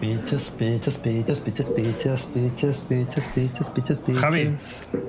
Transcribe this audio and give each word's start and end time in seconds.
Pichas, 0.00 0.50
pichas, 0.50 0.98
pichas, 0.98 1.40
pichas, 1.40 1.70
pichas, 1.70 2.26
pichas, 2.26 2.76
pichas, 2.86 3.28
pichas, 3.28 3.70
pichas, 3.70 4.00
pichas. 4.02 4.20
Javi, 4.20 4.54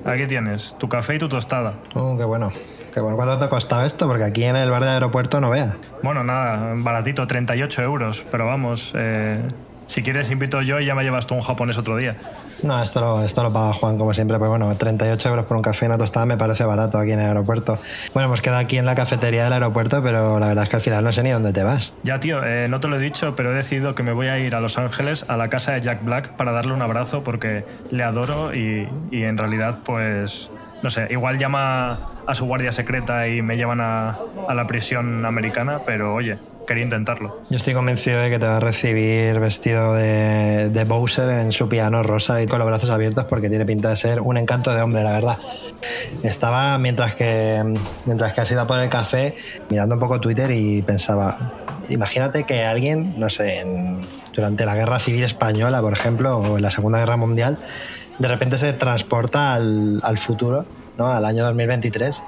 aquí 0.04 0.26
tienes 0.26 0.76
tu 0.78 0.88
café 0.88 1.16
y 1.16 1.18
tu 1.18 1.28
tostada. 1.28 1.74
Oh, 1.94 2.16
qué 2.16 2.24
bueno. 2.24 2.50
Qué 2.94 3.00
bueno. 3.00 3.16
¿Cuánto 3.16 3.38
te 3.38 3.44
ha 3.44 3.50
costado 3.50 3.84
esto? 3.84 4.06
Porque 4.08 4.24
aquí 4.24 4.44
en 4.44 4.56
el 4.56 4.70
bar 4.70 4.82
del 4.82 4.94
aeropuerto 4.94 5.42
no 5.42 5.50
veas. 5.50 5.76
Bueno, 6.02 6.24
nada, 6.24 6.72
baratito, 6.76 7.26
38 7.26 7.82
euros. 7.82 8.24
Pero 8.30 8.46
vamos, 8.46 8.92
eh, 8.96 9.42
si 9.88 10.02
quieres 10.04 10.30
invito 10.30 10.62
yo 10.62 10.78
y 10.78 10.86
ya 10.86 10.94
me 10.94 11.02
llevas 11.02 11.26
tú 11.26 11.34
un 11.34 11.40
japonés 11.40 11.76
otro 11.76 11.96
día. 11.96 12.14
No, 12.62 12.80
esto 12.82 13.00
lo, 13.00 13.24
esto 13.24 13.42
lo 13.42 13.52
paga 13.52 13.72
Juan 13.72 13.98
como 13.98 14.12
siempre, 14.14 14.36
pero 14.38 14.50
bueno, 14.50 14.74
38 14.74 15.28
euros 15.28 15.46
por 15.46 15.56
un 15.56 15.62
café 15.62 15.86
y 15.86 15.88
una 15.88 15.98
tostada 15.98 16.26
me 16.26 16.36
parece 16.36 16.64
barato 16.64 16.98
aquí 16.98 17.12
en 17.12 17.20
el 17.20 17.26
aeropuerto. 17.26 17.78
Bueno, 18.14 18.26
hemos 18.28 18.42
quedado 18.42 18.60
aquí 18.60 18.78
en 18.78 18.84
la 18.84 18.94
cafetería 18.94 19.44
del 19.44 19.52
aeropuerto, 19.54 20.02
pero 20.02 20.38
la 20.38 20.48
verdad 20.48 20.64
es 20.64 20.70
que 20.70 20.76
al 20.76 20.82
final 20.82 21.04
no 21.04 21.12
sé 21.12 21.22
ni 21.22 21.30
dónde 21.30 21.52
te 21.52 21.62
vas. 21.62 21.94
Ya, 22.02 22.20
tío, 22.20 22.44
eh, 22.44 22.68
no 22.68 22.80
te 22.80 22.88
lo 22.88 22.96
he 22.96 23.00
dicho, 23.00 23.34
pero 23.36 23.52
he 23.52 23.54
decidido 23.54 23.94
que 23.94 24.02
me 24.02 24.12
voy 24.12 24.26
a 24.26 24.38
ir 24.38 24.54
a 24.54 24.60
Los 24.60 24.76
Ángeles, 24.78 25.24
a 25.28 25.36
la 25.36 25.48
casa 25.48 25.72
de 25.72 25.80
Jack 25.80 26.04
Black, 26.04 26.30
para 26.30 26.52
darle 26.52 26.72
un 26.72 26.82
abrazo 26.82 27.22
porque 27.22 27.64
le 27.90 28.02
adoro 28.02 28.52
y, 28.54 28.88
y 29.10 29.22
en 29.22 29.38
realidad, 29.38 29.78
pues, 29.84 30.50
no 30.82 30.90
sé, 30.90 31.06
igual 31.10 31.38
llama 31.38 31.98
a 32.26 32.34
su 32.34 32.44
guardia 32.44 32.72
secreta 32.72 33.26
y 33.28 33.40
me 33.40 33.56
llevan 33.56 33.80
a, 33.80 34.16
a 34.48 34.54
la 34.54 34.66
prisión 34.66 35.24
americana, 35.24 35.78
pero 35.86 36.12
oye, 36.14 36.38
quería 36.68 36.84
intentarlo. 36.84 37.40
Yo 37.50 37.56
estoy 37.56 37.74
convencido 37.74 38.20
de 38.20 38.30
que 38.30 38.38
te 38.38 38.46
va 38.46 38.58
a 38.58 38.60
recibir 38.60 39.40
vestido 39.40 39.94
de, 39.94 40.68
de 40.68 40.84
Bowser 40.84 41.28
en 41.30 41.50
su 41.50 41.68
piano 41.68 42.04
rosa 42.04 42.40
y 42.40 42.46
con 42.46 42.60
los 42.60 42.68
brazos 42.68 42.90
abiertos 42.90 43.24
porque 43.24 43.48
tiene 43.48 43.66
pinta 43.66 43.88
de 43.88 43.96
ser 43.96 44.20
un 44.20 44.36
encanto 44.36 44.72
de 44.72 44.80
hombre, 44.82 45.02
la 45.02 45.12
verdad. 45.12 45.38
Estaba, 46.22 46.78
mientras 46.78 47.14
que, 47.14 47.62
mientras 48.04 48.32
que 48.32 48.40
has 48.40 48.50
ido 48.50 48.60
a 48.60 48.66
por 48.66 48.78
el 48.78 48.88
café, 48.88 49.36
mirando 49.70 49.94
un 49.96 50.00
poco 50.00 50.20
Twitter 50.20 50.50
y 50.50 50.82
pensaba, 50.82 51.52
imagínate 51.88 52.44
que 52.44 52.64
alguien, 52.64 53.18
no 53.18 53.28
sé, 53.30 53.60
en- 53.60 54.00
durante 54.34 54.64
la 54.66 54.76
Guerra 54.76 55.00
Civil 55.00 55.24
Española, 55.24 55.80
por 55.80 55.92
ejemplo, 55.92 56.38
o 56.38 56.56
en 56.58 56.62
la 56.62 56.70
Segunda 56.70 56.98
Guerra 57.00 57.16
Mundial, 57.16 57.58
de 58.20 58.28
repente 58.28 58.56
se 58.58 58.72
transporta 58.72 59.52
al, 59.54 60.00
al 60.04 60.18
futuro, 60.18 60.64
¿no? 60.96 61.08
al 61.08 61.24
año 61.24 61.44
2023, 61.44 62.22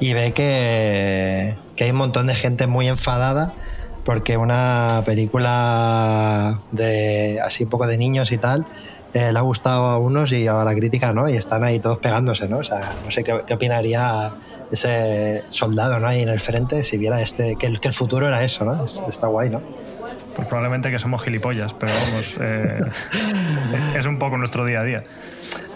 y 0.00 0.12
ve 0.14 0.32
que, 0.32 1.56
que 1.76 1.84
hay 1.84 1.90
un 1.90 1.96
montón 1.96 2.26
de 2.26 2.34
gente 2.34 2.66
muy 2.66 2.88
enfadada 2.88 3.52
porque 4.04 4.36
una 4.36 5.02
película 5.04 6.58
de 6.72 7.40
así 7.44 7.64
un 7.64 7.70
poco 7.70 7.86
de 7.86 7.96
niños 7.98 8.32
y 8.32 8.38
tal 8.38 8.66
eh, 9.14 9.32
le 9.32 9.38
ha 9.38 9.42
gustado 9.42 9.86
a 9.86 9.98
unos 9.98 10.32
y 10.32 10.46
a 10.48 10.54
la 10.64 10.74
crítica 10.74 11.12
no 11.12 11.28
y 11.28 11.36
están 11.36 11.64
ahí 11.64 11.78
todos 11.80 11.98
pegándose 11.98 12.48
no 12.48 12.58
o 12.58 12.64
sea 12.64 12.92
no 13.04 13.10
sé 13.10 13.22
qué, 13.24 13.40
qué 13.46 13.54
opinaría 13.54 14.32
ese 14.70 15.44
soldado 15.50 16.00
no 16.00 16.06
ahí 16.08 16.22
en 16.22 16.28
el 16.28 16.40
frente 16.40 16.82
si 16.84 16.98
viera 16.98 17.20
este 17.20 17.56
que 17.56 17.66
el, 17.66 17.80
que 17.80 17.88
el 17.88 17.94
futuro 17.94 18.26
era 18.28 18.42
eso 18.42 18.64
no 18.64 18.84
Es- 18.84 19.02
está 19.08 19.26
guay 19.28 19.50
no 19.50 19.60
Pues 20.34 20.48
probablemente 20.48 20.90
que 20.90 20.98
somos 20.98 21.22
gilipollas, 21.22 21.72
pero 21.74 21.92
vamos, 21.92 22.34
eh, 22.40 22.80
es 23.96 24.04
un 24.06 24.18
poco 24.18 24.36
nuestro 24.36 24.64
día 24.64 24.80
a 24.80 24.82
día. 24.82 25.02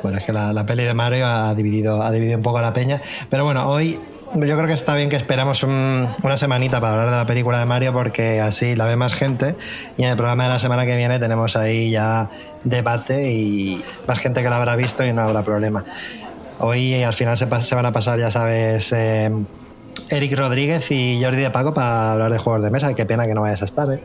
Bueno, 0.03 0.19
es 0.19 0.25
que 0.25 0.33
la, 0.33 0.53
la 0.53 0.67
peli 0.67 0.83
de 0.83 0.95
Mario 0.95 1.27
ha 1.29 1.55
dividido, 1.55 2.03
ha 2.03 2.11
dividido 2.11 2.39
un 2.39 2.43
poco 2.43 2.61
la 2.61 2.73
peña. 2.73 3.01
Pero 3.31 3.45
bueno, 3.45 3.69
hoy 3.71 3.97
yo 4.35 4.57
creo 4.57 4.67
que 4.67 4.73
está 4.73 4.95
bien 4.95 5.09
que 5.09 5.17
esperamos 5.17 5.63
un- 5.63 6.09
una 6.23 6.37
semanita 6.37 6.81
para 6.81 6.93
hablar 6.95 7.11
de 7.11 7.17
la 7.17 7.27
película 7.27 7.59
de 7.59 7.67
Mario 7.67 7.93
porque 7.93 8.41
así 8.41 8.77
la 8.77 8.87
ve 8.87 8.97
más 8.97 9.15
gente. 9.15 9.57
Y 9.97 10.05
en 10.05 10.11
el 10.11 10.17
programa 10.17 10.45
de 10.45 10.51
la 10.51 10.59
semana 10.59 10.87
que 10.87 10.97
viene 10.97 11.19
tenemos 11.19 11.57
ahí 11.57 11.91
ya 11.91 12.29
debate 12.65 13.31
y 13.33 13.83
más 14.07 14.19
gente 14.21 14.43
que 14.43 14.51
la 14.51 14.57
habrá 14.57 14.77
visto 14.77 15.05
y 15.05 15.13
no 15.13 15.23
habrá 15.23 15.43
problema. 15.43 15.85
Hoy 16.61 17.03
al 17.03 17.15
final 17.15 17.37
se 17.37 17.75
van 17.75 17.87
a 17.87 17.93
pasar, 17.93 18.19
ya 18.19 18.31
sabes, 18.31 18.93
eh, 18.93 19.31
Eric 20.11 20.37
Rodríguez 20.37 20.91
y 20.91 21.21
Jordi 21.23 21.41
de 21.43 21.51
Paco 21.51 21.73
para 21.75 22.13
hablar 22.13 22.33
de 22.33 22.39
juegos 22.39 22.63
de 22.63 22.71
mesa. 22.71 22.95
Qué 22.95 23.07
pena 23.07 23.27
que 23.27 23.35
no 23.35 23.43
vayas 23.43 23.63
a 23.63 23.65
estar, 23.67 23.91
¿eh? 23.93 24.03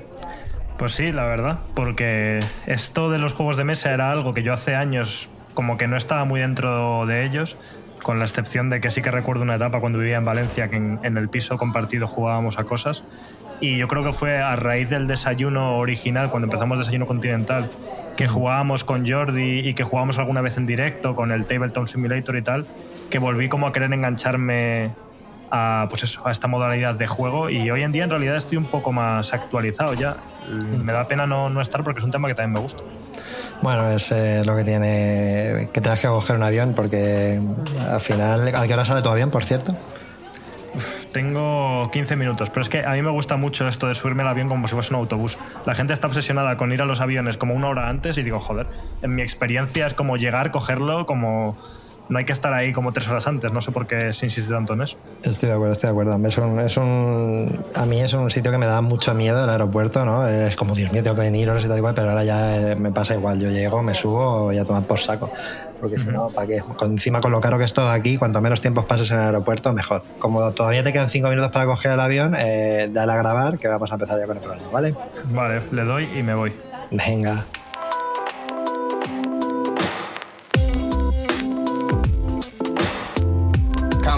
Pues 0.78 0.92
sí, 0.94 1.12
la 1.12 1.24
verdad, 1.26 1.60
porque 1.76 2.40
esto 2.66 3.10
de 3.10 3.18
los 3.20 3.34
juegos 3.34 3.58
de 3.58 3.64
mesa 3.64 3.92
era 3.92 4.12
algo 4.12 4.34
que 4.34 4.44
yo 4.44 4.54
hace 4.54 4.76
años 4.76 5.30
como 5.54 5.78
que 5.78 5.88
no 5.88 5.96
estaba 5.98 6.26
muy 6.26 6.42
dentro 6.42 7.06
de 7.06 7.26
ellos, 7.26 7.58
con 8.04 8.20
la 8.20 8.26
excepción 8.26 8.70
de 8.70 8.80
que 8.80 8.92
sí 8.92 9.02
que 9.02 9.10
recuerdo 9.10 9.42
una 9.42 9.56
etapa 9.56 9.80
cuando 9.80 9.98
vivía 9.98 10.18
en 10.18 10.26
Valencia 10.26 10.68
que 10.68 10.76
en, 10.76 11.00
en 11.02 11.18
el 11.18 11.30
piso 11.30 11.58
compartido 11.58 12.06
jugábamos 12.06 12.60
a 12.60 12.66
cosas. 12.66 13.04
Y 13.60 13.78
yo 13.78 13.88
creo 13.88 14.04
que 14.04 14.14
fue 14.14 14.40
a 14.40 14.56
raíz 14.56 14.90
del 14.90 15.08
desayuno 15.08 15.78
original, 15.78 16.30
cuando 16.30 16.48
empezamos 16.48 16.78
Desayuno 16.78 17.08
Continental, 17.08 17.72
que 18.18 18.28
jugábamos 18.28 18.84
con 18.84 19.08
Jordi 19.10 19.60
y 19.68 19.74
que 19.74 19.84
jugábamos 19.84 20.18
alguna 20.18 20.42
vez 20.42 20.58
en 20.58 20.66
directo 20.66 21.16
con 21.16 21.32
el 21.32 21.46
Tabletop 21.46 21.88
Simulator 21.88 22.36
y 22.36 22.42
tal, 22.42 22.66
que 23.10 23.20
volví 23.20 23.48
como 23.48 23.68
a 23.68 23.74
querer 23.74 23.94
engancharme 23.94 24.92
a, 25.50 25.88
pues 25.90 26.04
eso, 26.04 26.28
a 26.28 26.32
esta 26.32 26.48
modalidad 26.48 26.96
de 26.96 27.08
juego 27.08 27.50
y 27.50 27.70
hoy 27.70 27.84
en 27.84 27.92
día 27.92 28.04
en 28.04 28.10
realidad 28.10 28.36
estoy 28.36 28.58
un 28.58 28.66
poco 28.66 28.92
más 28.92 29.34
actualizado 29.34 29.94
ya. 29.94 30.18
Me 30.50 30.92
da 30.92 31.08
pena 31.08 31.26
no, 31.26 31.50
no 31.50 31.62
estar 31.62 31.84
porque 31.84 32.00
es 32.00 32.04
un 32.04 32.12
tema 32.12 32.28
que 32.28 32.36
también 32.36 32.54
me 32.54 32.60
gusta. 32.60 32.84
Bueno, 33.64 33.90
es 33.92 34.12
eh, 34.12 34.44
lo 34.44 34.58
que 34.58 34.66
tiene 34.66 35.70
que 35.72 35.80
tengas 35.80 36.02
que 36.02 36.10
coger 36.10 36.36
un 36.36 36.44
avión 36.44 36.74
porque 36.76 37.40
al 37.90 38.02
final, 38.02 38.54
¿a 38.54 38.68
qué 38.68 38.74
hora 38.74 38.84
sale 38.84 39.02
tu 39.02 39.08
avión, 39.08 39.32
por 39.32 39.46
cierto? 39.46 39.74
Tengo 41.14 41.90
15 41.94 42.18
minutos, 42.18 42.50
pero 42.50 42.62
es 42.62 42.68
que 42.68 42.86
a 42.86 42.92
mí 42.92 43.02
me 43.02 43.12
gusta 43.12 43.38
mucho 43.38 43.66
esto 43.66 43.88
de 43.88 43.96
subirme 43.96 44.24
al 44.24 44.28
avión 44.28 44.50
como 44.50 44.68
si 44.68 44.74
fuese 44.74 44.94
un 44.94 45.00
autobús. 45.00 45.38
La 45.66 45.76
gente 45.76 45.94
está 45.94 46.08
obsesionada 46.08 46.58
con 46.58 46.74
ir 46.74 46.82
a 46.82 46.86
los 46.86 47.00
aviones 47.00 47.38
como 47.38 47.54
una 47.54 47.70
hora 47.70 47.88
antes 47.88 48.18
y 48.18 48.24
digo, 48.24 48.42
joder, 48.42 48.68
en 49.02 49.16
mi 49.16 49.22
experiencia 49.22 49.88
es 49.88 49.94
como 49.94 50.18
llegar, 50.18 50.52
cogerlo, 50.52 51.06
como 51.06 51.56
no 52.10 52.18
hay 52.20 52.26
que 52.26 52.34
estar 52.34 52.54
ahí 52.54 52.74
como 52.74 52.92
tres 52.92 53.08
horas 53.08 53.28
antes. 53.28 53.52
No 53.52 53.62
sé 53.62 53.72
por 53.72 53.88
qué 53.88 54.14
se 54.14 54.26
insiste 54.26 54.52
tanto 54.52 54.74
en 54.74 54.82
eso. 54.82 54.98
Estoy 55.24 55.50
de 55.50 55.56
acuerdo, 55.56 55.74
estoy 55.74 55.88
de 55.88 55.92
acuerdo. 55.92 56.28
Es 56.28 56.38
un, 56.38 56.60
es 56.60 56.78
un, 56.78 57.66
a 57.74 57.86
mí 57.86 58.02
es 58.02 58.14
un 58.14 58.30
sitio 58.30 58.52
que 58.52 58.58
me 58.58 58.66
da 58.66 58.82
mucho 58.82 59.14
miedo 59.14 59.44
el 59.44 59.50
aeropuerto, 59.50 60.06
¿no? 60.06 60.28
Es 60.28 60.56
como, 60.56 60.76
Dios 60.76 60.92
mío, 60.92 61.04
tengo 61.04 61.16
que 61.16 61.22
venir 61.22 61.50
horas 61.50 61.66
y 61.66 61.68
tal 61.68 61.78
igual, 61.78 61.94
pero 61.94 62.10
ahora 62.10 62.24
ya 62.24 62.72
eh, 62.72 62.76
me 62.76 62.92
pasa 62.92 63.16
igual. 63.16 63.40
Yo 63.40 63.50
llego, 63.50 63.82
me 63.84 63.94
subo 63.94 64.52
y 64.52 64.58
a 64.58 64.66
tomar 64.66 64.84
por 64.84 65.00
saco. 65.00 65.32
Porque 65.80 66.00
si 66.00 66.08
no, 66.10 66.30
¿para 66.30 66.48
qué? 66.48 66.62
Con, 66.62 66.92
encima 66.92 67.20
con 67.20 67.32
lo 67.32 67.42
caro 67.42 67.58
que 67.58 67.66
es 67.66 67.74
todo 67.74 67.90
aquí, 67.90 68.18
cuanto 68.18 68.40
menos 68.40 68.62
tiempo 68.62 68.86
pases 68.86 69.12
en 69.12 69.18
el 69.18 69.26
aeropuerto, 69.26 69.74
mejor. 69.74 70.02
Como 70.18 70.52
todavía 70.52 70.82
te 70.82 70.94
quedan 70.94 71.10
cinco 71.10 71.28
minutos 71.28 71.52
para 71.52 71.66
coger 71.66 71.92
el 71.92 72.00
avión, 72.00 72.36
eh, 72.38 72.90
dale 72.90 73.12
a 73.12 73.18
grabar 73.18 73.60
que 73.60 73.68
vamos 73.68 73.92
a 73.92 73.96
empezar 73.96 74.18
ya 74.18 74.26
con 74.26 74.38
el 74.38 74.44
programa, 74.44 74.70
¿vale? 74.72 74.96
Vale, 75.26 75.62
le 75.72 75.84
doy 75.84 76.08
y 76.18 76.24
me 76.24 76.36
voy. 76.36 76.54
Venga. 76.90 77.44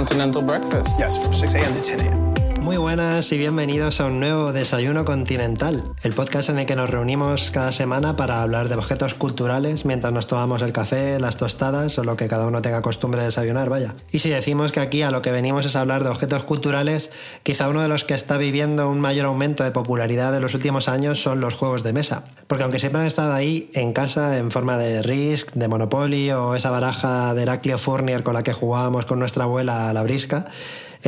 Continental 0.05 0.43
breakfast. 0.43 0.99
Yes, 0.99 1.17
from 1.17 1.33
6 1.33 1.55
a.m. 1.55 1.73
to 1.73 1.81
10 1.81 1.99
a.m. 2.01 2.24
Muy 2.65 2.77
buenas 2.77 3.31
y 3.31 3.37
bienvenidos 3.37 4.01
a 4.01 4.07
un 4.07 4.19
nuevo 4.19 4.51
Desayuno 4.51 5.05
Continental, 5.05 5.83
el 6.01 6.13
podcast 6.13 6.49
en 6.49 6.57
el 6.57 6.65
que 6.65 6.75
nos 6.75 6.89
reunimos 6.89 7.51
cada 7.51 7.71
semana 7.71 8.15
para 8.15 8.41
hablar 8.41 8.69
de 8.69 8.75
objetos 8.75 9.13
culturales 9.13 9.85
mientras 9.85 10.11
nos 10.11 10.25
tomamos 10.25 10.63
el 10.63 10.71
café, 10.71 11.19
las 11.19 11.37
tostadas 11.37 11.99
o 11.99 12.03
lo 12.03 12.17
que 12.17 12.27
cada 12.27 12.47
uno 12.47 12.63
tenga 12.63 12.81
costumbre 12.81 13.19
de 13.19 13.27
desayunar, 13.27 13.69
vaya. 13.69 13.93
Y 14.11 14.17
si 14.17 14.31
decimos 14.31 14.71
que 14.71 14.79
aquí 14.79 15.03
a 15.03 15.11
lo 15.11 15.21
que 15.21 15.31
venimos 15.31 15.67
es 15.67 15.75
hablar 15.75 16.03
de 16.03 16.09
objetos 16.09 16.43
culturales, 16.43 17.11
quizá 17.43 17.69
uno 17.69 17.83
de 17.83 17.87
los 17.87 18.03
que 18.03 18.15
está 18.15 18.35
viviendo 18.37 18.89
un 18.89 18.99
mayor 18.99 19.27
aumento 19.27 19.63
de 19.63 19.69
popularidad 19.69 20.35
en 20.35 20.41
los 20.41 20.55
últimos 20.55 20.89
años 20.89 21.21
son 21.21 21.41
los 21.41 21.53
juegos 21.53 21.83
de 21.83 21.93
mesa. 21.93 22.23
Porque 22.47 22.63
aunque 22.63 22.79
siempre 22.79 22.99
han 22.99 23.07
estado 23.07 23.33
ahí 23.33 23.69
en 23.75 23.93
casa 23.93 24.39
en 24.39 24.49
forma 24.49 24.79
de 24.79 25.03
Risk, 25.03 25.53
de 25.53 25.67
Monopoly 25.67 26.31
o 26.31 26.55
esa 26.55 26.71
baraja 26.71 27.35
de 27.35 27.43
Heraclio 27.43 27.77
Fournier 27.77 28.23
con 28.23 28.33
la 28.33 28.41
que 28.41 28.53
jugábamos 28.53 29.05
con 29.05 29.19
nuestra 29.19 29.43
abuela 29.43 29.87
a 29.87 29.93
la 29.93 30.01
brisca, 30.01 30.47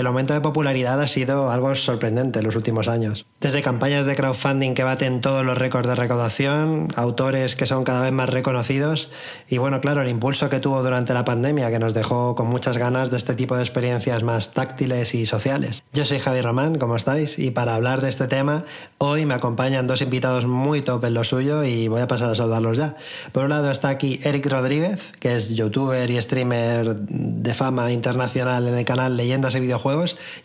el 0.02 0.08
aumento 0.08 0.34
de 0.34 0.42
popularidad 0.42 1.02
ha 1.02 1.08
sido 1.08 1.52
algo 1.52 1.74
sorprendente 1.76 2.40
en 2.40 2.46
los 2.46 2.56
últimos 2.56 2.88
años. 2.88 3.26
Desde 3.42 3.62
campañas 3.62 4.06
de 4.06 4.16
crowdfunding 4.16 4.74
que 4.74 4.84
baten 4.84 5.22
todos 5.22 5.46
los 5.46 5.58
récords 5.58 5.88
de 5.88 5.96
recaudación, 5.96 6.88
autores 6.96 7.56
que 7.56 7.66
son 7.66 7.84
cada 7.84 8.02
vez 8.02 8.12
más 8.12 8.30
reconocidos 8.30 9.12
y 9.48 9.58
bueno, 9.58 9.82
claro, 9.82 10.02
el 10.02 10.10
impulso 10.10 10.50
que 10.50 10.60
tuvo 10.60 10.84
durante 10.84 11.14
la 11.14 11.26
pandemia 11.26 11.72
que 11.72 11.80
nos 11.80 11.94
dejó 11.94 12.36
con 12.36 12.48
muchas 12.48 12.78
ganas 12.78 13.12
de 13.12 13.18
este 13.18 13.36
tipo 13.36 13.56
de 13.56 13.64
experiencias 13.64 14.24
más 14.24 14.54
táctiles 14.54 15.16
y 15.16 15.26
sociales. 15.26 15.84
Yo 15.94 16.06
soy 16.06 16.20
Javi 16.20 16.42
Román, 16.42 16.78
¿cómo 16.78 16.96
estáis? 16.96 17.40
Y 17.40 17.52
para 17.52 17.76
hablar 17.76 18.02
de 18.02 18.10
este 18.10 18.28
tema 18.28 18.66
Hoy 19.00 19.26
me 19.28 19.36
acompañan 19.36 19.86
dos 19.86 20.02
invitados 20.02 20.46
muy 20.48 20.82
top 20.82 21.06
en 21.06 21.14
lo 21.14 21.24
suyo 21.24 21.64
y 21.64 21.88
voy 21.88 22.02
a 22.02 22.08
pasar 22.08 22.32
a 22.32 22.36
saludarlos 22.36 22.78
ya. 22.78 22.96
Por 23.32 23.44
un 23.44 23.52
lado 23.52 23.70
está 23.70 23.90
aquí 23.90 24.20
Eric 24.24 24.48
Rodríguez, 24.48 25.14
que 25.20 25.36
es 25.36 25.56
youtuber 25.56 26.10
y 26.10 26.20
streamer 26.20 26.96
de 26.96 27.54
fama 27.54 27.92
internacional 27.92 28.68
en 28.68 28.74
el 28.74 28.86
canal 28.86 29.16
Leyendas 29.16 29.54
y 29.54 29.60
Videojuegos 29.60 29.87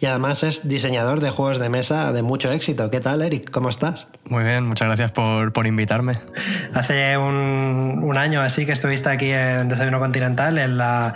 y 0.00 0.06
además 0.06 0.42
es 0.42 0.68
diseñador 0.68 1.20
de 1.20 1.30
juegos 1.30 1.58
de 1.58 1.68
mesa 1.68 2.12
de 2.12 2.22
mucho 2.22 2.52
éxito. 2.52 2.90
¿Qué 2.90 3.00
tal, 3.00 3.22
Eric? 3.22 3.50
¿Cómo 3.50 3.68
estás? 3.68 4.08
Muy 4.28 4.44
bien, 4.44 4.66
muchas 4.66 4.86
gracias 4.86 5.12
por, 5.12 5.52
por 5.52 5.66
invitarme. 5.66 6.20
Hace 6.74 7.16
un, 7.18 8.00
un 8.02 8.16
año 8.16 8.40
así 8.40 8.66
que 8.66 8.72
estuviste 8.72 9.08
aquí 9.08 9.30
en 9.30 9.68
Desayuno 9.68 9.98
Continental 9.98 10.58
en 10.58 10.78
la 10.78 11.14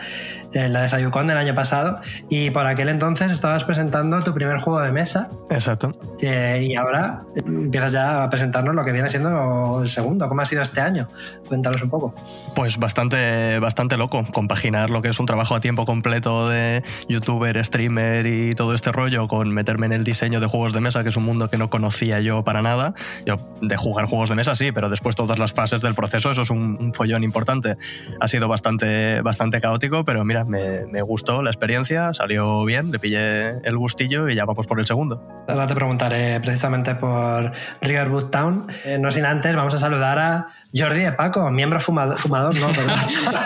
en 0.56 0.72
la 0.72 0.82
de 0.82 0.88
Sayucon 0.88 1.26
del 1.26 1.38
año 1.38 1.54
pasado, 1.54 2.00
y 2.28 2.50
por 2.50 2.66
aquel 2.66 2.88
entonces 2.88 3.30
estabas 3.30 3.64
presentando 3.64 4.22
tu 4.22 4.32
primer 4.32 4.58
juego 4.58 4.80
de 4.80 4.92
mesa. 4.92 5.28
Exacto. 5.50 5.98
Eh, 6.20 6.66
y 6.68 6.74
ahora 6.76 7.22
empiezas 7.34 7.92
ya 7.92 8.24
a 8.24 8.30
presentarnos 8.30 8.74
lo 8.74 8.84
que 8.84 8.92
viene 8.92 9.10
siendo 9.10 9.80
el 9.82 9.88
segundo. 9.88 10.28
¿Cómo 10.28 10.40
ha 10.40 10.46
sido 10.46 10.62
este 10.62 10.80
año? 10.80 11.08
Cuéntanos 11.48 11.82
un 11.82 11.90
poco. 11.90 12.14
Pues 12.54 12.78
bastante, 12.78 13.58
bastante 13.58 13.96
loco. 13.96 14.24
Compaginar 14.32 14.90
lo 14.90 15.02
que 15.02 15.08
es 15.08 15.20
un 15.20 15.26
trabajo 15.26 15.54
a 15.54 15.60
tiempo 15.60 15.84
completo 15.84 16.48
de 16.48 16.82
youtuber, 17.08 17.62
streamer 17.64 18.26
y 18.26 18.54
todo 18.54 18.74
este 18.74 18.92
rollo 18.92 19.28
con 19.28 19.52
meterme 19.52 19.86
en 19.86 19.92
el 19.92 20.04
diseño 20.04 20.40
de 20.40 20.46
juegos 20.46 20.72
de 20.72 20.80
mesa, 20.80 21.02
que 21.02 21.10
es 21.10 21.16
un 21.16 21.24
mundo 21.24 21.50
que 21.50 21.58
no 21.58 21.68
conocía 21.68 22.20
yo 22.20 22.44
para 22.44 22.62
nada. 22.62 22.94
Yo 23.26 23.36
de 23.60 23.76
jugar 23.76 24.06
juegos 24.06 24.30
de 24.30 24.36
mesa 24.36 24.54
sí, 24.54 24.72
pero 24.72 24.88
después 24.88 25.16
todas 25.16 25.38
las 25.38 25.52
fases 25.52 25.82
del 25.82 25.94
proceso, 25.94 26.30
eso 26.30 26.42
es 26.42 26.50
un, 26.50 26.78
un 26.80 26.94
follón 26.94 27.24
importante. 27.24 27.76
Ha 28.20 28.28
sido 28.28 28.48
bastante, 28.48 29.20
bastante 29.20 29.60
caótico, 29.60 30.04
pero 30.04 30.24
mira, 30.24 30.45
me, 30.46 31.02
gustó 31.02 31.42
la 31.42 31.50
experiencia, 31.50 32.12
salió 32.14 32.64
bien, 32.64 32.90
le 32.90 32.98
pillé 32.98 33.58
el 33.64 33.76
gustillo 33.76 34.28
y 34.28 34.34
ya 34.34 34.44
vamos 34.44 34.66
por 34.66 34.80
el 34.80 34.86
segundo. 34.86 35.22
Ahora 35.48 35.66
te 35.66 35.74
preguntaré 35.74 36.40
precisamente 36.40 36.94
por 36.94 37.52
Riverwood 37.80 38.26
Town. 38.26 38.66
Eh, 38.84 38.98
no 38.98 39.10
sin 39.10 39.24
antes, 39.24 39.54
vamos 39.54 39.74
a 39.74 39.78
saludar 39.78 40.18
a 40.18 40.48
Jordi 40.76 41.00
de 41.00 41.12
Paco, 41.12 41.50
miembro 41.50 41.80
fumador, 41.80 42.18
no, 42.60 42.68
perdón. 42.68 42.94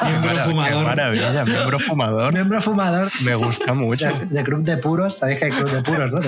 miembro 0.10 0.34
fumador. 0.34 0.80
Qué 0.80 0.84
maravilla, 0.84 1.44
miembro 1.44 1.78
fumador. 1.78 2.32
miembro 2.32 2.62
fumador. 2.62 3.10
Me 3.22 3.34
gusta 3.34 3.74
mucho. 3.74 4.10
De, 4.28 4.42
Club 4.42 4.64
de 4.64 4.76
Puros, 4.78 5.18
sabéis 5.18 5.38
que 5.38 5.44
hay 5.46 5.50
Club 5.50 5.70
de 5.70 5.82
Puros, 5.82 6.10
¿no? 6.10 6.20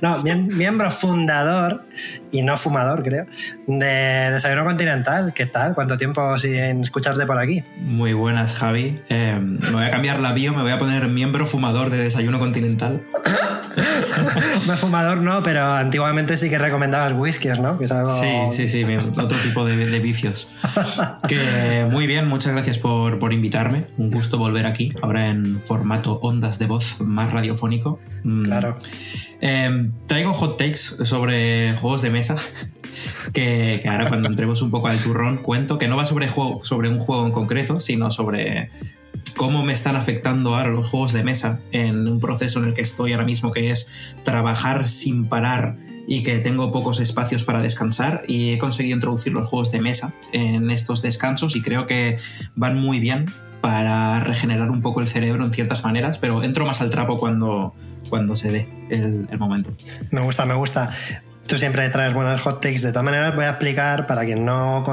no, 0.00 0.22
miembro 0.22 0.90
fundador 0.90 1.84
y 2.30 2.42
no 2.42 2.56
fumador, 2.56 3.02
creo, 3.02 3.26
de 3.66 4.30
Desayuno 4.30 4.64
Continental. 4.64 5.32
¿Qué 5.34 5.46
tal? 5.46 5.74
¿Cuánto 5.74 5.98
tiempo 5.98 6.38
sin 6.38 6.82
escucharte 6.82 7.26
por 7.26 7.38
aquí? 7.38 7.64
Muy 7.78 8.12
buenas, 8.12 8.54
Javi. 8.54 8.94
Eh, 9.08 9.38
me 9.40 9.70
voy 9.70 9.84
a 9.84 9.90
cambiar 9.90 10.20
la 10.20 10.32
bio, 10.32 10.52
me 10.54 10.62
voy 10.62 10.72
a 10.72 10.78
poner 10.78 11.08
miembro 11.08 11.46
fumador 11.46 11.90
de 11.90 11.98
Desayuno 11.98 12.38
Continental. 12.38 13.02
no 14.66 14.76
fumador 14.76 15.18
no, 15.18 15.42
pero 15.42 15.64
antiguamente 15.64 16.36
sí 16.36 16.50
que 16.50 16.58
recomendabas 16.58 17.12
whiskies, 17.14 17.58
¿no? 17.58 17.78
Que 17.78 17.88
Sí, 17.88 18.34
sí, 18.52 18.68
sí, 18.68 18.84
otro 19.16 19.38
tipo 19.38 19.64
de, 19.64 19.76
de 19.76 20.00
que 21.28 21.86
muy 21.90 22.06
bien, 22.06 22.28
muchas 22.28 22.52
gracias 22.52 22.78
por, 22.78 23.18
por, 23.18 23.32
invitarme. 23.32 23.86
Un 23.96 24.10
gusto 24.10 24.38
volver 24.38 24.66
aquí, 24.66 24.92
ahora 25.02 25.28
en 25.28 25.60
formato 25.60 26.18
ondas 26.22 26.58
de 26.58 26.66
voz 26.66 27.00
más 27.00 27.32
radiofónico. 27.32 28.00
Mm. 28.24 28.44
Claro. 28.44 28.76
Em, 29.40 29.92
traigo 30.06 30.32
hot 30.32 30.58
takes 30.58 31.04
sobre 31.04 31.76
juegos 31.76 32.02
de 32.02 32.10
mesa. 32.10 32.36
Que, 33.32 33.80
ahora 33.88 34.08
cuando 34.08 34.28
entremos 34.28 34.62
un 34.62 34.70
poco 34.70 34.88
al 34.88 34.98
turrón 34.98 35.38
cuento 35.38 35.78
que 35.78 35.86
no 35.86 35.96
va 35.96 36.04
sobre, 36.04 36.28
juego, 36.28 36.64
sobre 36.64 36.88
un 36.88 36.98
juego 36.98 37.24
en 37.24 37.32
concreto, 37.32 37.78
sino 37.78 38.10
sobre 38.10 38.70
cómo 39.36 39.62
me 39.62 39.72
están 39.72 39.96
afectando 39.96 40.54
ahora 40.54 40.70
los 40.70 40.88
juegos 40.88 41.12
de 41.12 41.22
mesa 41.22 41.60
en 41.72 42.06
un 42.06 42.20
proceso 42.20 42.58
en 42.58 42.66
el 42.66 42.74
que 42.74 42.82
estoy 42.82 43.12
ahora 43.12 43.24
mismo, 43.24 43.50
que 43.50 43.70
es 43.70 43.90
trabajar 44.22 44.88
sin 44.88 45.28
parar 45.28 45.76
y 46.06 46.22
que 46.22 46.38
tengo 46.38 46.72
pocos 46.72 47.00
espacios 47.00 47.44
para 47.44 47.60
descansar 47.60 48.24
y 48.26 48.52
he 48.52 48.58
conseguido 48.58 48.96
introducir 48.96 49.32
los 49.32 49.48
juegos 49.48 49.70
de 49.70 49.80
mesa 49.80 50.14
en 50.32 50.70
estos 50.70 51.02
descansos 51.02 51.56
y 51.56 51.62
creo 51.62 51.86
que 51.86 52.18
van 52.56 52.78
muy 52.78 53.00
bien 53.00 53.32
para 53.60 54.20
regenerar 54.20 54.70
un 54.70 54.80
poco 54.80 55.00
el 55.00 55.06
cerebro 55.06 55.44
en 55.44 55.52
ciertas 55.52 55.84
maneras, 55.84 56.18
pero 56.18 56.42
entro 56.42 56.66
más 56.66 56.80
al 56.80 56.90
trapo 56.90 57.16
cuando, 57.16 57.74
cuando 58.08 58.34
se 58.36 58.50
dé 58.50 58.68
el, 58.88 59.28
el 59.30 59.38
momento. 59.38 59.72
Me 60.10 60.20
gusta, 60.20 60.46
me 60.46 60.54
gusta. 60.54 60.96
Tú 61.50 61.58
siempre 61.58 61.88
traes 61.90 62.14
buenos 62.14 62.40
hot 62.42 62.60
takes. 62.60 62.78
De 62.78 62.92
todas 62.92 63.02
maneras, 63.02 63.34
voy 63.34 63.44
a 63.44 63.48
explicar 63.48 64.06
para 64.06 64.24
quien 64.24 64.44
no. 64.44 64.84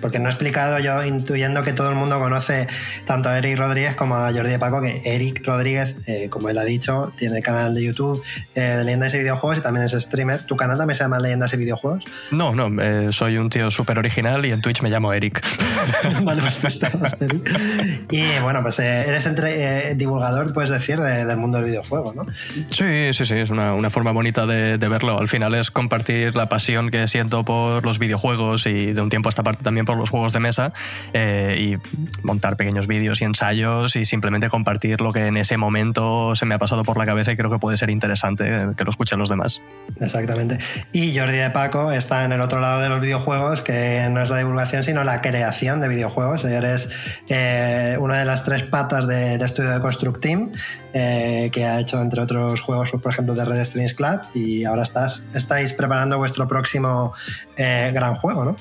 Porque 0.00 0.18
no 0.18 0.26
he 0.26 0.28
explicado 0.28 0.80
yo, 0.80 1.04
intuyendo 1.04 1.62
que 1.62 1.72
todo 1.72 1.88
el 1.88 1.94
mundo 1.94 2.18
conoce 2.18 2.66
tanto 3.06 3.28
a 3.28 3.38
Eric 3.38 3.56
Rodríguez 3.56 3.94
como 3.94 4.16
a 4.16 4.32
Jordi 4.32 4.50
de 4.50 4.58
Paco, 4.58 4.80
que 4.82 5.02
Eric 5.04 5.46
Rodríguez, 5.46 5.94
eh, 6.06 6.28
como 6.30 6.48
él 6.48 6.58
ha 6.58 6.64
dicho, 6.64 7.12
tiene 7.16 7.36
el 7.36 7.44
canal 7.44 7.76
de 7.76 7.84
YouTube 7.84 8.24
eh, 8.56 8.60
de 8.60 8.82
Leyendas 8.82 9.14
y 9.14 9.18
Videojuegos 9.18 9.58
y 9.58 9.60
también 9.60 9.86
es 9.86 9.92
streamer. 9.92 10.42
¿Tu 10.42 10.56
canal 10.56 10.76
también 10.76 10.96
se 10.96 11.04
llama 11.04 11.20
Leyendas 11.20 11.54
y 11.54 11.58
Videojuegos? 11.58 12.02
No, 12.32 12.56
no, 12.56 12.82
eh, 12.82 13.10
soy 13.12 13.38
un 13.38 13.48
tío 13.48 13.70
súper 13.70 14.00
original 14.00 14.44
y 14.44 14.50
en 14.50 14.62
Twitch 14.62 14.82
me 14.82 14.90
llamo 14.90 15.12
Eric. 15.12 15.46
vale, 16.24 16.42
pues 16.42 16.80
Eric. 17.22 18.06
Y 18.10 18.24
bueno, 18.42 18.62
pues 18.62 18.80
eres 18.80 19.26
entre, 19.26 19.94
divulgador, 19.94 20.52
puedes 20.52 20.70
decir, 20.70 20.98
del 20.98 21.36
mundo 21.36 21.58
del 21.58 21.66
videojuego, 21.66 22.12
¿no? 22.14 22.26
Sí, 22.68 23.14
sí, 23.14 23.24
sí, 23.24 23.34
es 23.34 23.50
una, 23.50 23.74
una 23.74 23.90
forma 23.90 24.10
bonita 24.10 24.44
de, 24.44 24.76
de 24.76 24.88
verlo. 24.88 25.20
Al 25.20 25.28
final 25.28 25.54
es 25.54 25.70
compartir 25.84 26.34
la 26.34 26.48
pasión 26.48 26.88
que 26.88 27.06
siento 27.08 27.44
por 27.44 27.84
los 27.84 27.98
videojuegos 27.98 28.66
y 28.66 28.94
de 28.94 29.02
un 29.02 29.10
tiempo 29.10 29.28
a 29.28 29.30
esta 29.30 29.42
parte 29.42 29.62
también 29.62 29.84
por 29.84 29.98
los 29.98 30.08
juegos 30.08 30.32
de 30.32 30.40
mesa 30.40 30.72
eh, 31.12 31.58
y 31.60 32.24
montar 32.24 32.56
pequeños 32.56 32.86
vídeos 32.86 33.20
y 33.20 33.24
ensayos 33.24 33.96
y 33.96 34.06
simplemente 34.06 34.48
compartir 34.48 35.02
lo 35.02 35.12
que 35.12 35.26
en 35.26 35.36
ese 35.36 35.58
momento 35.58 36.34
se 36.36 36.46
me 36.46 36.54
ha 36.54 36.58
pasado 36.58 36.84
por 36.84 36.96
la 36.96 37.04
cabeza 37.04 37.32
y 37.32 37.36
creo 37.36 37.50
que 37.50 37.58
puede 37.58 37.76
ser 37.76 37.90
interesante 37.90 38.44
que 38.74 38.84
lo 38.84 38.90
escuchen 38.90 39.18
los 39.18 39.28
demás. 39.28 39.60
Exactamente. 40.00 40.58
Y 40.92 41.14
Jordi 41.16 41.36
de 41.36 41.50
Paco 41.50 41.92
está 41.92 42.24
en 42.24 42.32
el 42.32 42.40
otro 42.40 42.60
lado 42.60 42.80
de 42.80 42.88
los 42.88 43.02
videojuegos, 43.02 43.60
que 43.60 44.08
no 44.10 44.22
es 44.22 44.30
la 44.30 44.38
divulgación, 44.38 44.84
sino 44.84 45.04
la 45.04 45.20
creación 45.20 45.82
de 45.82 45.88
videojuegos. 45.88 46.44
Eres 46.46 46.88
eh, 47.28 47.98
una 48.00 48.18
de 48.18 48.24
las 48.24 48.44
tres 48.44 48.62
patas 48.62 49.06
del 49.06 49.42
estudio 49.42 49.70
de 49.70 49.80
Construct 49.80 50.22
Team, 50.22 50.52
eh, 50.94 51.50
que 51.52 51.64
ha 51.66 51.80
hecho 51.80 52.00
entre 52.00 52.22
otros 52.22 52.60
juegos, 52.60 52.90
por 52.90 53.12
ejemplo, 53.12 53.34
de 53.34 53.44
Red 53.44 53.64
Strings 53.64 53.94
Club, 53.94 54.20
y 54.32 54.64
ahora 54.64 54.84
estás, 54.84 55.24
preparando 55.72 56.18
vuestro 56.18 56.46
próximo 56.46 57.12
eh, 57.56 57.90
gran 57.94 58.14
juego, 58.14 58.44
¿no? 58.44 58.56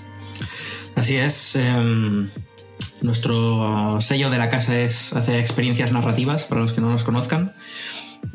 Así 0.96 1.16
es. 1.18 1.56
Em, 1.56 2.30
nuestro 3.02 4.00
sello 4.02 4.30
de 4.30 4.38
la 4.38 4.50
casa 4.50 4.80
es 4.80 5.14
hacer 5.14 5.38
experiencias 5.40 5.92
narrativas, 5.92 6.46
para 6.46 6.62
los 6.62 6.74
que 6.74 6.82
no 6.82 6.90
nos 6.90 7.04
conozcan. 7.04 7.54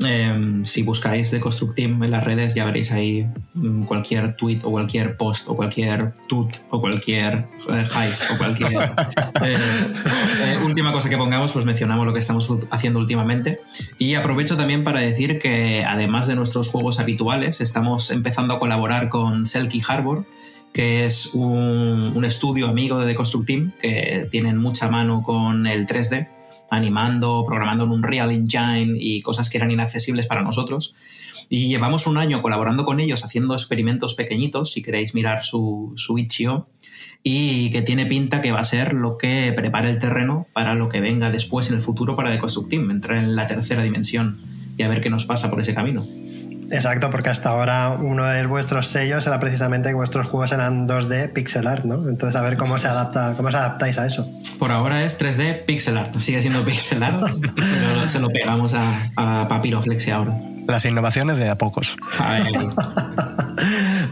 Em, 0.05 0.65
si 0.65 0.85
buscáis 0.85 1.33
de 1.33 1.41
Constructim 1.41 2.03
en 2.05 2.11
las 2.13 2.23
redes 2.23 2.55
ya 2.55 2.65
veréis 2.65 2.93
ahí 2.93 3.27
mm, 3.55 3.83
cualquier 3.83 4.37
tweet 4.37 4.61
o 4.63 4.71
cualquier 4.71 5.17
post 5.17 5.49
o 5.49 5.57
cualquier 5.57 6.15
tut 6.29 6.57
o 6.71 6.81
cualquier 6.81 7.49
eh, 7.69 7.85
hype 7.85 8.33
o 8.33 8.39
cualquier 8.39 8.73
eh, 9.43 9.57
eh, 9.57 10.59
última 10.65 10.93
cosa 10.93 11.09
que 11.09 11.17
pongamos 11.17 11.51
pues 11.51 11.65
mencionamos 11.65 12.07
lo 12.07 12.13
que 12.13 12.21
estamos 12.21 12.49
haciendo 12.71 13.01
últimamente. 13.01 13.61
Y 13.99 14.15
aprovecho 14.15 14.57
también 14.57 14.85
para 14.85 15.01
decir 15.01 15.41
que 15.41 15.85
además 15.85 16.29
de 16.29 16.37
nuestros 16.37 16.69
juegos 16.69 17.01
habituales 17.01 17.61
estamos 17.61 18.13
empezando 18.13 18.55
a 18.55 18.61
colaborar 18.61 19.09
con 19.09 19.47
Selkie 19.47 19.83
Harbor 19.87 20.27
que 20.73 21.07
es 21.07 21.35
un, 21.35 22.13
un 22.15 22.25
estudio 22.25 22.69
amigo 22.69 23.01
de 23.01 23.07
The 23.07 23.15
Construct 23.17 23.47
Team 23.47 23.73
que 23.81 24.29
tienen 24.31 24.59
mucha 24.59 24.89
mano 24.89 25.23
con 25.23 25.67
el 25.67 25.87
3D 25.87 26.29
animando, 26.71 27.45
programando 27.47 27.85
en 27.85 27.91
un 27.91 28.03
Real 28.03 28.31
Engine 28.31 28.97
y 28.99 29.23
cosas 29.23 29.49
que 29.49 29.59
eran 29.59 29.71
inaccesibles 29.71 30.27
para 30.27 30.43
nosotros. 30.43 30.95
Y 31.49 31.69
llevamos 31.69 32.07
un 32.07 32.19
año 32.19 32.43
colaborando 32.43 32.85
con 32.85 33.01
ellos 33.01 33.25
haciendo 33.25 33.55
experimentos 33.55 34.15
pequeñitos, 34.15 34.73
si 34.73 34.83
queréis 34.83 35.15
mirar 35.15 35.45
su, 35.45 35.93
su 35.97 36.19
itch.io, 36.19 36.69
y 37.23 37.71
que 37.71 37.83
tiene 37.83 38.07
pinta 38.07 38.43
que 38.43 38.53
va 38.53 38.61
a 38.61 38.65
ser 38.65 38.93
lo 38.93 39.17
que 39.17 39.53
prepare 39.57 39.91
el 39.91 39.99
terreno 39.99 40.47
para 40.53 40.75
lo 40.75 40.89
que 40.89 41.01
venga 41.01 41.31
después 41.31 41.69
en 41.69 41.77
el 41.77 41.81
futuro 41.81 42.17
para 42.17 42.31
The 42.31 42.47
Team, 42.69 42.91
entrar 42.91 43.19
en 43.19 43.35
la 43.35 43.47
tercera 43.47 43.83
dimensión 43.83 44.41
y 44.77 44.83
a 44.83 44.89
ver 44.89 45.01
qué 45.01 45.11
nos 45.11 45.25
pasa 45.25 45.51
por 45.51 45.61
ese 45.61 45.75
camino. 45.75 46.07
Exacto, 46.71 47.11
porque 47.11 47.31
hasta 47.31 47.51
ahora 47.51 47.91
uno 47.91 48.25
de 48.25 48.47
vuestros 48.47 48.89
sellos 48.89 49.27
era 49.27 49.41
precisamente 49.41 49.89
que 49.89 49.95
vuestros 49.95 50.29
juegos 50.29 50.53
eran 50.53 50.87
2D 50.87 51.33
pixel 51.33 51.67
art, 51.67 51.85
¿no? 51.85 52.09
Entonces 52.09 52.37
a 52.37 52.43
ver 52.43 52.57
cómo 52.57 52.79
se 52.79 52.89
adapta, 52.89 53.35
cómo 53.37 53.51
se 53.51 53.57
adaptáis 53.57 53.99
a 53.99 54.07
eso. 54.07 54.29
Por 54.59 54.73
ahora 54.73 55.05
es 55.05 55.19
3D 55.19 55.65
pixel 55.65 55.97
art, 55.97 56.15
sigue 56.19 56.41
siendo 56.41 56.65
pixel 56.65 57.03
art, 57.03 57.23
pero 57.55 58.09
se 58.09 58.21
lo 58.21 58.29
pegamos 58.29 58.75
a, 58.75 59.11
a 59.17 59.49
Papiroflexia 59.49 60.17
ahora. 60.17 60.37
Las 60.67 60.85
innovaciones 60.85 61.39
de 61.39 61.49
a 61.49 61.57
pocos. 61.57 61.97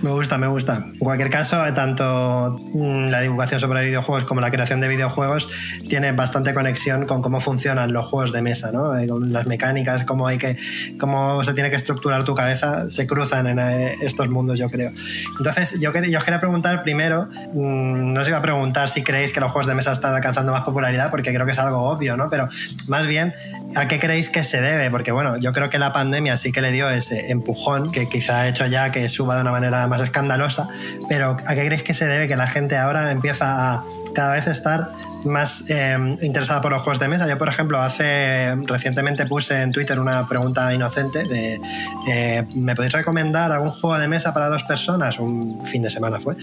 Me 0.07 0.13
gusta, 0.13 0.39
me 0.39 0.47
gusta. 0.47 0.87
En 0.93 0.99
cualquier 0.99 1.31
caso, 1.31 1.63
tanto 1.75 2.59
mm, 2.75 3.09
la 3.09 3.21
divulgación 3.21 3.61
sobre 3.61 3.85
videojuegos 3.85 4.25
como 4.25 4.41
la 4.41 4.51
creación 4.51 4.81
de 4.81 4.89
videojuegos 4.89 5.51
tiene 5.89 6.13
bastante 6.13 6.55
conexión 6.55 7.07
con 7.07 7.23
cómo 7.23 7.41
funcionan 7.41 7.93
los 7.93 8.07
juegos 8.07 8.33
de 8.33 8.41
mesa, 8.41 8.73
¿no? 8.73 8.97
Eh, 8.97 9.07
con 9.07 9.33
las 9.33 9.47
mecánicas, 9.47 10.05
cómo 10.05 10.27
hay 10.27 10.39
que, 10.39 10.57
cómo 10.99 11.43
se 11.45 11.55
tiene 11.55 11.71
que 11.71 11.77
estructurar 11.77 12.25
tu 12.25 12.35
cabeza, 12.35 12.89
se 12.89 13.07
cruzan 13.07 13.47
en 13.47 13.59
eh, 13.59 13.97
estos 14.01 14.29
mundos, 14.29 14.59
yo 14.59 14.71
creo. 14.71 14.91
Entonces, 15.39 15.79
yo, 15.81 15.93
yo 15.93 16.19
os 16.19 16.25
quería 16.25 16.41
preguntar 16.41 16.83
primero, 16.83 17.29
mm, 17.53 18.13
no 18.13 18.21
os 18.21 18.29
iba 18.29 18.39
a 18.39 18.43
preguntar 18.43 18.89
si 18.89 19.03
creéis 19.03 19.33
que 19.33 19.41
los 19.41 19.51
juegos 19.51 19.67
de 19.67 19.75
mesa 19.75 19.93
están 19.93 20.15
alcanzando 20.15 20.53
más 20.53 20.63
popularidad, 20.63 21.11
porque 21.11 21.35
creo 21.35 21.47
que 21.47 21.53
es 21.53 21.59
algo 21.59 21.83
obvio, 21.83 22.17
¿no? 22.17 22.31
Pero 22.31 22.49
más 22.89 23.07
bien, 23.07 23.35
¿a 23.75 23.89
qué 23.89 23.99
creéis 23.99 24.31
que 24.31 24.45
se 24.45 24.61
debe? 24.61 24.91
Porque 24.91 25.11
bueno, 25.11 25.37
yo 25.37 25.53
creo 25.53 25.69
que 25.69 25.79
la 25.79 25.93
pandemia 25.93 26.37
sí 26.37 26.53
que 26.53 26.61
le 26.61 26.71
dio 26.71 26.89
ese 26.89 27.31
empujón 27.31 27.91
que 27.91 28.09
quizá 28.09 28.41
ha 28.41 28.49
hecho 28.49 28.67
ya 28.67 28.91
que 28.91 29.09
suba 29.09 29.35
de 29.35 29.41
una 29.41 29.51
manera 29.51 29.67
manera 29.67 29.89
más 29.97 30.03
escandalosa, 30.03 30.69
pero 31.09 31.37
¿a 31.47 31.55
qué 31.55 31.65
creéis 31.65 31.83
que 31.83 31.95
se 31.95 32.07
debe 32.07 32.29
que 32.29 32.37
la 32.37 32.47
gente 32.47 32.77
ahora 32.77 33.11
empieza 33.11 33.75
a 33.75 33.85
cada 34.15 34.33
vez 34.33 34.47
estar 34.47 34.93
más 35.27 35.65
eh, 35.69 36.17
interesada 36.23 36.61
por 36.61 36.73
los 36.73 36.83
juegos 36.83 36.99
de 36.99 37.09
mesa. 37.09 37.29
Yo, 37.29 37.37
por 37.39 37.49
ejemplo, 37.49 37.81
hace 37.81 38.55
recientemente 38.67 39.27
puse 39.27 39.63
en 39.63 39.73
Twitter 39.73 39.99
una 39.99 40.27
pregunta 40.29 40.73
inocente 40.73 41.25
de 41.25 41.61
eh, 42.09 42.47
¿me 42.55 42.75
podéis 42.75 42.93
recomendar 42.93 43.53
algún 43.53 43.71
juego 43.71 43.99
de 43.99 44.09
mesa 44.09 44.33
para 44.33 44.49
dos 44.49 44.63
personas? 44.65 45.19
Un 45.19 45.67
fin 45.67 45.83
de 45.83 45.91
semana 45.91 46.21
fue. 46.21 46.37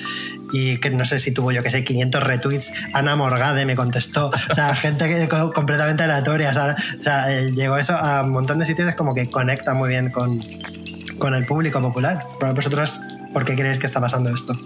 Y 0.52 0.78
que 0.78 0.90
no 0.90 1.06
sé 1.06 1.20
si 1.20 1.32
tuvo 1.32 1.52
yo 1.52 1.64
que 1.64 1.70
sé 1.70 1.84
500 1.84 2.24
retweets. 2.24 2.74
Ana 2.94 3.16
Morgade 3.16 3.66
me 3.66 3.76
contestó. 3.76 4.32
O 4.50 4.56
sea, 4.56 4.76
gente 4.76 5.08
que, 5.08 5.28
completamente 5.28 6.04
aleatoria. 6.04 6.50
O 6.50 7.04
sea, 7.04 7.34
eh, 7.34 7.52
llegó 7.52 7.78
eso 7.78 7.96
a 7.96 8.22
un 8.22 8.32
montón 8.32 8.60
de 8.60 8.66
sitios 8.66 8.94
como 8.96 9.14
que 9.14 9.30
conecta 9.30 9.74
muy 9.74 9.90
bien 9.90 10.10
con, 10.10 10.40
con 11.18 11.34
el 11.34 11.46
público 11.46 11.82
popular. 11.82 12.24
Pero 12.40 12.54
vosotros, 12.54 13.00
¿por 13.34 13.46
qué 13.46 13.56
creéis 13.56 13.80
que 13.80 13.86
está 13.86 14.00
pasando 14.00 14.30
esto? 14.30 14.58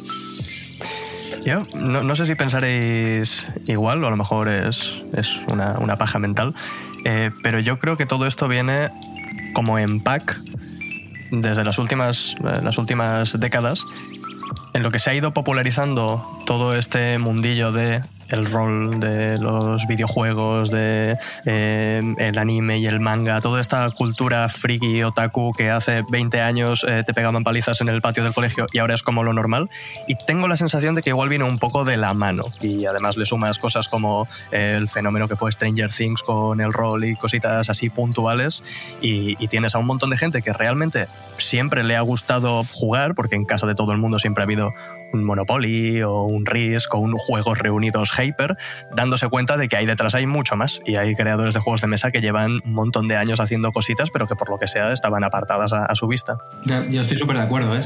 Yo 1.45 1.63
no, 1.75 2.15
sé 2.15 2.25
si 2.25 2.35
pensaréis 2.35 3.47
igual, 3.67 4.03
o 4.03 4.07
a 4.07 4.09
lo 4.09 4.17
mejor 4.17 4.49
es, 4.49 5.01
es 5.13 5.39
una, 5.47 5.77
una, 5.79 5.97
paja 5.97 6.19
mental, 6.19 6.53
eh, 7.05 7.31
pero 7.41 7.59
yo 7.59 7.79
creo 7.79 7.95
que 7.95 8.05
todo 8.05 8.27
esto 8.27 8.47
viene 8.49 8.89
como 9.53 9.79
en 9.79 10.01
pack 10.01 10.41
desde 11.31 11.63
las 11.63 11.77
últimas, 11.77 12.35
eh, 12.43 12.59
las 12.61 12.77
últimas 12.77 13.39
décadas, 13.39 13.85
en 14.73 14.83
lo 14.83 14.91
que 14.91 14.99
se 14.99 15.09
ha 15.09 15.13
ido 15.13 15.33
popularizando 15.33 16.25
todo 16.45 16.75
este 16.75 17.17
mundillo 17.17 17.71
de 17.71 18.01
el 18.29 18.45
rol 18.45 18.99
de 18.99 19.37
los 19.37 19.87
videojuegos, 19.87 20.71
de 20.71 21.17
eh, 21.45 22.01
el 22.17 22.37
anime 22.37 22.79
y 22.79 22.87
el 22.87 22.99
manga, 22.99 23.41
toda 23.41 23.61
esta 23.61 23.89
cultura 23.91 24.49
friki 24.49 25.03
otaku 25.03 25.53
que 25.53 25.69
hace 25.69 26.03
20 26.09 26.41
años 26.41 26.85
eh, 26.87 27.03
te 27.05 27.13
pegaban 27.13 27.43
palizas 27.43 27.81
en 27.81 27.89
el 27.89 28.01
patio 28.01 28.23
del 28.23 28.33
colegio 28.33 28.67
y 28.71 28.79
ahora 28.79 28.95
es 28.95 29.03
como 29.03 29.23
lo 29.23 29.33
normal. 29.33 29.69
Y 30.07 30.15
tengo 30.15 30.47
la 30.47 30.57
sensación 30.57 30.95
de 30.95 31.01
que 31.01 31.11
igual 31.11 31.29
viene 31.29 31.45
un 31.45 31.59
poco 31.59 31.85
de 31.85 31.97
la 31.97 32.13
mano. 32.13 32.45
Y 32.61 32.85
además 32.85 33.17
le 33.17 33.25
sumas 33.25 33.59
cosas 33.59 33.87
como 33.87 34.27
el 34.51 34.89
fenómeno 34.89 35.27
que 35.27 35.35
fue 35.35 35.51
Stranger 35.51 35.91
Things 35.91 36.21
con 36.23 36.61
el 36.61 36.73
rol 36.73 37.05
y 37.05 37.15
cositas 37.15 37.69
así 37.69 37.89
puntuales. 37.89 38.63
Y, 39.01 39.35
y 39.43 39.47
tienes 39.47 39.75
a 39.75 39.79
un 39.79 39.85
montón 39.85 40.09
de 40.09 40.17
gente 40.17 40.41
que 40.41 40.53
realmente 40.53 41.07
siempre 41.37 41.83
le 41.83 41.95
ha 41.95 42.01
gustado 42.01 42.63
jugar, 42.63 43.15
porque 43.15 43.35
en 43.35 43.45
casa 43.45 43.67
de 43.67 43.75
todo 43.75 43.91
el 43.91 43.97
mundo 43.97 44.19
siempre 44.19 44.43
ha 44.43 44.45
habido 44.45 44.73
un 45.13 45.23
Monopoly 45.23 46.01
o 46.01 46.23
un 46.23 46.45
Risk 46.45 46.93
o 46.93 46.99
un 46.99 47.13
Juegos 47.13 47.59
Reunidos 47.59 48.11
Hyper, 48.17 48.55
dándose 48.95 49.27
cuenta 49.29 49.57
de 49.57 49.67
que 49.67 49.77
ahí 49.77 49.85
detrás 49.85 50.15
hay 50.15 50.25
mucho 50.25 50.55
más 50.55 50.81
y 50.85 50.95
hay 50.95 51.15
creadores 51.15 51.53
de 51.53 51.59
juegos 51.59 51.81
de 51.81 51.87
mesa 51.87 52.11
que 52.11 52.21
llevan 52.21 52.61
un 52.65 52.73
montón 52.73 53.07
de 53.07 53.15
años 53.15 53.39
haciendo 53.39 53.71
cositas, 53.71 54.09
pero 54.11 54.27
que 54.27 54.35
por 54.35 54.49
lo 54.49 54.57
que 54.57 54.67
sea 54.67 54.91
estaban 54.91 55.23
apartadas 55.23 55.73
a, 55.73 55.95
su 55.95 56.07
vista. 56.07 56.37
Yo 56.91 57.01
estoy 57.01 57.17
súper 57.17 57.37
de 57.37 57.43
acuerdo, 57.43 57.75
¿eh? 57.75 57.81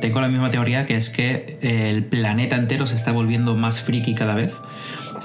tengo 0.00 0.20
la 0.20 0.28
misma 0.28 0.50
teoría 0.50 0.86
que 0.86 0.94
es 0.96 1.10
que 1.10 1.58
el 1.62 2.04
planeta 2.04 2.56
entero 2.56 2.86
se 2.86 2.94
está 2.94 3.12
volviendo 3.12 3.56
más 3.56 3.80
friki 3.80 4.14
cada 4.14 4.34
vez 4.34 4.60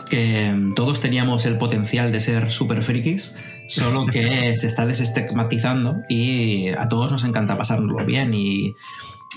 que 0.10 0.72
todos 0.76 1.02
teníamos 1.02 1.46
el 1.46 1.58
potencial 1.58 2.12
de 2.12 2.22
ser 2.22 2.52
súper 2.52 2.82
frikis, 2.82 3.36
solo 3.68 4.06
que 4.06 4.56
se 4.56 4.68
está 4.68 4.86
desestigmatizando 4.86 6.02
y 6.10 6.70
a 6.70 6.88
todos 6.88 7.12
nos 7.12 7.24
encanta 7.24 7.58
pasárnoslo 7.58 8.06
bien 8.06 8.34
y 8.34 8.74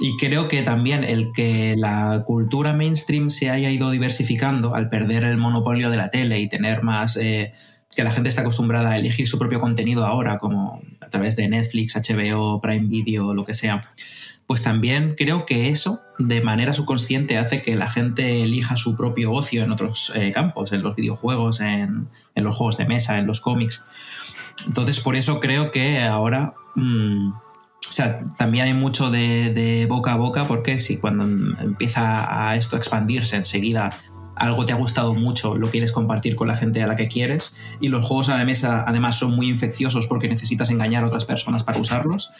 y 0.00 0.16
creo 0.16 0.48
que 0.48 0.62
también 0.62 1.04
el 1.04 1.32
que 1.32 1.76
la 1.76 2.24
cultura 2.26 2.72
mainstream 2.72 3.30
se 3.30 3.50
haya 3.50 3.70
ido 3.70 3.90
diversificando 3.90 4.74
al 4.74 4.88
perder 4.88 5.24
el 5.24 5.36
monopolio 5.36 5.90
de 5.90 5.96
la 5.96 6.10
tele 6.10 6.38
y 6.40 6.48
tener 6.48 6.82
más... 6.82 7.16
Eh, 7.16 7.52
que 7.94 8.04
la 8.04 8.12
gente 8.12 8.28
está 8.28 8.42
acostumbrada 8.42 8.90
a 8.90 8.96
elegir 8.96 9.26
su 9.26 9.40
propio 9.40 9.60
contenido 9.60 10.06
ahora, 10.06 10.38
como 10.38 10.80
a 11.00 11.08
través 11.08 11.34
de 11.34 11.48
Netflix, 11.48 11.96
HBO, 11.96 12.60
Prime 12.60 12.86
Video, 12.86 13.34
lo 13.34 13.44
que 13.44 13.54
sea, 13.54 13.92
pues 14.46 14.62
también 14.62 15.16
creo 15.16 15.44
que 15.44 15.68
eso 15.68 16.00
de 16.16 16.40
manera 16.40 16.74
subconsciente 16.74 17.38
hace 17.38 17.60
que 17.60 17.74
la 17.74 17.90
gente 17.90 18.42
elija 18.42 18.76
su 18.76 18.96
propio 18.96 19.32
ocio 19.32 19.64
en 19.64 19.72
otros 19.72 20.12
eh, 20.14 20.30
campos, 20.30 20.70
en 20.70 20.82
los 20.82 20.94
videojuegos, 20.94 21.60
en, 21.60 22.06
en, 22.36 22.44
los 22.44 22.56
juegos 22.56 22.76
de 22.78 22.86
mesa, 22.86 23.18
en 23.18 23.26
los 23.26 23.40
cómics. 23.40 23.84
Entonces, 24.68 25.00
por 25.00 25.16
eso 25.16 25.40
creo 25.40 25.72
que 25.72 26.00
ahora... 26.02 26.54
Mm, 26.76 27.32
también 28.36 28.66
hay 28.66 28.74
mucho 28.74 29.10
de, 29.10 29.86
boca 29.88 30.12
a 30.12 30.16
boca 30.16 30.46
porque 30.46 30.78
si 30.78 30.98
cuando 30.98 31.24
empieza 31.24 32.48
a 32.48 32.56
esto 32.56 32.76
a 32.76 32.78
expandirse 32.78 33.36
enseguida 33.36 33.96
algo 34.36 34.64
te 34.64 34.72
ha 34.72 34.76
gustado 34.76 35.14
mucho, 35.14 35.56
lo 35.56 35.68
quieres 35.70 35.90
compartir 35.90 36.36
con 36.36 36.46
la 36.46 36.56
gente 36.56 36.82
a 36.82 36.86
la 36.86 36.94
que 36.94 37.08
quieres 37.08 37.56
y 37.80 37.88
los 37.88 38.06
juegos 38.06 38.28
de 38.28 38.44
mesa 38.44 38.84
además 38.86 39.16
son 39.16 39.34
muy 39.34 39.48
infecciosos 39.48 40.06
porque 40.06 40.28
necesitas 40.28 40.70
engañar 40.70 41.02
a 41.02 41.08
otras 41.08 41.24
personas 41.24 41.64
para 41.64 41.78
usarlos. 41.78 42.30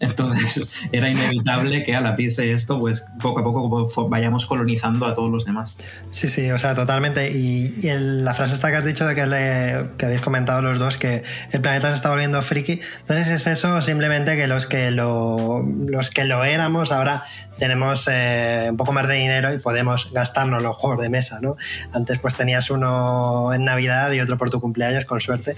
Entonces 0.00 0.68
era 0.92 1.08
inevitable 1.08 1.82
que 1.82 1.94
al 1.94 2.06
abrirse 2.06 2.52
esto, 2.52 2.80
pues 2.80 3.06
poco 3.20 3.40
a 3.40 3.44
poco 3.44 4.08
vayamos 4.08 4.46
colonizando 4.46 5.06
a 5.06 5.14
todos 5.14 5.30
los 5.30 5.44
demás. 5.44 5.76
Sí, 6.08 6.28
sí, 6.28 6.50
o 6.50 6.58
sea, 6.58 6.74
totalmente. 6.74 7.30
Y, 7.30 7.70
la 7.90 8.34
frase 8.34 8.54
esta 8.54 8.70
que 8.70 8.76
has 8.76 8.84
dicho 8.84 9.06
de 9.06 9.14
que, 9.14 9.26
le, 9.26 9.96
que 9.98 10.06
habéis 10.06 10.20
comentado 10.20 10.62
los 10.62 10.78
dos, 10.78 10.96
que 10.96 11.22
el 11.52 11.60
planeta 11.60 11.88
se 11.88 11.94
está 11.94 12.10
volviendo 12.10 12.40
friki, 12.40 12.80
entonces 13.00 13.28
es 13.28 13.46
eso 13.46 13.82
simplemente 13.82 14.36
que 14.36 14.46
los 14.46 14.66
que 14.66 14.90
lo, 14.90 15.62
los 15.62 16.10
que 16.10 16.24
lo 16.24 16.44
éramos 16.44 16.92
ahora 16.92 17.24
tenemos 17.58 18.08
eh, 18.10 18.68
un 18.70 18.76
poco 18.76 18.92
más 18.92 19.06
de 19.06 19.14
dinero 19.14 19.52
y 19.52 19.58
podemos 19.58 20.12
gastarnos 20.12 20.62
los 20.62 20.74
juegos 20.76 21.02
de 21.02 21.10
mesa, 21.10 21.38
¿no? 21.42 21.56
Antes 21.92 22.18
pues 22.18 22.34
tenías 22.34 22.70
uno 22.70 23.52
en 23.52 23.64
Navidad 23.64 24.10
y 24.12 24.20
otro 24.20 24.38
por 24.38 24.50
tu 24.50 24.60
cumpleaños, 24.60 25.04
con 25.04 25.20
suerte, 25.20 25.56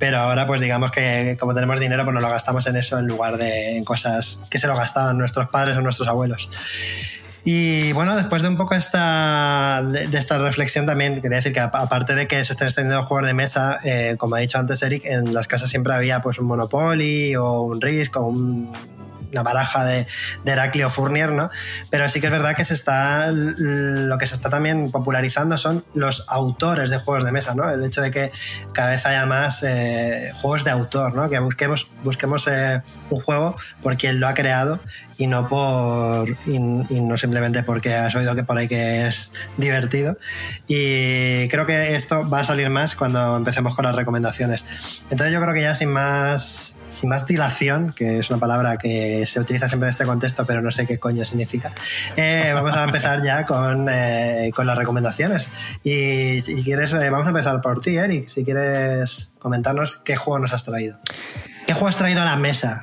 pero 0.00 0.18
ahora 0.18 0.46
pues 0.46 0.60
digamos 0.60 0.90
que 0.90 1.36
como 1.38 1.54
tenemos 1.54 1.78
dinero 1.78 2.04
pues 2.04 2.14
nos 2.14 2.22
lo 2.22 2.30
gastamos 2.30 2.66
en 2.66 2.74
eso 2.76 2.98
en 2.98 3.06
lugar 3.06 3.36
de 3.36 3.76
en 3.76 3.84
cosas 3.84 4.40
que 4.50 4.58
se 4.58 4.66
lo 4.66 4.74
gastaban 4.74 5.16
nuestros 5.16 5.48
padres 5.50 5.76
o 5.76 5.82
nuestros 5.82 6.08
abuelos. 6.08 6.48
Y 7.44 7.92
bueno, 7.92 8.16
después 8.16 8.42
de 8.42 8.48
un 8.48 8.56
poco 8.56 8.74
esta, 8.74 9.82
de, 9.82 10.18
esta 10.18 10.38
reflexión 10.38 10.84
también, 10.84 11.22
quería 11.22 11.36
decir 11.36 11.52
que 11.52 11.60
aparte 11.60 12.14
de 12.14 12.26
que 12.26 12.42
se 12.44 12.52
estén 12.52 12.66
extendiendo 12.66 13.02
juegos 13.04 13.26
de 13.26 13.34
mesa, 13.34 13.78
eh, 13.82 14.16
como 14.18 14.34
ha 14.34 14.40
dicho 14.40 14.58
antes 14.58 14.82
Eric, 14.82 15.04
en 15.06 15.32
las 15.32 15.46
casas 15.46 15.70
siempre 15.70 15.94
había 15.94 16.20
pues 16.20 16.38
un 16.38 16.46
Monopoly 16.46 17.36
o 17.36 17.62
un 17.62 17.80
Risk 17.80 18.16
o 18.16 18.26
un 18.26 18.72
la 19.32 19.42
baraja 19.42 19.84
de, 19.84 20.06
de 20.44 20.52
Heraclio 20.52 20.90
Fournier, 20.90 21.32
¿no? 21.32 21.50
Pero 21.90 22.08
sí 22.08 22.20
que 22.20 22.26
es 22.26 22.32
verdad 22.32 22.54
que 22.56 22.64
se 22.64 22.74
está, 22.74 23.28
lo 23.30 24.18
que 24.18 24.26
se 24.26 24.34
está 24.34 24.50
también 24.50 24.90
popularizando 24.90 25.56
son 25.56 25.84
los 25.94 26.24
autores 26.28 26.90
de 26.90 26.98
juegos 26.98 27.24
de 27.24 27.32
mesa, 27.32 27.54
¿no? 27.54 27.70
El 27.70 27.84
hecho 27.84 28.00
de 28.00 28.10
que 28.10 28.32
cada 28.72 28.90
vez 28.90 29.06
haya 29.06 29.26
más 29.26 29.62
eh, 29.62 30.32
juegos 30.40 30.64
de 30.64 30.70
autor, 30.70 31.14
¿no? 31.14 31.28
Que 31.28 31.38
busquemos, 31.38 31.90
busquemos 32.02 32.46
eh, 32.48 32.82
un 33.10 33.20
juego 33.20 33.56
por 33.82 33.96
quien 33.96 34.20
lo 34.20 34.28
ha 34.28 34.34
creado 34.34 34.80
y 35.20 35.26
no 35.26 35.46
por 35.46 36.30
y, 36.46 36.58
no 36.58 37.16
simplemente 37.18 37.62
porque 37.62 37.94
has 37.94 38.14
oído 38.14 38.34
que 38.34 38.42
por 38.42 38.56
ahí 38.56 38.66
que 38.66 39.06
es 39.06 39.32
divertido. 39.58 40.16
Y 40.66 41.46
creo 41.48 41.66
que 41.66 41.94
esto 41.94 42.26
va 42.26 42.40
a 42.40 42.44
salir 42.44 42.70
más 42.70 42.96
cuando 42.96 43.36
empecemos 43.36 43.74
con 43.74 43.84
las 43.84 43.94
recomendaciones. 43.94 44.64
Entonces 45.10 45.34
yo 45.34 45.42
creo 45.42 45.52
que 45.52 45.60
ya 45.60 45.74
sin 45.74 45.90
más 45.90 46.78
sin 46.88 47.10
más 47.10 47.26
dilación 47.26 47.92
que 47.94 48.18
es 48.18 48.30
una 48.30 48.40
palabra 48.40 48.78
que 48.78 49.24
se 49.26 49.38
utiliza 49.38 49.68
siempre 49.68 49.88
en 49.88 49.90
este 49.90 50.06
contexto 50.06 50.44
pero 50.44 50.60
no 50.60 50.72
sé 50.72 50.88
qué 50.88 50.98
coño 50.98 51.24
significa 51.24 51.72
eh, 52.16 52.50
vamos 52.52 52.76
a 52.76 52.82
empezar 52.82 53.22
ya 53.22 53.46
con, 53.46 53.86
eh, 53.88 54.50
con 54.52 54.66
las 54.66 54.76
recomendaciones. 54.76 55.50
Y 55.84 56.40
si 56.40 56.64
quieres 56.64 56.92
eh, 56.94 57.10
vamos 57.10 57.26
a 57.26 57.30
empezar 57.30 57.60
por 57.60 57.80
ti 57.80 57.96
Eric 57.96 58.28
si 58.28 58.42
quieres 58.42 59.34
comentarnos 59.38 59.98
qué 59.98 60.16
juego 60.16 60.40
nos 60.40 60.52
has 60.52 60.64
traído 60.64 60.98
¿Qué 61.70 61.74
juego 61.74 61.86
has 61.86 61.96
traído 61.96 62.20
a 62.20 62.24
la 62.24 62.34
mesa? 62.34 62.80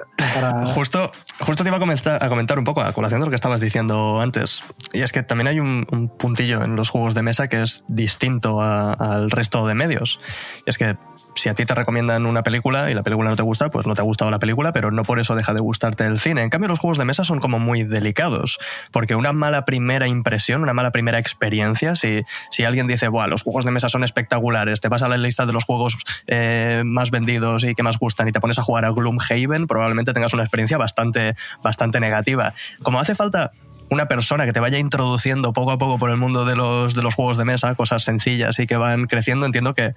Justo, 0.74 1.12
justo 1.42 1.64
te 1.66 1.70
iba 1.70 1.76
a 1.76 1.80
comentar, 1.82 2.24
a 2.24 2.30
comentar 2.30 2.58
un 2.58 2.64
poco 2.64 2.80
a 2.80 2.94
colación 2.94 3.20
de 3.20 3.26
lo 3.26 3.30
que 3.30 3.36
estabas 3.36 3.60
diciendo 3.60 4.22
antes. 4.22 4.64
Y 4.94 5.02
es 5.02 5.12
que 5.12 5.24
también 5.24 5.48
hay 5.50 5.60
un, 5.60 6.10
puntillo 6.18 6.64
en 6.64 6.78
los 6.78 6.90
juegos 6.90 7.14
de 7.14 7.22
mesa 7.22 7.50
que 7.50 7.62
es 7.62 7.84
distinto 7.90 8.62
al 8.62 9.30
resto 9.30 9.68
de 9.68 9.76
medios. 9.76 10.22
Y 10.66 10.70
es 10.70 10.78
que 10.78 10.96
si 11.38 11.50
a 11.50 11.54
ti 11.54 11.66
te 11.66 11.74
recomiendan 11.74 12.26
una 12.26 12.44
película 12.44 12.90
y 12.92 12.94
la 12.94 13.04
película 13.04 13.30
no 13.30 13.36
te 13.36 13.44
gusta, 13.44 13.70
pues 13.70 13.86
no 13.86 13.96
te 13.96 14.02
ha 14.02 14.04
gustado 14.04 14.32
la 14.32 14.40
película, 14.40 14.74
pero 14.74 14.92
no 14.92 15.04
por 15.04 15.20
eso 15.20 15.36
deja 15.36 15.54
de 15.54 15.60
gustarte 15.60 16.06
el 16.06 16.20
cine. 16.20 16.44
En 16.44 16.50
cambio, 16.50 16.68
los 16.68 16.80
juegos 16.80 16.98
de 16.98 17.06
mesa 17.06 17.24
son 17.24 17.40
como 17.40 17.60
muy 17.60 17.84
delicados, 17.84 18.60
porque 18.92 19.16
una 19.16 19.34
mala 19.34 19.66
primera 19.66 20.08
impresión, 20.08 20.64
una 20.64 20.74
mala 20.74 20.92
primera 20.92 21.20
experiencia, 21.20 21.96
si, 21.96 22.24
si 22.52 22.64
alguien 22.64 22.88
dice, 22.88 23.08
Buah, 23.08 23.28
los 23.28 23.44
juegos 23.44 23.66
de 23.66 23.72
mesa 23.72 23.90
son 23.90 24.04
espectaculares, 24.04 24.82
te 24.82 24.90
vas 24.90 25.04
a 25.04 25.08
la 25.08 25.18
lista 25.18 25.46
de 25.46 25.54
los 25.54 25.64
juegos 25.64 25.98
eh, 26.28 26.84
más 26.86 27.12
vendidos 27.12 27.64
y 27.64 27.76
que 27.76 27.84
más 27.84 28.00
gustan 28.00 28.28
y 28.28 28.32
te 28.32 28.40
pones 28.40 28.60
a 28.60 28.64
jugar 28.64 28.86
a 28.86 28.90
Gloomhaven, 28.92 29.68
probablemente 29.68 30.14
tengas 30.14 30.34
una 30.34 30.44
experiencia 30.44 30.78
bastante, 30.78 31.36
bastante 31.64 32.00
negativa. 32.00 32.54
Como 32.82 33.00
hace 33.00 33.16
falta 33.16 33.52
una 33.90 34.08
persona 34.08 34.46
que 34.46 34.54
te 34.54 34.60
vaya 34.60 34.78
introduciendo 34.80 35.54
poco 35.54 35.72
a 35.72 35.78
poco 35.78 35.98
por 35.98 36.12
el 36.12 36.18
mundo 36.18 36.46
de 36.46 36.56
los, 36.56 36.96
de 36.96 37.04
los 37.04 37.16
juegos 37.16 37.38
de 37.38 37.46
mesa, 37.46 37.76
cosas 37.76 38.04
sencillas 38.04 38.60
y 38.60 38.68
que 38.68 38.78
van 38.78 39.06
creciendo, 39.06 39.46
entiendo 39.46 39.74
que 39.74 39.96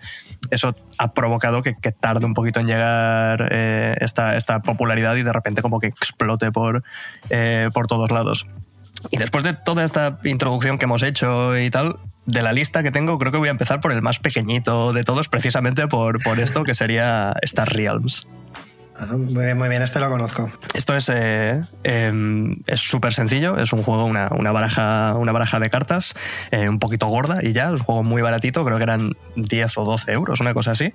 eso 0.51 0.75
ha 0.99 1.13
provocado 1.13 1.63
que, 1.63 1.75
tarde 1.93 2.25
un 2.25 2.35
poquito 2.35 2.61
en 2.61 2.67
llegar 2.67 3.49
eh, 3.51 3.97
esta, 4.01 4.37
esta, 4.37 4.61
popularidad 4.61 5.17
y 5.17 5.23
de 5.23 5.33
repente 5.33 5.63
como 5.63 5.81
que 5.81 5.89
explote 5.89 6.53
por, 6.53 6.85
eh, 7.31 7.71
por 7.73 7.87
todos 7.87 8.11
lados. 8.11 8.47
Y 9.11 9.17
después 9.17 9.45
de 9.45 9.55
toda 9.55 9.85
esta 9.85 10.19
introducción 10.25 10.79
que 10.79 10.85
hemos 10.85 11.03
hecho 11.03 11.59
y 11.59 11.71
tal, 11.71 11.99
de 12.27 12.43
la 12.43 12.53
lista 12.53 12.83
que 12.83 12.91
tengo, 12.91 13.19
creo 13.19 13.33
que 13.33 13.39
voy 13.39 13.49
a 13.49 13.53
empezar 13.53 13.81
por 13.81 13.93
el 13.93 14.03
más 14.03 14.19
pequeñito 14.19 14.93
de 14.93 15.05
todos, 15.05 15.29
precisamente 15.29 15.89
por, 15.89 16.23
por 16.23 16.39
esto, 16.39 16.65
que 16.65 16.75
sería 16.75 17.35
Star 17.43 17.73
Realms. 17.73 18.29
Muy 19.09 19.45
bien, 19.45 19.57
muy 19.57 19.69
bien, 19.69 19.81
este 19.83 19.99
lo 19.99 20.11
conozco. 20.11 20.51
Esto 20.75 20.95
es 20.95 21.11
eh, 21.13 21.63
em, 21.85 22.59
es 22.67 22.81
súper 22.81 23.15
sencillo, 23.15 23.57
es 23.57 23.73
un 23.73 23.83
juego, 23.83 24.05
una, 24.05 24.29
una, 24.37 24.53
baraja, 24.53 25.15
una 25.15 25.33
baraja 25.33 25.59
de 25.59 25.71
cartas, 25.71 26.15
eh, 26.51 26.69
un 26.69 26.79
poquito 26.79 27.07
gorda 27.07 27.39
y 27.43 27.53
ya, 27.53 27.67
es 27.67 27.73
un 27.73 27.79
juego 27.79 28.03
muy 28.03 28.21
baratito, 28.21 28.65
creo 28.65 28.77
que 28.77 28.83
eran 28.83 29.17
10 29.37 29.79
o 29.79 29.85
12 29.85 30.13
euros, 30.13 30.41
una 30.41 30.53
cosa 30.53 30.73
así. 30.73 30.93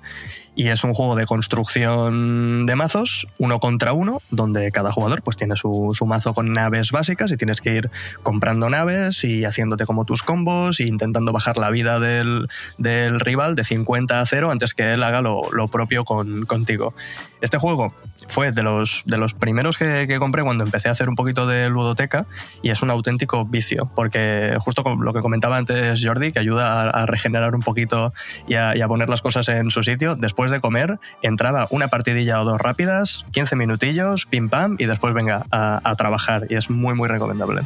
Y 0.58 0.68
es 0.68 0.84
un 0.84 0.94
juego 0.94 1.16
de 1.16 1.26
construcción 1.26 2.64
de 2.64 2.76
mazos, 2.76 3.26
uno 3.36 3.60
contra 3.60 3.92
uno, 3.92 4.22
donde 4.30 4.72
cada 4.72 4.90
jugador 4.90 5.20
pues, 5.20 5.36
tiene 5.36 5.54
su, 5.54 5.92
su 5.92 6.06
mazo 6.06 6.32
con 6.32 6.50
naves 6.50 6.92
básicas 6.92 7.30
y 7.30 7.36
tienes 7.36 7.60
que 7.60 7.74
ir 7.74 7.90
comprando 8.22 8.70
naves 8.70 9.22
y 9.22 9.44
haciéndote 9.44 9.84
como 9.84 10.06
tus 10.06 10.22
combos 10.22 10.80
e 10.80 10.84
intentando 10.84 11.32
bajar 11.32 11.58
la 11.58 11.70
vida 11.70 12.00
del, 12.00 12.48
del 12.78 13.20
rival 13.20 13.54
de 13.54 13.64
50 13.64 14.18
a 14.18 14.24
0 14.24 14.50
antes 14.50 14.72
que 14.72 14.94
él 14.94 15.02
haga 15.02 15.20
lo, 15.20 15.42
lo 15.52 15.68
propio 15.68 16.06
con, 16.06 16.46
contigo. 16.46 16.94
Este 17.42 17.58
juego 17.58 17.92
fue 18.28 18.52
de 18.52 18.62
los, 18.62 19.02
de 19.06 19.16
los 19.16 19.34
primeros 19.34 19.78
que, 19.78 20.06
que, 20.06 20.18
compré 20.18 20.42
cuando 20.42 20.64
empecé 20.64 20.88
a 20.88 20.92
hacer 20.92 21.08
un 21.08 21.14
poquito 21.14 21.46
de 21.46 21.68
ludoteca 21.68 22.26
y 22.62 22.70
es 22.70 22.82
un 22.82 22.90
auténtico 22.90 23.44
vicio, 23.44 23.90
porque 23.94 24.56
justo 24.60 24.82
lo 25.00 25.12
que 25.12 25.20
comentaba 25.20 25.56
antes 25.56 26.04
Jordi, 26.04 26.32
que 26.32 26.38
ayuda 26.38 26.90
a, 26.90 27.06
regenerar 27.06 27.54
un 27.54 27.62
poquito 27.62 28.12
y 28.46 28.54
a, 28.54 28.70
a, 28.70 28.88
poner 28.88 29.08
las 29.08 29.22
cosas 29.22 29.48
en 29.48 29.70
su 29.70 29.82
sitio, 29.82 30.16
después 30.16 30.50
de 30.50 30.60
comer 30.60 30.98
entraba 31.22 31.66
una 31.70 31.88
partidilla 31.88 32.40
o 32.40 32.44
dos 32.44 32.60
rápidas, 32.60 33.24
15 33.32 33.56
minutillos, 33.56 34.26
pim 34.26 34.48
pam, 34.48 34.76
y 34.78 34.86
después 34.86 35.14
venga 35.14 35.46
a, 35.50 35.80
a 35.84 35.94
trabajar 35.96 36.46
y 36.48 36.56
es 36.56 36.70
muy 36.70 36.94
muy 36.94 37.08
recomendable. 37.08 37.62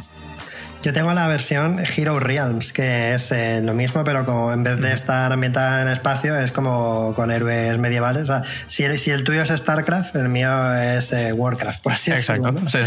Yo 0.83 0.93
tengo 0.93 1.13
la 1.13 1.27
versión 1.27 1.79
Hero 1.95 2.19
Realms, 2.19 2.73
que 2.73 3.13
es 3.13 3.31
eh, 3.31 3.61
lo 3.63 3.75
mismo, 3.75 4.03
pero 4.03 4.25
como 4.25 4.51
en 4.51 4.63
vez 4.63 4.81
de 4.81 4.91
estar 4.93 5.31
ambientada 5.31 5.83
en 5.83 5.87
espacio, 5.87 6.35
es 6.35 6.51
como 6.51 7.13
con 7.15 7.29
héroes 7.29 7.77
medievales. 7.77 8.23
O 8.23 8.25
sea, 8.25 8.43
si 8.67 8.83
el, 8.83 8.97
si 8.97 9.11
el 9.11 9.23
tuyo 9.23 9.43
es 9.43 9.49
StarCraft, 9.49 10.15
el 10.15 10.29
mío 10.29 10.73
es 10.73 11.13
eh, 11.13 11.33
Warcraft, 11.33 11.83
por 11.83 11.93
así 11.93 12.11
Exacto. 12.11 12.51
decirlo. 12.51 12.69
Sí, 12.69 12.79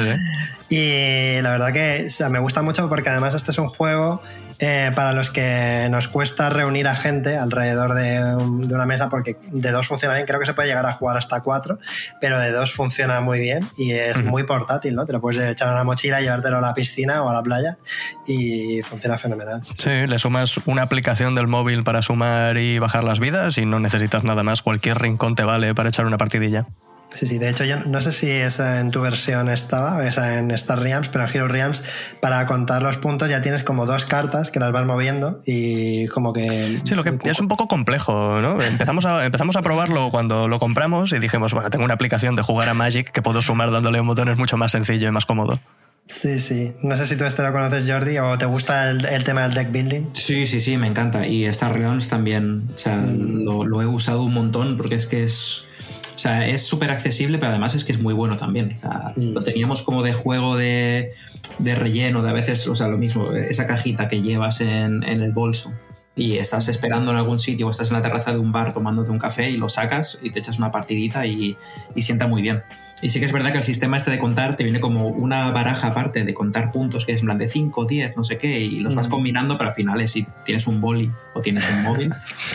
sí. 0.68 0.76
Y 0.76 1.42
la 1.42 1.52
verdad 1.52 1.72
que 1.72 2.04
o 2.06 2.10
sea, 2.10 2.28
me 2.30 2.40
gusta 2.40 2.62
mucho 2.62 2.88
porque 2.88 3.10
además 3.10 3.36
este 3.36 3.52
es 3.52 3.58
un 3.58 3.68
juego 3.68 4.22
eh, 4.58 4.92
para 4.94 5.12
los 5.12 5.30
que 5.30 5.88
nos 5.90 6.08
cuesta 6.08 6.50
reunir 6.50 6.88
a 6.88 6.94
gente 6.94 7.36
alrededor 7.36 7.94
de, 7.94 8.34
un, 8.36 8.68
de, 8.68 8.74
una 8.74 8.86
mesa, 8.86 9.08
porque 9.08 9.36
de 9.50 9.70
dos 9.70 9.86
funciona 9.86 10.14
bien, 10.14 10.26
creo 10.26 10.40
que 10.40 10.46
se 10.46 10.54
puede 10.54 10.68
llegar 10.68 10.86
a 10.86 10.92
jugar 10.92 11.16
hasta 11.16 11.40
cuatro, 11.40 11.78
pero 12.20 12.38
de 12.38 12.52
dos 12.52 12.72
funciona 12.72 13.20
muy 13.20 13.38
bien 13.38 13.68
y 13.76 13.92
es 13.92 14.16
uh 14.16 14.20
-huh. 14.20 14.24
muy 14.24 14.44
portátil, 14.44 14.94
¿no? 14.94 15.06
Te 15.06 15.12
lo 15.12 15.20
puedes 15.20 15.40
echar 15.40 15.68
a 15.68 15.74
la 15.74 15.84
mochila, 15.84 16.20
llevártelo 16.20 16.58
a 16.58 16.60
la 16.60 16.74
piscina 16.74 17.22
o 17.22 17.30
a 17.30 17.34
la 17.34 17.42
playa 17.42 17.78
y 18.26 18.82
funciona 18.82 19.18
fenomenal. 19.18 19.62
Sí, 19.74 20.06
le 20.06 20.18
sumas 20.18 20.58
una 20.66 20.82
aplicación 20.82 21.34
del 21.34 21.48
móvil 21.48 21.84
para 21.84 22.02
sumar 22.02 22.58
y 22.58 22.78
bajar 22.78 23.04
las 23.04 23.20
vidas 23.20 23.58
y 23.58 23.66
no 23.66 23.80
necesitas 23.80 24.24
nada 24.24 24.42
más, 24.42 24.62
cualquier 24.62 24.98
rincón 24.98 25.34
te 25.34 25.44
vale 25.44 25.74
para 25.74 25.88
echar 25.88 26.06
una 26.06 26.18
partidilla. 26.18 26.66
Sí, 27.14 27.28
sí, 27.28 27.38
de 27.38 27.48
hecho 27.48 27.64
yo 27.64 27.76
no 27.84 28.00
sé 28.00 28.12
si 28.12 28.28
esa 28.28 28.80
en 28.80 28.90
tu 28.90 29.00
versión 29.00 29.48
estaba, 29.48 30.06
esa 30.06 30.38
en 30.38 30.50
Star 30.50 30.80
Realms, 30.80 31.08
pero 31.08 31.24
en 31.24 31.30
Hero 31.30 31.48
Realms 31.48 31.84
para 32.20 32.44
contar 32.46 32.82
los 32.82 32.96
puntos 32.96 33.30
ya 33.30 33.40
tienes 33.40 33.62
como 33.62 33.86
dos 33.86 34.04
cartas 34.04 34.50
que 34.50 34.58
las 34.58 34.72
vas 34.72 34.84
moviendo 34.84 35.40
y 35.46 36.08
como 36.08 36.32
que... 36.32 36.80
Sí, 36.84 36.94
lo 36.94 37.04
que 37.04 37.16
es 37.22 37.40
un 37.40 37.48
poco 37.48 37.68
complejo, 37.68 38.40
¿no? 38.40 38.60
Empezamos 38.60 39.06
a, 39.06 39.24
empezamos 39.26 39.54
a 39.54 39.62
probarlo 39.62 40.10
cuando 40.10 40.48
lo 40.48 40.58
compramos 40.58 41.12
y 41.12 41.20
dijimos, 41.20 41.54
bueno, 41.54 41.70
tengo 41.70 41.84
una 41.84 41.94
aplicación 41.94 42.34
de 42.34 42.42
jugar 42.42 42.68
a 42.68 42.74
Magic 42.74 43.10
que 43.10 43.22
puedo 43.22 43.40
sumar 43.42 43.70
dándole 43.70 44.00
un 44.00 44.08
botón, 44.08 44.28
es 44.28 44.36
mucho 44.36 44.56
más 44.56 44.72
sencillo 44.72 45.08
y 45.08 45.12
más 45.12 45.24
cómodo. 45.24 45.60
Sí, 46.06 46.38
sí. 46.38 46.74
No 46.82 46.96
sé 46.96 47.06
si 47.06 47.16
tú 47.16 47.24
este 47.24 47.42
lo 47.42 47.52
conoces, 47.52 47.90
Jordi, 47.90 48.18
o 48.18 48.36
te 48.36 48.44
gusta 48.44 48.90
el, 48.90 49.06
el, 49.06 49.24
tema 49.24 49.42
del 49.42 49.54
deck 49.54 49.72
building. 49.72 50.02
Sí, 50.12 50.46
sí, 50.46 50.60
sí, 50.60 50.76
me 50.76 50.86
encanta. 50.86 51.26
Y 51.26 51.46
Star 51.46 51.72
Realms 51.72 52.08
también. 52.08 52.68
O 52.74 52.78
sea, 52.78 52.96
mm. 52.96 53.42
lo, 53.42 53.64
lo, 53.64 53.80
he 53.80 53.86
usado 53.86 54.22
un 54.22 54.34
montón 54.34 54.76
porque 54.76 54.96
es 54.96 55.06
que 55.06 55.24
es. 55.24 55.66
O 56.14 56.18
sea, 56.18 56.46
es 56.46 56.62
súper 56.62 56.90
accesible, 56.90 57.38
pero 57.38 57.50
además 57.50 57.74
es 57.74 57.84
que 57.84 57.92
es 57.92 58.00
muy 58.00 58.14
bueno 58.14 58.36
también. 58.36 58.74
O 58.76 58.80
sea, 58.80 59.12
mm. 59.16 59.32
Lo 59.32 59.42
teníamos 59.42 59.82
como 59.82 60.02
de 60.02 60.12
juego 60.12 60.56
de, 60.56 61.12
de, 61.58 61.74
relleno, 61.74 62.22
de 62.22 62.30
a 62.30 62.32
veces, 62.32 62.66
o 62.68 62.74
sea, 62.74 62.88
lo 62.88 62.98
mismo, 62.98 63.32
esa 63.32 63.66
cajita 63.66 64.08
que 64.08 64.22
llevas 64.22 64.60
en, 64.60 65.02
en 65.02 65.20
el 65.20 65.32
bolso 65.32 65.72
y 66.16 66.38
estás 66.38 66.68
esperando 66.68 67.10
en 67.10 67.16
algún 67.16 67.38
sitio 67.38 67.66
o 67.66 67.70
estás 67.70 67.88
en 67.88 67.94
la 67.94 68.00
terraza 68.00 68.32
de 68.32 68.38
un 68.38 68.52
bar 68.52 68.72
tomándote 68.72 69.10
un 69.10 69.18
café 69.18 69.50
y 69.50 69.56
lo 69.56 69.68
sacas 69.68 70.18
y 70.22 70.30
te 70.30 70.38
echas 70.38 70.58
una 70.58 70.70
partidita 70.70 71.26
y, 71.26 71.56
y 71.94 72.02
sienta 72.02 72.26
muy 72.26 72.42
bien. 72.42 72.62
Y 73.02 73.10
sí 73.10 73.18
que 73.18 73.26
es 73.26 73.32
verdad 73.32 73.52
que 73.52 73.58
el 73.58 73.64
sistema 73.64 73.96
este 73.96 74.10
de 74.10 74.18
contar 74.18 74.56
te 74.56 74.64
viene 74.64 74.80
como 74.80 75.08
una 75.08 75.50
baraja 75.50 75.88
aparte 75.88 76.24
de 76.24 76.34
contar 76.34 76.72
puntos 76.72 77.04
que 77.04 77.12
es 77.12 77.20
en 77.20 77.26
plan 77.26 77.38
de 77.38 77.48
5, 77.48 77.84
10, 77.84 78.16
no 78.16 78.24
sé 78.24 78.38
qué, 78.38 78.60
y 78.60 78.78
los 78.80 78.94
mm. 78.94 78.96
vas 78.96 79.08
combinando, 79.08 79.58
pero 79.58 79.70
al 79.70 79.76
final 79.76 80.00
es 80.00 80.12
si 80.12 80.26
tienes 80.44 80.66
un 80.66 80.80
boli 80.80 81.10
o 81.34 81.40
tienes 81.40 81.68
un 81.70 81.82
móvil, 81.82 82.12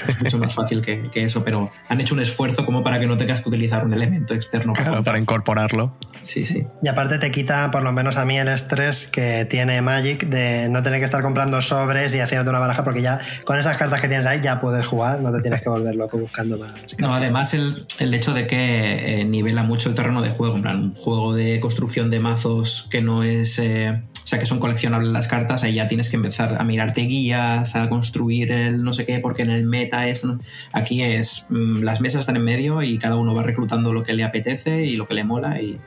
es 0.09 0.19
mucho 0.23 0.39
más 0.39 0.53
fácil 0.53 0.81
que, 0.81 1.09
que, 1.11 1.23
eso, 1.23 1.43
pero 1.43 1.71
han 1.87 2.01
hecho 2.01 2.15
un 2.15 2.21
esfuerzo 2.21 2.65
como 2.65 2.83
para 2.83 2.99
que 2.99 3.07
no 3.07 3.17
tengas 3.17 3.41
que 3.41 3.49
utilizar 3.49 3.85
un 3.85 3.93
elemento 3.93 4.33
externo. 4.33 4.73
Claro, 4.73 4.91
para, 4.91 5.03
para 5.03 5.19
incorporarlo. 5.19 5.93
Sí, 6.21 6.45
sí. 6.45 6.65
Y 6.81 6.87
aparte 6.87 7.17
te 7.17 7.31
quita, 7.31 7.71
por 7.71 7.83
lo 7.83 7.91
menos 7.91 8.17
a 8.17 8.25
mí, 8.25 8.37
el 8.37 8.47
estrés 8.47 9.07
que 9.07 9.45
tiene 9.45 9.81
Magic 9.81 10.27
de 10.27 10.67
no 10.69 10.81
tener 10.81 10.99
que 10.99 11.05
estar 11.05 11.21
comprando 11.21 11.61
sobres 11.61 12.13
y 12.15 12.19
haciéndote 12.19 12.49
una 12.49 12.59
baraja, 12.59 12.83
porque 12.83 13.01
ya 13.01 13.19
con 13.45 13.59
esas 13.59 13.77
cartas 13.77 14.01
que 14.01 14.07
tienes 14.07 14.25
ahí 14.25 14.39
ya 14.41 14.59
puedes 14.59 14.85
jugar, 14.85 15.21
no 15.21 15.31
te 15.31 15.41
tienes 15.41 15.61
que 15.61 15.69
volver 15.69 15.95
loco 15.95 16.17
buscando 16.17 16.57
más. 16.57 16.73
No, 16.97 17.13
además 17.13 17.53
el, 17.53 17.85
el 17.99 18.13
hecho 18.13 18.33
de 18.33 18.47
que 18.47 19.21
eh, 19.21 19.25
nivela 19.25 19.63
mucho 19.63 19.89
el 19.89 19.95
terreno 19.95 20.21
de 20.21 20.28
juego, 20.29 20.55
en 20.55 20.61
plan, 20.61 20.83
un 20.83 20.95
juego 20.95 21.33
de 21.33 21.59
construcción 21.59 22.09
de 22.09 22.19
mazos 22.19 22.87
que 22.89 23.01
no 23.01 23.23
es. 23.23 23.59
Eh, 23.59 24.01
o 24.13 24.27
sea, 24.29 24.37
que 24.37 24.45
son 24.45 24.59
coleccionables 24.59 25.09
las 25.09 25.27
cartas, 25.27 25.63
ahí 25.63 25.73
ya 25.73 25.87
tienes 25.87 26.09
que 26.09 26.15
empezar 26.15 26.61
a 26.61 26.63
mirarte 26.63 27.01
guías, 27.01 27.75
a 27.75 27.89
construir 27.89 28.51
el 28.51 28.83
no 28.83 28.93
sé 28.93 29.05
qué, 29.05 29.19
porque 29.19 29.41
en 29.41 29.49
el 29.49 29.65
meta 29.65 30.07
es. 30.07 30.23
Aquí 30.71 31.01
es. 31.01 31.47
Mmm, 31.49 31.81
las 31.81 31.99
mesas 31.99 32.21
están 32.21 32.35
en 32.35 32.43
medio 32.43 32.83
y 32.83 32.99
cada 32.99 33.15
uno 33.15 33.33
va 33.33 33.43
reclutando 33.43 33.91
lo 33.91 34.03
que 34.03 34.13
le 34.13 34.23
apetece 34.23 34.85
y 34.85 34.95
lo 34.95 35.07
que 35.07 35.15
le 35.15 35.23
mola 35.23 35.61
y. 35.61 35.79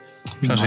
No, 0.42 0.56
sí, 0.56 0.66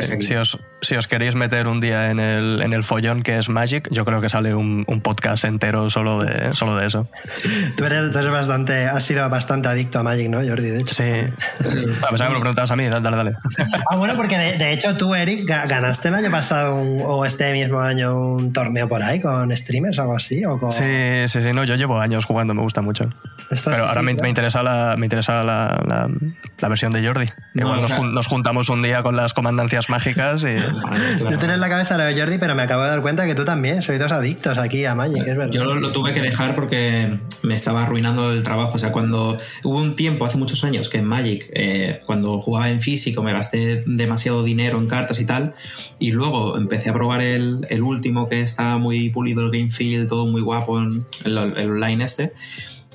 sí, 0.00 0.22
si, 0.22 0.34
os, 0.34 0.58
si, 0.80 0.96
os, 0.96 1.06
queréis 1.06 1.34
meter 1.34 1.66
un 1.66 1.80
día 1.80 2.10
en 2.10 2.18
el, 2.18 2.62
en 2.62 2.72
el 2.72 2.82
follón 2.82 3.22
que 3.22 3.36
es 3.36 3.48
Magic, 3.48 3.88
yo 3.90 4.04
creo 4.04 4.20
que 4.20 4.28
sale 4.28 4.54
un, 4.54 4.84
un 4.86 5.00
podcast 5.00 5.44
entero 5.44 5.90
solo 5.90 6.20
de, 6.20 6.52
solo 6.52 6.76
de 6.76 6.86
eso. 6.86 7.08
Tú 7.76 7.84
eres, 7.84 8.10
tú 8.12 8.18
eres, 8.18 8.30
bastante, 8.30 8.86
has 8.86 9.04
sido 9.04 9.28
bastante 9.28 9.68
adicto 9.68 9.98
a 9.98 10.02
Magic, 10.02 10.28
¿no, 10.28 10.38
Jordi? 10.38 10.70
De 10.70 10.80
hecho. 10.80 10.94
Sí. 10.94 11.02
a 11.02 12.10
pesar 12.10 12.28
que 12.28 12.28
me 12.28 12.34
lo 12.34 12.40
preguntabas 12.40 12.70
a 12.70 12.76
mí, 12.76 12.86
dale, 12.86 13.16
dale. 13.16 13.32
Ah, 13.90 13.96
bueno, 13.96 14.14
porque 14.16 14.38
de, 14.38 14.58
de, 14.58 14.72
hecho 14.72 14.96
tú, 14.96 15.14
Eric, 15.14 15.46
ganaste 15.46 16.08
el 16.08 16.14
año 16.14 16.30
pasado 16.30 16.76
un, 16.76 17.02
o 17.04 17.24
este 17.24 17.52
mismo 17.52 17.80
año 17.80 18.16
un 18.16 18.52
torneo 18.52 18.88
por 18.88 19.02
ahí 19.02 19.20
con 19.20 19.54
streamers 19.56 19.98
o 19.98 20.02
algo 20.02 20.16
así. 20.16 20.44
¿o 20.44 20.58
con... 20.58 20.72
Sí, 20.72 20.82
sí, 21.26 21.42
sí, 21.42 21.52
no, 21.52 21.64
yo 21.64 21.76
llevo 21.76 21.98
años 21.98 22.24
jugando, 22.24 22.54
me 22.54 22.62
gusta 22.62 22.80
mucho. 22.80 23.10
Pero 23.64 23.86
ahora 23.86 24.00
sí, 24.00 24.06
me, 24.06 24.12
claro. 24.12 24.22
me, 24.22 24.28
interesa, 24.28 24.62
la, 24.62 24.94
me 24.96 25.06
interesa 25.06 25.44
la, 25.44 25.82
la, 25.86 26.08
la 26.62 26.68
versión 26.68 26.92
de 26.92 27.04
Jordi. 27.04 27.26
No, 27.54 27.62
Igual 27.62 27.82
nos, 27.82 28.12
nos, 28.12 28.26
juntamos 28.28 28.68
un 28.68 28.82
día 28.82 29.02
con 29.02 29.16
las 29.16 29.34
comandancias 29.34 29.90
mágicas 29.90 30.44
y. 30.44 30.56
Yo 31.18 31.38
tengo 31.38 31.54
en 31.54 31.60
la 31.60 31.68
cabeza 31.68 31.98
lo 31.98 32.04
de 32.04 32.16
Jordi, 32.16 32.38
pero 32.38 32.54
me 32.54 32.62
acabo 32.62 32.84
de 32.84 32.88
dar 32.88 33.02
cuenta 33.02 33.26
que 33.26 33.34
tú 33.34 33.44
también 33.44 33.82
sois 33.82 33.98
dos 33.98 34.12
adictos 34.12 34.56
aquí 34.58 34.84
a 34.84 34.94
Magic, 34.94 35.26
es 35.26 35.36
verdad. 35.36 35.52
Yo 35.52 35.64
lo, 35.64 35.74
lo, 35.74 35.90
tuve 35.90 36.14
que 36.14 36.20
dejar 36.20 36.54
porque 36.54 37.18
me 37.42 37.54
estaba 37.54 37.82
arruinando 37.82 38.30
el 38.30 38.44
trabajo. 38.44 38.76
O 38.76 38.78
sea, 38.78 38.92
cuando 38.92 39.38
hubo 39.64 39.76
un 39.76 39.96
tiempo, 39.96 40.24
hace 40.24 40.38
muchos 40.38 40.62
años, 40.62 40.88
que 40.88 40.98
en 40.98 41.04
Magic, 41.04 41.50
eh, 41.52 42.00
cuando 42.06 42.40
jugaba 42.40 42.70
en 42.70 42.80
físico, 42.80 43.24
me 43.24 43.32
gasté 43.32 43.82
demasiado 43.84 44.44
dinero 44.44 44.78
en 44.78 44.86
cartas 44.86 45.18
y 45.18 45.26
tal. 45.26 45.54
Y 45.98 46.12
luego 46.12 46.56
empecé 46.56 46.90
a 46.90 46.92
probar 46.92 47.22
el, 47.22 47.66
el 47.70 47.82
último 47.82 48.28
que 48.28 48.40
está 48.40 48.78
muy 48.78 49.10
pulido, 49.10 49.44
el 49.44 49.50
game 49.50 49.68
feel, 49.68 50.06
todo 50.06 50.26
muy 50.26 50.42
guapo, 50.42 50.80
en 50.80 51.04
el, 51.24 51.38
el 51.38 51.70
online 51.72 52.04
este 52.04 52.32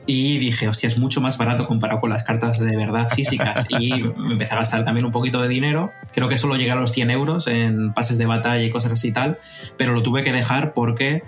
y 0.07 0.39
dije, 0.39 0.69
hostia, 0.69 0.87
es 0.87 0.97
mucho 0.97 1.19
más 1.19 1.37
barato 1.37 1.67
comparado 1.67 1.99
con 1.99 2.09
las 2.09 2.23
cartas 2.23 2.57
de 2.57 2.75
verdad 2.77 3.07
físicas. 3.09 3.67
Y 3.69 3.91
me 4.17 4.31
empecé 4.31 4.55
a 4.55 4.59
gastar 4.59 4.85
también 4.85 5.05
un 5.05 5.11
poquito 5.11 5.41
de 5.41 5.49
dinero. 5.49 5.91
Creo 6.13 6.29
que 6.29 6.37
solo 6.37 6.55
llegué 6.55 6.71
a 6.71 6.75
los 6.75 6.91
100 6.93 7.11
euros 7.11 7.47
en 7.47 7.93
pases 7.93 8.17
de 8.17 8.25
batalla 8.25 8.63
y 8.63 8.69
cosas 8.69 8.93
así 8.93 9.09
y 9.09 9.11
tal, 9.11 9.37
pero 9.75 9.93
lo 9.93 10.01
tuve 10.01 10.23
que 10.23 10.31
dejar 10.31 10.73
porque 10.73 11.23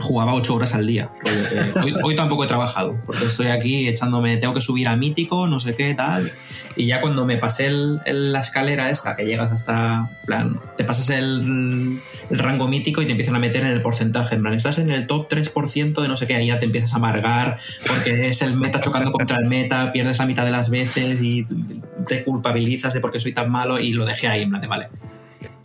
jugaba 0.00 0.34
8 0.34 0.54
horas 0.54 0.74
al 0.74 0.86
día. 0.86 1.10
Eh, 1.24 1.72
hoy, 1.84 1.94
hoy, 2.02 2.14
tampoco 2.14 2.44
he 2.44 2.46
trabajado, 2.46 2.96
porque 3.06 3.26
estoy 3.26 3.48
aquí 3.48 3.88
echándome, 3.88 4.36
tengo 4.36 4.54
que 4.54 4.60
subir 4.60 4.88
a 4.88 4.96
mítico, 4.96 5.46
no 5.46 5.60
sé 5.60 5.74
qué, 5.74 5.94
tal. 5.94 6.32
Y 6.76 6.86
ya 6.86 7.00
cuando 7.00 7.26
me 7.26 7.36
pasé 7.36 7.66
el, 7.66 8.00
el, 8.04 8.32
la 8.32 8.40
escalera 8.40 8.90
esta, 8.90 9.14
que 9.14 9.24
llegas 9.24 9.50
hasta, 9.50 10.10
plan, 10.26 10.60
te 10.76 10.84
pasas 10.84 11.10
el, 11.10 12.00
el, 12.30 12.38
rango 12.38 12.68
mítico 12.68 13.02
y 13.02 13.06
te 13.06 13.12
empiezan 13.12 13.36
a 13.36 13.38
meter 13.38 13.64
en 13.64 13.72
el 13.72 13.82
porcentaje. 13.82 14.36
En 14.36 14.42
plan, 14.42 14.54
estás 14.54 14.78
en 14.78 14.90
el 14.90 15.06
top 15.06 15.28
3% 15.28 16.00
de 16.00 16.08
no 16.08 16.16
sé 16.16 16.26
qué, 16.26 16.36
ahí 16.36 16.46
ya 16.46 16.58
te 16.58 16.66
empiezas 16.66 16.94
a 16.94 16.96
amargar, 16.96 17.58
porque 17.86 18.28
es 18.28 18.42
el 18.42 18.56
meta 18.56 18.80
chocando 18.80 19.12
contra 19.12 19.38
el 19.38 19.46
meta, 19.46 19.92
pierdes 19.92 20.18
la 20.18 20.26
mitad 20.26 20.44
de 20.44 20.50
las 20.50 20.70
veces 20.70 21.20
y 21.22 21.46
te 22.06 22.24
culpabilizas 22.24 22.94
de 22.94 23.00
por 23.00 23.10
qué 23.10 23.20
soy 23.20 23.32
tan 23.32 23.50
malo 23.50 23.78
y 23.78 23.92
lo 23.92 24.04
dejé 24.04 24.28
ahí, 24.28 24.42
en 24.42 24.50
plan 24.50 24.62
de, 24.62 24.68
vale 24.68 24.88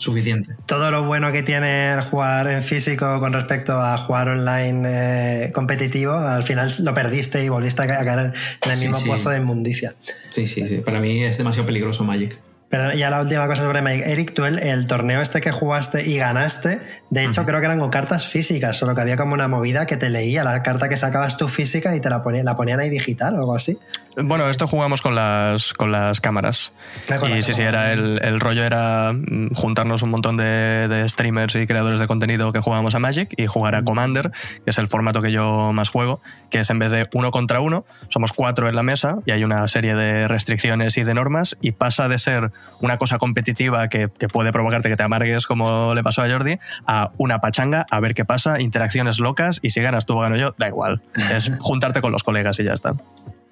suficiente. 0.04 0.56
Todo 0.66 0.92
lo 0.92 1.04
bueno 1.04 1.32
que 1.32 1.44
tiene 1.44 1.94
el 1.94 2.02
jugar 2.02 2.48
en 2.48 2.64
físico 2.64 3.20
con 3.20 3.34
respecto 3.34 3.82
a 3.82 3.98
jugar 3.98 4.30
online 4.30 4.84
eh, 4.86 5.52
competitivo, 5.52 6.14
al 6.14 6.44
final 6.44 6.72
lo 6.82 6.94
perdiste 6.94 7.44
y 7.44 7.50
volviste 7.50 7.82
a 7.82 7.88
caer 7.88 8.34
en 8.64 8.72
el 8.72 8.78
mismo 8.78 8.96
sí, 8.96 9.04
sí. 9.04 9.10
pozo 9.10 9.30
de 9.30 9.38
inmundicia. 9.38 9.96
Sí, 10.32 10.48
sí, 10.48 10.68
sí. 10.68 10.78
Para 10.78 11.00
mí 11.00 11.24
es 11.24 11.38
demasiado 11.38 11.66
peligroso 11.66 12.04
Magic. 12.04 12.38
Pero 12.74 12.92
ya 12.92 13.12
la 13.12 13.22
última 13.22 13.46
cosa 13.46 13.62
sobre 13.62 13.84
Mike. 13.84 14.12
Eric, 14.12 14.34
tú 14.34 14.46
el, 14.46 14.58
el 14.58 14.88
torneo 14.88 15.22
este 15.22 15.42
que 15.42 15.52
jugaste 15.52 16.10
y 16.10 16.18
ganaste, 16.18 16.80
de 17.12 17.24
hecho 17.24 17.46
creo 17.46 17.60
que 17.60 17.68
eran 17.68 17.78
con 17.78 17.92
cartas 17.92 18.26
físicas, 18.26 18.78
solo 18.78 18.96
que 18.96 19.02
había 19.02 19.16
como 19.16 19.36
una 19.36 19.48
movida 19.48 19.86
que 19.86 19.96
te 19.96 20.10
leía 20.10 20.44
la 20.44 20.64
carta 20.64 20.90
que 20.90 20.98
sacabas 20.98 21.38
tú 21.38 21.48
física 21.48 21.96
y 21.96 22.00
te 22.00 22.10
la, 22.10 22.24
ponía, 22.24 22.44
la 22.44 22.58
ponían 22.58 22.80
ahí 22.80 22.90
digital 22.90 23.36
o 23.36 23.38
algo 23.38 23.56
así. 23.56 23.78
Bueno, 24.18 24.50
esto 24.50 24.68
jugamos 24.68 25.04
con 25.04 25.14
las, 25.14 25.74
con 25.74 25.92
las 25.92 26.20
cámaras. 26.20 26.74
Con 27.20 27.32
y 27.32 27.44
sí, 27.44 27.54
sí, 27.54 27.62
era 27.62 27.94
el, 27.94 28.20
el 28.24 28.40
rollo 28.40 28.64
era 28.64 29.14
mm, 29.14 29.54
juntarnos 29.54 30.02
un 30.02 30.10
montón 30.10 30.38
de, 30.38 30.88
de 30.88 31.08
streamers 31.08 31.56
y 31.56 31.68
creadores 31.68 32.00
de 32.00 32.08
contenido 32.08 32.52
que 32.54 32.60
jugábamos 32.60 32.96
a 32.96 33.00
Magic 33.00 33.36
y 33.38 33.46
jugar 33.46 33.76
a 33.76 33.84
Commander, 33.84 34.32
que 34.66 34.72
es 34.72 34.80
el 34.80 34.88
formato 34.88 35.22
que 35.22 35.32
yo 35.32 35.74
más 35.74 35.90
juego, 35.90 36.22
que 36.50 36.62
es 36.62 36.72
en 36.72 36.80
vez 36.80 36.90
de 36.90 37.08
uno 37.14 37.30
contra 37.30 37.60
uno, 37.60 37.86
somos 38.10 38.34
cuatro 38.34 38.68
en 38.68 38.76
la 38.76 38.82
mesa 38.82 39.20
y 39.28 39.32
hay 39.32 39.44
una 39.44 39.68
serie 39.68 39.94
de 39.94 40.28
restricciones 40.28 40.98
y 40.98 41.04
de 41.04 41.14
normas 41.14 41.56
y 41.62 41.74
pasa 41.74 42.08
de 42.08 42.18
ser 42.18 42.52
una 42.82 42.98
cosa 42.98 43.18
competitiva 43.18 43.88
que, 43.88 44.10
que 44.10 44.28
puede 44.28 44.52
provocarte 44.52 44.90
que 44.90 44.98
te 44.98 45.04
amargues 45.04 45.48
como 45.48 45.94
le 45.94 46.04
pasó 46.04 46.22
a 46.22 46.30
Jordi, 46.30 46.60
a 46.86 47.12
una 47.18 47.40
pachanga, 47.40 47.86
a 47.90 48.00
ver 48.00 48.14
qué 48.14 48.26
pasa, 48.26 48.60
interacciones 48.62 49.20
locas 49.20 49.60
y 49.62 49.70
si 49.70 49.82
ganas 49.82 50.06
tú 50.06 50.18
o 50.18 50.22
gano 50.22 50.36
yo, 50.36 50.54
da 50.58 50.68
igual. 50.68 51.02
Es 51.34 51.52
juntarte 51.60 52.02
con 52.02 52.12
los 52.12 52.24
colegas 52.24 52.60
y 52.60 52.64
ya 52.64 52.74
está. 52.74 52.96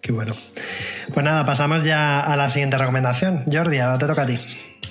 Qué 0.02 0.12
bueno. 0.12 0.34
Pues 1.13 1.24
nada, 1.24 1.45
pasamos 1.45 1.84
ya 1.84 2.19
a 2.19 2.36
la 2.36 2.50
siguiente 2.50 2.78
recomendación. 2.78 3.43
Jordi, 3.52 3.80
ahora 3.80 4.00
te 4.00 4.08
toca 4.08 4.24
a 4.24 4.26
ti. 4.26 4.39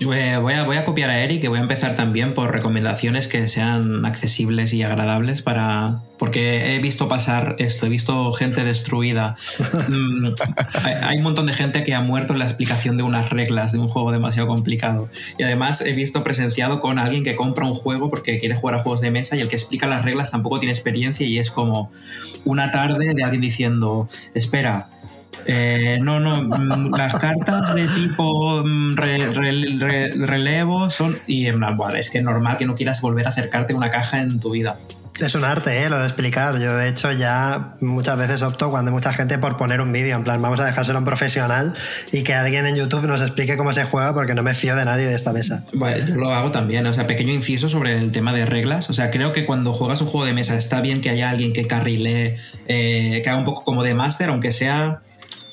Eh, 0.01 0.39
Voy 0.41 0.55
a, 0.55 0.65
voy 0.65 0.77
a 0.77 0.85
copiar 0.85 1.11
a 1.11 1.21
Eric 1.21 1.45
y 1.45 1.49
voy 1.49 1.59
a 1.59 1.61
empezar 1.61 1.95
también 1.95 2.33
por 2.33 2.51
recomendaciones 2.51 3.29
que 3.29 3.47
sean 3.49 4.07
accesibles 4.07 4.73
y 4.73 4.83
agradables 4.83 5.43
para... 5.43 6.01
Porque 6.19 6.75
he 6.75 6.79
visto 6.81 7.07
pasar 7.09 7.57
esto, 7.59 7.87
he 7.87 7.89
visto 7.89 8.33
gente 8.33 8.65
destruida. 8.65 9.37
Mm, 9.91 10.35
hay, 10.85 10.95
hay 11.03 11.17
un 11.19 11.25
montón 11.25 11.47
de 11.47 11.55
gente 11.55 11.83
que 11.83 11.95
ha 11.95 12.01
muerto 12.01 12.33
en 12.33 12.39
la 12.39 12.45
explicación 12.45 12.97
de 12.97 13.03
unas 13.03 13.31
reglas 13.31 13.73
de 13.73 13.79
un 13.79 13.89
juego 13.89 14.13
demasiado 14.13 14.47
complicado. 14.47 15.09
Y 15.39 15.43
además 15.43 15.81
he 15.81 15.93
visto 15.93 16.23
presenciado 16.23 16.81
con 16.81 16.99
alguien 16.99 17.25
que 17.25 17.35
compra 17.35 17.67
un 17.67 17.75
juego 17.75 18.09
porque 18.09 18.39
quiere 18.39 18.55
jugar 18.55 18.77
a 18.77 18.79
juegos 18.81 19.01
de 19.01 19.11
mesa 19.11 19.37
y 19.37 19.41
el 19.41 19.49
que 19.49 19.57
explica 19.57 19.87
las 19.87 20.05
reglas 20.05 20.31
tampoco 20.31 20.61
tiene 20.61 20.73
experiencia 20.73 21.27
y 21.27 21.39
es 21.39 21.51
como 21.51 21.91
una 22.45 22.71
tarde 22.71 23.15
de 23.15 23.25
alguien 23.25 23.41
diciendo, 23.41 24.09
espera, 24.35 24.91
eh, 25.47 25.99
no, 26.03 26.21
no, 26.21 26.43
mm, 26.43 26.95
las 26.97 27.19
cartas 27.19 27.75
de 27.75 27.87
tipo 27.89 28.63
mm, 28.65 28.97
re- 28.97 29.29
re- 29.33 29.65
re- 29.79 30.13
relevo 30.27 30.91
son. 30.91 31.19
Y 31.27 31.47
en 31.47 31.59
plan, 31.59 31.77
"Buah, 31.77 31.97
es 31.99 32.11
que 32.11 32.19
es 32.19 32.25
normal 32.25 32.57
que 32.57 32.67
no 32.67 32.75
quieras 32.75 33.01
volver 33.01 33.27
a 33.27 33.31
acercarte 33.31 33.73
a 33.73 33.77
una 33.77 33.91
caja 33.91 34.21
en 34.21 34.41
tu 34.41 34.51
vida. 34.51 34.77
Es 35.19 35.35
un 35.35 35.45
arte, 35.45 35.83
¿eh? 35.83 35.91
lo 35.91 35.99
de 35.99 36.07
explicar. 36.07 36.59
Yo, 36.59 36.75
de 36.77 36.89
hecho, 36.89 37.13
ya 37.13 37.75
muchas 37.83 38.17
veces 38.17 38.41
opto 38.41 38.71
cuando 38.71 38.91
hay 38.91 38.95
mucha 38.95 39.13
gente 39.13 39.37
por 39.37 39.59
poner 39.59 39.83
un 39.83 39.93
vídeo. 39.93 40.17
En 40.17 40.25
plan, 40.25 40.41
vamos 40.41 40.59
a 40.61 40.65
dejárselo 40.65 40.97
a 40.97 41.01
un 41.01 41.05
profesional 41.05 41.75
y 42.11 42.23
que 42.23 42.33
alguien 42.33 42.65
en 42.65 42.75
YouTube 42.75 43.07
nos 43.07 43.21
explique 43.21 43.59
cómo 43.59 43.75
se 43.75 43.85
juega 43.85 44.15
porque 44.15 44.33
no 44.33 44.43
me 44.43 44.55
fío 44.55 44.77
de 44.77 44.87
nadie 44.87 45.05
de 45.05 45.15
esta 45.15 45.35
mesa. 45.35 45.65
Bueno, 45.75 46.07
yo 46.07 46.15
lo 46.15 46.33
hago 46.33 46.51
también, 46.51 46.87
o 46.87 46.95
sea, 46.95 47.07
pequeño 47.07 47.35
inciso 47.35 47.69
sobre 47.69 47.99
el 47.99 48.13
tema 48.13 48.33
de 48.33 48.47
reglas. 48.47 48.89
O 48.89 48.95
sea, 48.95 49.11
creo 49.11 49.33
que 49.35 49.45
cuando 49.45 49.75
juegas 49.75 50.01
un 50.01 50.07
juego 50.09 50.25
de 50.25 50.33
mesa 50.33 50.57
está 50.57 50.81
bien 50.81 51.03
que 51.03 51.11
haya 51.11 51.29
alguien 51.29 51.53
que 51.53 51.67
carrile, 51.67 52.39
eh, 52.67 53.21
que 53.23 53.29
haga 53.29 53.39
un 53.39 53.45
poco 53.45 53.63
como 53.63 53.83
de 53.83 53.93
máster, 53.93 54.31
aunque 54.31 54.53
sea 54.53 55.03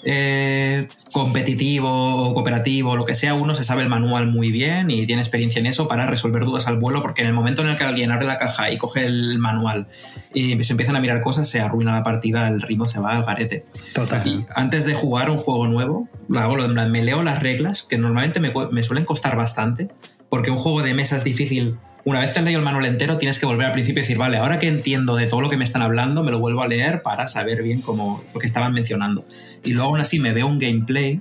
eh, 0.04 0.88
competitivo 1.12 1.90
o 1.90 2.34
cooperativo 2.34 2.96
lo 2.96 3.06
que 3.06 3.16
sea, 3.16 3.34
uno 3.34 3.56
se 3.56 3.64
sabe 3.64 3.84
el 3.84 3.90
manual 3.90 4.28
muy 4.28 4.52
bien 4.52 4.90
y 4.90 5.06
tiene 5.06 5.22
experiencia 5.22 5.60
en 5.60 5.66
eso 5.66 5.88
para 5.88 6.06
resolver 6.06 6.46
dudas 6.46 6.68
al 6.68 6.78
vuelo, 6.78 7.02
porque 7.02 7.22
en 7.22 7.28
el 7.28 7.34
momento 7.34 7.62
en 7.62 7.70
el 7.70 7.78
que 7.78 7.84
alguien 7.84 8.12
abre 8.12 8.26
la 8.26 8.38
caja 8.38 8.72
y 8.72 8.78
coge 8.78 9.06
el 9.06 9.40
manual 9.40 9.88
y 10.34 10.64
se 10.64 10.74
empiezan 10.74 10.96
a 10.96 11.00
mirar 11.00 11.22
cosas, 11.22 11.50
se 11.50 11.60
arruina 11.60 11.94
la 11.94 12.04
partida, 12.04 12.48
el 12.48 12.62
ritmo 12.62 12.88
se 12.88 13.00
va 13.00 13.16
al 13.16 13.24
garete. 13.24 13.66
Total. 13.94 14.28
Y 14.28 14.46
antes 14.56 14.86
de 14.86 14.94
jugar 14.94 15.30
un 15.30 15.38
juego 15.38 15.68
nuevo, 15.68 16.08
me 16.28 17.04
leo 17.04 17.24
las 17.24 17.42
reglas, 17.42 17.84
que 17.84 17.98
normalmente 17.98 18.40
me, 18.40 18.54
me 18.72 18.84
suelen 18.84 19.06
costar 19.06 19.36
bastante, 19.36 19.90
porque 20.30 20.52
un 20.52 20.58
juego 20.58 20.84
de 20.84 20.94
mesa 20.94 21.16
es 21.16 21.24
difícil. 21.24 21.78
Una 22.08 22.22
vez 22.22 22.32
te 22.32 22.40
has 22.40 22.46
leído 22.46 22.60
el 22.60 22.64
manual 22.64 22.86
entero, 22.86 23.18
tienes 23.18 23.38
que 23.38 23.46
volver 23.46 23.66
al 23.66 23.74
principio 23.74 24.00
y 24.00 24.04
decir, 24.04 24.18
vale, 24.18 24.38
ahora 24.38 24.60
que 24.60 24.70
entiendo 24.70 25.18
de 25.18 25.28
todo 25.28 25.42
lo 25.42 25.50
que 25.50 25.58
me 25.58 25.66
están 25.66 25.82
hablando, 25.82 26.24
me 26.24 26.32
lo 26.32 26.40
vuelvo 26.40 26.62
a 26.62 26.68
leer 26.70 27.02
para 27.02 27.28
saber 27.28 27.62
bien 27.62 27.82
cómo, 27.82 28.24
lo 28.34 28.40
que 28.40 28.46
estaban 28.46 28.72
mencionando. 28.72 29.26
Y 29.66 29.74
luego 29.74 29.90
aún 29.90 30.00
así 30.00 30.18
me 30.18 30.32
veo 30.32 30.48
un 30.48 30.58
gameplay 30.58 31.20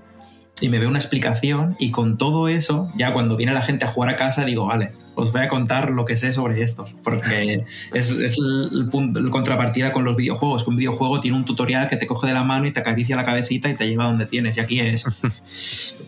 y 0.61 0.69
me 0.69 0.79
veo 0.79 0.89
una 0.89 1.01
explicación 1.01 1.75
y 1.81 1.91
con 1.91 2.19
todo 2.19 2.47
eso, 2.47 2.89
ya 2.97 3.13
cuando 3.13 3.37
viene 3.37 3.53
la 3.53 3.63
gente 3.63 3.85
a 3.85 3.89
jugar 3.89 4.11
a 4.11 4.15
casa, 4.15 4.45
digo, 4.45 4.65
vale, 4.65 4.93
os 5.17 5.33
voy 5.33 5.41
a 5.41 5.49
contar 5.49 5.91
lo 5.91 6.05
que 6.05 6.15
sé 6.15 6.33
sobre 6.33 6.63
esto, 6.63 6.87
porque 7.03 7.65
es, 7.95 8.11
es 8.11 8.37
el, 8.39 8.89
punto, 8.91 9.19
el 9.19 9.31
contrapartida 9.31 9.91
con 9.91 10.05
los 10.05 10.15
videojuegos, 10.15 10.63
que 10.63 10.71
un 10.71 10.77
videojuego 10.77 11.21
tiene 11.21 11.39
un 11.39 11.45
tutorial 11.45 11.89
que 11.89 11.97
te 11.97 12.07
coge 12.07 12.27
de 12.29 12.35
la 12.35 12.45
mano 12.45 12.67
y 12.67 12.73
te 12.73 12.81
acaricia 12.81 13.17
la 13.17 13.25
cabecita 13.25 13.69
y 13.71 13.75
te 13.75 13.89
lleva 13.89 14.05
donde 14.05 14.27
tienes, 14.27 14.59
y 14.59 14.61
aquí 14.61 14.79
es, 14.79 15.05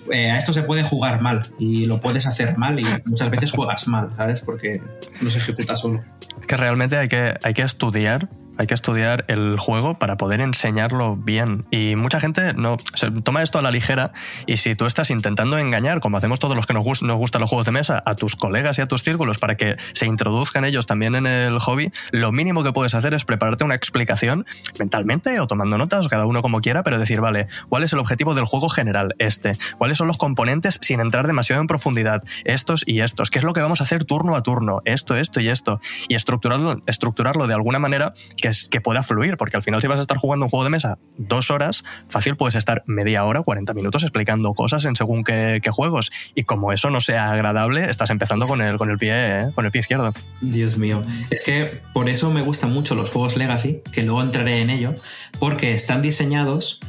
eh, 0.12 0.30
a 0.30 0.38
esto 0.38 0.52
se 0.52 0.62
puede 0.62 0.82
jugar 0.82 1.22
mal 1.22 1.46
y 1.58 1.86
lo 1.86 2.00
puedes 2.00 2.26
hacer 2.26 2.58
mal 2.58 2.78
y 2.78 2.84
muchas 3.06 3.30
veces 3.30 3.50
juegas 3.50 3.88
mal, 3.88 4.10
¿sabes? 4.14 4.42
Porque 4.42 4.82
no 5.20 5.30
se 5.30 5.38
ejecuta 5.38 5.74
solo. 5.74 6.04
que 6.46 6.56
realmente 6.56 6.98
hay 6.98 7.08
que, 7.08 7.34
hay 7.42 7.54
que 7.54 7.62
estudiar. 7.62 8.28
Hay 8.58 8.66
que 8.66 8.74
estudiar 8.74 9.24
el 9.28 9.58
juego 9.58 9.98
para 9.98 10.16
poder 10.16 10.40
enseñarlo 10.40 11.16
bien. 11.16 11.64
Y 11.70 11.96
mucha 11.96 12.20
gente 12.20 12.52
no 12.54 12.76
se 12.94 13.10
toma 13.10 13.42
esto 13.42 13.58
a 13.58 13.62
la 13.62 13.70
ligera. 13.70 14.12
Y 14.46 14.58
si 14.58 14.74
tú 14.74 14.86
estás 14.86 15.10
intentando 15.10 15.58
engañar, 15.58 16.00
como 16.00 16.16
hacemos 16.16 16.38
todos 16.38 16.56
los 16.56 16.66
que 16.66 16.74
nos, 16.74 17.02
nos 17.02 17.16
gustan 17.16 17.40
los 17.40 17.48
juegos 17.48 17.66
de 17.66 17.72
mesa, 17.72 18.02
a 18.04 18.14
tus 18.14 18.36
colegas 18.36 18.78
y 18.78 18.82
a 18.82 18.86
tus 18.86 19.02
círculos 19.02 19.38
para 19.38 19.56
que 19.56 19.76
se 19.92 20.06
introduzcan 20.06 20.64
ellos 20.64 20.86
también 20.86 21.14
en 21.14 21.26
el 21.26 21.58
hobby, 21.60 21.92
lo 22.10 22.32
mínimo 22.32 22.62
que 22.62 22.72
puedes 22.72 22.94
hacer 22.94 23.14
es 23.14 23.24
prepararte 23.24 23.64
una 23.64 23.74
explicación 23.74 24.44
mentalmente 24.78 25.38
o 25.40 25.46
tomando 25.46 25.78
notas, 25.78 26.08
cada 26.08 26.26
uno 26.26 26.42
como 26.42 26.60
quiera, 26.60 26.82
pero 26.82 26.98
decir, 26.98 27.20
vale, 27.20 27.46
¿cuál 27.68 27.84
es 27.84 27.92
el 27.92 27.98
objetivo 27.98 28.34
del 28.34 28.44
juego 28.44 28.68
general? 28.68 29.14
Este. 29.18 29.52
¿Cuáles 29.78 29.98
son 29.98 30.08
los 30.08 30.18
componentes 30.18 30.78
sin 30.82 31.00
entrar 31.00 31.26
demasiado 31.26 31.60
en 31.60 31.68
profundidad? 31.68 32.24
Estos 32.44 32.82
y 32.86 33.00
estos. 33.00 33.30
¿Qué 33.30 33.38
es 33.38 33.44
lo 33.44 33.52
que 33.52 33.60
vamos 33.60 33.80
a 33.80 33.84
hacer 33.84 34.04
turno 34.04 34.34
a 34.34 34.42
turno? 34.42 34.82
Esto, 34.84 35.16
esto 35.16 35.40
y 35.40 35.48
esto. 35.48 35.80
Y 36.08 36.14
estructurarlo, 36.14 36.82
estructurarlo 36.86 37.46
de 37.46 37.54
alguna 37.54 37.78
manera 37.78 38.14
que, 38.36 38.47
es, 38.48 38.68
que 38.68 38.80
pueda 38.80 39.02
fluir, 39.02 39.36
porque 39.36 39.56
al 39.56 39.62
final 39.62 39.80
si 39.80 39.88
vas 39.88 39.98
a 39.98 40.02
estar 40.02 40.16
jugando 40.16 40.46
un 40.46 40.50
juego 40.50 40.64
de 40.64 40.70
mesa 40.70 40.98
dos 41.16 41.50
horas, 41.50 41.84
fácil 42.08 42.36
puedes 42.36 42.54
estar 42.54 42.82
media 42.86 43.24
hora, 43.24 43.42
40 43.42 43.74
minutos 43.74 44.02
explicando 44.02 44.54
cosas 44.54 44.84
en 44.84 44.96
según 44.96 45.24
qué, 45.24 45.60
qué 45.62 45.70
juegos. 45.70 46.10
Y 46.34 46.44
como 46.44 46.72
eso 46.72 46.90
no 46.90 47.00
sea 47.00 47.32
agradable, 47.32 47.90
estás 47.90 48.10
empezando 48.10 48.46
con 48.46 48.60
el, 48.60 48.76
con 48.78 48.90
el 48.90 48.98
pie, 48.98 49.40
¿eh? 49.40 49.50
con 49.54 49.64
el 49.64 49.70
pie 49.70 49.80
izquierdo. 49.80 50.12
Dios 50.40 50.78
mío. 50.78 51.02
Es 51.30 51.42
que 51.42 51.80
por 51.92 52.08
eso 52.08 52.30
me 52.30 52.42
gustan 52.42 52.72
mucho 52.72 52.94
los 52.94 53.10
juegos 53.10 53.36
Legacy, 53.36 53.82
que 53.92 54.02
luego 54.02 54.22
entraré 54.22 54.60
en 54.62 54.70
ello, 54.70 54.94
porque 55.38 55.72
están 55.72 56.02
diseñados. 56.02 56.80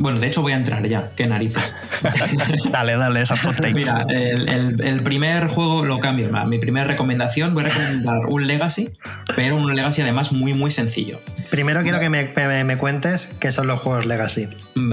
Bueno, 0.00 0.20
de 0.20 0.26
hecho 0.28 0.42
voy 0.42 0.52
a 0.52 0.56
entrar 0.56 0.86
ya, 0.86 1.10
qué 1.16 1.26
narices. 1.26 1.74
dale, 2.70 2.96
dale, 2.96 3.22
esas 3.22 3.40
hot. 3.40 3.56
Mira, 3.74 4.06
el, 4.08 4.48
el- 4.48 4.80
el 4.82 5.02
primer 5.02 5.48
juego 5.48 5.84
lo 5.84 5.98
cambio. 6.00 6.30
Mi 6.46 6.58
primera 6.58 6.86
recomendación, 6.86 7.54
voy 7.54 7.64
a 7.64 7.68
recomendar 7.68 8.26
un 8.28 8.46
Legacy, 8.46 8.90
pero 9.34 9.56
un 9.56 9.74
Legacy 9.74 10.02
además 10.02 10.32
muy, 10.32 10.54
muy 10.54 10.70
sencillo. 10.70 11.18
Primero 11.50 11.82
quiero 11.82 11.98
que 12.00 12.10
me, 12.10 12.30
me- 12.36 12.64
me 12.64 12.76
cuentes 12.76 13.36
qué 13.40 13.50
son 13.52 13.66
los 13.66 13.80
juegos 13.80 14.06
Legacy. 14.06 14.48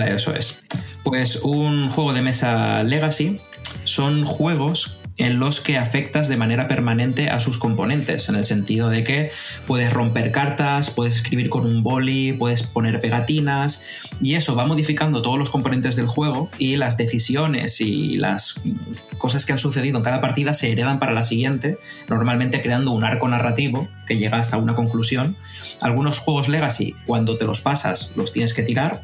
Eso 0.07 0.35
es. 0.35 0.63
Pues 1.03 1.37
un 1.43 1.89
juego 1.89 2.13
de 2.13 2.21
mesa 2.21 2.83
Legacy 2.83 3.37
son 3.83 4.25
juegos 4.25 4.99
en 5.17 5.39
los 5.39 5.61
que 5.61 5.77
afectas 5.77 6.27
de 6.27 6.35
manera 6.35 6.67
permanente 6.67 7.29
a 7.29 7.39
sus 7.39 7.57
componentes, 7.57 8.27
en 8.27 8.35
el 8.35 8.43
sentido 8.43 8.89
de 8.89 9.03
que 9.03 9.31
puedes 9.65 9.93
romper 9.93 10.31
cartas, 10.31 10.89
puedes 10.89 11.15
escribir 11.15 11.49
con 11.49 11.65
un 11.65 11.83
boli, 11.83 12.33
puedes 12.33 12.63
poner 12.63 12.99
pegatinas, 12.99 13.83
y 14.21 14.35
eso 14.35 14.55
va 14.55 14.65
modificando 14.65 15.21
todos 15.21 15.39
los 15.39 15.49
componentes 15.49 15.95
del 15.95 16.07
juego 16.07 16.49
y 16.57 16.75
las 16.75 16.97
decisiones 16.97 17.79
y 17.79 18.17
las 18.17 18.61
cosas 19.17 19.45
que 19.45 19.53
han 19.53 19.59
sucedido 19.59 19.97
en 19.97 20.03
cada 20.03 20.19
partida 20.19 20.53
se 20.53 20.71
heredan 20.71 20.99
para 20.99 21.13
la 21.13 21.23
siguiente, 21.23 21.77
normalmente 22.09 22.61
creando 22.61 22.91
un 22.91 23.05
arco 23.05 23.27
narrativo 23.29 23.87
que 24.05 24.17
llega 24.17 24.39
hasta 24.39 24.57
una 24.57 24.75
conclusión. 24.75 25.37
Algunos 25.81 26.19
juegos 26.19 26.49
Legacy, 26.49 26.95
cuando 27.05 27.37
te 27.37 27.45
los 27.45 27.61
pasas, 27.61 28.11
los 28.15 28.33
tienes 28.33 28.53
que 28.53 28.63
tirar, 28.63 29.01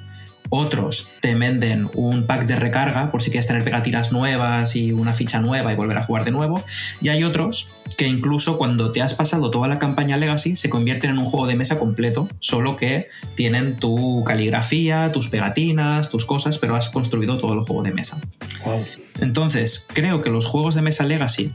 otros 0.52 1.12
te 1.22 1.34
venden 1.34 1.90
un 1.96 2.28
pack 2.28 2.46
de 2.46 2.58
recarga 2.58 3.10
por 3.10 3.24
si 3.24 3.32
quieres 3.32 3.48
tener 3.48 3.64
pegatinas 3.64 4.12
nuevas 4.12 4.76
y 4.76 4.92
una 4.92 5.14
ficha 5.14 5.40
nueva 5.40 5.72
y 5.72 5.76
volver 5.78 5.98
a 5.98 6.04
jugar 6.04 6.26
de 6.26 6.32
nuevo. 6.32 6.62
Y 7.02 7.08
hay 7.08 7.24
otros 7.24 7.70
que 7.98 8.08
incluso 8.08 8.58
cuando 8.58 8.92
te 8.92 9.02
has 9.02 9.14
pasado 9.14 9.50
toda 9.50 9.70
la 9.70 9.80
campaña 9.80 10.18
Legacy 10.18 10.58
se 10.58 10.70
convierten 10.70 11.12
en 11.12 11.20
un 11.20 11.26
juego 11.26 11.48
de 11.48 11.56
mesa 11.56 11.80
completo, 11.80 12.28
solo 12.42 12.76
que 12.76 13.08
tienen 13.36 13.78
tu 13.78 14.24
caligrafía, 14.26 15.12
tus 15.14 15.30
pegatinas, 15.30 16.10
tus 16.10 16.26
cosas, 16.26 16.58
pero 16.58 16.76
has 16.76 16.90
construido 16.90 17.38
todo 17.38 17.54
el 17.54 17.62
juego 17.62 17.82
de 17.84 17.92
mesa. 17.92 18.20
Wow. 18.66 18.86
Entonces, 19.22 19.88
creo 19.94 20.22
que 20.22 20.30
los 20.30 20.46
juegos 20.46 20.76
de 20.76 20.82
mesa 20.82 21.06
Legacy, 21.06 21.54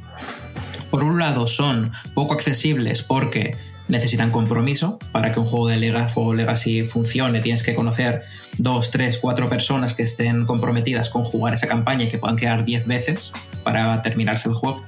por 0.91 1.05
un 1.05 1.19
lado, 1.19 1.47
son 1.47 1.93
poco 2.15 2.33
accesibles 2.33 3.03
porque 3.03 3.57
necesitan 3.89 4.31
compromiso. 4.31 4.99
Para 5.13 5.33
que 5.33 5.41
un 5.41 5.47
juego 5.47 5.69
de 5.69 5.77
Lega- 5.77 6.09
juego 6.09 6.35
Legacy 6.35 6.85
funcione, 6.85 7.41
tienes 7.41 7.63
que 7.63 7.75
conocer 7.75 8.23
dos, 8.59 8.91
tres, 8.91 9.19
cuatro 9.19 9.49
personas 9.49 9.95
que 9.95 10.03
estén 10.03 10.47
comprometidas 10.47 11.09
con 11.11 11.25
jugar 11.25 11.55
esa 11.55 11.67
campaña 11.67 12.05
y 12.05 12.09
que 12.09 12.19
puedan 12.19 12.37
quedar 12.37 12.65
10 12.65 12.87
veces 12.87 13.33
para 13.63 14.01
terminarse 14.03 14.49
el 14.49 14.55
juego. 14.55 14.85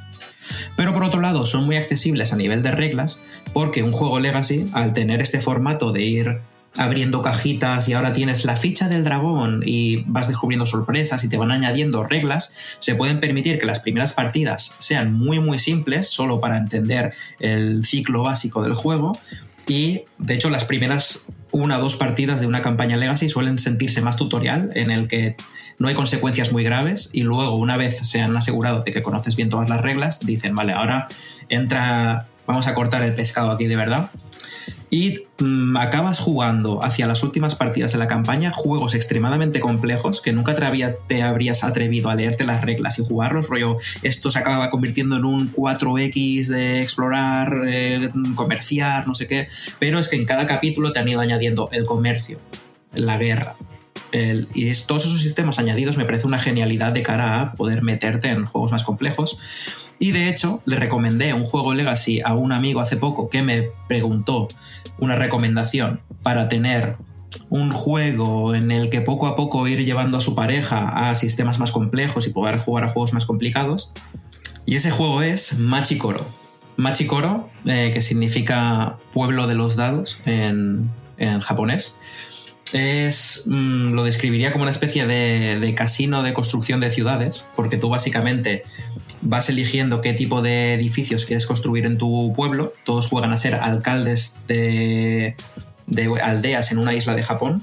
Pero 0.76 0.94
por 0.94 1.04
otro 1.04 1.20
lado, 1.20 1.44
son 1.46 1.64
muy 1.66 1.76
accesibles 1.76 2.32
a 2.32 2.36
nivel 2.36 2.62
de 2.62 2.70
reglas 2.70 3.20
porque 3.52 3.82
un 3.82 3.92
juego 3.92 4.18
Legacy, 4.20 4.66
al 4.72 4.92
tener 4.94 5.20
este 5.20 5.40
formato 5.40 5.92
de 5.92 6.02
ir 6.04 6.40
abriendo 6.76 7.22
cajitas 7.22 7.88
y 7.88 7.94
ahora 7.94 8.12
tienes 8.12 8.44
la 8.44 8.56
ficha 8.56 8.88
del 8.88 9.04
dragón 9.04 9.62
y 9.64 10.04
vas 10.06 10.28
descubriendo 10.28 10.66
sorpresas 10.66 11.24
y 11.24 11.28
te 11.28 11.36
van 11.36 11.50
añadiendo 11.50 12.04
reglas, 12.04 12.52
se 12.78 12.94
pueden 12.94 13.20
permitir 13.20 13.58
que 13.58 13.66
las 13.66 13.80
primeras 13.80 14.12
partidas 14.12 14.74
sean 14.78 15.12
muy 15.12 15.40
muy 15.40 15.58
simples, 15.58 16.08
solo 16.08 16.40
para 16.40 16.58
entender 16.58 17.12
el 17.40 17.84
ciclo 17.84 18.22
básico 18.22 18.62
del 18.62 18.74
juego. 18.74 19.18
Y 19.66 20.04
de 20.18 20.34
hecho 20.34 20.50
las 20.50 20.64
primeras 20.64 21.26
una 21.50 21.78
o 21.78 21.80
dos 21.80 21.96
partidas 21.96 22.40
de 22.40 22.46
una 22.46 22.62
campaña 22.62 22.96
Legacy 22.96 23.28
suelen 23.28 23.58
sentirse 23.58 24.00
más 24.00 24.16
tutorial, 24.16 24.70
en 24.74 24.90
el 24.90 25.08
que 25.08 25.36
no 25.78 25.88
hay 25.88 25.94
consecuencias 25.94 26.52
muy 26.52 26.64
graves 26.64 27.10
y 27.12 27.22
luego 27.22 27.54
una 27.56 27.76
vez 27.76 27.98
se 27.98 28.20
han 28.20 28.36
asegurado 28.36 28.82
de 28.82 28.92
que 28.92 29.02
conoces 29.02 29.36
bien 29.36 29.48
todas 29.48 29.68
las 29.68 29.82
reglas, 29.82 30.20
dicen, 30.20 30.54
vale, 30.54 30.72
ahora 30.72 31.06
entra, 31.48 32.26
vamos 32.46 32.66
a 32.66 32.74
cortar 32.74 33.02
el 33.02 33.14
pescado 33.14 33.50
aquí 33.50 33.66
de 33.66 33.76
verdad 33.76 34.10
y 34.90 35.24
mm, 35.38 35.76
acabas 35.76 36.18
jugando 36.18 36.82
hacia 36.84 37.06
las 37.06 37.22
últimas 37.22 37.54
partidas 37.54 37.92
de 37.92 37.98
la 37.98 38.06
campaña 38.06 38.52
juegos 38.52 38.94
extremadamente 38.94 39.60
complejos 39.60 40.20
que 40.20 40.32
nunca 40.32 40.54
te, 40.54 40.96
te, 41.06 41.22
habrías 41.22 41.64
atrevido 41.64 42.10
a 42.10 42.14
leerte 42.14 42.44
las 42.44 42.62
reglas 42.62 42.98
y 42.98 43.04
jugarlos, 43.04 43.48
rollo, 43.48 43.76
esto 44.02 44.30
se 44.30 44.38
acaba 44.38 44.70
convirtiendo 44.70 45.16
en 45.16 45.24
un 45.24 45.52
4X 45.52 46.46
de 46.46 46.82
explorar, 46.82 47.62
eh, 47.66 48.10
comerciar, 48.34 49.06
no 49.06 49.14
sé 49.14 49.26
qué, 49.26 49.48
pero 49.78 49.98
es 49.98 50.08
que 50.08 50.16
en 50.16 50.24
cada 50.24 50.46
capítulo 50.46 50.92
te 50.92 51.00
han 51.00 51.08
ido 51.08 51.20
añadiendo 51.20 51.68
el 51.72 51.84
comercio, 51.84 52.38
la 52.92 53.18
guerra, 53.18 53.56
y 54.12 54.72
todos 54.86 55.06
esos 55.06 55.20
sistemas 55.20 55.58
añadidos 55.58 55.96
me 55.96 56.04
parece 56.04 56.26
una 56.26 56.38
genialidad 56.38 56.92
de 56.92 57.02
cara 57.02 57.40
a 57.40 57.52
poder 57.52 57.82
meterte 57.82 58.28
en 58.28 58.46
juegos 58.46 58.72
más 58.72 58.84
complejos. 58.84 59.38
Y 59.98 60.12
de 60.12 60.28
hecho, 60.28 60.62
le 60.64 60.76
recomendé 60.76 61.34
un 61.34 61.44
juego 61.44 61.74
Legacy 61.74 62.20
a 62.24 62.34
un 62.34 62.52
amigo 62.52 62.80
hace 62.80 62.96
poco 62.96 63.28
que 63.28 63.42
me 63.42 63.70
preguntó 63.88 64.48
una 64.98 65.16
recomendación 65.16 66.00
para 66.22 66.48
tener 66.48 66.96
un 67.50 67.70
juego 67.70 68.54
en 68.54 68.70
el 68.70 68.90
que 68.90 69.00
poco 69.00 69.26
a 69.26 69.36
poco 69.36 69.66
ir 69.66 69.84
llevando 69.84 70.18
a 70.18 70.20
su 70.20 70.34
pareja 70.34 71.08
a 71.08 71.16
sistemas 71.16 71.58
más 71.58 71.72
complejos 71.72 72.26
y 72.26 72.30
poder 72.30 72.58
jugar 72.58 72.84
a 72.84 72.90
juegos 72.90 73.12
más 73.12 73.26
complicados. 73.26 73.92
Y 74.66 74.76
ese 74.76 74.90
juego 74.90 75.22
es 75.22 75.58
Machikoro. 75.58 76.24
Machikoro, 76.76 77.48
eh, 77.64 77.90
que 77.92 78.02
significa 78.02 78.98
pueblo 79.12 79.46
de 79.46 79.54
los 79.54 79.76
dados 79.76 80.20
en, 80.26 80.90
en 81.16 81.40
japonés 81.40 81.96
es 82.72 83.44
mm, 83.46 83.92
lo 83.92 84.04
describiría 84.04 84.52
como 84.52 84.62
una 84.62 84.70
especie 84.70 85.06
de, 85.06 85.58
de, 85.58 85.74
casino 85.74 86.22
de 86.22 86.34
construcción 86.34 86.80
de 86.80 86.90
ciudades, 86.90 87.46
porque 87.56 87.78
tú 87.78 87.88
básicamente 87.88 88.64
vas 89.20 89.48
eligiendo 89.48 90.00
qué 90.00 90.12
tipo 90.12 90.42
de 90.42 90.74
edificios 90.74 91.24
quieres 91.24 91.46
construir 91.46 91.86
en 91.86 91.98
tu 91.98 92.32
pueblo. 92.34 92.72
Todos 92.84 93.06
juegan 93.06 93.32
a 93.32 93.36
ser 93.36 93.54
alcaldes 93.54 94.38
de, 94.46 95.36
aldeas 96.22 96.72
en 96.72 96.78
una 96.78 96.94
isla 96.94 97.14
de 97.14 97.22
Japón. 97.22 97.62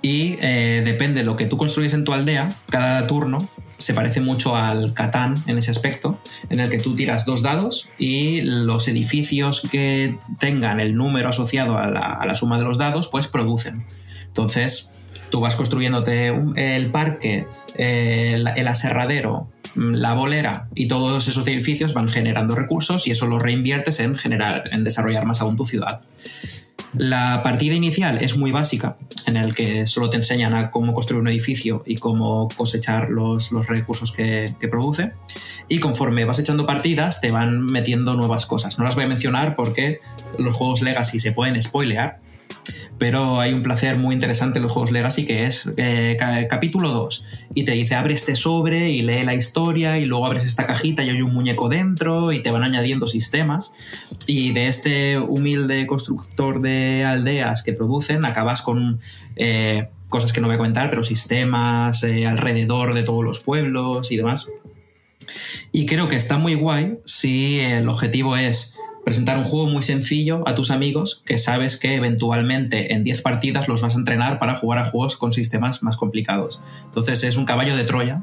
Y 0.00 0.36
eh, 0.40 0.82
depende 0.84 1.20
de 1.20 1.26
lo 1.26 1.36
que 1.36 1.46
tú 1.46 1.56
construyes 1.56 1.92
en 1.92 2.04
tu 2.04 2.12
aldea, 2.12 2.48
cada 2.70 3.06
turno 3.06 3.48
se 3.78 3.94
parece 3.94 4.20
mucho 4.20 4.56
al 4.56 4.92
Catán 4.92 5.36
en 5.46 5.56
ese 5.56 5.70
aspecto, 5.70 6.18
en 6.50 6.58
el 6.58 6.68
que 6.68 6.78
tú 6.78 6.96
tiras 6.96 7.24
dos 7.24 7.42
dados 7.42 7.88
y 7.96 8.40
los 8.40 8.88
edificios 8.88 9.62
que 9.70 10.18
tengan 10.40 10.80
el 10.80 10.96
número 10.96 11.28
asociado 11.28 11.78
a 11.78 11.86
la, 11.86 12.00
a 12.00 12.26
la 12.26 12.34
suma 12.34 12.58
de 12.58 12.64
los 12.64 12.78
dados, 12.78 13.08
pues 13.08 13.28
producen. 13.28 13.86
Entonces, 14.26 14.92
tú 15.30 15.40
vas 15.40 15.56
construyéndote 15.56 16.28
el 16.56 16.90
parque, 16.90 17.46
el, 17.76 18.46
aserradero, 18.46 19.48
la 19.74 20.14
bolera 20.14 20.68
y 20.74 20.88
todos 20.88 21.28
esos 21.28 21.46
edificios 21.46 21.94
van 21.94 22.08
generando 22.08 22.54
recursos 22.54 23.06
y 23.06 23.10
eso 23.10 23.26
lo 23.26 23.38
reinviertes 23.38 24.00
en 24.00 24.16
generar, 24.16 24.64
en 24.72 24.84
desarrollar 24.84 25.26
más 25.26 25.40
aún 25.40 25.56
tu 25.56 25.64
ciudad. 25.64 26.00
La 26.94 27.42
partida 27.42 27.74
inicial 27.74 28.18
es 28.22 28.36
muy 28.36 28.50
básica, 28.50 28.96
en 29.26 29.36
el 29.36 29.54
que 29.54 29.86
solo 29.86 30.08
te 30.08 30.16
enseñan 30.16 30.54
a 30.54 30.70
cómo 30.70 30.94
construir 30.94 31.20
un 31.20 31.28
edificio 31.28 31.82
y 31.86 31.96
cómo 31.96 32.48
cosechar 32.56 33.10
los, 33.10 33.50
recursos 33.66 34.12
que, 34.12 34.54
que, 34.58 34.68
produce. 34.68 35.12
Y 35.68 35.80
conforme 35.80 36.24
vas 36.24 36.38
echando 36.38 36.66
partidas, 36.66 37.20
te 37.20 37.30
van 37.30 37.66
metiendo 37.66 38.14
nuevas 38.14 38.46
cosas. 38.46 38.78
No 38.78 38.84
las 38.84 38.94
voy 38.94 39.04
a 39.04 39.08
mencionar 39.08 39.54
porque 39.54 39.98
los 40.38 40.56
juegos 40.56 40.80
Legacy 40.80 41.20
se 41.20 41.32
pueden 41.32 41.60
spoilear, 41.60 42.20
pero 42.98 43.40
hay 43.40 43.52
un 43.52 43.62
placer 43.62 43.96
muy 43.96 44.14
interesante 44.14 44.58
en 44.58 44.64
los 44.64 44.72
juegos 44.72 44.90
Legacy 44.90 45.24
que 45.24 45.46
es 45.46 45.70
eh, 45.76 46.16
capítulo 46.48 46.90
2 46.90 47.24
y 47.54 47.64
te 47.64 47.72
dice 47.72 47.94
abre 47.94 48.14
este 48.14 48.36
sobre 48.36 48.90
y 48.90 49.02
lee 49.02 49.24
la 49.24 49.34
historia 49.34 49.98
y 49.98 50.04
luego 50.04 50.26
abres 50.26 50.44
esta 50.44 50.66
cajita 50.66 51.04
y 51.04 51.10
hay 51.10 51.22
un 51.22 51.32
muñeco 51.32 51.68
dentro 51.68 52.32
y 52.32 52.42
te 52.42 52.50
van 52.50 52.62
añadiendo 52.62 53.06
sistemas. 53.06 53.72
Y 54.26 54.52
de 54.52 54.68
este 54.68 55.18
humilde 55.18 55.86
constructor 55.86 56.60
de 56.60 57.04
aldeas 57.04 57.62
que 57.62 57.72
producen 57.72 58.24
acabas 58.24 58.62
con 58.62 59.00
eh, 59.36 59.88
cosas 60.08 60.32
que 60.32 60.40
no 60.40 60.48
voy 60.48 60.54
a 60.54 60.58
comentar 60.58 60.90
pero 60.90 61.04
sistemas 61.04 62.02
eh, 62.02 62.26
alrededor 62.26 62.94
de 62.94 63.02
todos 63.02 63.24
los 63.24 63.40
pueblos 63.40 64.10
y 64.10 64.16
demás 64.16 64.48
y 65.72 65.86
creo 65.86 66.08
que 66.08 66.16
está 66.16 66.38
muy 66.38 66.54
guay 66.54 66.98
si 67.04 67.60
el 67.60 67.88
objetivo 67.88 68.36
es 68.36 68.76
presentar 69.04 69.38
un 69.38 69.44
juego 69.44 69.66
muy 69.66 69.82
sencillo 69.82 70.46
a 70.46 70.54
tus 70.54 70.70
amigos 70.70 71.22
que 71.24 71.38
sabes 71.38 71.76
que 71.76 71.96
eventualmente 71.96 72.92
en 72.92 73.04
10 73.04 73.22
partidas 73.22 73.68
los 73.68 73.82
vas 73.82 73.94
a 73.94 73.98
entrenar 73.98 74.38
para 74.38 74.54
jugar 74.54 74.78
a 74.78 74.84
juegos 74.84 75.16
con 75.16 75.32
sistemas 75.32 75.82
más 75.82 75.96
complicados. 75.96 76.62
Entonces 76.84 77.22
es 77.24 77.36
un 77.36 77.44
caballo 77.44 77.76
de 77.76 77.84
Troya 77.84 78.22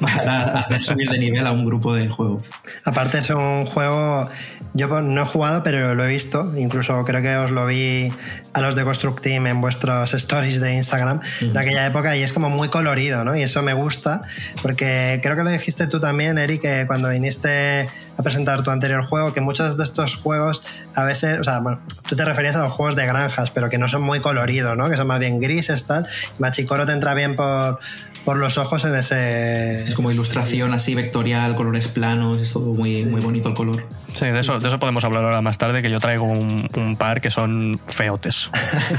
para 0.00 0.42
hacer 0.58 0.82
subir 0.82 1.10
de 1.10 1.18
nivel 1.18 1.46
a 1.46 1.52
un 1.52 1.64
grupo 1.64 1.94
de 1.94 2.08
juego. 2.08 2.42
Aparte 2.84 3.18
es 3.18 3.30
un 3.30 3.66
juego, 3.66 4.28
yo 4.72 4.88
no 5.00 5.22
he 5.22 5.24
jugado, 5.24 5.62
pero 5.62 5.94
lo 5.94 6.04
he 6.04 6.08
visto, 6.08 6.52
incluso 6.56 7.02
creo 7.02 7.22
que 7.22 7.36
os 7.36 7.50
lo 7.50 7.66
vi 7.66 8.12
a 8.52 8.60
los 8.60 8.76
de 8.76 8.84
Construct 8.84 9.20
Team 9.20 9.46
en 9.46 9.60
vuestros 9.60 10.14
stories 10.14 10.60
de 10.60 10.74
Instagram 10.74 11.20
en 11.40 11.56
aquella 11.56 11.86
época 11.86 12.16
y 12.16 12.22
es 12.22 12.32
como 12.32 12.50
muy 12.50 12.68
colorido, 12.68 13.24
¿no? 13.24 13.36
Y 13.36 13.42
eso 13.42 13.62
me 13.62 13.74
gusta, 13.74 14.20
porque 14.62 15.20
creo 15.22 15.36
que 15.36 15.42
lo 15.42 15.50
dijiste 15.50 15.86
tú 15.86 16.00
también, 16.00 16.38
Eric, 16.38 16.62
que 16.62 16.84
cuando 16.86 17.08
viniste 17.08 17.88
a 18.16 18.22
presentar 18.22 18.62
tu 18.62 18.70
anterior 18.70 19.02
juego, 19.04 19.32
que 19.32 19.40
muchos 19.40 19.76
de 19.76 19.84
estos 19.84 20.16
juegos 20.16 20.62
a 20.94 21.04
veces, 21.04 21.38
o 21.40 21.44
sea, 21.44 21.60
bueno, 21.60 21.80
tú 22.08 22.16
te 22.16 22.24
referías 22.24 22.56
a 22.56 22.60
los 22.60 22.72
juegos 22.72 22.96
de 22.96 23.06
granjas, 23.06 23.50
pero 23.50 23.68
que 23.68 23.78
no 23.78 23.88
son 23.88 24.02
muy 24.02 24.20
coloridos, 24.20 24.76
¿no? 24.76 24.88
Que 24.88 24.96
son 24.96 25.06
más 25.06 25.18
bien 25.18 25.40
grises, 25.40 25.84
tal. 25.86 26.06
Machicoro 26.38 26.86
te 26.86 26.92
entra 26.92 27.14
bien 27.14 27.34
por, 27.34 27.78
por 28.24 28.36
los 28.36 28.58
ojos 28.58 28.84
en 28.84 28.94
ese... 28.94 29.76
Es 29.76 29.94
como 29.94 30.10
ilustración 30.10 30.72
así 30.74 30.94
vectorial, 30.94 31.56
colores 31.56 31.88
planos, 31.88 32.38
es 32.40 32.52
todo 32.52 32.72
muy, 32.72 33.04
muy 33.06 33.20
bonito 33.20 33.48
el 33.48 33.54
color. 33.54 33.86
Sí, 34.14 34.26
de 34.26 34.40
eso, 34.40 34.59
de 34.60 34.68
eso 34.68 34.78
podemos 34.78 35.04
hablar 35.04 35.24
ahora 35.24 35.40
más 35.40 35.58
tarde, 35.58 35.82
que 35.82 35.90
yo 35.90 36.00
traigo 36.00 36.24
un, 36.24 36.68
un 36.76 36.96
par 36.96 37.20
que 37.20 37.30
son 37.30 37.78
feotes. 37.86 38.50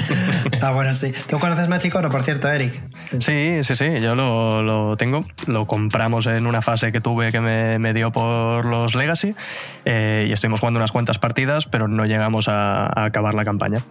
ah, 0.62 0.72
bueno, 0.72 0.94
sí. 0.94 1.14
¿Tú 1.30 1.40
conoces 1.40 1.68
Machicoro, 1.68 2.10
por 2.10 2.24
cierto, 2.24 2.50
Eric? 2.50 2.74
Sí, 3.20 3.64
sí, 3.64 3.76
sí, 3.76 4.00
yo 4.02 4.16
lo, 4.16 4.62
lo 4.64 4.98
tengo. 4.98 5.26
Lo 5.48 5.66
compramos 5.66 6.28
en 6.28 6.48
una 6.48 6.62
fase 6.62 6.92
que 6.92 7.02
tuve 7.02 7.32
que 7.32 7.42
me, 7.42 7.80
me 7.80 7.94
dio 7.94 8.12
por 8.12 8.66
los 8.66 8.96
Legacy 8.96 9.36
eh, 9.86 10.26
y 10.30 10.32
estuvimos 10.32 10.60
jugando 10.60 10.80
unas 10.80 10.92
cuantas 10.92 11.20
partidas, 11.20 11.66
pero 11.66 11.88
no 11.88 12.06
llegamos 12.06 12.48
a, 12.48 12.86
a 12.86 13.06
acabar 13.06 13.34
la 13.34 13.46
campaña. 13.46 13.84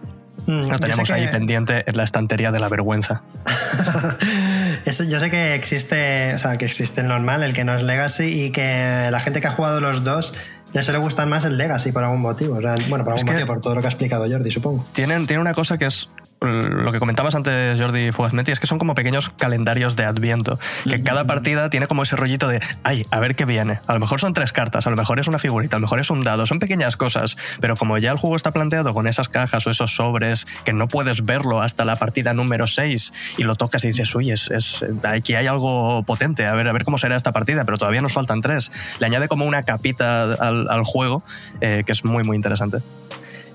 Mm, 0.47 0.71
lo 0.71 0.79
teníamos 0.79 1.11
ahí 1.11 1.27
pendiente 1.27 1.83
en 1.85 1.97
la 1.97 2.03
estantería 2.03 2.51
de 2.51 2.59
la 2.59 2.67
vergüenza. 2.67 3.21
Eso, 4.85 5.03
yo 5.03 5.19
sé 5.19 5.29
que 5.29 5.53
existe, 5.53 6.33
o 6.33 6.39
sea, 6.39 6.57
que 6.57 6.65
existe 6.65 7.01
el 7.01 7.07
normal, 7.07 7.43
el 7.43 7.53
que 7.53 7.63
no 7.63 7.75
es 7.75 7.83
Legacy, 7.83 8.45
y 8.45 8.51
que 8.51 9.09
la 9.11 9.19
gente 9.19 9.41
que 9.41 9.47
ha 9.47 9.51
jugado 9.51 9.79
los 9.81 10.03
dos 10.03 10.33
le 10.73 10.83
suele 10.83 10.99
gustar 10.99 11.27
más 11.27 11.45
el 11.45 11.57
Legacy 11.57 11.91
por 11.91 12.03
algún 12.03 12.21
motivo. 12.21 12.53
bueno, 12.53 13.03
por 13.03 13.13
algún 13.13 13.25
motivo, 13.25 13.45
por 13.45 13.61
todo 13.61 13.75
lo 13.75 13.81
que 13.81 13.87
ha 13.87 13.89
explicado 13.89 14.29
Jordi, 14.29 14.51
supongo. 14.51 14.83
Tienen, 14.93 15.27
tiene 15.27 15.41
una 15.41 15.53
cosa 15.53 15.77
que 15.77 15.85
es 15.85 16.09
lo 16.41 16.91
que 16.91 16.99
comentabas 16.99 17.35
antes, 17.35 17.79
Jordi 17.79 18.11
Fuazmetti, 18.11 18.51
es 18.51 18.59
que 18.59 18.65
son 18.65 18.79
como 18.79 18.95
pequeños 18.95 19.29
calendarios 19.37 19.95
de 19.95 20.05
Adviento. 20.05 20.59
Que 20.89 21.03
cada 21.03 21.25
partida 21.25 21.69
tiene 21.69 21.85
como 21.85 22.03
ese 22.03 22.15
rollito 22.15 22.47
de, 22.47 22.61
ay, 22.83 23.05
a 23.11 23.19
ver 23.19 23.35
qué 23.35 23.45
viene. 23.45 23.79
A 23.85 23.93
lo 23.93 23.99
mejor 23.99 24.19
son 24.19 24.33
tres 24.33 24.51
cartas, 24.51 24.87
a 24.87 24.89
lo 24.89 24.95
mejor 24.95 25.19
es 25.19 25.27
una 25.27 25.37
figurita, 25.37 25.75
a 25.75 25.79
lo 25.79 25.83
mejor 25.83 25.99
es 25.99 26.09
un 26.09 26.23
dado. 26.23 26.47
Son 26.47 26.59
pequeñas 26.59 26.97
cosas, 26.97 27.37
pero 27.59 27.75
como 27.75 27.97
ya 27.99 28.11
el 28.11 28.17
juego 28.17 28.35
está 28.35 28.51
planteado 28.51 28.93
con 28.93 29.07
esas 29.07 29.29
cajas 29.29 29.67
o 29.67 29.71
esos 29.71 29.95
sobres 29.95 30.47
que 30.65 30.73
no 30.73 30.87
puedes 30.87 31.23
verlo 31.23 31.61
hasta 31.61 31.85
la 31.85 31.95
partida 31.97 32.33
número 32.33 32.65
6 32.65 33.13
y 33.37 33.43
lo 33.43 33.55
tocas 33.55 33.83
y 33.83 33.89
dices, 33.89 34.13
uy, 34.15 34.31
es, 34.31 34.49
es, 34.49 34.83
aquí 35.03 35.35
hay 35.35 35.45
algo 35.45 36.01
potente, 36.03 36.47
a 36.47 36.55
ver, 36.55 36.67
a 36.67 36.71
ver 36.71 36.85
cómo 36.85 36.97
será 36.97 37.15
esta 37.15 37.31
partida, 37.31 37.65
pero 37.65 37.77
todavía 37.77 38.01
nos 38.01 38.13
faltan 38.13 38.41
tres. 38.41 38.71
Le 38.99 39.05
añade 39.05 39.27
como 39.27 39.45
una 39.45 39.61
capita 39.61 40.33
al, 40.33 40.60
al 40.69 40.83
juego 40.83 41.23
eh, 41.59 41.83
que 41.85 41.91
es 41.91 42.03
muy, 42.05 42.23
muy 42.23 42.35
interesante. 42.35 42.77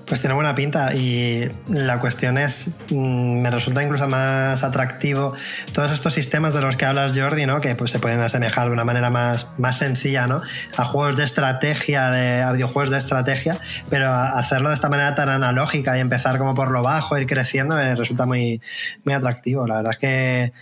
Pues 0.07 0.21
tiene 0.21 0.35
buena 0.35 0.55
pinta 0.55 0.95
y 0.95 1.49
la 1.67 1.99
cuestión 1.99 2.37
es, 2.37 2.79
mm, 2.89 3.41
me 3.41 3.51
resulta 3.51 3.83
incluso 3.83 4.07
más 4.07 4.63
atractivo 4.63 5.33
todos 5.73 5.91
estos 5.91 6.13
sistemas 6.13 6.53
de 6.53 6.61
los 6.61 6.77
que 6.77 6.85
hablas 6.85 7.11
Jordi, 7.13 7.45
¿no? 7.45 7.59
que 7.59 7.75
pues, 7.75 7.91
se 7.91 7.99
pueden 7.99 8.21
asemejar 8.21 8.67
de 8.67 8.73
una 8.73 8.85
manera 8.85 9.09
más, 9.09 9.49
más 9.57 9.79
sencilla 9.79 10.25
¿no? 10.27 10.39
a 10.77 10.85
juegos 10.85 11.17
de 11.17 11.25
estrategia, 11.25 12.09
de, 12.09 12.41
a 12.41 12.53
videojuegos 12.53 12.89
de 12.89 12.99
estrategia, 12.99 13.59
pero 13.89 14.13
hacerlo 14.13 14.69
de 14.69 14.75
esta 14.75 14.87
manera 14.87 15.13
tan 15.13 15.27
analógica 15.27 15.97
y 15.97 15.99
empezar 15.99 16.37
como 16.37 16.55
por 16.55 16.71
lo 16.71 16.83
bajo, 16.83 17.17
ir 17.17 17.27
creciendo, 17.27 17.75
me 17.75 17.93
resulta 17.93 18.25
muy, 18.25 18.61
muy 19.03 19.13
atractivo. 19.13 19.67
La 19.67 19.75
verdad 19.75 19.91
es 19.91 19.97
que 19.97 20.53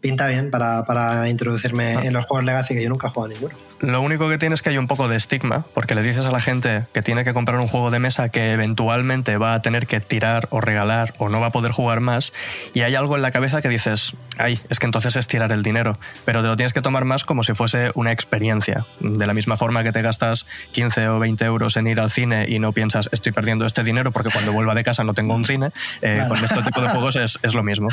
pinta 0.00 0.28
bien 0.28 0.50
para, 0.50 0.84
para 0.84 1.28
introducirme 1.28 1.96
ah. 1.96 2.04
en 2.04 2.12
los 2.12 2.24
juegos 2.26 2.44
Legacy 2.44 2.74
que 2.74 2.82
yo 2.82 2.88
nunca 2.88 3.08
he 3.08 3.10
jugado 3.10 3.32
ninguno. 3.32 3.54
Lo 3.82 4.00
único 4.00 4.28
que 4.28 4.38
tiene 4.38 4.54
es 4.54 4.62
que 4.62 4.70
hay 4.70 4.78
un 4.78 4.86
poco 4.86 5.08
de 5.08 5.16
estigma, 5.16 5.66
porque 5.74 5.96
le 5.96 6.02
dices 6.02 6.24
a 6.24 6.30
la 6.30 6.40
gente 6.40 6.86
que 6.92 7.02
tiene 7.02 7.24
que 7.24 7.34
comprar 7.34 7.58
un 7.58 7.66
juego 7.66 7.90
de 7.90 7.98
mesa 7.98 8.28
que 8.28 8.52
eventualmente 8.52 9.36
va 9.38 9.54
a 9.54 9.62
tener 9.62 9.88
que 9.88 9.98
tirar 9.98 10.46
o 10.50 10.60
regalar 10.60 11.14
o 11.18 11.28
no 11.28 11.40
va 11.40 11.48
a 11.48 11.52
poder 11.52 11.72
jugar 11.72 11.98
más, 11.98 12.32
y 12.74 12.82
hay 12.82 12.94
algo 12.94 13.16
en 13.16 13.22
la 13.22 13.32
cabeza 13.32 13.60
que 13.60 13.68
dices, 13.68 14.12
ay, 14.38 14.60
es 14.68 14.78
que 14.78 14.86
entonces 14.86 15.16
es 15.16 15.26
tirar 15.26 15.50
el 15.50 15.64
dinero, 15.64 15.98
pero 16.24 16.42
te 16.42 16.46
lo 16.46 16.56
tienes 16.56 16.72
que 16.72 16.80
tomar 16.80 17.04
más 17.04 17.24
como 17.24 17.42
si 17.42 17.54
fuese 17.54 17.90
una 17.96 18.12
experiencia. 18.12 18.86
De 19.00 19.26
la 19.26 19.34
misma 19.34 19.56
forma 19.56 19.82
que 19.82 19.90
te 19.90 20.00
gastas 20.00 20.46
15 20.70 21.08
o 21.08 21.18
20 21.18 21.44
euros 21.44 21.76
en 21.76 21.88
ir 21.88 21.98
al 21.98 22.12
cine 22.12 22.46
y 22.48 22.60
no 22.60 22.72
piensas, 22.72 23.08
estoy 23.10 23.32
perdiendo 23.32 23.66
este 23.66 23.82
dinero 23.82 24.12
porque 24.12 24.30
cuando 24.30 24.52
vuelva 24.52 24.76
de 24.76 24.84
casa 24.84 25.02
no 25.02 25.12
tengo 25.12 25.34
un 25.34 25.44
cine, 25.44 25.70
eh, 26.02 26.24
con 26.28 26.38
este 26.38 26.62
tipo 26.62 26.80
de 26.82 26.88
juegos 26.88 27.16
es, 27.16 27.40
es 27.42 27.52
lo 27.52 27.64
mismo. 27.64 27.88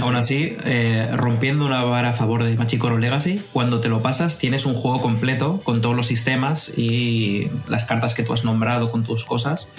Aún 0.00 0.16
así, 0.16 0.56
eh, 0.64 1.08
rompiendo 1.12 1.66
una 1.66 1.82
vara 1.84 2.10
a 2.10 2.12
favor 2.12 2.42
de 2.44 2.56
Machicoro 2.56 2.98
Legacy, 2.98 3.42
cuando 3.52 3.80
te 3.80 3.88
lo 3.88 4.02
pasas 4.02 4.38
tienes 4.38 4.66
un 4.66 4.74
juego 4.74 5.00
completo 5.00 5.60
con 5.62 5.80
todos 5.80 5.94
los 5.94 6.06
sistemas 6.06 6.72
y 6.76 7.50
las 7.68 7.84
cartas 7.84 8.14
que 8.14 8.22
tú 8.22 8.32
has 8.32 8.44
nombrado 8.44 8.90
con 8.90 9.04
tus 9.04 9.24
cosas. 9.24 9.70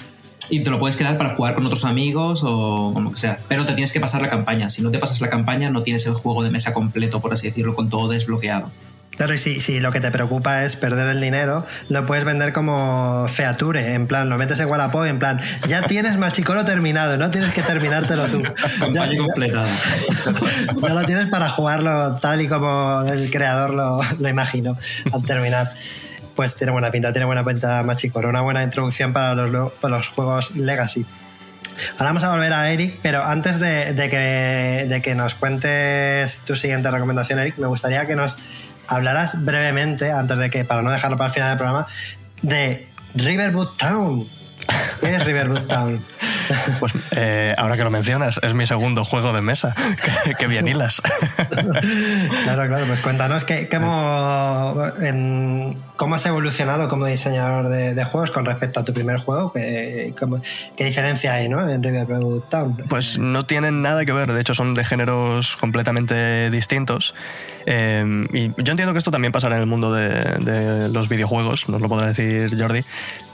Y 0.50 0.60
te 0.62 0.70
lo 0.70 0.78
puedes 0.78 0.96
quedar 0.96 1.18
para 1.18 1.36
jugar 1.36 1.56
con 1.56 1.66
otros 1.66 1.86
amigos 1.86 2.42
o 2.44 2.92
como 2.94 3.12
que 3.12 3.18
sea. 3.18 3.38
Pero 3.48 3.66
te 3.66 3.74
tienes 3.74 3.92
que 3.92 4.00
pasar 4.00 4.22
la 4.22 4.30
campaña. 4.30 4.70
Si 4.70 4.84
no 4.84 4.92
te 4.92 5.00
pasas 5.00 5.20
la 5.20 5.30
campaña, 5.30 5.72
no 5.72 5.82
tienes 5.82 6.06
el 6.06 6.14
juego 6.14 6.44
de 6.44 6.52
mesa 6.52 6.72
completo, 6.72 7.20
por 7.20 7.34
así 7.34 7.48
decirlo, 7.48 7.74
con 7.74 7.90
todo 7.90 8.08
desbloqueado. 8.08 8.72
Claro, 9.18 9.34
y 9.34 9.38
si, 9.38 9.80
lo 9.80 9.92
que 9.92 10.02
te 10.02 10.12
preocupa 10.12 10.64
es 10.64 10.76
perder 10.76 11.08
el 11.10 11.22
dinero, 11.22 11.66
lo 11.90 12.06
puedes 12.06 12.26
vender 12.26 12.52
como 12.54 13.28
feature, 13.30 13.94
en 13.94 14.08
plan, 14.08 14.30
lo 14.30 14.38
metes 14.38 14.60
en 14.60 14.68
Wallapop, 14.68 15.06
en 15.06 15.20
plan, 15.20 15.40
ya 15.68 15.84
tienes 15.84 16.18
Machicoro 16.18 16.66
terminado, 16.66 17.18
no 17.18 17.32
tienes 17.32 17.54
que 17.54 17.62
terminártelo 17.62 18.26
tú. 18.26 18.44
Campaña 18.80 19.18
completada. 19.18 19.68
Ya, 20.86 20.94
lo 20.94 21.04
tienes 21.06 21.28
para 21.28 21.50
jugarlo 21.50 22.16
tal 22.16 22.42
y 22.42 22.48
como 22.48 23.04
el 23.04 23.32
creador 23.32 23.74
lo, 23.74 24.00
lo 24.20 24.30
imagino 24.30 24.78
al 25.12 25.24
terminar. 25.24 25.74
Pues 26.36 26.58
tiene 26.58 26.72
buena 26.72 26.92
pinta, 26.92 27.12
tiene 27.12 27.26
buena 27.26 27.46
pinta 27.46 27.82
Machicoro, 27.84 28.30
una 28.30 28.42
buena 28.42 28.64
introducción 28.64 29.14
para 29.14 29.34
los, 29.34 29.74
para 29.74 29.98
los 29.98 30.10
juegos 30.10 30.56
Legacy. 30.56 31.06
Ahora 31.94 32.06
vamos 32.06 32.24
a 32.24 32.32
volver 32.32 32.54
a 32.54 32.72
Eric, 32.72 33.00
pero 33.02 33.24
antes 33.24 33.60
de, 33.60 33.94
de, 33.94 34.10
que, 34.10 34.86
de 34.88 35.02
que 35.02 35.16
nos 35.16 35.36
cuentes 35.36 36.40
tu 36.42 36.56
siguiente 36.56 36.90
recomendación, 36.90 37.40
Eric, 37.40 37.58
me 37.58 37.68
gustaría 37.68 38.06
que 38.08 38.16
nos 38.16 38.38
hablarás 38.88 39.44
brevemente, 39.44 40.12
antes 40.12 40.38
de 40.38 40.50
que, 40.50 40.66
para 40.66 40.82
no 40.82 40.92
dejarlo 40.92 41.18
para 41.18 41.28
el 41.28 41.34
final 41.34 41.50
del 41.50 41.58
programa, 41.58 41.88
de 42.42 42.88
Riverwood 43.16 43.70
Town. 43.78 44.28
¿Qué 45.00 45.16
es 45.16 45.26
Riverwood 45.26 45.68
Town? 45.68 46.06
Pues 46.80 46.94
eh, 47.12 47.56
ahora 47.58 47.76
que 47.76 47.84
lo 47.84 47.90
mencionas, 47.90 48.40
es 48.44 48.54
mi 48.54 48.68
segundo 48.68 49.04
juego 49.04 49.34
de 49.34 49.42
mesa. 49.42 49.76
que, 50.38 50.46
bien 50.46 50.68
hilas. 50.68 51.02
claro, 52.44 52.68
claro, 52.68 52.86
pues 52.86 53.02
cuéntanos 53.02 53.44
que, 53.44 53.68
cómo, 53.68 54.92
en, 55.02 55.76
cómo 55.96 56.14
has 56.14 56.26
evolucionado 56.28 56.88
como 56.88 57.08
diseñador 57.08 57.70
de, 57.70 58.06
juegos 58.06 58.30
con 58.30 58.46
respecto 58.46 58.80
a 58.80 58.86
tu 58.86 58.94
primer 58.94 59.18
juego. 59.18 59.52
¿Qué, 59.54 60.14
qué 60.78 60.86
diferencia 60.86 61.34
hay 61.34 61.50
¿no? 61.50 61.68
en 61.68 61.82
Riverwood 61.82 62.44
Town? 62.44 62.78
Pues 62.90 63.18
no 63.18 63.46
tienen 63.46 63.82
nada 63.82 64.06
que 64.06 64.14
ver, 64.14 64.32
de 64.32 64.42
hecho 64.42 64.54
son 64.54 64.76
de 64.76 64.86
géneros 64.86 65.56
completamente 65.56 66.52
distintos. 66.52 67.16
Eh, 67.66 68.28
y 68.34 68.50
yo 68.62 68.72
entiendo 68.72 68.94
que 68.94 69.00
esto 69.00 69.12
también 69.12 69.32
pasará 69.32 69.56
en 69.56 69.62
el 69.62 69.68
mundo 69.68 69.94
de, 69.94 70.10
de 70.40 70.90
los 70.90 71.10
videojuegos, 71.10 71.68
nos 71.70 71.82
lo 71.82 71.90
podrá 71.90 72.08
decir 72.08 72.56
Jordi, 72.60 72.86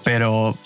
pero 0.03 0.57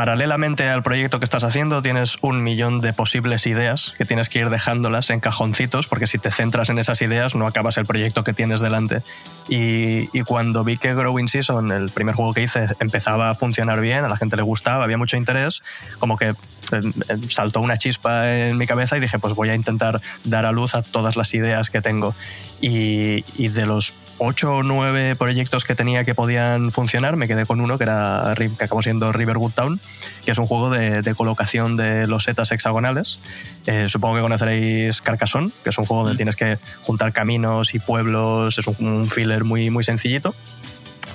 paralelamente 0.00 0.66
al 0.66 0.82
proyecto 0.82 1.18
que 1.18 1.24
estás 1.24 1.44
haciendo 1.44 1.82
tienes 1.82 2.16
un 2.22 2.42
millón 2.42 2.80
de 2.80 2.94
posibles 2.94 3.46
ideas 3.46 3.94
que 3.98 4.06
tienes 4.06 4.30
que 4.30 4.38
ir 4.38 4.48
dejándolas 4.48 5.10
en 5.10 5.20
cajoncitos 5.20 5.88
porque 5.88 6.06
si 6.06 6.16
te 6.16 6.30
centras 6.30 6.70
en 6.70 6.78
esas 6.78 7.02
ideas 7.02 7.34
no 7.34 7.46
acabas 7.46 7.76
el 7.76 7.84
proyecto 7.84 8.24
que 8.24 8.32
tienes 8.32 8.62
delante. 8.62 9.02
Y, 9.48 10.06
cuando 10.22 10.64
vi 10.64 10.78
que 10.78 10.94
Growing 10.94 11.28
Season, 11.28 11.70
el 11.70 11.90
primer 11.90 12.14
juego 12.14 12.32
que 12.32 12.42
hice, 12.42 12.68
empezaba 12.78 13.28
a 13.28 13.34
funcionar 13.34 13.80
bien, 13.80 14.04
a 14.04 14.08
la 14.08 14.16
gente 14.16 14.36
le 14.36 14.42
gustaba, 14.42 14.84
había 14.84 14.96
mucho 14.96 15.18
interés, 15.18 15.62
como 15.98 16.16
que 16.16 16.34
em, 16.72 16.92
em, 17.08 17.28
saltó 17.28 17.60
una 17.60 17.76
chispa 17.76 18.32
en 18.32 18.56
mi 18.56 18.66
cabeza 18.66 18.96
y 18.96 19.00
dije, 19.00 19.18
pues 19.18 19.34
voy 19.34 19.50
a 19.50 19.54
intentar 19.54 20.00
dar 20.24 20.46
a 20.46 20.52
luz 20.52 20.74
a 20.76 20.82
todas 20.82 21.16
las 21.16 21.34
ideas 21.34 21.68
que 21.68 21.82
tengo. 21.82 22.14
Y, 22.60 23.24
y 23.36 23.48
de 23.48 23.66
los 23.66 23.94
ocho 24.22 24.56
o 24.56 24.62
nueve 24.62 25.16
proyectos 25.16 25.64
que 25.64 25.74
tenía 25.74 26.04
que 26.04 26.14
podían 26.14 26.72
funcionar, 26.72 27.16
me 27.16 27.26
quedé 27.26 27.46
con 27.46 27.60
uno 27.60 27.78
que, 27.78 27.84
era, 27.84 28.34
que 28.36 28.64
acabó 28.64 28.82
siendo 28.82 29.12
Riverwood 29.12 29.52
Town, 29.52 29.80
que 30.24 30.30
es 30.30 30.38
un 30.38 30.46
juego 30.46 30.68
de, 30.68 31.14
colocación 31.14 31.76
de 31.78 32.06
losetas 32.06 32.52
hexagonales. 32.52 33.18
Eh, 33.66 33.88
supongo 33.88 34.16
que 34.16 34.20
conoceréis 34.20 35.00
Carcassonne, 35.00 35.50
que 35.64 35.70
es 35.70 35.78
un 35.78 35.86
juego 35.86 36.02
donde 36.02 36.14
mm. 36.14 36.18
tienes 36.18 36.36
que 36.36 36.58
juntar 36.82 37.14
caminos 37.14 37.74
y 37.74 37.78
pueblos, 37.78 38.58
es 38.58 38.66
un, 38.66 39.08
filler 39.10 39.44
muy, 39.44 39.70
muy 39.70 39.84
sencillito. 39.84 40.34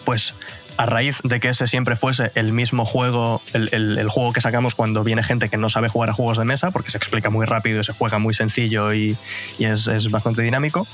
Pues 0.04 0.34
a 0.78 0.86
raíz 0.86 1.22
de 1.24 1.40
que 1.40 1.50
ese 1.50 1.68
siempre 1.68 1.96
fuese 1.96 2.32
el 2.36 2.52
mismo 2.52 2.86
juego, 2.86 3.42
el, 3.54 4.10
juego 4.10 4.34
que 4.34 4.42
sacamos 4.42 4.76
cuando 4.76 5.04
viene 5.04 5.24
gente 5.24 5.50
que 5.50 5.58
no 5.58 5.70
sabe 5.70 5.88
jugar 5.90 6.10
a 6.10 6.14
juegos 6.14 6.38
de 6.38 6.46
mesa, 6.46 6.72
porque 6.72 6.92
se 6.92 6.98
explica 6.98 7.30
muy 7.30 7.46
rápido 7.46 7.82
y 7.82 7.84
se 7.84 7.94
juega 7.94 8.18
muy 8.18 8.34
sencillo 8.34 8.94
y, 8.94 9.18
es, 9.60 9.88
es, 9.88 10.10
bastante 10.10 10.42
dinámico, 10.42 10.88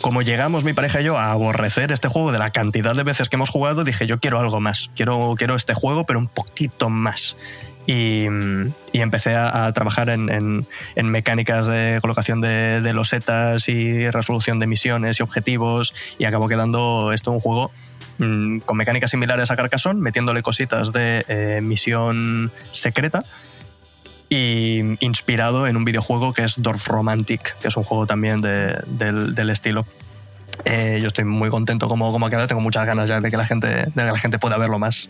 como 0.00 0.22
llegamos 0.22 0.64
mi 0.64 0.72
pareja 0.72 1.00
y 1.00 1.04
yo 1.04 1.18
a 1.18 1.32
aborrecer 1.32 1.92
este 1.92 2.08
juego 2.08 2.32
de 2.32 2.38
la 2.38 2.50
cantidad 2.50 2.94
de 2.94 3.02
veces 3.02 3.28
que 3.28 3.36
hemos 3.36 3.50
jugado, 3.50 3.84
dije 3.84 4.06
yo 4.06 4.20
quiero 4.20 4.40
algo 4.40 4.60
más, 4.60 4.90
quiero, 4.94 5.34
quiero 5.36 5.56
este 5.56 5.74
juego 5.74 6.04
pero 6.04 6.18
un 6.18 6.28
poquito 6.28 6.88
más. 6.88 7.36
Y, 7.86 8.26
empecé 8.92 9.34
a, 9.34 9.72
trabajar 9.72 10.10
en, 10.10 10.66
mecánicas 10.96 11.66
de 11.66 11.98
colocación 12.02 12.38
de, 12.42 12.92
losetas 12.92 13.66
y 13.70 14.10
resolución 14.10 14.58
de 14.58 14.66
misiones 14.66 15.20
y 15.20 15.22
objetivos 15.22 15.94
y 16.18 16.26
acabó 16.26 16.48
quedando 16.48 17.12
esto 17.14 17.30
un 17.30 17.40
juego 17.40 17.70
mm, 18.18 18.58
con 18.58 18.76
mecánicas 18.76 19.10
similares 19.10 19.50
a 19.50 19.56
Carcassonne, 19.56 20.02
metiéndole 20.02 20.42
cositas 20.42 20.92
de 20.92 21.24
eh, 21.28 21.60
misión 21.62 22.52
secreta 22.72 23.24
y 24.28 24.80
inspirado 25.04 25.66
en 25.66 25.76
un 25.76 25.84
videojuego 25.84 26.32
que 26.32 26.44
es 26.44 26.60
Dorf 26.62 26.86
Romantic, 26.88 27.56
que 27.58 27.68
es 27.68 27.76
un 27.76 27.84
juego 27.84 28.06
también 28.06 28.40
del, 28.40 29.34
del, 29.34 29.50
estilo. 29.50 29.86
Eh, 30.64 30.98
yo 31.00 31.08
estoy 31.08 31.24
muy 31.24 31.50
contento 31.50 31.88
como, 31.88 32.12
como 32.12 32.26
ha 32.26 32.30
quedado, 32.30 32.46
tengo 32.46 32.60
muchas 32.60 32.86
ganas 32.86 33.08
ya 33.08 33.20
de 33.20 33.30
que 33.30 33.36
la 33.36 33.46
gente, 33.46 33.68
de 33.68 33.92
que 33.94 34.02
la 34.02 34.18
gente 34.18 34.38
pueda 34.38 34.58
verlo 34.58 34.78
más. 34.78 35.08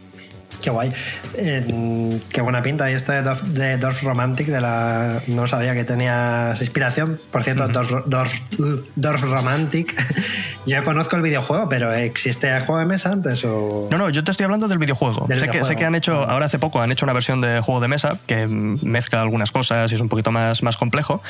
Qué 0.62 0.70
guay. 0.70 0.92
qué 1.34 2.40
buena 2.40 2.62
pinta. 2.62 2.90
Y 2.90 2.94
esto 2.94 3.12
de 3.12 3.78
Dorf, 3.78 4.02
Romantic, 4.02 4.48
de 4.48 4.60
la, 4.60 5.22
no 5.28 5.46
sabía 5.46 5.74
que 5.74 5.84
tenías 5.84 6.60
inspiración. 6.60 7.20
Por 7.30 7.44
cierto, 7.44 7.68
Dorf, 7.68 9.22
Romantic. 9.22 9.94
yo 10.66 10.82
conozco 10.84 11.16
el 11.16 11.22
videojuego, 11.22 11.68
pero 11.68 11.92
¿existe 11.92 12.48
el 12.48 12.62
juego 12.62 12.80
de 12.80 12.86
mesa 12.86 13.12
antes? 13.12 13.44
O... 13.44 13.88
No, 13.90 13.98
no, 13.98 14.10
yo 14.10 14.24
te 14.24 14.30
estoy 14.30 14.44
hablando 14.44 14.68
del 14.68 14.78
videojuego. 14.78 15.28
sé, 15.38 15.48
Que, 15.48 15.64
sé 15.64 15.76
que 15.76 15.84
han 15.84 15.94
hecho, 15.94 16.28
ahora 16.28 16.46
hace 16.46 16.58
poco 16.58 16.80
han 16.80 16.90
hecho 16.90 17.06
una 17.06 17.12
versión 17.12 17.40
de 17.40 17.60
juego 17.60 17.80
de 17.80 17.88
mesa 17.88 18.18
que 18.26 18.46
mezcla 18.48 19.22
algunas 19.22 19.52
cosas 19.52 19.92
y 19.92 19.94
es 19.94 20.00
un 20.00 20.08
poquito 20.08 20.32
más, 20.32 20.62
más 20.62 20.76
complejo. 20.76 21.22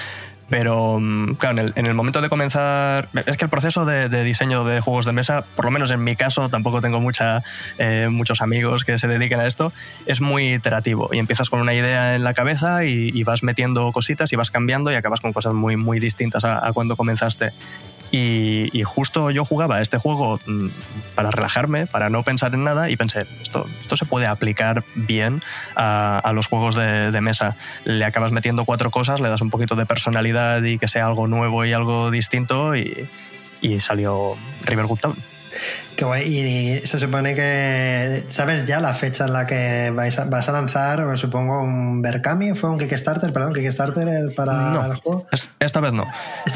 Pero, 0.48 0.98
mm, 0.98 1.34
claro, 1.34 1.70
en 1.74 1.86
el, 1.86 1.94
momento 1.94 2.20
de 2.20 2.28
comenzar. 2.28 3.08
Es 3.26 3.36
que 3.36 3.44
el 3.44 3.50
proceso 3.50 3.84
de, 3.84 4.08
diseño 4.24 4.64
de 4.64 4.80
juegos 4.80 5.04
de 5.04 5.12
mesa, 5.12 5.44
por 5.56 5.64
lo 5.64 5.70
menos 5.70 5.90
en 5.90 6.02
mi 6.02 6.16
caso, 6.16 6.48
tampoco 6.48 6.80
tengo 6.80 7.00
mucha, 7.00 7.42
eh, 7.76 8.08
muchos 8.10 8.40
amigos 8.40 8.84
que 8.84 8.98
se 8.98 9.08
dediquen 9.08 9.40
a 9.40 9.46
esto, 9.46 9.72
es 10.06 10.20
muy 10.20 10.54
iterativo. 10.54 11.10
Y 11.12 11.18
empiezas 11.18 11.50
con 11.50 11.60
una 11.60 11.74
idea 11.74 12.14
en 12.14 12.24
la 12.24 12.34
cabeza 12.34 12.84
y, 12.84 13.22
vas 13.28 13.42
metiendo 13.42 13.92
cositas 13.92 14.32
y 14.32 14.36
vas 14.36 14.50
cambiando 14.50 14.90
y 14.90 14.94
acabas 14.94 15.20
con 15.20 15.34
cosas 15.34 15.52
muy, 15.52 15.76
muy 15.76 16.00
distintas 16.00 16.46
a 16.46 16.72
cuando 16.72 16.96
comenzaste. 16.96 17.52
Y, 18.10 18.82
justo 18.84 19.30
yo 19.30 19.44
jugaba 19.44 19.82
este 19.82 19.98
juego 19.98 20.40
mm, 20.46 20.68
para 21.14 21.30
relajarme, 21.30 21.86
para 21.86 22.08
no 22.08 22.22
pensar 22.22 22.54
en 22.54 22.64
nada, 22.64 22.88
y 22.90 22.96
pensé, 22.96 23.26
esto, 23.42 23.66
esto 23.80 23.96
se 23.96 24.06
puede 24.06 24.26
aplicar 24.26 24.84
bien 24.94 25.42
a, 25.76 26.32
los 26.34 26.46
juegos 26.46 26.74
de, 26.76 27.20
mesa. 27.20 27.56
Le 27.84 28.04
acabas 28.04 28.32
metiendo 28.32 28.64
cuatro 28.64 28.90
cosas, 28.90 29.20
le 29.20 29.28
das 29.28 29.40
un 29.40 29.50
poquito 29.50 29.76
de 29.76 29.86
personalidad 29.86 30.62
y 30.62 30.78
que 30.78 30.88
sea 30.88 31.06
algo 31.06 31.26
nuevo 31.26 31.64
y 31.64 31.72
algo 31.72 32.10
distinto, 32.10 32.76
y, 32.76 33.08
y 33.60 33.80
salió 33.80 34.36
River 34.62 34.86
Good. 34.86 35.00
Qué 35.96 36.04
guay. 36.04 36.26
Y 36.26 36.86
se 36.86 36.98
supone 36.98 37.34
que. 37.34 38.24
¿Sabes 38.28 38.64
ya 38.64 38.80
la 38.80 38.92
fecha 38.92 39.24
en 39.24 39.32
la 39.32 39.46
que 39.46 39.90
vais 39.94 40.18
a, 40.18 40.24
vas 40.26 40.48
a 40.48 40.52
lanzar, 40.52 41.18
supongo, 41.18 41.60
un 41.60 42.02
Berkami? 42.02 42.54
¿Fue 42.54 42.70
un 42.70 42.78
Kickstarter? 42.78 43.32
Perdón, 43.32 43.52
¿Kickstarter 43.52 44.34
para 44.34 44.86
el 44.86 44.96
juego? 44.96 45.26
Esta 45.58 45.80
vez 45.80 45.92
no. 45.92 46.06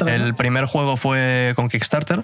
el 0.07 0.33
primer 0.35 0.65
juego 0.65 0.97
fue 0.97 1.53
con 1.55 1.67
Kickstarter, 1.67 2.23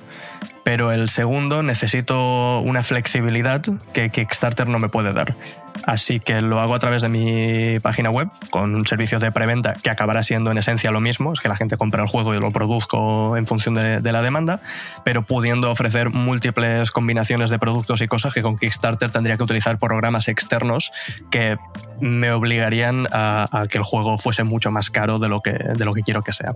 pero 0.69 0.91
el 0.91 1.09
segundo 1.09 1.63
necesito 1.63 2.59
una 2.59 2.83
flexibilidad 2.83 3.59
que 3.91 4.11
Kickstarter 4.11 4.67
no 4.67 4.77
me 4.77 4.87
puede 4.87 5.13
dar. 5.13 5.35
Así 5.81 6.19
que 6.19 6.43
lo 6.43 6.59
hago 6.59 6.75
a 6.75 6.79
través 6.79 7.01
de 7.01 7.09
mi 7.09 7.79
página 7.79 8.11
web 8.11 8.27
con 8.51 8.75
un 8.75 8.85
servicio 8.85 9.17
de 9.17 9.31
preventa 9.31 9.73
que 9.73 9.89
acabará 9.89 10.21
siendo 10.21 10.51
en 10.51 10.59
esencia 10.59 10.91
lo 10.91 11.01
mismo, 11.01 11.33
es 11.33 11.39
que 11.39 11.47
la 11.47 11.55
gente 11.55 11.75
compra 11.75 12.03
el 12.03 12.07
juego 12.07 12.35
y 12.35 12.39
lo 12.39 12.51
produzco 12.51 13.35
en 13.35 13.47
función 13.47 13.73
de, 13.73 14.11
la 14.11 14.21
demanda, 14.21 14.61
pero 15.03 15.25
pudiendo 15.25 15.71
ofrecer 15.71 16.11
múltiples 16.11 16.91
combinaciones 16.91 17.49
de 17.49 17.57
productos 17.57 18.01
y 18.01 18.07
cosas 18.07 18.31
que 18.35 18.43
con 18.43 18.55
Kickstarter 18.55 19.09
tendría 19.09 19.37
que 19.37 19.43
utilizar 19.43 19.79
programas 19.79 20.27
externos 20.27 20.91
que 21.31 21.57
me 21.99 22.31
obligarían 22.31 23.07
a, 23.11 23.65
que 23.71 23.79
el 23.79 23.83
juego 23.83 24.19
fuese 24.19 24.43
mucho 24.43 24.69
más 24.69 24.91
caro 24.91 25.17
de 25.17 25.29
lo 25.29 25.41
que, 25.41 25.53
de 25.53 25.83
lo 25.83 25.95
que 25.95 26.03
quiero 26.03 26.21
que 26.21 26.31
sea. 26.31 26.53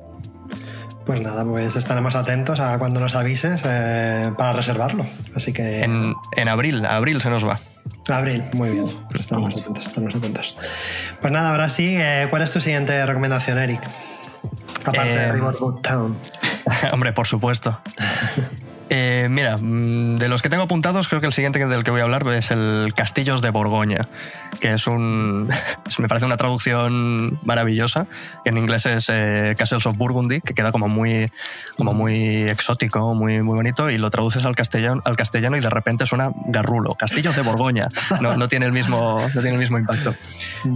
Pues 1.05 1.19
nada, 1.21 1.43
pues 1.43 1.75
estaremos 1.75 2.15
atentos 2.15 2.59
a 2.59 2.77
cuando 2.79 2.99
nos 2.99 3.15
avises 3.15 3.61
eh, 3.65 4.31
para 4.37 4.53
reservarlo. 4.53 5.05
Así 5.35 5.51
que. 5.53 5.83
En, 5.83 6.13
en 6.37 6.47
abril, 6.47 6.85
abril 6.85 7.21
se 7.21 7.29
nos 7.29 7.45
va. 7.47 7.59
Abril, 8.09 8.43
muy 8.53 8.69
bien. 8.69 8.85
Estamos 9.17 9.53
atentos, 9.57 9.85
estamos 9.85 10.15
atentos. 10.15 10.57
Pues 11.21 11.31
nada, 11.33 11.51
ahora 11.51 11.69
sí, 11.69 11.95
eh, 11.97 12.27
¿cuál 12.29 12.41
es 12.41 12.51
tu 12.51 12.59
siguiente 12.61 13.05
recomendación, 13.05 13.57
Eric? 13.57 13.81
Aparte 14.85 15.09
de 15.09 15.23
Eh, 15.25 15.31
Riverwood 15.33 15.81
Town. 15.81 16.17
Hombre, 16.91 17.13
por 17.13 17.27
supuesto. 17.27 17.79
Eh, 18.95 19.27
mira, 19.27 19.57
mm, 19.57 20.17
de 20.17 20.29
los 20.29 20.43
que 20.43 20.49
tengo 20.49 20.61
apuntados, 20.61 21.07
creo 21.07 21.19
que 21.19 21.25
el 21.25 21.33
siguiente 21.33 21.65
del 21.65 21.83
que 21.83 21.89
voy 21.89 22.01
a 22.01 22.03
hablar 22.03 22.27
es 22.27 22.51
el 22.51 22.93
Castillos 22.95 23.41
de 23.41 23.49
Borgoña, 23.49 24.07
que 24.59 24.71
es 24.71 24.85
un. 24.85 25.47
me 25.97 26.07
parece 26.07 26.27
una 26.27 26.37
traducción 26.37 27.39
maravillosa. 27.43 28.05
que 28.43 28.51
En 28.51 28.59
inglés 28.59 28.85
es 28.85 29.09
eh, 29.11 29.55
Castles 29.57 29.87
of 29.87 29.97
Burgundy, 29.97 30.41
que 30.41 30.53
queda 30.53 30.71
como 30.71 30.89
muy, 30.89 31.31
como 31.75 31.95
muy 31.95 32.43
exótico, 32.43 33.15
muy, 33.15 33.41
muy 33.41 33.55
bonito, 33.55 33.89
y 33.89 33.97
lo 33.97 34.11
traduces 34.11 34.45
al 34.45 34.55
castellano, 34.55 35.01
al 35.05 35.15
castellano 35.15 35.57
y 35.57 35.59
de 35.59 35.71
repente 35.71 36.05
suena 36.05 36.29
garrulo. 36.45 36.93
Castillos 36.93 37.35
de 37.35 37.41
Borgoña. 37.41 37.87
No, 38.21 38.37
no 38.37 38.47
tiene, 38.47 38.67
el 38.67 38.73
mismo, 38.73 39.27
no 39.33 39.41
tiene 39.41 39.55
el 39.55 39.59
mismo 39.59 39.79
impacto. 39.79 40.13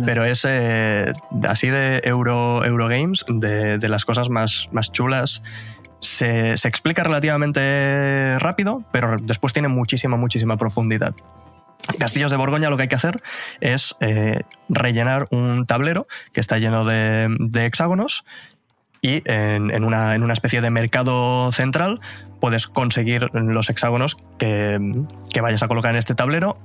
Pero 0.06 0.26
es 0.26 0.44
eh, 0.50 1.14
así 1.48 1.70
de 1.70 2.02
Euro, 2.04 2.66
Eurogames, 2.66 3.26
de, 3.28 3.78
de 3.78 3.90
las 3.90 4.06
cosas 4.06 4.30
más, 4.30 4.70
más 4.72 4.92
chulas. 4.92 5.44
Se, 6.00 6.58
se 6.58 6.68
explica 6.68 7.04
relativamente 7.04 8.38
rápido, 8.40 8.84
pero 8.92 9.18
después 9.22 9.54
tiene 9.54 9.68
muchísima, 9.68 10.16
muchísima 10.16 10.58
profundidad. 10.58 11.16
Castillos 12.00 12.32
de 12.32 12.38
Borgoña 12.38 12.70
lo 12.70 12.78
que 12.78 12.84
hay 12.84 12.90
que 12.90 12.96
hacer 12.96 13.24
es 13.62 13.96
eh, 14.00 14.42
rellenar 14.70 15.28
un 15.32 15.66
tablero 15.66 16.08
que 16.34 16.40
está 16.40 16.58
lleno 16.60 16.86
de, 16.86 17.28
de 17.40 17.66
hexágonos 17.66 18.26
y 19.02 19.22
en, 19.26 19.72
en 19.72 19.84
una, 19.84 20.16
en 20.16 20.24
una 20.24 20.34
especie 20.34 20.62
de 20.62 20.70
mercado 20.70 21.52
central 21.52 22.02
puedes 22.40 22.68
conseguir 22.68 23.30
los 23.34 23.70
hexágonos 23.70 24.18
que, 24.38 24.80
que 25.32 25.42
vayas 25.42 25.64
a 25.64 25.68
colocar 25.68 25.92
en 25.92 25.98
este 25.98 26.16
tablero 26.16 26.58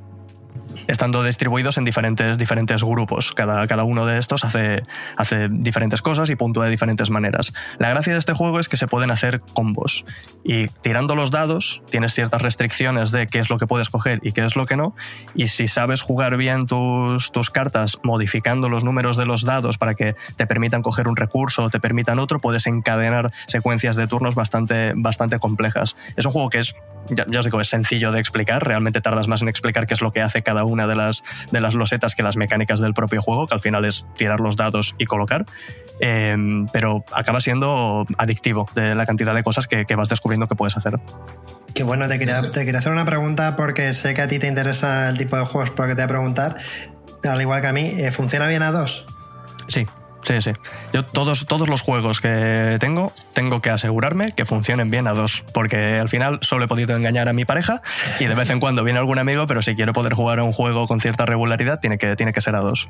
estando 0.86 1.22
distribuidos 1.22 1.78
en 1.78 1.84
diferentes, 1.84 2.38
diferentes 2.38 2.82
grupos. 2.82 3.32
Cada, 3.32 3.66
cada 3.66 3.84
uno 3.84 4.06
de 4.06 4.18
estos 4.18 4.44
hace, 4.44 4.82
hace 5.16 5.48
diferentes 5.50 6.02
cosas 6.02 6.30
y 6.30 6.36
puntúa 6.36 6.64
de 6.64 6.70
diferentes 6.70 7.10
maneras. 7.10 7.52
La 7.78 7.90
gracia 7.90 8.12
de 8.12 8.18
este 8.18 8.32
juego 8.32 8.60
es 8.60 8.68
que 8.68 8.76
se 8.76 8.86
pueden 8.86 9.10
hacer 9.10 9.40
combos. 9.54 10.04
Y 10.44 10.68
tirando 10.68 11.14
los 11.14 11.30
dados, 11.30 11.82
tienes 11.90 12.14
ciertas 12.14 12.42
restricciones 12.42 13.10
de 13.10 13.26
qué 13.26 13.38
es 13.38 13.50
lo 13.50 13.58
que 13.58 13.66
puedes 13.66 13.88
coger 13.88 14.20
y 14.22 14.32
qué 14.32 14.44
es 14.44 14.56
lo 14.56 14.66
que 14.66 14.76
no. 14.76 14.94
Y 15.34 15.48
si 15.48 15.68
sabes 15.68 16.02
jugar 16.02 16.36
bien 16.36 16.66
tus, 16.66 17.32
tus 17.32 17.50
cartas, 17.50 17.98
modificando 18.02 18.68
los 18.68 18.84
números 18.84 19.16
de 19.16 19.26
los 19.26 19.44
dados 19.44 19.78
para 19.78 19.94
que 19.94 20.16
te 20.36 20.46
permitan 20.46 20.82
coger 20.82 21.08
un 21.08 21.16
recurso 21.16 21.64
o 21.64 21.70
te 21.70 21.80
permitan 21.80 22.18
otro, 22.18 22.40
puedes 22.40 22.66
encadenar 22.66 23.32
secuencias 23.46 23.96
de 23.96 24.06
turnos 24.06 24.34
bastante, 24.34 24.92
bastante 24.96 25.38
complejas. 25.38 25.96
Es 26.16 26.26
un 26.26 26.32
juego 26.32 26.50
que 26.50 26.58
es 26.58 26.74
ya, 27.08 27.26
ya 27.28 27.40
os 27.40 27.44
digo, 27.44 27.60
es 27.60 27.68
sencillo 27.68 28.12
de 28.12 28.20
explicar, 28.20 28.64
realmente 28.64 29.00
tardas 29.00 29.28
más 29.28 29.42
en 29.42 29.48
explicar 29.48 29.86
qué 29.86 29.94
es 29.94 30.02
lo 30.02 30.12
que 30.12 30.22
hace 30.22 30.42
cada 30.42 30.64
una 30.72 30.86
de 30.86 30.96
las, 30.96 31.22
de 31.50 31.60
las 31.60 31.74
losetas 31.74 32.14
que 32.14 32.22
las 32.22 32.36
mecánicas 32.36 32.80
del 32.80 32.94
propio 32.94 33.22
juego, 33.22 33.46
que 33.46 33.54
al 33.54 33.60
final 33.60 33.84
es 33.84 34.06
tirar 34.16 34.40
los 34.40 34.56
dados 34.56 34.94
y 34.98 35.04
colocar, 35.06 35.44
Eh, 36.04 36.36
pero 36.72 37.04
acaba 37.12 37.40
siendo 37.40 38.04
adictivo 38.18 38.66
de 38.74 38.96
la 38.96 39.06
cantidad 39.06 39.34
de 39.34 39.44
cosas 39.44 39.68
que, 39.68 39.84
que 39.84 39.94
vas 39.94 40.08
descubriendo 40.08 40.48
que 40.48 40.56
puedes 40.56 40.76
hacer. 40.76 40.98
Que 41.74 41.84
bueno, 41.84 42.08
te 42.08 42.18
quería, 42.18 42.50
te 42.50 42.64
quería 42.64 42.80
hacer 42.80 42.90
una 42.90 43.04
pregunta 43.04 43.54
porque 43.54 43.92
sé 43.92 44.12
que 44.12 44.22
a 44.22 44.26
ti 44.26 44.40
te 44.40 44.48
interesa 44.48 45.08
el 45.08 45.16
tipo 45.16 45.36
de 45.36 45.44
juegos 45.44 45.70
por 45.70 45.84
el 45.84 45.92
que 45.92 45.94
te 45.94 46.02
voy 46.02 46.06
a 46.06 46.08
preguntar. 46.08 46.56
Al 47.22 47.40
igual 47.40 47.60
que 47.60 47.68
a 47.68 47.72
mí, 47.72 47.92
¿eh, 47.98 48.10
¿funciona 48.10 48.48
bien 48.48 48.62
a 48.62 48.72
dos? 48.72 49.06
Sí, 49.68 49.86
sí, 50.22 50.40
sí. 50.40 50.52
Yo 50.92 51.04
todos, 51.04 51.46
todos 51.46 51.68
los 51.68 51.80
juegos 51.80 52.20
que 52.20 52.76
tengo, 52.80 53.12
tengo 53.32 53.60
que 53.60 53.70
asegurarme 53.70 54.32
que 54.32 54.44
funcionen 54.44 54.90
bien 54.90 55.06
a 55.06 55.12
dos, 55.12 55.44
porque 55.52 55.98
al 55.98 56.08
final 56.08 56.38
solo 56.42 56.64
he 56.64 56.68
podido 56.68 56.96
engañar 56.96 57.28
a 57.28 57.32
mi 57.32 57.44
pareja 57.44 57.82
y 58.20 58.26
de 58.26 58.34
vez 58.34 58.50
en 58.50 58.60
cuando 58.60 58.84
viene 58.84 58.98
algún 58.98 59.18
amigo, 59.18 59.46
pero 59.46 59.62
si 59.62 59.74
quiero 59.74 59.92
poder 59.92 60.14
jugar 60.14 60.38
a 60.38 60.44
un 60.44 60.52
juego 60.52 60.86
con 60.88 61.00
cierta 61.00 61.26
regularidad, 61.26 61.80
tiene 61.80 61.98
que, 61.98 62.16
tiene 62.16 62.32
que 62.32 62.40
ser 62.40 62.56
a 62.56 62.60
dos. 62.60 62.88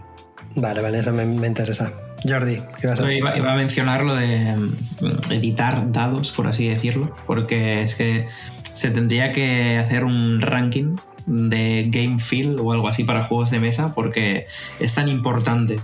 Vale, 0.55 0.80
vale, 0.83 0.99
eso 0.99 1.12
me, 1.12 1.24
me 1.24 1.47
interesa. 1.47 1.93
Jordi, 2.24 2.57
¿qué 2.57 2.87
ibas 2.87 2.99
a 2.99 3.03
Yo 3.03 3.07
decir? 3.07 3.18
iba, 3.20 3.37
iba 3.37 3.53
a 3.53 3.57
mencionar 3.57 4.03
lo 4.03 4.14
de 4.14 4.55
mm, 4.57 5.33
editar 5.33 5.91
dados, 5.93 6.33
por 6.33 6.47
así 6.47 6.68
decirlo, 6.68 7.14
porque 7.26 7.83
es 7.83 7.95
que 7.95 8.28
se 8.74 8.91
tendría 8.91 9.33
que 9.33 9.78
hacer 9.78 10.05
un 10.05 10.41
ranking 10.41 10.97
de 11.26 11.87
game 11.89 12.18
feel 12.18 12.57
o 12.61 12.72
algo 12.72 12.89
así 12.89 13.05
para 13.05 13.24
juegos 13.24 13.51
de 13.51 13.61
mesa, 13.61 13.95
porque 13.95 14.47
es 14.80 14.95
tan 14.95 15.09
importante 15.09 15.78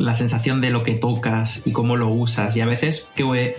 la 0.00 0.14
sensación 0.14 0.60
de 0.60 0.70
lo 0.70 0.82
que 0.82 0.94
tocas 0.94 1.62
y 1.64 1.72
cómo 1.72 1.96
lo 1.96 2.08
usas. 2.08 2.56
Y 2.56 2.60
a 2.60 2.66
veces 2.66 3.10
que 3.14 3.54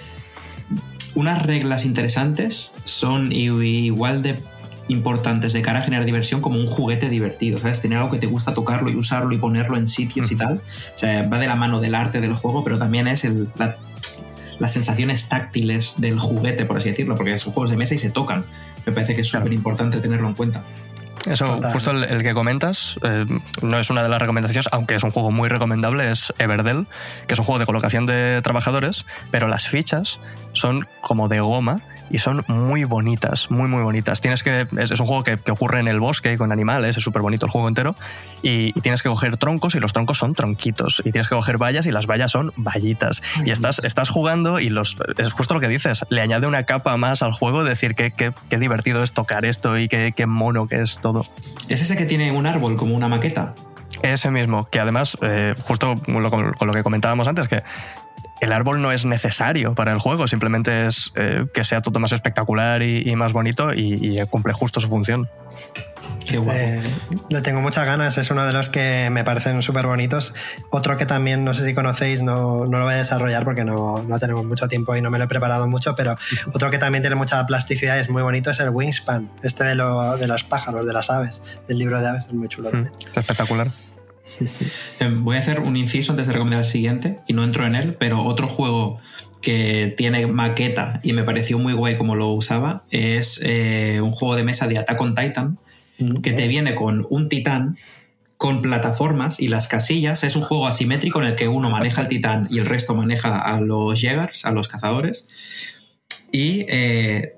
unas 1.16 1.42
reglas 1.46 1.86
interesantes 1.86 2.72
son 2.84 3.32
igual 3.32 4.22
de 4.22 4.40
importantes 4.88 5.54
de 5.54 5.62
cara 5.62 5.80
a 5.80 5.82
generar 5.84 6.06
diversión 6.06 6.42
como 6.42 6.60
un 6.60 6.68
juguete 6.68 7.10
divertido, 7.10 7.60
¿sabes? 7.60 7.82
Tener 7.82 7.98
algo 8.00 8.10
que 8.12 8.18
te 8.18 8.28
gusta 8.28 8.54
tocarlo 8.54 8.90
y 8.90 8.96
usarlo 8.96 9.34
y 9.34 9.38
ponerlo 9.38 9.78
en 9.78 9.88
sitios 9.88 10.32
y 10.32 10.36
tal. 10.36 10.56
O 10.56 10.98
sea, 10.98 11.28
va 11.28 11.38
de 11.40 11.48
la 11.48 11.56
mano 11.56 11.80
del 11.80 11.96
arte 11.96 12.20
del 12.20 12.34
juego, 12.36 12.64
pero 12.64 12.78
también 12.78 13.08
es 13.08 13.24
el, 13.24 13.50
la- 13.58 13.76
las 14.60 14.74
sensaciones 14.74 15.28
táctiles 15.30 15.96
del 15.98 16.20
juguete, 16.20 16.66
por 16.66 16.78
así 16.78 16.90
decirlo, 16.90 17.16
porque 17.16 17.38
son 17.38 17.52
juegos 17.54 17.72
de 17.72 17.78
mesa 17.78 17.96
y 17.96 17.98
se 17.98 18.10
tocan. 18.12 18.46
Me 18.86 18.92
parece 18.92 19.16
que 19.16 19.22
es 19.22 19.28
súper 19.28 19.54
importante 19.54 20.00
tenerlo 20.00 20.28
en 20.28 20.34
cuenta. 20.36 20.64
Eso, 21.26 21.62
justo 21.72 21.92
el, 21.92 22.04
el 22.04 22.24
que 22.24 22.34
comentas, 22.34 22.98
eh, 23.04 23.26
no 23.62 23.80
es 23.80 23.90
una 23.90 24.02
de 24.02 24.10
las 24.10 24.20
recomendaciones, 24.20 24.68
aunque 24.72 24.96
es 24.96 25.04
un 25.04 25.12
juego 25.12 25.32
muy 25.32 25.50
recomendable, 25.50 26.10
es 26.12 26.34
Everdell, 26.40 26.88
que 27.28 27.34
es 27.36 27.40
un 27.40 27.46
juego 27.46 27.60
de 27.60 27.66
colocación 27.66 28.06
de 28.06 28.42
trabajadores, 28.42 29.06
pero 29.30 29.48
las 29.48 29.68
fichas 29.68 30.20
son 30.54 30.88
como 31.02 31.28
de 31.28 31.40
goma 31.40 31.82
y 32.12 32.20
son 32.20 32.44
muy 32.48 32.84
bonitas, 32.84 33.50
muy, 33.52 33.68
muy 33.68 33.82
bonitas. 33.84 34.22
Tienes 34.22 34.44
que, 34.44 34.68
es, 34.78 34.92
es 34.92 35.00
un 35.00 35.06
juego 35.08 35.24
que, 35.24 35.38
que 35.38 35.52
ocurre 35.52 35.80
en 35.80 35.88
el 35.88 36.00
bosque 36.00 36.38
con 36.38 36.52
animales, 36.52 36.98
es 36.98 37.04
súper 37.04 37.22
bonito 37.22 37.46
el 37.46 37.52
juego 37.52 37.68
entero, 37.68 37.96
y, 38.42 38.78
y 38.78 38.82
tienes 38.82 39.02
que 39.02 39.10
coger 39.10 39.38
troncos 39.38 39.76
y 39.76 39.80
los 39.80 39.94
troncos 39.94 40.18
son 40.18 40.34
tronquitos, 40.36 41.02
y 41.06 41.12
tienes 41.12 41.28
que 41.28 41.36
coger 41.36 41.58
vallas 41.58 41.86
y 41.86 41.92
las 41.92 42.08
vallas 42.08 42.32
son 42.32 42.52
vallitas. 42.58 43.22
Y 43.46 43.52
estás, 43.52 43.80
estás 43.80 44.10
jugando 44.10 44.60
y 44.60 44.70
los, 44.70 44.98
es 45.18 45.32
justo 45.34 45.54
lo 45.54 45.60
que 45.60 45.68
dices, 45.68 46.06
le 46.10 46.22
añade 46.22 46.48
una 46.48 46.64
capa 46.64 46.98
más 46.98 47.22
al 47.24 47.34
juego, 47.34 47.64
decir 47.64 47.96
que, 47.96 48.12
que- 48.12 48.34
qué 48.50 48.58
divertido 48.58 49.04
es 49.04 49.14
tocar 49.14 49.46
esto 49.46 49.78
y 49.78 49.88
qué, 49.88 50.14
qué 50.16 50.26
mono 50.26 50.68
que 50.68 50.82
es 50.82 51.00
todo. 51.00 51.26
¿Es 51.68 51.82
ese 51.82 51.96
que 51.96 52.06
tiene 52.06 52.32
un 52.32 52.46
árbol 52.46 52.76
como 52.76 52.96
una 52.96 53.08
maqueta? 53.08 53.54
Ese 54.04 54.32
mismo, 54.32 54.66
que 54.66 54.80
además, 54.80 55.16
eh, 55.22 55.54
justo 55.64 55.96
lo, 56.08 56.32
con 56.32 56.68
lo 56.68 56.74
que 56.74 56.82
comentábamos 56.82 57.28
antes, 57.28 57.48
que 57.48 57.62
el 58.42 58.52
árbol 58.52 58.82
no 58.82 58.92
es 58.92 59.06
necesario 59.06 59.74
para 59.76 59.92
el 59.94 60.00
juego, 60.00 60.28
simplemente 60.28 60.88
es 60.88 61.12
eh, 61.16 61.46
que 61.54 61.64
sea 61.64 61.82
todo 61.82 62.00
más 62.00 62.12
espectacular 62.12 62.82
y, 62.82 63.10
y 63.10 63.16
más 63.16 63.32
bonito 63.32 63.74
y, 63.74 63.94
y 64.20 64.26
cumple 64.26 64.52
justo 64.54 64.82
su 64.82 64.90
función. 64.90 65.30
Qué 66.28 66.38
guapo. 66.38 66.52
Eh, 66.60 66.82
le 67.30 67.42
tengo 67.42 67.62
muchas 67.62 67.86
ganas, 67.86 68.18
es 68.20 68.30
uno 68.30 68.46
de 68.46 68.54
los 68.54 68.70
que 68.70 69.10
me 69.12 69.24
parecen 69.24 69.62
súper 69.64 69.88
bonitos. 69.88 70.34
Otro 70.70 70.96
que 70.96 71.06
también, 71.08 71.44
no 71.44 71.54
sé 71.54 71.66
si 71.66 71.74
conocéis, 71.74 72.22
no, 72.22 72.66
no 72.68 72.78
lo 72.78 72.86
voy 72.86 72.94
a 72.94 72.98
desarrollar 72.98 73.44
porque 73.44 73.66
no, 73.66 74.04
no 74.04 74.20
tenemos 74.20 74.46
mucho 74.46 74.68
tiempo 74.68 74.96
y 74.96 75.02
no 75.02 75.10
me 75.10 75.18
lo 75.18 75.24
he 75.26 75.28
preparado 75.28 75.68
mucho, 75.68 75.96
pero 75.96 76.16
otro 76.54 76.70
que 76.70 76.78
también 76.78 77.02
tiene 77.02 77.16
mucha 77.16 77.44
plasticidad 77.48 77.98
y 77.98 78.02
es 78.02 78.10
muy 78.10 78.22
bonito 78.22 78.52
es 78.52 78.60
el 78.60 78.70
Wingspan, 78.70 79.32
este 79.42 79.64
de, 79.64 79.76
lo- 79.76 80.16
de 80.18 80.28
los 80.28 80.44
pájaros, 80.44 80.86
de 80.86 80.94
las 80.94 81.10
aves, 81.10 81.42
del 81.68 81.80
libro 81.80 82.00
de 82.02 82.08
aves, 82.10 82.26
es 82.28 82.34
muy 82.34 82.48
chulo 82.48 82.70
Mm, 82.70 82.72
también. 82.72 82.94
espectacular. 83.16 83.68
Sí, 84.24 84.48
sí. 84.48 84.68
Eh, 85.00 85.10
Voy 85.12 85.36
a 85.36 85.40
hacer 85.40 85.62
un 85.62 85.76
inciso 85.76 86.12
antes 86.12 86.28
de 86.28 86.34
recomendar 86.34 86.62
el 86.62 86.70
siguiente, 86.70 87.20
y 87.28 87.34
no 87.34 87.44
entro 87.44 87.66
en 87.66 87.76
él, 87.76 87.96
pero 87.96 88.24
otro 88.24 88.48
juego 88.48 89.00
que 89.42 89.94
tiene 89.98 90.28
maqueta 90.28 91.00
y 91.04 91.14
me 91.14 91.24
pareció 91.24 91.58
muy 91.58 91.74
guay 91.74 91.96
como 91.96 92.16
lo 92.16 92.28
usaba 92.28 92.84
es 92.92 93.42
eh, 93.44 94.00
un 94.02 94.12
juego 94.12 94.36
de 94.36 94.44
mesa 94.44 94.68
de 94.68 94.78
Attack 94.78 95.02
on 95.02 95.16
Titan 95.16 95.58
que 96.22 96.34
te 96.34 96.48
viene 96.48 96.76
con 96.76 97.06
un 97.10 97.30
titán 97.30 97.78
con 98.38 98.62
plataformas 98.62 99.40
y 99.40 99.50
las 99.50 99.68
casillas. 99.68 100.24
Es 100.24 100.36
un 100.36 100.42
juego 100.42 100.68
asimétrico 100.68 101.22
en 101.22 101.28
el 101.28 101.36
que 101.36 101.48
uno 101.48 101.70
maneja 101.70 102.02
el 102.02 102.08
titán 102.08 102.48
y 102.50 102.58
el 102.58 102.66
resto 102.66 102.96
maneja 102.96 103.40
a 103.40 103.62
los 103.62 104.00
Jägers, 104.00 104.46
a 104.46 104.52
los 104.52 104.68
cazadores. 104.68 105.28
Y 106.32 106.66
eh, 106.68 107.36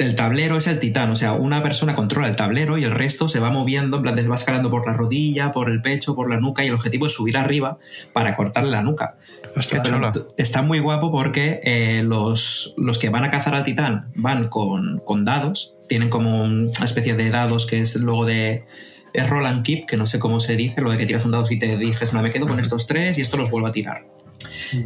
el 0.00 0.14
tablero 0.14 0.56
es 0.56 0.66
el 0.66 0.80
titán, 0.80 1.10
o 1.10 1.16
sea, 1.16 1.34
una 1.34 1.62
persona 1.62 1.94
controla 1.94 2.26
el 2.26 2.34
tablero 2.34 2.78
y 2.78 2.84
el 2.84 2.90
resto 2.90 3.28
se 3.28 3.38
va 3.38 3.50
moviendo, 3.50 3.98
en 3.98 4.02
plan, 4.02 4.16
se 4.16 4.26
va 4.26 4.34
escalando 4.34 4.70
por 4.70 4.86
la 4.86 4.94
rodilla, 4.94 5.52
por 5.52 5.68
el 5.68 5.82
pecho, 5.82 6.14
por 6.14 6.30
la 6.30 6.40
nuca 6.40 6.64
y 6.64 6.68
el 6.68 6.74
objetivo 6.74 7.04
es 7.04 7.12
subir 7.12 7.36
arriba 7.36 7.76
para 8.14 8.34
cortarle 8.34 8.70
la 8.70 8.82
nuca. 8.82 9.16
Pero 9.54 10.12
está 10.38 10.62
muy 10.62 10.78
guapo 10.78 11.10
porque 11.10 11.60
eh, 11.64 12.02
los, 12.02 12.74
los 12.78 12.98
que 12.98 13.10
van 13.10 13.24
a 13.24 13.30
cazar 13.30 13.54
al 13.54 13.62
titán 13.62 14.10
van 14.14 14.48
con, 14.48 15.02
con 15.04 15.26
dados, 15.26 15.76
tienen 15.86 16.08
como 16.08 16.44
una 16.44 16.84
especie 16.84 17.14
de 17.14 17.28
dados 17.28 17.66
que 17.66 17.80
es 17.80 17.96
luego 17.96 18.24
de... 18.24 18.64
Es 19.12 19.28
roll 19.28 19.44
and 19.44 19.64
keep, 19.64 19.86
que 19.86 19.96
no 19.96 20.06
sé 20.06 20.20
cómo 20.20 20.38
se 20.38 20.54
dice, 20.54 20.80
lo 20.80 20.92
de 20.92 20.96
que 20.96 21.04
tiras 21.04 21.24
un 21.24 21.32
dado 21.32 21.44
y 21.50 21.58
te 21.58 21.76
dices, 21.76 22.12
no, 22.14 22.22
me 22.22 22.30
quedo 22.30 22.46
con 22.46 22.60
estos 22.60 22.86
tres 22.86 23.18
y 23.18 23.22
esto 23.22 23.36
los 23.36 23.50
vuelvo 23.50 23.66
a 23.66 23.72
tirar. 23.72 24.06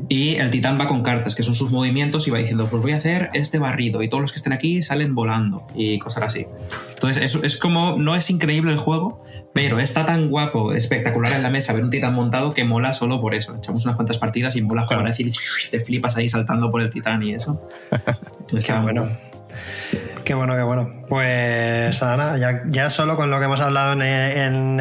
Y 0.09 0.37
el 0.37 0.51
titán 0.51 0.79
va 0.81 0.87
con 0.87 1.03
cartas, 1.03 1.35
que 1.35 1.43
son 1.43 1.55
sus 1.55 1.71
movimientos, 1.71 2.27
y 2.27 2.31
va 2.31 2.39
diciendo, 2.39 2.67
pues 2.71 2.83
voy 2.83 2.93
a 2.93 2.97
hacer 2.97 3.31
este 3.35 3.59
barrido, 3.59 4.03
y 4.03 4.09
todos 4.09 4.21
los 4.21 4.33
que 4.33 4.37
estén 4.37 4.53
aquí 4.53 4.83
salen 4.83 5.15
volando, 5.15 5.67
y 5.75 5.99
cosas 5.99 6.25
así. 6.25 6.47
Entonces, 6.91 7.23
es, 7.23 7.43
es 7.43 7.57
como, 7.57 7.97
no 7.99 8.15
es 8.17 8.31
increíble 8.31 8.73
el 8.73 8.79
juego, 8.79 9.23
pero 9.53 9.79
está 9.79 10.07
tan 10.07 10.29
guapo, 10.29 10.73
espectacular 10.73 11.33
en 11.33 11.43
la 11.43 11.51
mesa 11.51 11.73
ver 11.73 11.85
un 11.85 11.91
titán 11.91 12.15
montado 12.15 12.55
que 12.55 12.65
mola 12.65 12.93
solo 12.93 13.21
por 13.21 13.35
eso. 13.35 13.55
Echamos 13.57 13.85
unas 13.85 13.97
cuantas 13.97 14.19
partidas 14.19 14.57
y 14.57 14.63
mola 14.63 14.83
jugar 14.83 15.07
a 15.07 15.09
decir, 15.11 15.31
te 15.71 15.81
flipas 15.81 16.17
ahí 16.17 16.29
saltando 16.29 16.71
por 16.71 16.83
el 16.83 16.91
titán 16.91 17.23
y 17.23 17.35
eso. 17.35 17.69
Está 18.57 18.81
bueno. 18.81 19.09
Qué 20.25 20.33
bueno, 20.35 20.57
qué 20.57 20.63
bueno. 20.63 20.91
Pues 21.09 22.03
Ana, 22.03 22.39
ya, 22.39 22.63
ya 22.69 22.89
solo 22.89 23.17
con 23.17 23.31
lo 23.31 23.39
que 23.39 23.45
hemos 23.45 23.61
hablado 23.61 23.93
en, 23.93 24.03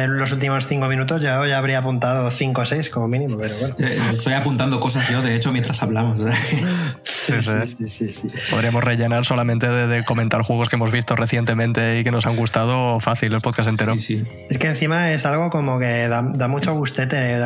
en 0.00 0.18
los 0.18 0.32
últimos 0.32 0.66
cinco 0.66 0.86
minutos, 0.88 1.20
ya, 1.20 1.46
ya 1.46 1.58
habría 1.58 1.78
apuntado 1.78 2.30
cinco 2.30 2.62
o 2.62 2.66
seis 2.66 2.88
como 2.88 3.08
mínimo, 3.08 3.36
pero 3.38 3.54
bueno. 3.58 3.74
Eh, 3.78 3.98
Estoy 4.12 4.32
apuntando 4.32 4.80
cosas 4.80 5.08
yo, 5.10 5.20
de 5.20 5.34
hecho, 5.34 5.52
mientras 5.52 5.82
hablamos. 5.82 6.20
Sí, 7.24 7.42
sí, 7.42 7.88
sí, 7.88 8.12
sí. 8.12 8.32
Podríamos 8.50 8.84
rellenar 8.84 9.24
solamente 9.24 9.68
de, 9.68 10.04
comentar 10.04 10.42
juegos 10.42 10.68
que 10.68 10.76
hemos 10.76 10.90
visto 10.90 11.16
recientemente 11.16 11.98
y 11.98 12.04
que 12.04 12.10
nos 12.10 12.26
han 12.26 12.36
gustado 12.36 13.00
fácil 13.00 13.32
el 13.32 13.40
podcast 13.40 13.68
entero. 13.68 13.94
Es 13.94 14.58
que 14.58 14.66
encima 14.66 15.12
es 15.12 15.24
algo 15.24 15.50
como 15.50 15.78
que 15.78 16.08
da, 16.08 16.22
mucho 16.22 16.74
gustete. 16.74 17.38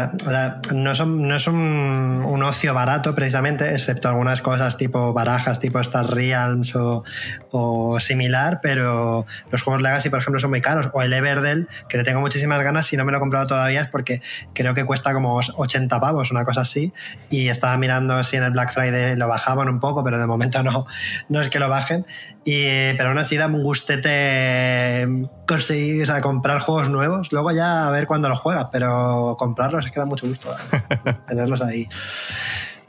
No, 0.75 0.91
es 0.91 1.47
un, 1.47 2.43
ocio 2.43 2.73
barato 2.73 3.15
precisamente, 3.15 3.73
excepto 3.73 4.09
algunas 4.09 4.41
cosas 4.41 4.77
tipo 4.79 5.13
barajas, 5.13 5.61
tipo 5.61 5.79
Star 5.81 6.09
Realms 6.09 6.75
o, 6.77 7.05
o 7.51 8.01
similar, 8.01 8.61
pero 8.63 9.27
los 9.51 9.63
juegos 9.63 9.83
Legacy, 9.83 10.09
por 10.09 10.21
ejemplo, 10.21 10.41
son 10.41 10.51
muy 10.51 10.61
caros. 10.61 10.89
O 10.93 11.03
el 11.03 11.13
Everdell, 11.13 11.69
que 11.89 11.99
le 11.99 12.05
tengo 12.05 12.21
muchísimas 12.21 12.61
ganas, 12.63 12.87
si 12.87 12.97
no 12.97 13.05
me 13.05 13.13
lo 13.13 13.19
he 13.19 13.21
comprado 13.21 13.47
todavía 13.47 13.83
es 13.83 13.89
porque 13.89 14.23
creo 14.55 14.75
que 14.75 14.85
cuesta 14.85 15.13
como 15.13 15.37
80 15.37 16.01
pavos, 16.01 16.31
una 16.31 16.45
cosa 16.45 16.63
así. 16.63 16.93
Y 17.31 17.49
estaba 17.49 17.77
mirando 17.77 18.23
si 18.25 18.37
en 18.37 18.45
el 18.45 18.51
Black 18.51 18.73
Friday 18.73 19.17
lo 19.17 19.29
bajaban 19.29 19.68
un 19.71 19.81
poco, 19.81 20.03
pero 20.05 20.19
de 20.19 20.27
momento 20.27 20.63
no, 20.63 20.87
no 21.29 21.41
es 21.41 21.49
que 21.49 21.59
lo 21.59 21.69
bajen. 21.69 22.07
Y, 22.45 22.65
pero 22.97 23.09
aún 23.11 23.19
así 23.19 23.37
da 23.37 23.47
un 23.47 23.63
gustete 23.63 25.07
conseguir, 25.47 26.03
o 26.03 26.07
sea, 26.07 26.21
comprar 26.21 26.61
juegos 26.61 26.89
nuevos. 26.89 27.33
Luego 27.33 27.53
ya 27.53 27.87
a 27.87 27.91
ver 27.91 28.07
cuándo 28.07 28.29
los 28.29 28.39
juegas, 28.39 28.69
pero 28.73 29.37
comprarlos 29.39 29.85
es 29.87 29.91
que 29.93 30.01
da 30.01 30.07
mucho 30.07 30.27
gusto 30.27 30.53
¿eh? 30.53 31.15
tenerlos 31.29 31.63
ahí. 31.63 31.89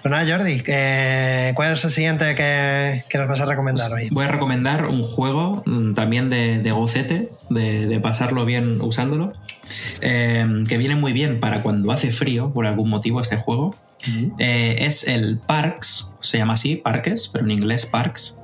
Pues 0.02 0.12
nada, 0.14 0.26
Jordi, 0.26 0.62
¿qué- 0.62 1.52
¿cuál 1.56 1.74
es 1.74 1.84
el 1.84 1.92
siguiente 1.92 2.34
que, 2.34 3.04
que 3.10 3.18
nos 3.18 3.28
vas 3.28 3.42
a 3.42 3.46
recomendar 3.46 3.92
hoy? 3.92 4.08
Voy 4.12 4.24
a 4.24 4.30
recomendar 4.30 4.86
un 4.86 5.04
juego 5.04 5.62
mm, 5.66 5.94
también 5.94 6.30
de, 6.30 6.60
de 6.60 6.72
gocete, 6.72 7.30
de, 7.50 7.86
de 7.86 8.00
pasarlo 8.00 8.46
bien 8.46 8.80
usándolo, 8.80 9.34
eh, 10.00 10.64
que 10.70 10.78
viene 10.78 10.96
muy 10.96 11.12
bien 11.12 11.42
para 11.42 11.62
cuando 11.64 11.92
hace 11.92 12.12
frío, 12.12 12.54
por 12.54 12.66
algún 12.66 12.90
motivo, 12.90 13.20
este 13.20 13.36
juego. 13.36 13.76
Eh, 14.38 14.78
es 14.80 15.08
el 15.08 15.38
Parks, 15.38 16.14
se 16.22 16.38
llama 16.38 16.54
así, 16.54 16.78
Parques, 16.78 17.30
pero 17.32 17.45
en 17.45 17.52
inglés 17.52 17.86
Parks, 17.86 18.38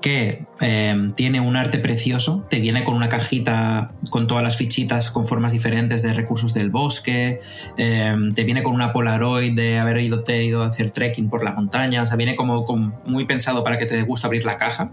que 0.00 0.44
eh, 0.60 1.12
tiene 1.16 1.40
un 1.40 1.56
arte 1.56 1.78
precioso, 1.78 2.46
te 2.50 2.60
viene 2.60 2.84
con 2.84 2.94
una 2.94 3.08
cajita 3.08 3.92
con 4.10 4.26
todas 4.26 4.44
las 4.44 4.56
fichitas 4.56 5.10
con 5.10 5.26
formas 5.26 5.52
diferentes 5.52 6.02
de 6.02 6.12
recursos 6.12 6.52
del 6.52 6.68
bosque, 6.68 7.40
eh, 7.78 8.14
te 8.34 8.44
viene 8.44 8.62
con 8.62 8.74
una 8.74 8.92
Polaroid 8.92 9.54
de 9.54 9.78
haber 9.78 9.98
ido, 10.00 10.22
te 10.22 10.54
a 10.54 10.66
hacer 10.66 10.90
trekking 10.90 11.30
por 11.30 11.42
la 11.42 11.52
montaña, 11.52 12.02
o 12.02 12.06
sea, 12.06 12.16
viene 12.16 12.36
como, 12.36 12.64
como 12.64 13.00
muy 13.06 13.24
pensado 13.24 13.64
para 13.64 13.78
que 13.78 13.86
te 13.86 13.96
dé 13.96 14.02
gusto 14.02 14.26
abrir 14.26 14.44
la 14.44 14.58
caja. 14.58 14.90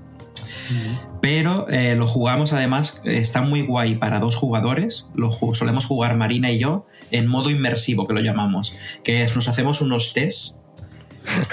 Pero 1.21 1.67
eh, 1.69 1.95
lo 1.95 2.07
jugamos 2.07 2.51
además, 2.53 3.01
está 3.05 3.41
muy 3.41 3.61
guay 3.61 3.95
para 3.95 4.19
dos 4.19 4.35
jugadores, 4.35 5.09
lo 5.15 5.31
ju- 5.31 5.53
solemos 5.53 5.85
jugar 5.85 6.17
Marina 6.17 6.51
y 6.51 6.57
yo 6.59 6.87
en 7.11 7.27
modo 7.27 7.49
inmersivo, 7.49 8.07
que 8.07 8.13
lo 8.13 8.21
llamamos, 8.21 8.75
que 9.03 9.23
es 9.23 9.35
nos 9.35 9.47
hacemos 9.47 9.81
unos 9.81 10.13
test 10.13 10.57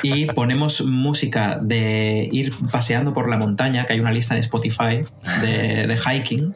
y 0.02 0.24
ponemos 0.34 0.80
música 0.86 1.58
de 1.62 2.28
ir 2.32 2.52
paseando 2.72 3.12
por 3.12 3.28
la 3.28 3.36
montaña, 3.36 3.84
que 3.84 3.92
hay 3.92 4.00
una 4.00 4.12
lista 4.12 4.34
en 4.34 4.40
Spotify 4.40 5.00
de, 5.42 5.86
de 5.86 5.96
hiking, 5.98 6.54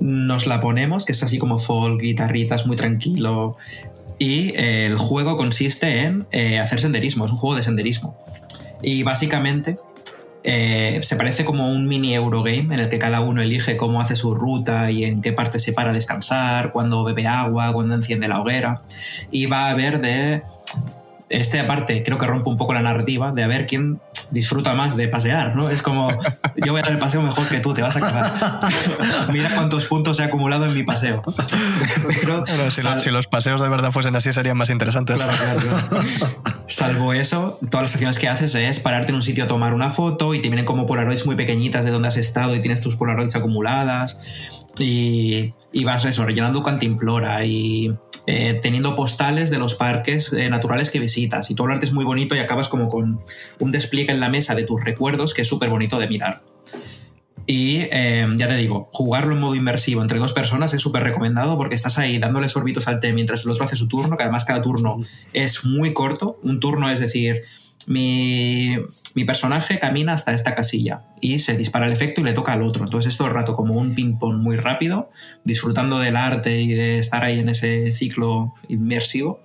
nos 0.00 0.46
la 0.48 0.58
ponemos, 0.58 1.04
que 1.04 1.12
es 1.12 1.22
así 1.22 1.38
como 1.38 1.58
folk, 1.60 2.00
guitarritas, 2.00 2.66
muy 2.66 2.74
tranquilo, 2.74 3.56
y 4.18 4.50
eh, 4.56 4.86
el 4.86 4.96
juego 4.98 5.36
consiste 5.36 6.00
en 6.02 6.26
eh, 6.32 6.58
hacer 6.58 6.80
senderismo, 6.80 7.24
es 7.26 7.30
un 7.30 7.36
juego 7.36 7.54
de 7.56 7.62
senderismo. 7.62 8.16
Y 8.82 9.02
básicamente 9.04 9.76
eh, 10.46 11.00
se 11.02 11.16
parece 11.16 11.46
como 11.46 11.72
un 11.72 11.88
mini 11.88 12.14
Eurogame 12.14 12.74
en 12.74 12.80
el 12.80 12.88
que 12.90 12.98
cada 12.98 13.22
uno 13.22 13.40
elige 13.40 13.78
cómo 13.78 14.02
hace 14.02 14.14
su 14.14 14.34
ruta 14.34 14.90
y 14.90 15.04
en 15.04 15.22
qué 15.22 15.32
parte 15.32 15.58
se 15.58 15.72
para 15.72 15.90
a 15.90 15.94
descansar, 15.94 16.70
cuándo 16.70 17.02
bebe 17.02 17.26
agua, 17.26 17.72
cuándo 17.72 17.94
enciende 17.94 18.28
la 18.28 18.40
hoguera. 18.40 18.82
Y 19.30 19.46
va 19.46 19.66
a 19.66 19.70
haber 19.70 20.02
de... 20.02 20.42
Este 21.30 21.58
aparte 21.58 22.02
creo 22.02 22.18
que 22.18 22.26
rompe 22.26 22.50
un 22.50 22.58
poco 22.58 22.74
la 22.74 22.82
narrativa 22.82 23.32
de 23.32 23.42
a 23.42 23.46
ver 23.46 23.66
quién 23.66 23.98
disfruta 24.30 24.74
más 24.74 24.96
de 24.96 25.08
pasear, 25.08 25.54
¿no? 25.56 25.68
Es 25.70 25.82
como, 25.82 26.08
yo 26.56 26.72
voy 26.72 26.80
a 26.80 26.82
dar 26.82 26.92
el 26.92 26.98
paseo 26.98 27.22
mejor 27.22 27.46
que 27.48 27.60
tú, 27.60 27.74
te 27.74 27.82
vas 27.82 27.96
a 27.96 28.00
cagar. 28.00 28.32
Mira 29.32 29.50
cuántos 29.54 29.84
puntos 29.86 30.18
he 30.20 30.24
acumulado 30.24 30.64
en 30.66 30.74
mi 30.74 30.82
paseo. 30.82 31.22
Pero 32.20 32.44
si, 32.46 32.56
lo- 32.56 32.70
sal- 32.70 33.02
si 33.02 33.10
los 33.10 33.26
paseos 33.26 33.60
de 33.60 33.68
verdad 33.68 33.90
fuesen 33.92 34.16
así 34.16 34.32
serían 34.32 34.56
más 34.56 34.70
interesantes. 34.70 35.16
Claro, 35.16 35.32
claro, 35.60 35.88
claro. 35.88 36.04
Salvo 36.66 37.12
eso, 37.12 37.58
todas 37.70 37.84
las 37.84 37.94
acciones 37.94 38.18
que 38.18 38.28
haces 38.28 38.54
es 38.54 38.80
pararte 38.80 39.10
en 39.10 39.16
un 39.16 39.22
sitio 39.22 39.44
a 39.44 39.46
tomar 39.46 39.74
una 39.74 39.90
foto 39.90 40.34
y 40.34 40.38
te 40.40 40.48
vienen 40.48 40.64
como 40.64 40.86
polaroids 40.86 41.26
muy 41.26 41.36
pequeñitas 41.36 41.84
de 41.84 41.90
donde 41.90 42.08
has 42.08 42.16
estado 42.16 42.54
y 42.56 42.60
tienes 42.60 42.80
tus 42.80 42.96
polaroids 42.96 43.34
acumuladas 43.36 44.18
y, 44.78 45.52
y 45.72 45.84
vas 45.84 46.04
eso, 46.04 46.24
rellenando 46.24 46.62
cantimplora 46.62 47.44
y 47.44 47.94
eh, 48.26 48.58
teniendo 48.62 48.96
postales 48.96 49.50
de 49.50 49.58
los 49.58 49.74
parques 49.74 50.32
eh, 50.32 50.48
naturales 50.48 50.90
que 50.90 50.98
visitas 50.98 51.50
y 51.50 51.54
todo 51.54 51.66
el 51.66 51.74
arte 51.74 51.86
es 51.86 51.92
muy 51.92 52.04
bonito 52.04 52.34
y 52.34 52.38
acabas 52.38 52.68
como 52.68 52.88
con 52.88 53.20
un 53.58 53.72
despliegue 53.72 54.12
en 54.12 54.20
la 54.20 54.28
mesa 54.28 54.54
de 54.54 54.64
tus 54.64 54.82
recuerdos 54.82 55.34
que 55.34 55.42
es 55.42 55.48
súper 55.48 55.68
bonito 55.68 55.98
de 55.98 56.08
mirar. 56.08 56.42
Y 57.46 57.80
eh, 57.90 58.26
ya 58.36 58.48
te 58.48 58.56
digo, 58.56 58.88
jugarlo 58.92 59.34
en 59.34 59.40
modo 59.40 59.54
inmersivo 59.54 60.00
entre 60.00 60.18
dos 60.18 60.32
personas 60.32 60.72
es 60.72 60.80
súper 60.80 61.02
recomendado 61.02 61.58
porque 61.58 61.74
estás 61.74 61.98
ahí 61.98 62.18
dándole 62.18 62.48
sorbitos 62.48 62.88
al 62.88 63.00
té 63.00 63.12
mientras 63.12 63.44
el 63.44 63.50
otro 63.50 63.64
hace 63.64 63.76
su 63.76 63.88
turno, 63.88 64.16
que 64.16 64.22
además 64.22 64.44
cada 64.44 64.62
turno 64.62 65.02
es 65.34 65.66
muy 65.66 65.92
corto. 65.92 66.38
Un 66.42 66.60
turno 66.60 66.90
es 66.90 67.00
decir, 67.00 67.42
mi, 67.88 68.76
mi 69.14 69.24
personaje 69.24 69.78
camina 69.78 70.12
hasta 70.12 70.32
esta 70.32 70.54
casilla 70.54 71.02
y 71.20 71.38
se 71.38 71.56
dispara 71.56 71.86
el 71.86 71.92
efecto 71.92 72.20
y 72.20 72.24
le 72.24 72.32
toca 72.32 72.52
al 72.52 72.62
otro. 72.62 72.84
Entonces 72.84 73.12
es 73.12 73.18
todo 73.18 73.28
el 73.28 73.34
rato 73.34 73.54
como 73.54 73.74
un 73.74 73.94
ping-pong 73.94 74.36
muy 74.36 74.56
rápido, 74.56 75.10
disfrutando 75.44 75.98
del 75.98 76.16
arte 76.16 76.60
y 76.60 76.68
de 76.68 76.98
estar 76.98 77.24
ahí 77.24 77.38
en 77.38 77.48
ese 77.48 77.92
ciclo 77.92 78.54
inmersivo. 78.68 79.40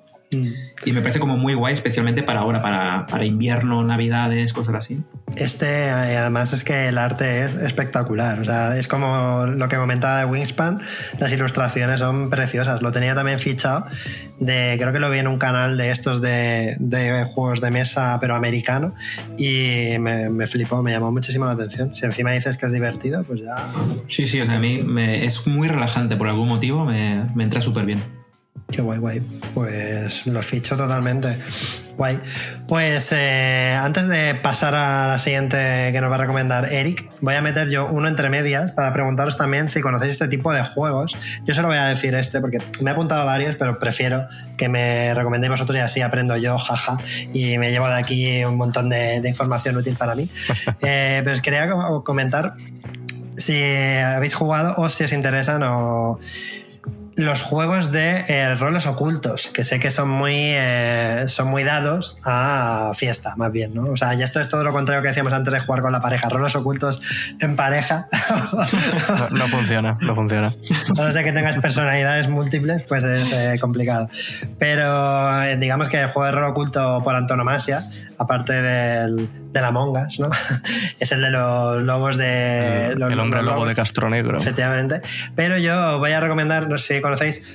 Y 0.86 0.92
me 0.94 1.02
parece 1.02 1.20
como 1.20 1.38
muy 1.38 1.56
guay, 1.56 1.74
especialmente 1.74 2.22
para 2.22 2.42
ahora, 2.42 2.62
para, 2.62 3.08
para 3.08 3.26
invierno, 3.26 3.84
navidades, 3.84 4.54
cosas 4.54 4.76
así. 4.76 5.02
Este, 5.36 5.86
eh, 5.88 6.18
además, 6.18 6.54
es 6.54 6.64
que 6.64 6.88
el 6.88 6.98
arte 7.00 7.44
es 7.44 7.56
espectacular. 7.56 8.40
O 8.40 8.46
sea, 8.46 8.78
es 8.78 8.88
como 8.88 9.48
lo 9.48 9.68
que 9.68 9.78
comentaba 9.78 10.20
de 10.20 10.26
Wingspan. 10.26 10.82
Las 11.18 11.34
ilustraciones 11.34 12.00
son 12.00 12.30
preciosas. 12.30 12.82
Lo 12.84 12.92
tenía 12.92 13.16
también 13.16 13.40
fichado. 13.40 13.88
De, 14.40 14.76
creo 14.80 14.94
que 14.94 15.00
lo 15.00 15.10
vi 15.10 15.18
en 15.20 15.28
un 15.28 15.38
canal 15.40 15.78
de 15.78 15.90
estos 15.92 16.22
de, 16.22 16.78
de 16.80 17.24
juegos 17.26 17.60
de 17.60 17.72
mesa, 17.72 18.18
pero 18.22 18.36
americano. 18.36 18.94
Y 19.38 19.98
me, 20.00 20.30
me 20.30 20.46
flipó, 20.46 20.84
me 20.84 20.92
llamó 20.92 21.12
muchísimo 21.12 21.46
la 21.46 21.54
atención. 21.54 21.96
Si 21.96 22.06
encima 22.06 22.32
dices 22.34 22.56
que 22.56 22.68
es 22.68 22.72
divertido, 22.72 23.24
pues 23.24 23.42
ya. 23.42 23.56
Sí, 24.08 24.28
sí, 24.28 24.40
o 24.42 24.48
sea, 24.48 24.58
a 24.58 24.62
mí 24.62 24.84
me- 24.86 25.26
es 25.26 25.48
muy 25.48 25.68
relajante 25.68 26.16
por 26.16 26.28
algún 26.28 26.48
motivo, 26.48 26.86
me, 26.86 27.26
me 27.34 27.44
entra 27.44 27.62
súper 27.62 27.86
bien. 27.86 28.19
Qué 28.72 28.84
guay, 28.84 29.00
guay. 29.00 29.22
Pues 29.56 30.28
lo 30.28 30.44
ficho 30.44 30.78
totalmente. 30.78 31.40
Guay. 31.98 32.20
Pues 32.68 33.12
eh, 33.18 33.76
antes 33.82 34.08
de 34.08 34.36
pasar 34.36 34.76
a 34.76 35.08
la 35.08 35.18
siguiente 35.20 35.90
que 35.92 36.00
nos 36.02 36.12
va 36.12 36.16
a 36.16 36.20
recomendar 36.20 36.72
Eric, 36.72 37.10
voy 37.20 37.34
a 37.34 37.42
meter 37.42 37.70
yo 37.70 37.88
uno 37.88 38.08
entre 38.08 38.30
medias 38.30 38.72
para 38.74 38.94
preguntaros 38.94 39.38
también 39.38 39.70
si 39.70 39.82
conocéis 39.82 40.12
este 40.12 40.28
tipo 40.28 40.54
de 40.54 40.64
juegos. 40.64 41.18
Yo 41.46 41.56
solo 41.56 41.70
voy 41.70 41.78
a 41.78 41.86
decir 41.86 42.14
este 42.14 42.42
porque 42.42 42.60
me 42.82 42.92
he 42.92 42.94
apuntado 42.94 43.22
a 43.22 43.26
varios, 43.26 43.56
pero 43.56 43.80
prefiero 43.80 44.28
que 44.56 44.70
me 44.70 45.14
recomendéis 45.16 45.50
vosotros 45.50 45.76
y 45.78 45.82
así 45.82 46.02
aprendo 46.02 46.38
yo, 46.38 46.58
jaja, 46.60 46.98
y 47.34 47.58
me 47.58 47.72
llevo 47.72 47.88
de 47.88 47.96
aquí 47.96 48.44
un 48.46 48.56
montón 48.56 48.88
de, 48.90 49.20
de 49.20 49.30
información 49.30 49.76
útil 49.78 49.96
para 49.96 50.14
mí. 50.16 50.30
Eh, 50.82 51.22
pero 51.24 51.34
os 51.34 51.42
quería 51.42 51.68
co- 51.68 52.04
comentar 52.04 52.54
si 53.36 53.62
habéis 54.00 54.34
jugado 54.34 54.74
o 54.78 54.90
si 54.90 55.04
os 55.04 55.12
interesan 55.14 55.64
o 55.64 56.20
los 57.20 57.42
juegos 57.42 57.92
de 57.92 58.24
eh, 58.30 58.56
roles 58.56 58.88
ocultos, 58.88 59.52
que 59.54 59.66
sé 59.66 59.80
que 59.80 59.92
son 59.92 60.10
muy, 60.10 60.34
eh, 60.36 61.26
son 61.28 61.50
muy 61.50 61.66
dados 61.66 62.18
a 62.24 62.92
fiesta, 62.96 63.36
más 63.36 63.52
bien, 63.52 63.74
¿no? 63.74 63.92
O 63.92 63.98
sea, 63.98 64.14
ya 64.14 64.24
esto 64.24 64.40
es 64.40 64.48
todo 64.48 64.64
lo 64.64 64.72
contrario 64.72 65.02
que 65.02 65.10
decíamos 65.10 65.34
antes 65.34 65.54
de 65.54 65.60
jugar 65.60 65.82
con 65.82 65.92
la 65.92 66.02
pareja. 66.02 66.30
Roles 66.30 66.56
ocultos 66.56 67.02
en 67.40 67.56
pareja. 67.56 68.08
No, 69.10 69.30
no 69.38 69.48
funciona, 69.48 69.98
no 70.02 70.16
funciona. 70.16 70.48
A 70.48 71.02
no 71.02 71.12
ser 71.12 71.24
que 71.24 71.32
tengas 71.32 71.58
personalidades 71.58 72.30
múltiples, 72.30 72.84
pues 72.84 73.04
es 73.04 73.34
eh, 73.34 73.58
complicado. 73.60 74.10
Pero 74.58 75.58
digamos 75.58 75.90
que 75.90 76.00
el 76.02 76.08
juego 76.08 76.26
de 76.26 76.32
rol 76.32 76.46
oculto 76.46 77.02
por 77.04 77.16
antonomasia, 77.16 77.84
aparte 78.18 78.62
del, 78.62 79.30
del 79.52 79.66
Among 79.66 79.98
Us, 79.98 80.20
¿no? 80.20 80.30
es 81.00 81.12
el 81.12 81.22
de 81.22 81.30
los 81.32 81.82
lobos 81.84 82.18
de... 82.18 82.88
El, 82.88 83.00
los- 83.00 83.12
el 83.12 83.20
hombre 83.20 83.42
lobo 83.44 83.66
de 83.66 83.76
Castro 83.76 84.10
Negro. 84.10 84.38
Efectivamente. 84.38 85.02
Pero 85.36 85.58
yo 85.58 86.00
voy 86.00 86.12
a 86.12 86.20
recomendar, 86.20 86.68
no 86.70 86.78
sé 86.78 86.96
si 86.96 87.02
conocéis 87.02 87.50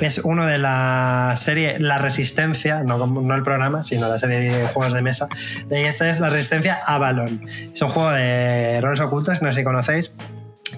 es 0.00 0.18
uno 0.18 0.46
de 0.46 0.58
la 0.58 1.32
serie 1.36 1.80
La 1.80 1.98
Resistencia, 1.98 2.82
no, 2.84 3.06
no 3.06 3.34
el 3.34 3.42
programa, 3.42 3.82
sino 3.82 4.06
la 4.08 4.18
serie 4.18 4.38
de 4.38 4.68
juegos 4.68 4.92
de 4.92 5.02
mesa. 5.02 5.28
Y 5.70 5.74
esta 5.76 6.08
es 6.10 6.20
La 6.20 6.28
Resistencia 6.30 6.78
Avalon. 6.86 7.44
Es 7.72 7.80
un 7.82 7.88
juego 7.88 8.10
de 8.10 8.80
roles 8.82 9.00
ocultos, 9.00 9.40
no 9.42 9.50
sé 9.52 9.60
si 9.60 9.64
conocéis 9.64 10.12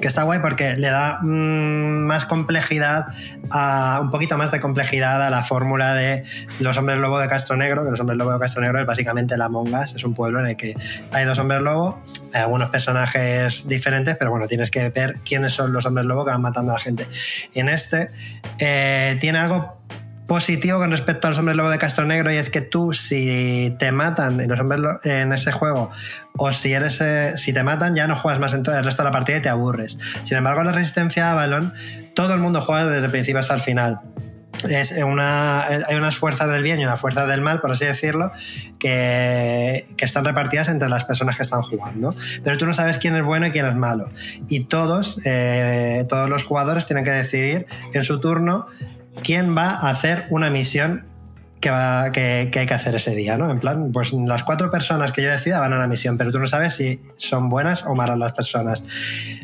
que 0.01 0.09
está 0.09 0.23
guay 0.23 0.41
porque 0.41 0.77
le 0.77 0.89
da 0.89 1.19
mm, 1.23 2.07
más 2.07 2.25
complejidad, 2.25 3.07
a, 3.51 4.01
un 4.03 4.11
poquito 4.11 4.37
más 4.39 4.51
de 4.51 4.61
complejidad 4.61 5.23
a 5.23 5.31
la 5.31 5.43
fórmula 5.43 5.95
de 5.95 6.25
los 6.59 6.77
hombres 6.79 6.99
lobo 6.99 7.19
de 7.19 7.29
Castro 7.29 7.57
Negro, 7.57 7.85
que 7.85 7.91
los 7.91 8.01
hombres 8.01 8.19
lobo 8.19 8.33
de 8.33 8.39
Castro 8.39 8.63
Negro 8.63 8.81
es 8.81 8.87
básicamente 8.87 9.37
la 9.37 9.49
Mongas, 9.49 9.95
es 9.95 10.05
un 10.05 10.15
pueblo 10.15 10.41
en 10.41 10.47
el 10.47 10.57
que 10.57 10.75
hay 11.13 11.25
dos 11.25 11.39
hombres 11.39 11.63
lobo, 11.63 12.03
hay 12.33 12.43
algunos 12.43 12.71
personajes 12.71 13.69
diferentes, 13.69 14.17
pero 14.17 14.31
bueno, 14.31 14.47
tienes 14.47 14.71
que 14.71 14.89
ver 14.91 15.17
quiénes 15.25 15.53
son 15.53 15.73
los 15.73 15.87
hombres 15.87 16.07
lobo 16.07 16.25
que 16.25 16.31
van 16.31 16.43
matando 16.43 16.73
a 16.73 16.75
la 16.75 16.81
gente. 16.81 17.07
Y 17.55 17.61
en 17.61 17.69
este 17.69 18.11
eh, 18.59 19.17
tiene 19.21 19.39
algo 19.39 19.81
positivo 20.31 20.79
con 20.79 20.93
respecto 20.93 21.27
a 21.27 21.31
los 21.31 21.43
lobo 21.43 21.71
de 21.71 21.79
Castro 21.79 22.05
Negro 22.05 22.33
y 22.33 22.37
es 22.37 22.51
que 22.51 22.61
tú 22.61 22.93
si 22.93 23.75
te 23.81 23.91
matan 23.91 24.39
en, 24.39 24.49
los 24.49 24.61
hombres 24.61 24.81
en 25.03 25.33
ese 25.33 25.51
juego 25.51 25.91
o 26.37 26.53
si 26.53 26.73
eres 26.73 27.01
eh, 27.01 27.37
si 27.37 27.53
te 27.53 27.65
matan 27.65 27.97
ya 27.97 28.07
no 28.07 28.15
juegas 28.15 28.39
más 28.39 28.55
en 28.55 28.63
todo 28.63 28.79
el 28.79 28.85
resto 28.85 29.03
de 29.03 29.09
la 29.09 29.11
partida 29.11 29.39
y 29.39 29.41
te 29.41 29.49
aburres. 29.49 29.99
Sin 30.23 30.37
embargo, 30.39 30.61
en 30.61 30.69
la 30.69 30.73
resistencia 30.73 31.33
a 31.33 31.35
balón 31.35 31.75
todo 32.15 32.33
el 32.33 32.39
mundo 32.39 32.61
juega 32.61 32.87
desde 32.87 33.07
el 33.07 33.11
principio 33.11 33.41
hasta 33.41 33.55
el 33.55 33.61
final. 33.61 34.03
Es 34.69 34.93
una, 34.93 35.67
hay 35.67 35.97
unas 35.97 36.17
fuerzas 36.17 36.49
del 36.53 36.63
bien 36.63 36.79
y 36.79 36.85
unas 36.85 37.01
fuerzas 37.01 37.27
del 37.27 37.41
mal, 37.41 37.61
por 37.61 37.73
así 37.73 37.87
decirlo, 37.87 38.31
que, 38.79 39.89
que, 39.97 40.05
están 40.05 40.25
repartidas 40.25 40.69
entre 40.69 40.89
las 40.89 41.05
personas 41.07 41.37
que 41.37 41.43
están 41.43 41.63
jugando. 41.63 42.15
Pero 42.45 42.57
tú 42.57 42.67
no 42.67 42.75
sabes 42.75 42.99
quién 42.99 43.17
es 43.17 43.25
bueno 43.25 43.47
y 43.47 43.51
quién 43.51 43.67
es 43.67 43.75
malo. 43.75 44.11
Y 44.49 44.65
todos, 44.65 45.21
eh, 45.25 46.05
todos 46.09 46.29
los 46.29 46.45
jugadores 46.45 46.87
tienen 46.87 47.05
que 47.05 47.11
decidir 47.11 47.67
en 47.95 48.05
su 48.05 48.21
turno 48.21 48.67
quién 49.23 49.57
va 49.57 49.71
a 49.71 49.91
hacer 49.91 50.27
una 50.31 50.51
misión 50.51 51.11
que, 51.61 51.71
va, 51.71 52.11
que, 52.11 52.51
hay 52.55 52.67
que 52.67 52.75
hacer 52.75 52.95
ese 52.95 53.15
día, 53.15 53.37
¿no? 53.37 53.51
En 53.51 53.61
plan, 53.61 53.93
pues 53.93 54.13
las 54.13 54.45
cuatro 54.45 54.71
personas 54.71 55.13
que 55.13 55.23
yo 55.23 55.31
decida 55.31 55.61
van 55.61 55.75
a 55.75 55.79
la 55.79 55.87
misión, 55.87 56.17
pero 56.17 56.33
tú 56.33 56.39
no 56.39 56.47
sabes 56.47 56.75
si 56.75 57.01
son 57.17 57.51
buenas 57.51 57.85
o 57.85 57.95
malas 57.95 58.19
las 58.19 58.33
personas. 58.33 58.83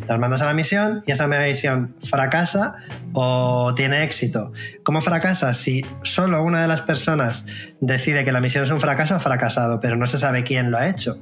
Las 0.09 0.19
mandas 0.19 0.41
a 0.41 0.47
la 0.47 0.55
misión 0.55 1.03
y 1.07 1.13
esa 1.13 1.27
misión 1.27 1.95
fracasa 2.03 2.77
o 3.13 3.75
tiene 3.75 4.03
éxito. 4.03 4.53
¿Cómo 4.83 5.03
fracasa? 5.03 5.53
Si 5.53 5.85
solo 6.03 6.43
una 6.43 6.63
de 6.63 6.69
las 6.69 6.81
personas 6.81 7.47
decide 7.81 8.25
que 8.25 8.33
la 8.33 8.41
misión 8.41 8.65
es 8.65 8.71
un 8.71 8.81
fracaso, 8.81 9.15
ha 9.15 9.21
fracasado, 9.21 9.81
pero 9.81 9.97
no 9.97 10.07
se 10.07 10.19
sabe 10.19 10.43
quién 10.43 10.71
lo 10.71 10.79
ha 10.79 10.89
hecho. 10.89 11.19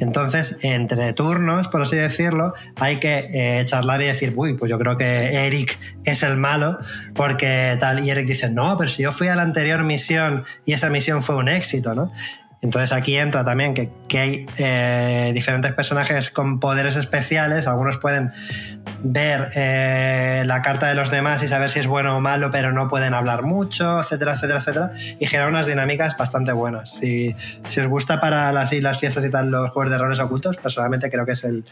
Entonces, 0.00 0.58
entre 0.62 1.12
turnos, 1.12 1.68
por 1.68 1.82
así 1.82 1.96
decirlo, 1.96 2.54
hay 2.76 2.96
que 2.98 3.28
eh, 3.32 3.64
charlar 3.64 4.02
y 4.02 4.06
decir, 4.06 4.32
uy, 4.36 4.54
pues 4.54 4.70
yo 4.70 4.78
creo 4.78 4.96
que 4.96 5.46
Eric 5.46 5.78
es 6.04 6.22
el 6.22 6.36
malo, 6.36 6.78
porque 7.14 7.76
tal. 7.78 8.04
Y 8.04 8.10
Eric 8.10 8.26
dice, 8.26 8.50
no, 8.50 8.76
pero 8.78 8.90
si 8.90 9.02
yo 9.02 9.12
fui 9.12 9.28
a 9.28 9.36
la 9.36 9.42
anterior 9.42 9.84
misión 9.84 10.44
y 10.64 10.72
esa 10.72 10.88
misión 10.88 11.22
fue 11.22 11.36
un 11.36 11.48
éxito, 11.48 11.94
¿no? 11.94 12.12
Entonces 12.62 12.92
aquí 12.92 13.16
entra 13.16 13.44
también 13.44 13.74
que, 13.74 13.90
hay 14.18 14.46
eh, 14.56 15.32
diferentes 15.34 15.72
personajes 15.72 16.30
con 16.30 16.60
poderes 16.60 16.94
especiales, 16.94 17.66
algunos 17.66 17.98
pueden 17.98 18.32
ver 19.04 19.50
eh, 19.54 20.42
la 20.46 20.62
carta 20.62 20.86
de 20.86 20.94
los 20.94 21.10
demás 21.10 21.42
y 21.42 21.48
saber 21.48 21.70
si 21.70 21.80
es 21.80 21.86
bueno 21.86 22.16
o 22.16 22.20
malo, 22.20 22.50
pero 22.50 22.72
no 22.72 22.88
pueden 22.88 23.14
hablar 23.14 23.42
mucho, 23.42 24.00
etcétera, 24.00 24.34
etcétera, 24.34 24.60
etcétera, 24.60 24.92
y 25.18 25.26
generar 25.26 25.50
unas 25.50 25.66
dinámicas 25.66 26.16
bastante 26.16 26.52
buenas. 26.52 26.90
Si, 26.90 27.34
si 27.68 27.80
os 27.80 27.88
gusta 27.88 28.20
para 28.20 28.52
las, 28.52 28.72
las 28.72 29.00
fiestas 29.00 29.24
y 29.24 29.30
tal 29.30 29.50
los 29.50 29.70
juegos 29.70 29.90
de 29.90 29.98
roles 29.98 30.20
ocultos, 30.20 30.56
personalmente 30.56 31.10
creo 31.10 31.26
que 31.26 31.32
es 31.32 31.44
el, 31.44 31.64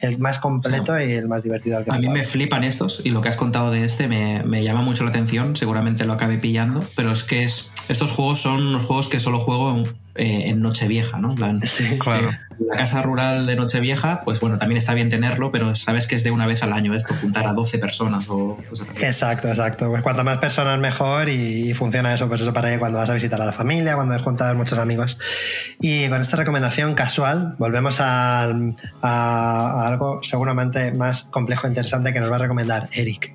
el 0.00 0.18
más 0.18 0.38
completo 0.38 0.98
y 1.00 1.12
el 1.12 1.28
más 1.28 1.42
divertido. 1.42 1.82
a 1.86 1.98
mí 1.98 2.08
me 2.08 2.24
flipan 2.24 2.64
estos 2.64 3.00
y 3.04 3.10
lo 3.10 3.20
que 3.20 3.28
has 3.28 3.36
contado 3.36 3.70
de 3.70 3.84
este 3.84 4.08
me, 4.08 4.42
me, 4.42 4.64
llama 4.64 4.82
mucho 4.82 5.04
la 5.04 5.10
atención, 5.10 5.56
seguramente 5.56 6.04
lo 6.04 6.12
acabe 6.12 6.38
pillando, 6.38 6.84
pero 6.96 7.12
es 7.12 7.24
que 7.24 7.44
es, 7.44 7.72
estos 7.88 8.12
juegos 8.12 8.40
son 8.40 8.66
unos 8.66 8.84
juegos 8.84 9.08
que 9.08 9.20
solo 9.20 9.40
juego 9.40 9.76
en, 9.76 9.86
eh, 10.16 10.48
en 10.50 10.60
Nochevieja, 10.60 11.18
¿no? 11.18 11.34
sí, 11.62 11.98
claro. 11.98 12.30
La 12.58 12.76
casa 12.76 13.02
rural 13.02 13.46
de 13.46 13.56
Nochevieja, 13.56 14.22
pues 14.24 14.40
bueno, 14.40 14.58
también 14.58 14.78
está 14.78 14.94
bien 14.94 15.08
tenerlo, 15.08 15.50
pero 15.50 15.74
sabes 15.74 16.06
que 16.06 16.14
es 16.14 16.24
de 16.24 16.30
una 16.30 16.46
vez 16.46 16.62
al 16.62 16.72
año 16.72 16.94
esto, 16.94 17.14
juntar 17.14 17.46
a 17.46 17.52
12 17.52 17.78
personas 17.78 18.26
o 18.28 18.58
Exacto, 19.00 19.48
exacto. 19.48 19.90
Pues 19.90 20.02
cuanto 20.02 20.24
más 20.24 20.38
personas 20.38 20.78
mejor 20.78 21.28
y, 21.28 21.74
funciona 21.74 22.14
eso, 22.14 22.28
pues 22.28 22.40
eso 22.40 22.52
para 22.52 22.78
cuando 22.78 22.98
vas 22.98 23.10
a 23.10 23.14
visitar 23.14 23.40
a 23.40 23.46
la 23.46 23.52
familia, 23.52 23.94
cuando 23.94 24.18
juntas 24.18 24.54
muchos 24.54 24.78
amigos. 24.78 25.18
Y 25.80 26.08
con 26.08 26.20
esta 26.20 26.36
recomendación 26.36 26.94
casual, 26.94 27.54
volvemos 27.58 28.00
a, 28.00 28.50
a 29.02 29.86
algo 29.86 30.20
seguramente 30.22 30.92
más 30.92 31.24
complejo 31.24 31.66
e 31.66 31.70
interesante 31.70 32.12
que 32.12 32.20
nos 32.20 32.30
va 32.30 32.36
a 32.36 32.40
recomendar 32.40 32.88
Eric. 32.92 33.34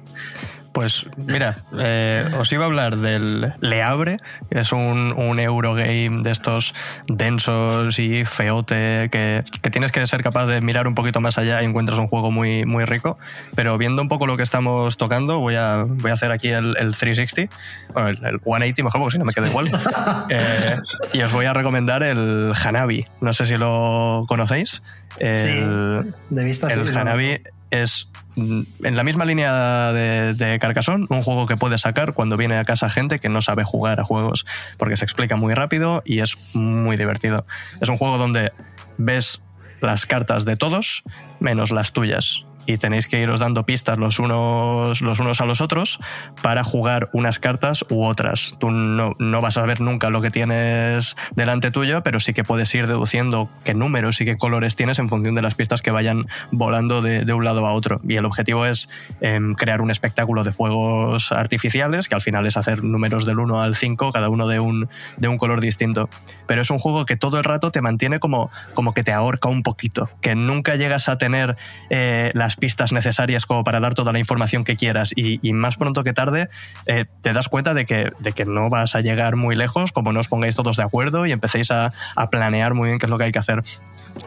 Pues 0.79 1.07
mira, 1.17 1.57
eh, 1.77 2.25
os 2.39 2.49
iba 2.53 2.63
a 2.63 2.67
hablar 2.67 2.95
del 2.95 3.53
Le 3.59 3.83
Abre, 3.83 4.15
que 4.49 4.61
es 4.61 4.71
un, 4.71 5.11
un, 5.11 5.37
Eurogame 5.37 6.23
de 6.23 6.31
estos 6.31 6.73
densos 7.09 7.99
y 7.99 8.23
feote, 8.23 9.09
que, 9.11 9.43
que, 9.61 9.69
tienes 9.71 9.91
que 9.91 10.07
ser 10.07 10.23
capaz 10.23 10.45
de 10.45 10.61
mirar 10.61 10.87
un 10.87 10.95
poquito 10.95 11.19
más 11.19 11.37
allá 11.37 11.61
y 11.61 11.65
encuentras 11.65 11.99
un 11.99 12.07
juego 12.07 12.31
muy, 12.31 12.63
muy 12.63 12.85
rico. 12.85 13.17
Pero 13.55 13.77
viendo 13.77 14.01
un 14.01 14.07
poco 14.07 14.25
lo 14.25 14.37
que 14.37 14.43
estamos 14.43 14.95
tocando, 14.95 15.39
voy 15.39 15.55
a, 15.55 15.83
voy 15.85 16.11
a 16.11 16.13
hacer 16.13 16.31
aquí 16.31 16.47
el, 16.47 16.77
el 16.77 16.95
360, 16.95 17.53
bueno, 17.91 18.07
el, 18.07 18.15
el, 18.23 18.39
180 18.39 18.81
mejor, 18.81 19.01
porque 19.01 19.11
si 19.11 19.19
no 19.19 19.25
me 19.25 19.33
quedo 19.33 19.47
igual. 19.47 19.69
Eh, 20.29 20.77
y 21.13 21.21
os 21.21 21.33
voy 21.33 21.45
a 21.45 21.53
recomendar 21.53 22.03
el 22.03 22.53
Hanabi. 22.53 23.07
No 23.19 23.33
sé 23.33 23.45
si 23.45 23.57
lo 23.57 24.25
conocéis. 24.27 24.83
El, 25.17 26.03
sí, 26.03 26.11
de 26.29 26.43
vista 26.43 26.71
El 26.71 26.95
Hanabi 26.95 27.39
es 27.71 28.09
mm, 28.35 28.61
en 28.83 28.95
la 28.95 29.03
misma 29.03 29.25
línea 29.25 29.91
de, 29.93 30.33
de, 30.33 30.59
Carcassonne, 30.59 31.07
un 31.09 31.23
juego 31.23 31.45
que 31.45 31.57
puedes 31.57 31.81
sacar 31.81 32.13
cuando 32.13 32.37
viene 32.37 32.57
a 32.57 32.65
casa 32.65 32.89
gente 32.89 33.19
que 33.19 33.29
no 33.29 33.41
sabe 33.41 33.63
jugar 33.63 33.99
a 33.99 34.03
juegos, 34.03 34.45
porque 34.77 34.97
se 34.97 35.05
explica 35.05 35.35
muy 35.35 35.53
rápido 35.53 36.01
y 36.05 36.19
es 36.19 36.37
muy 36.53 36.97
divertido. 36.97 37.45
Es 37.81 37.89
un 37.89 37.97
juego 37.97 38.17
donde 38.17 38.51
ves 38.97 39.41
las 39.81 40.05
cartas 40.05 40.45
de 40.45 40.57
todos 40.57 41.03
menos 41.39 41.71
las 41.71 41.93
tuyas 41.93 42.45
y 42.69 42.77
tenéis 42.77 43.07
que 43.07 43.19
iros 43.19 43.39
dando 43.39 43.65
pistas 43.65 43.97
los 43.97 44.19
unos, 44.19 45.01
los 45.01 45.19
unos 45.19 45.41
a 45.41 45.45
los 45.45 45.59
otros 45.59 45.99
para 46.43 46.63
jugar 46.63 47.09
unas 47.13 47.39
cartas 47.39 47.83
u 47.89 48.03
otras. 48.03 48.55
Tú 48.59 48.69
no, 48.69 49.15
no, 49.17 49.41
vas 49.41 49.57
a 49.57 49.65
ver 49.65 49.81
nunca 49.81 50.09
lo 50.09 50.21
que 50.21 50.29
tienes 50.29 51.17
delante 51.35 51.71
tuyo, 51.71 52.03
pero 52.03 52.19
sí 52.19 52.33
que 52.33 52.43
puedes 52.43 52.73
ir 52.75 52.85
deduciendo 52.85 53.49
qué 53.63 53.73
números 53.73 54.21
y 54.21 54.25
qué 54.25 54.37
colores 54.37 54.75
tienes 54.75 54.99
en 54.99 55.09
función 55.09 55.33
de 55.33 55.41
las 55.41 55.55
pistas 55.55 55.81
que 55.81 55.89
vayan 55.89 56.27
volando 56.51 57.01
de, 57.01 57.25
de 57.25 57.33
un 57.33 57.43
lado 57.43 57.65
a 57.65 57.71
otro. 57.71 57.99
Y 58.07 58.17
el 58.17 58.25
objetivo 58.25 58.67
es 58.67 58.87
eh, 59.21 59.39
crear 59.57 59.81
un 59.81 59.89
espectáculo 59.89 60.43
de 60.43 60.51
fuegos 60.51 61.31
artificiales, 61.31 62.07
que 62.07 62.15
al 62.15 62.21
final 62.21 62.45
es 62.45 62.55
hacer 62.55 62.83
números 62.83 63.25
del 63.25 63.39
1 63.39 63.61
al 63.61 63.75
5, 63.75 64.11
cada 64.11 64.29
uno 64.29 64.47
de 64.47 64.59
un, 64.59 64.89
de 65.17 65.27
un 65.27 65.39
color 65.39 65.59
distinto. 65.59 66.07
Pero 66.45 66.61
es 66.61 66.69
un 66.69 66.77
juego 66.77 67.05
que 67.05 67.17
todo 67.17 67.39
el 67.39 67.43
rato 67.43 67.71
te 67.71 67.81
mantiene 67.81 68.19
como, 68.19 68.51
como 68.75 68.93
que 68.93 69.03
te 69.03 69.11
ahorca 69.11 69.49
un 69.49 69.63
poquito, 69.63 70.09
que 70.21 70.35
nunca 70.35 70.75
llegas 70.75 71.09
a 71.09 71.17
tener 71.17 71.57
eh, 71.89 72.31
las 72.33 72.58
pistas 72.59 72.91
necesarias 72.91 73.45
como 73.45 73.63
para 73.63 73.79
dar 73.79 73.93
toda 73.93 74.11
la 74.11 74.19
información 74.19 74.63
que 74.63 74.75
quieras 74.75 75.13
y, 75.15 75.39
más 75.53 75.77
pronto 75.77 76.03
que 76.03 76.13
tarde 76.13 76.49
eh, 76.85 77.05
te 77.21 77.33
das 77.33 77.49
cuenta 77.49 77.73
de 77.73 77.85
que, 77.85 78.11
de 78.19 78.31
que 78.33 78.45
no 78.45 78.69
vas 78.69 78.95
a 78.95 79.01
llegar 79.01 79.35
muy 79.35 79.55
lejos 79.55 79.91
como 79.91 80.13
no 80.13 80.19
os 80.19 80.27
pongáis 80.27 80.55
todos 80.55 80.77
de 80.77 80.83
acuerdo 80.83 81.25
y 81.25 81.31
empecéis 81.31 81.71
a, 81.71 81.91
a 82.15 82.29
planear 82.29 82.73
muy 82.73 82.89
bien 82.89 82.99
qué 82.99 83.07
es 83.07 83.09
lo 83.09 83.17
que 83.17 83.25
hay 83.25 83.31
que 83.31 83.39
hacer. 83.39 83.63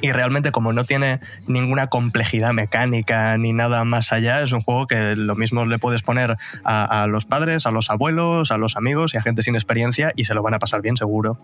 Y 0.01 0.12
realmente 0.12 0.53
como 0.53 0.72
no 0.72 0.85
tiene 0.85 1.20
ninguna 1.47 1.89
complejidad 1.89 2.53
mecánica 2.53 3.37
ni 3.39 3.53
nada 3.53 3.85
más 3.85 4.12
allá, 4.12 4.43
es 4.43 4.53
un 4.53 4.62
juego 4.62 4.87
que 4.87 5.16
lo 5.16 5.37
mismo 5.37 5.64
le 5.64 5.78
puedes 5.78 6.03
poner 6.03 6.37
a 6.64 7.07
los 7.09 7.26
padres, 7.26 7.66
a 7.66 7.70
los 7.70 7.91
abuelos, 7.91 8.51
a 8.51 8.59
los 8.59 8.76
amigos 8.76 9.14
y 9.14 9.18
a 9.18 9.22
gente 9.22 9.43
sin 9.43 9.55
experiencia 9.55 10.12
y 10.16 10.24
se 10.24 10.35
lo 10.35 10.43
van 10.43 10.55
a 10.55 10.59
pasar 10.59 10.83
bien 10.83 10.97
seguro. 10.97 11.39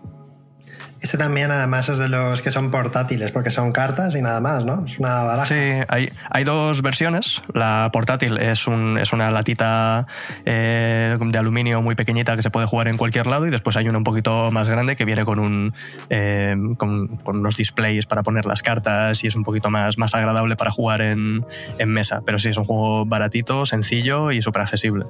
Este 1.01 1.17
también, 1.17 1.49
además, 1.51 1.87
es 1.87 1.97
de 1.97 2.09
los 2.09 2.41
que 2.41 2.51
son 2.51 2.71
portátiles, 2.71 3.31
porque 3.31 3.51
son 3.51 3.71
cartas 3.71 4.15
y 4.15 4.21
nada 4.21 4.41
más, 4.41 4.65
¿no? 4.65 4.85
Es 4.85 4.99
una 4.99 5.23
baraja. 5.23 5.45
Sí, 5.45 5.83
hay, 5.87 6.09
hay 6.29 6.43
dos 6.43 6.81
versiones. 6.81 7.41
La 7.53 7.89
portátil 7.93 8.37
es, 8.37 8.67
un, 8.67 8.97
es 8.97 9.13
una 9.13 9.31
latita 9.31 10.07
eh, 10.45 11.17
de 11.19 11.37
aluminio 11.39 11.81
muy 11.81 11.95
pequeñita 11.95 12.35
que 12.35 12.41
se 12.41 12.49
puede 12.49 12.67
jugar 12.67 12.89
en 12.89 12.97
cualquier 12.97 13.27
lado, 13.27 13.47
y 13.47 13.49
después 13.49 13.77
hay 13.77 13.87
una 13.87 13.97
un 13.99 14.03
poquito 14.03 14.51
más 14.51 14.67
grande 14.67 14.95
que 14.95 15.05
viene 15.05 15.23
con, 15.23 15.39
un, 15.39 15.73
eh, 16.09 16.55
con, 16.77 17.19
unos 17.25 17.55
displays 17.55 18.05
para 18.05 18.23
poner 18.23 18.45
las 18.45 18.61
cartas 18.61 19.23
y 19.23 19.27
es 19.27 19.35
un 19.35 19.43
poquito 19.43 19.69
más, 19.69 19.97
más 19.97 20.15
agradable 20.15 20.55
para 20.55 20.71
jugar 20.71 21.01
en, 21.01 21.45
en 21.77 21.89
mesa. 21.89 22.21
Pero 22.25 22.39
sí, 22.39 22.49
es 22.49 22.57
un 22.57 22.65
juego 22.65 23.05
baratito, 23.05 23.65
sencillo 23.65 24.31
y 24.31 24.41
súper 24.41 24.63
accesible. 24.63 25.05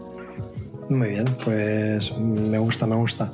Muy 0.89 1.09
bien, 1.09 1.25
pues 1.43 2.17
me 2.17 2.57
gusta, 2.57 2.87
me 2.87 2.95
gusta. 2.95 3.29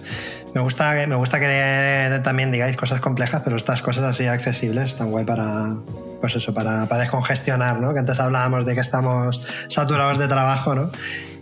Me 0.54 0.62
gusta, 0.62 0.94
me 1.08 1.16
gusta 1.16 1.40
que 1.40 2.20
también 2.24 2.52
digáis 2.52 2.76
cosas 2.76 3.00
complejas, 3.00 3.42
pero 3.44 3.56
estas 3.56 3.82
cosas 3.82 4.04
así 4.04 4.26
accesibles 4.26 4.88
están 4.88 5.10
guay 5.10 5.24
para, 5.24 5.78
pues 6.20 6.36
eso, 6.36 6.54
para, 6.54 6.86
para 6.88 7.02
descongestionar, 7.02 7.80
¿no? 7.80 7.94
Que 7.94 8.00
antes 8.00 8.20
hablábamos 8.20 8.66
de 8.66 8.76
que 8.76 8.82
estamos 8.82 9.42
saturados 9.70 10.18
de 10.18 10.28
trabajo, 10.28 10.76
¿no? 10.76 10.92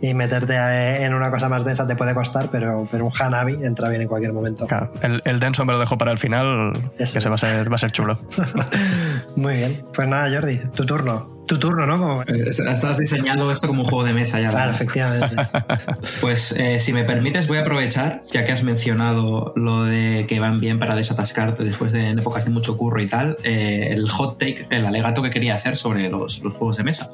Y 0.04 0.14
meterte 0.14 1.04
en 1.06 1.14
una 1.14 1.32
cosa 1.32 1.48
más 1.48 1.64
densa 1.64 1.88
te 1.88 1.96
puede 1.96 2.14
costar, 2.14 2.50
pero, 2.52 2.88
pero 2.92 3.06
un 3.06 3.12
Hanabi 3.18 3.64
entra 3.64 3.88
bien 3.88 4.02
en 4.02 4.08
cualquier 4.10 4.34
momento. 4.34 4.68
Claro, 4.68 4.92
el, 5.02 5.22
el 5.24 5.40
denso 5.40 5.64
me 5.64 5.72
lo 5.72 5.80
dejo 5.80 5.98
para 5.98 6.12
el 6.12 6.18
final, 6.18 6.74
Eso 6.98 7.14
que 7.16 7.22
se 7.22 7.30
va 7.30 7.36
a, 7.36 7.38
ser, 7.38 7.72
va 7.72 7.76
a 7.76 7.80
ser 7.80 7.92
chulo. 7.92 8.20
Muy 9.36 9.56
bien. 9.56 9.86
Pues 9.94 10.08
nada, 10.08 10.30
Jordi, 10.34 10.60
tu 10.76 10.86
turno. 10.86 11.32
Tu 11.48 11.58
turno, 11.60 11.86
¿no? 11.86 11.98
Como- 12.00 12.22
Eh, 12.24 12.50
Estás 12.50 12.98
diseñando 12.98 13.52
esto 13.52 13.68
como 13.68 13.84
un 13.84 13.90
juego 13.90 14.06
de 14.06 14.14
mesa 14.14 14.40
ya. 14.40 14.50
Claro, 14.50 14.72
¿verdad? 14.72 14.82
efectivamente. 14.82 15.36
Pues 16.22 16.54
eh, 16.54 16.80
si 16.80 16.94
me 16.94 17.04
permites, 17.04 17.48
voy 17.48 17.58
a 17.58 17.62
aprovechar, 17.62 18.24
ya 18.32 18.46
que 18.46 18.52
has 18.54 18.64
mencionado 18.64 19.54
lo 19.56 19.84
de 19.84 20.26
que 20.28 20.40
van 20.40 20.60
bien 20.60 20.80
para 20.80 20.96
desatascarte 20.96 21.64
después 21.64 21.92
de 21.92 22.08
en 22.08 22.20
épocas 22.20 22.46
de 22.46 22.52
mucho 22.52 22.78
curro 22.78 23.02
y 23.02 23.08
tal, 23.08 23.38
eh, 23.44 23.90
el 23.92 24.10
hot 24.10 24.38
take, 24.38 24.68
el 24.70 24.86
alegato 24.86 25.22
que 25.22 25.30
quería 25.30 25.56
hacer 25.56 25.76
sobre 25.78 26.10
los, 26.10 26.42
los 26.44 26.54
juegos 26.54 26.78
de 26.78 26.84
mesa. 26.84 27.10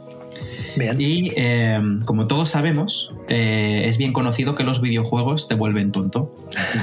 Bien. 0.76 0.96
Y 1.00 1.32
eh, 1.36 1.80
como 2.06 2.28
todos 2.28 2.50
sabemos, 2.50 3.14
eh, 3.28 3.84
es 3.86 3.98
bien 3.98 4.14
conocido 4.14 4.56
que 4.56 4.64
los 4.64 4.82
videojuegos 4.82 5.48
te 5.48 5.56
vuelven 5.56 5.92
tonto. 5.92 6.34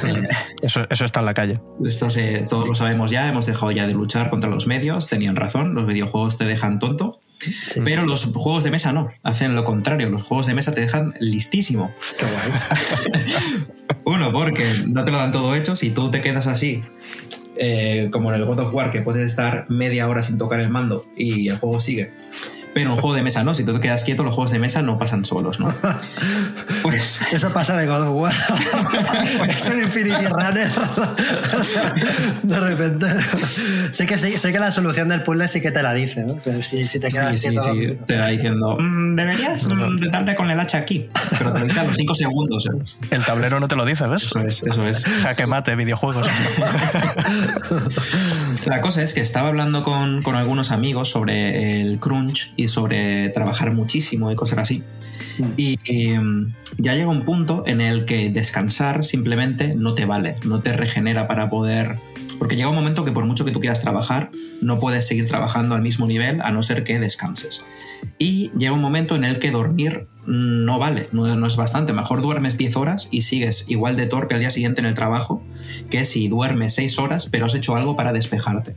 Eso, 0.62 0.86
eso 0.90 1.04
está 1.04 1.20
en 1.20 1.26
la 1.26 1.34
calle. 1.34 1.60
esto 1.84 2.08
se- 2.10 2.40
todos 2.48 2.66
lo 2.66 2.74
sabemos 2.74 3.10
ya, 3.10 3.28
hemos 3.28 3.46
dejado 3.46 3.70
ya 3.72 3.86
de 3.86 3.92
luchar 3.92 4.30
contra 4.30 4.50
los 4.50 4.66
medios, 4.66 5.06
tenían 5.08 5.36
razón, 5.36 5.74
los 5.74 5.86
videojuegos 5.86 6.38
te 6.38 6.44
dejan 6.44 6.78
tonto. 6.78 7.20
Pero 7.84 8.06
los 8.06 8.24
juegos 8.24 8.64
de 8.64 8.70
mesa 8.70 8.92
no, 8.92 9.10
hacen 9.22 9.54
lo 9.54 9.62
contrario, 9.64 10.08
los 10.08 10.22
juegos 10.22 10.46
de 10.46 10.54
mesa 10.54 10.72
te 10.72 10.80
dejan 10.80 11.14
listísimo. 11.20 11.94
Qué 12.18 12.24
guay. 12.24 12.60
Uno, 14.04 14.32
porque 14.32 14.64
no 14.88 15.04
te 15.04 15.10
lo 15.10 15.18
dan 15.18 15.32
todo 15.32 15.54
hecho. 15.54 15.76
Si 15.76 15.90
tú 15.90 16.10
te 16.10 16.22
quedas 16.22 16.46
así, 16.46 16.82
eh, 17.56 18.08
como 18.10 18.32
en 18.32 18.40
el 18.40 18.46
God 18.46 18.60
of 18.60 18.74
War, 18.74 18.90
que 18.90 19.02
puedes 19.02 19.24
estar 19.24 19.66
media 19.68 20.08
hora 20.08 20.22
sin 20.22 20.38
tocar 20.38 20.60
el 20.60 20.70
mando 20.70 21.06
y 21.16 21.48
el 21.48 21.58
juego 21.58 21.78
sigue. 21.80 22.12
Pero 22.76 22.88
en 22.88 22.92
un 22.92 22.98
juego 23.00 23.16
de 23.16 23.22
mesa 23.22 23.42
no, 23.42 23.54
si 23.54 23.64
tú 23.64 23.72
te 23.72 23.80
quedas 23.80 24.04
quieto, 24.04 24.22
los 24.22 24.34
juegos 24.34 24.50
de 24.50 24.58
mesa 24.58 24.82
no 24.82 24.98
pasan 24.98 25.24
solos, 25.24 25.58
¿no? 25.58 25.72
Pues 26.82 27.32
Eso 27.32 27.50
pasa 27.50 27.74
de 27.78 27.86
God 27.86 28.02
of 28.02 28.10
War. 28.10 28.32
es 29.48 29.68
un 29.68 29.80
Infinity 29.80 30.26
Runner. 30.26 30.68
O 31.58 31.64
sea, 31.64 31.94
de 32.42 32.60
repente. 32.60 33.06
sé, 33.92 34.04
que, 34.04 34.18
sé, 34.18 34.36
sé 34.38 34.52
que 34.52 34.58
la 34.58 34.70
solución 34.70 35.08
del 35.08 35.22
puzzle 35.22 35.48
sí 35.48 35.62
que 35.62 35.70
te 35.70 35.82
la 35.82 35.94
dice, 35.94 36.24
¿no? 36.24 36.38
Pero 36.44 36.62
si, 36.62 36.86
si 36.86 37.00
te 37.00 37.08
quedas 37.08 37.40
sí, 37.40 37.48
sí, 37.48 37.56
quieto. 37.56 37.72
sí, 37.72 37.98
te 38.06 38.18
va 38.18 38.26
diciendo, 38.28 38.76
"Mm, 38.78 39.16
deberías 39.16 39.64
mm, 39.64 39.96
de 39.96 40.08
darle 40.10 40.36
con 40.36 40.50
el 40.50 40.60
hacha 40.60 40.76
aquí. 40.78 41.08
Pero 41.38 41.52
te 41.54 41.60
lo 41.60 41.64
dice 41.66 41.80
a 41.80 41.84
los 41.84 41.96
5 41.96 42.14
segundos. 42.14 42.66
¿eh? 42.66 43.06
El 43.10 43.24
tablero 43.24 43.58
no 43.58 43.68
te 43.68 43.76
lo 43.76 43.86
dice, 43.86 44.06
¿ves? 44.06 44.24
Eso 44.24 44.40
es, 44.40 44.62
eso 44.62 44.86
es. 44.86 45.04
Jaque 45.22 45.46
mate, 45.46 45.74
videojuegos. 45.76 46.28
La 48.66 48.80
cosa 48.82 49.02
es 49.02 49.14
que 49.14 49.20
estaba 49.22 49.48
hablando 49.48 49.82
con, 49.82 50.22
con 50.22 50.36
algunos 50.36 50.70
amigos 50.70 51.08
sobre 51.08 51.80
el 51.80 51.98
crunch 51.98 52.52
y 52.56 52.65
sobre 52.68 53.28
trabajar 53.30 53.72
muchísimo 53.72 54.30
y 54.30 54.34
cosas 54.34 54.58
así. 54.60 54.82
Y, 55.56 55.78
y, 55.84 56.18
mm, 56.18 56.54
ya 56.78 56.94
llega 56.94 57.08
un 57.08 57.24
punto 57.24 57.64
en 57.66 57.80
el 57.80 58.04
que 58.04 58.30
descansar 58.30 59.04
simplemente 59.04 59.74
no 59.74 59.94
te 59.94 60.04
vale, 60.04 60.36
no 60.44 60.60
te 60.60 60.72
regenera 60.72 61.26
para 61.26 61.48
poder... 61.48 61.98
Porque 62.38 62.56
llega 62.56 62.68
un 62.68 62.74
momento 62.74 63.04
que 63.04 63.12
por 63.12 63.24
mucho 63.24 63.44
que 63.44 63.50
tú 63.50 63.60
quieras 63.60 63.80
trabajar, 63.80 64.30
no 64.60 64.78
puedes 64.78 65.06
seguir 65.06 65.26
trabajando 65.26 65.74
al 65.74 65.80
mismo 65.80 66.06
nivel 66.06 66.42
a 66.42 66.52
no 66.52 66.62
ser 66.62 66.84
que 66.84 66.98
descanses. 66.98 67.64
Y 68.18 68.50
llega 68.58 68.72
un 68.72 68.82
momento 68.82 69.16
en 69.16 69.24
el 69.24 69.38
que 69.38 69.50
dormir 69.50 70.06
no 70.26 70.78
vale, 70.78 71.08
no, 71.12 71.34
no 71.34 71.46
es 71.46 71.56
bastante. 71.56 71.92
Mejor 71.92 72.20
duermes 72.20 72.58
10 72.58 72.76
horas 72.76 73.08
y 73.10 73.22
sigues 73.22 73.70
igual 73.70 73.96
de 73.96 74.06
torpe 74.06 74.34
al 74.34 74.40
día 74.40 74.50
siguiente 74.50 74.80
en 74.80 74.86
el 74.86 74.94
trabajo 74.94 75.42
que 75.88 76.04
si 76.04 76.28
duermes 76.28 76.74
6 76.74 76.98
horas 76.98 77.28
pero 77.30 77.46
has 77.46 77.54
hecho 77.54 77.76
algo 77.76 77.96
para 77.96 78.12
despejarte. 78.12 78.76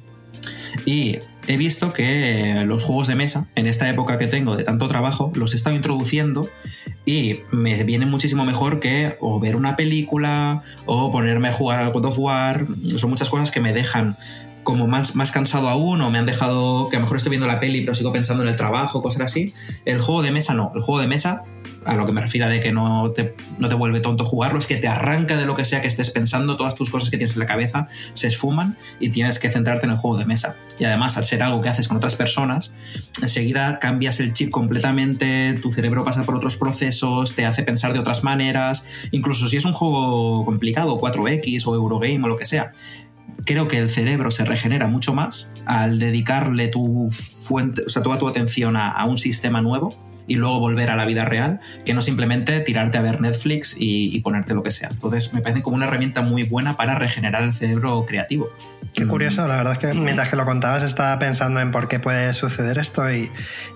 Y 0.86 1.20
he 1.48 1.58
visto 1.58 1.94
que 1.94 2.64
los 2.66 2.84
juegos 2.84 3.08
de 3.08 3.16
mesa, 3.16 3.48
en 3.56 3.68
esta 3.68 3.90
época 3.90 4.18
que 4.18 4.28
tengo 4.28 4.56
de 4.56 4.64
tanto 4.64 4.88
trabajo, 4.88 5.32
los 5.36 5.54
he 5.54 5.56
estado 5.56 5.76
introduciendo 5.76 6.50
y 7.06 7.40
me 7.52 7.84
viene 7.84 8.06
muchísimo 8.06 8.46
mejor 8.46 8.80
que 8.80 9.18
o 9.20 9.40
ver 9.40 9.56
una 9.56 9.76
película 9.76 10.62
o 10.86 11.12
ponerme 11.12 11.50
a 11.50 11.54
jugar 11.54 11.84
al 11.84 11.92
God 11.92 12.06
of 12.06 12.20
War. 12.20 12.68
Son 12.98 13.10
muchas 13.10 13.30
cosas 13.30 13.52
que 13.52 13.62
me 13.62 13.74
dejan 13.74 14.16
como 14.64 14.88
más, 14.88 15.16
más 15.16 15.32
cansado 15.32 15.70
aún 15.70 16.02
o 16.02 16.12
me 16.12 16.20
han 16.20 16.28
dejado 16.28 16.90
que 16.90 16.98
a 16.98 17.00
lo 17.00 17.06
mejor 17.06 17.18
estoy 17.18 17.32
viendo 17.32 17.48
la 17.48 17.60
peli 17.60 17.82
pero 17.82 17.96
sigo 17.96 18.12
pensando 18.12 18.44
en 18.44 18.50
el 18.50 18.56
trabajo, 18.56 19.02
cosas 19.02 19.22
así. 19.22 19.54
El 19.86 20.00
juego 20.00 20.22
de 20.22 20.32
mesa 20.32 20.54
no, 20.54 20.72
el 20.76 20.82
juego 20.82 21.02
de 21.02 21.08
mesa 21.08 21.44
a 21.86 21.96
lo 21.96 22.06
que 22.06 22.12
me 22.12 22.22
refiero 22.22 22.48
de 22.48 22.60
que 22.60 22.72
no 22.72 23.12
te, 23.12 23.36
no 23.58 23.70
te 23.70 23.76
vuelve 23.76 24.00
tonto 24.00 24.26
jugarlo, 24.26 24.60
es 24.60 24.68
que 24.68 24.78
te 24.78 24.88
arranca 24.88 25.38
de 25.38 25.46
lo 25.46 25.56
que 25.56 25.66
sea 25.66 25.82
que 25.82 25.88
estés 25.88 26.10
pensando, 26.12 26.58
todas 26.58 26.76
tus 26.76 26.90
cosas 26.90 27.10
que 27.10 27.18
tienes 27.18 27.36
en 27.36 27.40
la 27.40 27.46
cabeza 27.46 27.88
se 28.14 28.28
esfuman 28.28 28.78
y 29.00 29.10
tienes 29.10 29.40
que 29.40 29.50
centrarte 29.50 29.86
en 29.86 29.94
el 29.94 29.98
juego 29.98 30.18
de 30.18 30.26
mesa. 30.26 30.58
Y 30.78 30.86
además, 30.86 31.18
al 31.18 31.26
ser 31.26 31.44
algo 31.44 31.62
que 31.62 31.70
haces 31.70 31.88
con 31.88 31.98
otras 31.98 32.16
personas, 32.16 32.74
enseguida 33.22 33.80
cambias 33.80 34.20
el 34.20 34.34
chip 34.34 34.50
completamente, 34.50 35.60
tu 35.62 35.72
cerebro 35.72 36.04
pasa 36.04 36.24
por 36.24 36.36
otros 36.36 36.58
procesos, 36.58 37.36
te 37.36 37.46
hace 37.46 37.64
pensar 37.64 37.94
de 37.94 38.00
otras 38.00 38.24
maneras, 38.24 38.86
incluso 39.12 39.48
si 39.48 39.58
es 39.58 39.66
un 39.66 39.74
juego 39.74 40.46
complicado, 40.46 41.00
4X 41.00 41.68
o 41.68 41.76
Eurogame 41.76 42.24
o 42.24 42.28
lo 42.28 42.38
que 42.38 42.46
sea, 42.46 42.74
creo 43.46 43.68
que 43.68 43.78
el 43.78 43.90
cerebro 43.90 44.32
se 44.32 44.46
regenera 44.46 44.88
mucho 44.88 45.14
más 45.14 45.48
al 45.66 46.00
dedicarle 46.00 46.68
tu 46.68 47.10
fuente, 47.12 47.84
o 47.86 47.90
sea, 47.90 48.04
toda 48.04 48.18
tu 48.18 48.28
atención 48.28 48.76
a, 48.76 48.90
a 48.90 49.06
un 49.06 49.18
sistema 49.18 49.62
nuevo 49.62 50.09
y 50.30 50.36
luego 50.36 50.60
volver 50.60 50.92
a 50.92 50.96
la 50.96 51.06
vida 51.06 51.26
real, 51.26 51.60
que 51.84 51.94
no 51.94 52.02
simplemente 52.02 52.62
tirarte 52.62 52.98
a 52.98 53.02
ver 53.02 53.20
Netflix 53.20 53.76
y, 53.78 54.18
ponerte 54.22 54.54
lo 54.54 54.64
que 54.64 54.72
sea. 54.72 54.90
Entonces 54.92 55.34
me 55.34 55.42
parece 55.42 55.64
como 55.64 55.76
una 55.76 55.86
herramienta 55.86 56.22
muy 56.22 56.44
buena 56.44 56.78
para 56.78 56.96
regenerar 56.96 57.42
el 57.44 57.54
cerebro 57.54 58.06
creativo. 58.06 58.50
Qué 58.94 59.08
curioso, 59.08 59.48
la 59.48 59.58
verdad 59.58 59.74
es 59.74 59.80
que 59.80 59.94
mientras 59.94 60.30
que 60.30 60.36
lo 60.36 60.46
contabas 60.46 60.84
estaba 60.84 61.18
pensando 61.20 61.60
en 61.62 61.72
por 61.72 61.88
qué 61.88 62.00
puede 62.00 62.34
suceder 62.34 62.78
esto 62.78 63.12
y 63.12 63.32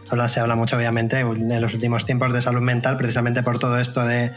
habla, 0.10 0.28
se 0.28 0.40
habla 0.40 0.56
mucho 0.56 0.78
obviamente 0.78 1.20
en 1.20 1.62
los 1.62 1.74
últimos 1.74 2.06
tiempos 2.06 2.32
de 2.34 2.42
salud 2.42 2.62
mental 2.62 2.98
precisamente 2.98 3.42
por 3.42 3.58
todo 3.58 3.80
esto 3.80 4.06
de 4.06 4.32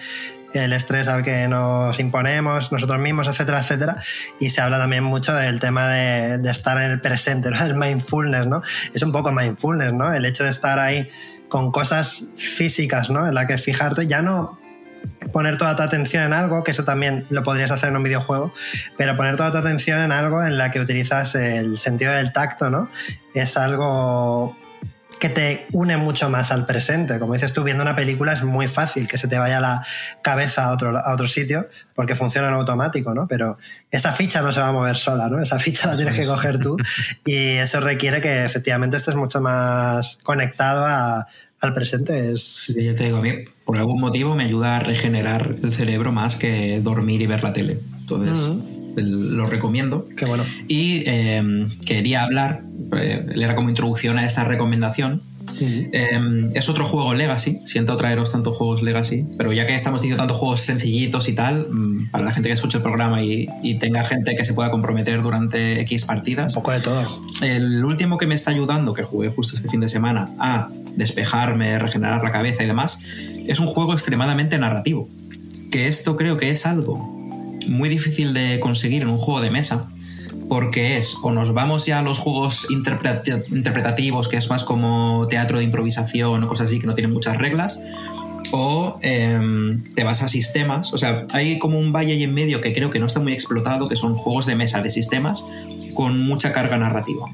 el 0.64 0.72
estrés 0.72 1.08
al 1.08 1.22
que 1.22 1.48
nos 1.48 1.98
imponemos 1.98 2.72
nosotros 2.72 3.00
mismos, 3.00 3.28
etcétera, 3.28 3.60
etcétera. 3.60 4.02
Y 4.40 4.50
se 4.50 4.60
habla 4.60 4.78
también 4.78 5.04
mucho 5.04 5.34
del 5.34 5.60
tema 5.60 5.88
de, 5.88 6.40
estar 6.50 6.80
en 6.80 6.90
el 6.90 7.00
presente, 7.00 7.50
¿no? 7.50 7.56
mindfulness, 7.76 8.46
¿no? 8.46 8.62
Es 8.94 9.02
un 9.02 9.12
poco 9.12 9.32
mindfulness, 9.32 9.92
¿no? 9.92 10.12
El 10.12 10.24
hecho 10.24 10.44
de 10.44 10.50
estar 10.50 10.78
ahí 10.78 11.10
con 11.57 11.72
cosas 11.72 12.32
físicas, 12.36 13.09
¿no? 13.09 13.26
En 13.26 13.34
la 13.34 13.46
que 13.46 13.57
fijarte, 13.57 14.07
ya 14.07 14.20
no 14.20 14.59
poner 15.32 15.57
toda 15.57 15.74
tu 15.74 15.82
atención 15.82 16.22
en 16.24 16.34
algo, 16.34 16.62
que 16.62 16.72
eso 16.72 16.84
también 16.84 17.24
lo 17.30 17.42
podrías 17.42 17.70
hacer 17.70 17.88
en 17.88 17.96
un 17.96 18.02
videojuego, 18.02 18.52
pero 18.98 19.16
poner 19.16 19.36
toda 19.36 19.52
tu 19.52 19.57
atención 19.57 20.00
en 20.00 20.12
algo 20.12 20.44
en 20.44 20.59
la 20.59 20.70
que 20.70 20.80
utilizas 20.80 21.34
el 21.34 21.78
sentido 21.78 22.12
del 22.12 22.30
tacto, 22.30 22.68
¿no? 22.68 22.90
Es 23.32 23.57
algo 23.57 24.54
que 25.18 25.28
te 25.28 25.66
une 25.72 25.96
mucho 25.96 26.28
más 26.30 26.52
al 26.52 26.66
presente. 26.66 27.18
Como 27.18 27.34
dices 27.34 27.52
tú, 27.52 27.64
viendo 27.64 27.82
una 27.82 27.96
película 27.96 28.32
es 28.32 28.42
muy 28.42 28.68
fácil 28.68 29.09
que 29.09 29.18
se 29.18 29.28
te 29.28 29.38
vaya 29.38 29.61
la 29.61 29.84
cabeza 30.22 30.64
a 30.64 30.72
otro, 30.72 30.96
a 30.96 31.14
otro 31.14 31.26
sitio 31.26 31.68
porque 31.94 32.14
funciona 32.14 32.48
en 32.48 32.54
automático, 32.54 33.14
¿no? 33.14 33.26
Pero 33.26 33.59
esa 33.90 34.12
ficha 34.12 34.42
no 34.42 34.52
se 34.52 34.61
va 34.61 34.68
a 34.68 34.72
mover 34.72 34.96
sola, 34.96 35.28
¿no? 35.28 35.40
Esa 35.40 35.59
ficha 35.59 35.88
la 35.88 35.96
tienes 35.96 36.14
que 36.14 36.26
coger 36.26 36.59
tú 36.59 36.76
y 37.24 37.57
eso 37.57 37.80
requiere 37.80 38.20
que 38.20 38.44
efectivamente 38.44 38.96
estés 38.96 39.14
mucho 39.14 39.40
más 39.40 40.18
conectado 40.22 40.84
a, 40.84 41.26
al 41.61 41.74
presente. 41.74 42.32
Es... 42.32 42.42
Sí, 42.42 42.84
yo 42.84 42.94
te 42.94 43.04
digo, 43.04 43.18
a 43.18 43.22
mí 43.22 43.30
por 43.64 43.78
algún 43.78 44.00
motivo 44.00 44.36
me 44.36 44.44
ayuda 44.44 44.76
a 44.76 44.80
regenerar 44.80 45.57
el 45.62 45.72
cerebro 45.72 46.12
más 46.12 46.36
que 46.36 46.80
dormir 46.80 47.20
y 47.22 47.26
ver 47.26 47.42
la 47.42 47.52
tele. 47.52 47.78
Entonces... 48.00 48.48
Uh 48.48 48.54
-huh 48.54 48.76
lo 49.02 49.46
recomiendo. 49.46 50.09
Qué 50.16 50.26
bueno. 50.26 50.44
Y 50.68 51.02
eh, 51.07 51.68
quería 51.84 52.22
hablar, 52.22 52.62
eh, 52.96 53.26
era 53.34 53.54
como 53.54 53.68
introducción 53.68 54.18
a 54.18 54.26
esta 54.26 54.44
recomendación. 54.44 55.22
Uh 55.61 55.64
-huh. 55.64 55.90
eh, 55.92 56.50
es 56.54 56.68
otro 56.68 56.84
juego 56.84 57.14
Legacy, 57.14 57.61
siento 57.64 57.96
traeros 57.96 58.32
tantos 58.32 58.57
juegos 58.57 58.82
Legacy, 58.82 59.24
pero 59.36 59.52
ya 59.52 59.66
que 59.66 59.74
estamos 59.74 60.00
diciendo 60.02 60.22
tantos 60.22 60.38
juegos 60.38 60.61
sencillitos 60.61 61.28
y 61.28 61.34
tal, 61.34 61.66
mmm, 61.70 62.11
para 62.11 62.24
la 62.24 62.32
gente 62.32 62.48
que 62.48 62.54
escuche 62.54 62.78
el 62.78 62.82
programa 62.82 63.22
y, 63.22 63.48
y, 63.62 63.78
tenga 63.78 64.04
gente 64.04 64.34
que 64.36 64.44
se 64.44 64.54
pueda 64.54 64.70
comprometer 64.70 65.22
durante 65.22 65.80
X 65.80 66.04
partidas. 66.04 66.57
Un 66.57 66.62
poco 66.62 66.72
de 66.72 66.80
todo. 66.80 67.02
El 67.42 67.84
último 67.84 68.18
que 68.18 68.26
me 68.26 68.34
está 68.34 68.50
ayudando, 68.50 68.94
que 68.94 69.02
jugué 69.02 69.30
justo 69.30 69.57
este 69.57 69.68
fin 69.68 69.80
de 69.80 69.88
semana, 69.88 70.30
a 70.38 70.68
despejarme, 70.96 71.78
regenerar 71.78 72.22
la 72.22 72.30
cabeza 72.30 72.64
y 72.64 72.66
demás, 72.66 72.98
es 73.46 73.61
un 73.61 73.66
juego 73.66 73.92
extremadamente 73.92 74.59
narrativo. 74.59 75.09
Que 75.70 75.88
esto 75.88 76.16
creo 76.16 76.36
que 76.36 76.50
es 76.50 76.66
algo 76.66 77.16
muy 77.68 77.88
difícil 77.88 78.32
de 78.32 78.61
conseguir 78.61 79.02
en 79.02 79.09
un 79.09 79.18
juego 79.18 79.40
de 79.40 79.50
mesa, 79.50 79.88
porque 80.49 80.99
es 80.99 81.16
o 81.22 81.32
nos 81.32 81.53
vamos 81.53 81.86
ya 81.86 81.99
a 81.99 82.03
los 82.03 82.18
juegos 82.18 82.66
interpretativos, 82.70 84.28
que 84.28 84.36
es 84.36 84.49
más 84.49 84.64
como 84.64 85.26
teatro 85.28 85.59
de 85.59 85.64
improvisación 85.64 86.42
o 86.44 86.49
cosas 86.49 86.68
así 86.68 86.78
que 86.78 86.86
no 86.86 86.94
tienen 86.94 87.12
muchas 87.12 87.36
reglas, 87.36 87.80
o 88.53 88.99
eh, 89.03 89.78
te 89.94 90.05
vas 90.05 90.22
a 90.22 90.28
sistemas, 90.28 90.92
o 90.92 90.99
sea, 90.99 91.26
hay 91.32 91.59
como 91.59 91.78
un 91.78 91.92
valle 91.92 92.12
ahí 92.12 92.22
en 92.22 92.34
medio 92.34 92.61
que 92.61 92.72
creo 92.72 92.90
que 92.90 92.99
no 92.99 93.07
está 93.07 93.20
muy 93.20 93.32
explotado, 93.32 93.88
que 93.88 93.97
son 93.97 94.14
juegos 94.14 94.47
de 94.47 94.57
mesa 94.57 94.80
de 94.82 94.90
sistemas 94.90 95.44
con 95.94 96.20
mucha 96.20 96.53
carga 96.53 96.78
narrativa. 96.78 97.26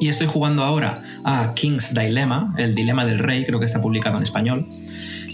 Y 0.00 0.08
estoy 0.08 0.26
jugando 0.26 0.64
ahora 0.64 1.02
a 1.24 1.52
King's 1.54 1.94
Dilemma, 1.94 2.54
el 2.56 2.74
dilema 2.74 3.04
del 3.04 3.18
rey, 3.18 3.44
creo 3.44 3.60
que 3.60 3.66
está 3.66 3.82
publicado 3.82 4.16
en 4.16 4.22
español, 4.22 4.66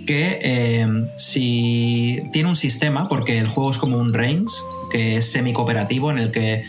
que 0.06 0.38
eh, 0.42 0.86
si 1.16 2.22
tiene 2.32 2.48
un 2.48 2.56
sistema, 2.56 3.08
porque 3.08 3.38
el 3.38 3.48
juego 3.48 3.70
es 3.70 3.78
como 3.78 3.98
un 3.98 4.12
Reigns, 4.12 4.62
que 4.90 5.16
es 5.16 5.30
semi-cooperativo, 5.30 6.10
en 6.10 6.18
el 6.18 6.30
que 6.30 6.64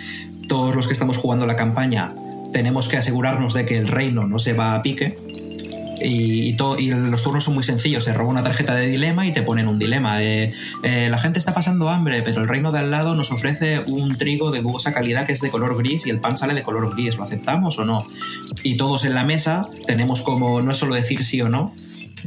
todos 0.47 0.76
los 0.76 0.88
que 0.88 0.93
estamos 0.93 1.18
jugando 1.18 1.45
la 1.45 1.55
campaña 1.55 2.13
tenemos 2.51 2.88
que 2.88 2.97
asegurarnos 2.97 3.53
de 3.53 3.65
que 3.65 3.78
el 3.78 3.88
reino 3.88 4.28
no 4.28 4.39
se 4.39 4.53
va 4.53 4.76
a 4.76 4.82
pique. 4.82 5.18
Y, 5.99 6.53
todo, 6.53 6.78
y 6.78 6.91
los 6.91 7.24
turnos 7.24 7.43
son 7.43 7.55
muy 7.55 7.63
sencillos. 7.63 8.03
Se 8.03 8.13
roba 8.13 8.30
una 8.30 8.43
tarjeta 8.43 8.76
de 8.76 8.88
dilema 8.88 9.26
y 9.26 9.34
te 9.34 9.41
ponen 9.41 9.68
un 9.68 9.80
dilema 9.80 10.24
eh, 10.24 10.53
la 10.84 11.18
gente 11.18 11.39
está 11.39 11.55
pasando 11.55 11.89
hambre, 11.89 12.22
pero 12.22 12.41
el 12.41 12.47
reino 12.47 12.72
de 12.72 12.80
al 12.80 12.91
lado 12.91 13.15
nos 13.15 13.32
ofrece 13.32 13.80
un 13.80 14.15
trigo 14.15 14.51
de 14.51 14.61
dudosa 14.61 14.93
calidad 14.93 15.26
que 15.26 15.34
es 15.34 15.41
de 15.41 15.49
color 15.49 15.76
gris 15.76 16.05
y 16.05 16.11
el 16.11 16.20
pan 16.20 16.38
sale 16.38 16.53
de 16.53 16.61
color 16.61 16.93
gris. 16.95 17.18
¿Lo 17.18 17.24
aceptamos 17.24 17.80
o 17.80 17.86
no? 17.86 18.05
Y 18.63 18.78
todos 18.78 19.05
en 19.05 19.15
la 19.15 19.24
mesa 19.24 19.68
tenemos 19.88 20.22
como 20.22 20.61
no 20.61 20.72
es 20.72 20.78
solo 20.78 20.93
decir 20.93 21.24
sí 21.24 21.41
o 21.41 21.49
no, 21.49 21.74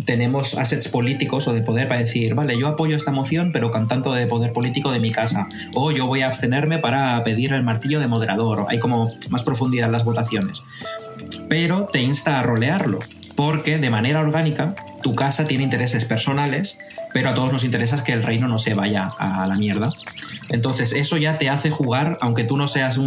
tenemos 0.05 0.57
assets 0.57 0.88
políticos 0.88 1.49
o 1.49 1.53
de 1.53 1.62
poder 1.62 1.88
para 1.88 2.01
decir, 2.01 2.34
vale, 2.34 2.59
yo 2.59 2.68
apoyo 2.68 2.97
esta 2.97 3.11
moción, 3.11 3.51
pero 3.53 3.70
con 3.70 3.88
tanto 3.88 4.12
de 4.12 4.26
poder 4.26 4.53
político 4.53 4.91
de 4.91 5.01
mi 5.01 5.11
casa. 5.11 5.49
O 5.74 5.91
yo 5.91 6.07
voy 6.07 6.22
a 6.22 6.26
abstenerme 6.26 6.78
para 6.78 7.22
pedir 7.24 7.53
el 7.53 7.62
martillo 7.62 8.01
de 8.01 8.07
moderador. 8.07 8.66
Hay 8.68 8.78
como 8.78 9.12
más 9.30 9.43
profundidad 9.43 9.86
en 9.86 9.93
las 9.93 10.05
votaciones. 10.05 10.62
Pero 11.49 11.88
te 11.93 12.03
insta 12.03 12.38
a 12.38 12.43
rolearlo, 12.43 13.01
porque 13.34 13.78
de 13.78 13.91
manera 13.91 14.20
orgánica 14.20 14.74
tu 15.03 15.14
casa 15.14 15.47
tiene 15.47 15.64
intereses 15.64 16.05
personales, 16.05 16.78
pero 17.12 17.30
a 17.30 17.34
todos 17.34 17.53
nos 17.53 17.64
interesa 17.64 18.03
que 18.05 18.12
el 18.12 18.22
reino 18.22 18.49
no 18.49 18.59
se 18.59 18.74
vaya 18.74 19.11
a 19.18 19.47
la 19.47 19.57
mierda. 19.57 19.93
Entonces, 20.51 20.93
eso 20.93 21.16
ya 21.16 21.38
te 21.38 21.49
hace 21.49 21.70
jugar, 21.70 22.18
aunque 22.20 22.45
tú 22.45 22.57
no 22.57 22.66
seas 22.66 22.99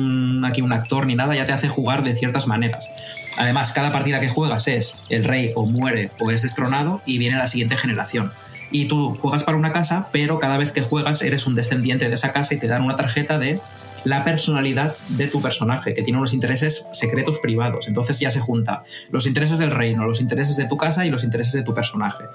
aquí 0.46 0.62
un 0.62 0.74
actor 0.74 1.06
ni 1.06 1.16
nada, 1.16 1.36
ya 1.36 1.46
te 1.46 1.54
hace 1.54 1.68
jugar 1.68 2.04
de 2.04 2.16
ciertas 2.16 2.48
maneras. 2.48 2.90
Además, 3.38 3.72
cada 3.72 3.92
partida 3.92 4.20
que 4.20 4.30
juegas 4.30 4.68
es 4.68 4.96
el 5.10 5.24
rey 5.24 5.52
o 5.56 5.66
muere 5.66 6.12
o 6.20 6.32
es 6.32 6.44
destronado 6.44 7.02
y 7.06 7.18
viene 7.18 7.38
la 7.38 7.48
siguiente 7.48 7.78
generación. 7.78 8.32
Y 8.72 8.86
tú 8.86 9.14
juegas 9.16 9.44
para 9.44 9.58
una 9.58 9.72
casa, 9.72 10.10
pero 10.12 10.40
cada 10.40 10.58
vez 10.58 10.72
que 10.72 10.82
juegas 10.82 11.22
eres 11.22 11.46
un 11.46 11.56
descendiente 11.56 12.10
de 12.10 12.16
esa 12.16 12.32
casa 12.32 12.54
y 12.54 12.58
te 12.58 12.68
dan 12.68 12.84
una 12.84 12.96
tarjeta 12.96 13.38
de 13.38 13.60
la 14.04 14.24
personalidad 14.24 14.96
de 15.10 15.28
tu 15.28 15.42
personaje, 15.42 15.94
que 15.94 16.02
tiene 16.02 16.18
unos 16.18 16.34
intereses 16.34 16.88
secretos 16.92 17.40
privados. 17.40 17.88
Entonces 17.88 18.20
ya 18.20 18.32
se 18.32 18.40
junta 18.40 18.84
los 19.12 19.28
intereses 19.28 19.60
del 19.60 19.72
reino, 19.72 20.06
los 20.06 20.22
intereses 20.22 20.58
de 20.58 20.66
tu 20.66 20.78
casa 20.78 21.06
y 21.06 21.10
los 21.10 21.24
intereses 21.24 21.54
de 21.54 21.64
tu 21.64 21.74
personaje. 21.74 22.26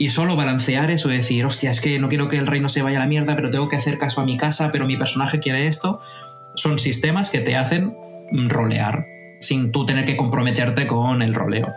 Y 0.00 0.10
solo 0.10 0.36
balancear 0.36 0.90
eso 0.90 1.08
decir, 1.08 1.44
hostia, 1.46 1.70
es 1.70 1.80
que 1.80 1.98
no 1.98 2.08
quiero 2.08 2.28
que 2.28 2.38
el 2.38 2.46
reino 2.46 2.68
se 2.68 2.82
vaya 2.82 2.98
a 2.98 3.00
la 3.00 3.08
mierda, 3.08 3.34
pero 3.34 3.50
tengo 3.50 3.68
que 3.68 3.76
hacer 3.76 3.98
caso 3.98 4.20
a 4.20 4.24
mi 4.24 4.36
casa, 4.36 4.70
pero 4.70 4.86
mi 4.86 4.96
personaje 4.96 5.40
quiere 5.40 5.66
esto, 5.66 6.00
son 6.54 6.78
sistemas 6.78 7.30
que 7.30 7.40
te 7.40 7.56
hacen 7.56 7.96
rolear 8.32 9.17
sin 9.40 9.72
tú 9.72 9.84
tener 9.84 10.04
que 10.04 10.16
comprometerte 10.16 10.86
con 10.86 11.22
el 11.22 11.34
roleo. 11.34 11.72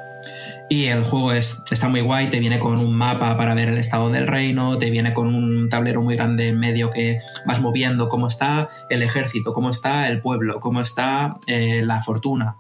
Y 0.72 0.86
el 0.86 1.03
juego 1.03 1.34
es, 1.34 1.62
está 1.70 1.89
muy 1.89 1.99
guay, 1.99 2.30
te 2.30 2.39
viene 2.39 2.57
con 2.57 2.80
un 2.80 2.95
mapa 2.95 3.36
para 3.36 3.53
ver 3.53 3.68
el 3.68 3.78
estado 3.78 4.09
del 4.09 4.26
reino, 4.26 4.78
te 4.78 4.89
viene 4.89 5.14
con 5.14 5.36
un 5.36 5.68
tablero 5.68 6.01
muy 6.01 6.16
grande 6.16 6.47
en 6.47 6.59
medio 6.59 6.91
que 6.91 7.20
vas 7.45 7.59
moviendo 7.59 8.07
cómo 8.07 8.30
está 8.30 8.70
el 8.89 9.01
ejército, 9.01 9.51
cómo 9.51 9.70
está 9.70 10.07
el 10.07 10.22
pueblo, 10.22 10.62
cómo 10.62 10.80
está 10.80 11.36
eh, 11.47 11.82
la 11.84 12.01
fortuna. 12.01 12.55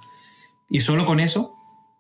Y 0.69 0.81
solo 0.81 1.05
con 1.05 1.21
eso 1.21 1.55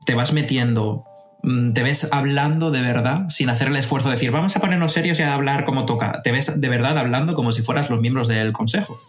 te 0.05 0.13
vas 0.13 0.33
metiendo, 0.33 1.05
mm, 1.43 1.71
te 1.71 1.81
ves 1.81 2.09
hablando 2.11 2.71
de 2.71 2.81
verdad, 2.81 3.29
sin 3.29 3.49
hacer 3.49 3.69
el 3.69 3.77
esfuerzo 3.77 4.09
de 4.09 4.15
decir, 4.15 4.31
vamos 4.31 4.53
a 4.57 4.59
ponernos 4.59 4.91
serios 4.91 5.17
y 5.19 5.23
a 5.23 5.33
hablar 5.33 5.63
como 5.63 5.85
toca. 5.85 6.21
Te 6.23 6.33
ves 6.33 6.59
de 6.59 6.67
verdad 6.67 6.97
hablando 6.97 7.35
como 7.35 7.53
si 7.53 7.61
fueras 7.61 7.89
los 7.89 8.01
miembros 8.01 8.27
del 8.27 8.51
consejo. 8.51 8.99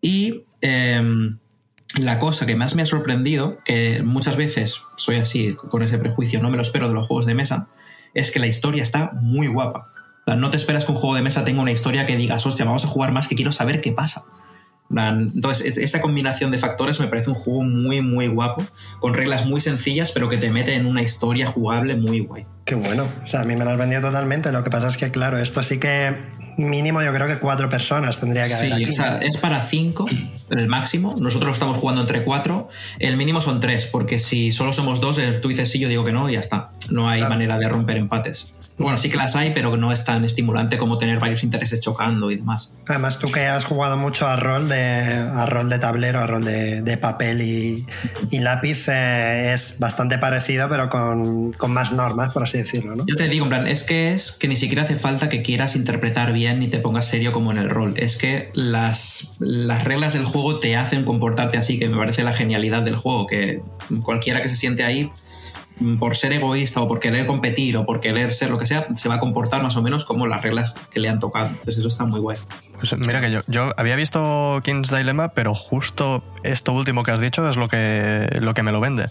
Y... 0.00 0.44
Em, 0.60 1.38
la 1.96 2.18
cosa 2.18 2.46
que 2.46 2.56
más 2.56 2.74
me 2.74 2.82
ha 2.82 2.86
sorprendido, 2.86 3.58
que 3.64 4.02
muchas 4.02 4.36
veces 4.36 4.82
soy 4.96 5.16
así, 5.16 5.54
con 5.54 5.82
ese 5.82 5.98
prejuicio, 5.98 6.42
no 6.42 6.50
me 6.50 6.56
lo 6.56 6.62
espero 6.62 6.88
de 6.88 6.94
los 6.94 7.06
juegos 7.06 7.26
de 7.26 7.34
mesa, 7.34 7.68
es 8.14 8.30
que 8.30 8.38
la 8.38 8.46
historia 8.46 8.82
está 8.82 9.12
muy 9.20 9.46
guapa. 9.46 9.90
No 10.26 10.50
te 10.50 10.58
esperas 10.58 10.84
que 10.84 10.92
un 10.92 10.98
juego 10.98 11.14
de 11.14 11.22
mesa 11.22 11.44
tenga 11.44 11.62
una 11.62 11.72
historia 11.72 12.04
que 12.04 12.16
digas, 12.16 12.44
hostia, 12.46 12.66
vamos 12.66 12.84
a 12.84 12.88
jugar 12.88 13.12
más 13.12 13.28
que 13.28 13.34
quiero 13.34 13.52
saber 13.52 13.80
qué 13.80 13.92
pasa. 13.92 14.24
Entonces, 14.90 15.76
esa 15.76 16.00
combinación 16.00 16.50
de 16.50 16.58
factores 16.58 16.98
me 17.00 17.08
parece 17.08 17.30
un 17.30 17.36
juego 17.36 17.62
muy, 17.62 18.00
muy 18.00 18.26
guapo, 18.26 18.64
con 19.00 19.14
reglas 19.14 19.44
muy 19.44 19.60
sencillas, 19.60 20.12
pero 20.12 20.28
que 20.28 20.38
te 20.38 20.50
mete 20.50 20.74
en 20.74 20.86
una 20.86 21.02
historia 21.02 21.46
jugable 21.46 21.96
muy 21.96 22.20
guay. 22.20 22.46
Qué 22.64 22.74
bueno. 22.74 23.06
O 23.22 23.26
sea, 23.26 23.40
a 23.40 23.44
mí 23.44 23.54
me 23.54 23.64
lo 23.64 23.70
has 23.70 23.78
vendido 23.78 24.00
totalmente. 24.00 24.50
Lo 24.52 24.64
que 24.64 24.70
pasa 24.70 24.88
es 24.88 24.96
que, 24.96 25.10
claro, 25.10 25.38
esto 25.38 25.62
sí 25.62 25.78
que 25.78 26.16
mínimo 26.58 27.02
yo 27.02 27.12
creo 27.12 27.26
que 27.26 27.38
cuatro 27.38 27.68
personas 27.68 28.18
tendría 28.18 28.46
que 28.46 28.54
haber. 28.54 28.78
Sí, 28.78 28.84
o 28.84 28.92
sea, 28.92 29.18
es 29.18 29.36
para 29.36 29.62
cinco 29.62 30.06
el 30.50 30.66
máximo. 30.68 31.14
Nosotros 31.18 31.52
estamos 31.52 31.78
jugando 31.78 32.02
entre 32.02 32.24
cuatro. 32.24 32.68
El 32.98 33.16
mínimo 33.16 33.40
son 33.40 33.60
tres, 33.60 33.86
porque 33.86 34.18
si 34.18 34.52
solo 34.52 34.72
somos 34.72 35.00
dos, 35.00 35.20
tú 35.40 35.48
dices 35.48 35.70
sí, 35.70 35.78
yo 35.78 35.88
digo 35.88 36.04
que 36.04 36.12
no, 36.12 36.28
y 36.28 36.34
ya 36.34 36.40
está. 36.40 36.70
No 36.90 37.08
hay 37.08 37.22
manera 37.22 37.58
de 37.58 37.68
romper 37.68 37.96
empates. 37.96 38.54
Bueno, 38.78 38.96
sí 38.96 39.10
que 39.10 39.16
las 39.16 39.34
hay, 39.34 39.50
pero 39.52 39.76
no 39.76 39.92
es 39.92 40.04
tan 40.04 40.24
estimulante 40.24 40.78
como 40.78 40.98
tener 40.98 41.18
varios 41.18 41.42
intereses 41.42 41.80
chocando 41.80 42.30
y 42.30 42.36
demás. 42.36 42.74
Además, 42.86 43.18
tú 43.18 43.30
que 43.30 43.46
has 43.46 43.64
jugado 43.64 43.96
mucho 43.96 44.26
a 44.28 44.36
rol 44.36 44.68
de, 44.68 45.14
a 45.14 45.46
rol 45.46 45.68
de 45.68 45.78
tablero, 45.78 46.20
a 46.20 46.26
rol 46.26 46.44
de, 46.44 46.98
papel 47.00 47.42
y, 47.42 47.86
lápiz, 48.38 48.88
eh, 48.88 49.52
es 49.52 49.78
bastante 49.78 50.18
parecido, 50.18 50.68
pero 50.68 50.88
con, 50.88 51.72
más 51.72 51.92
normas, 51.92 52.32
por 52.32 52.44
así 52.44 52.58
decirlo. 52.58 52.96
¿no? 52.96 53.04
Yo 53.06 53.16
te 53.16 53.28
digo, 53.28 53.44
en 53.44 53.50
plan, 53.50 53.66
es 53.66 53.82
que 53.82 54.12
es 54.12 54.32
que 54.32 54.48
ni 54.48 54.56
siquiera 54.56 54.82
hace 54.84 54.96
falta 54.96 55.28
que 55.28 55.42
quieras 55.42 55.76
interpretar 55.76 56.32
bien 56.32 56.60
ni 56.60 56.68
te 56.68 56.78
pongas 56.78 57.06
serio 57.06 57.32
como 57.32 57.50
en 57.50 57.58
el 57.58 57.70
rol. 57.70 57.94
Es 57.96 58.16
que 58.16 58.50
las, 58.54 59.34
las 59.40 59.84
reglas 59.84 60.12
del 60.12 60.24
juego 60.24 60.58
te 60.60 60.76
hacen 60.76 61.04
comportarte 61.04 61.58
así, 61.58 61.78
que 61.78 61.88
me 61.88 61.96
parece 61.96 62.22
la 62.22 62.32
genialidad 62.32 62.82
del 62.82 62.96
juego, 62.96 63.26
que 63.26 63.60
cualquiera 64.02 64.40
que 64.40 64.48
se 64.48 64.56
siente 64.56 64.84
ahí 64.84 65.10
por 65.98 66.16
ser 66.16 66.32
egoísta 66.32 66.80
o 66.80 66.88
por 66.88 67.00
querer 67.00 67.26
competir 67.26 67.76
o 67.76 67.84
por 67.84 68.00
querer 68.00 68.32
ser 68.32 68.50
lo 68.50 68.58
que 68.58 68.66
sea, 68.66 68.86
se 68.94 69.08
va 69.08 69.16
a 69.16 69.20
comportar 69.20 69.62
más 69.62 69.76
o 69.76 69.82
menos 69.82 70.04
como 70.04 70.26
las 70.26 70.42
reglas 70.42 70.74
que 70.90 71.00
le 71.00 71.08
han 71.08 71.18
tocado. 71.18 71.48
Entonces 71.48 71.78
eso 71.78 71.88
está 71.88 72.04
muy 72.04 72.20
guay. 72.20 72.38
Pues 72.76 72.96
mira 72.98 73.20
que 73.20 73.30
yo, 73.30 73.40
yo 73.48 73.70
había 73.76 73.96
visto 73.96 74.60
King's 74.64 74.90
Dilemma, 74.90 75.28
pero 75.30 75.54
justo 75.54 76.22
esto 76.44 76.72
último 76.72 77.02
que 77.02 77.10
has 77.10 77.20
dicho 77.20 77.48
es 77.48 77.56
lo 77.56 77.68
que, 77.68 78.28
lo 78.40 78.54
que 78.54 78.62
me 78.62 78.72
lo 78.72 78.80
vende 78.80 79.06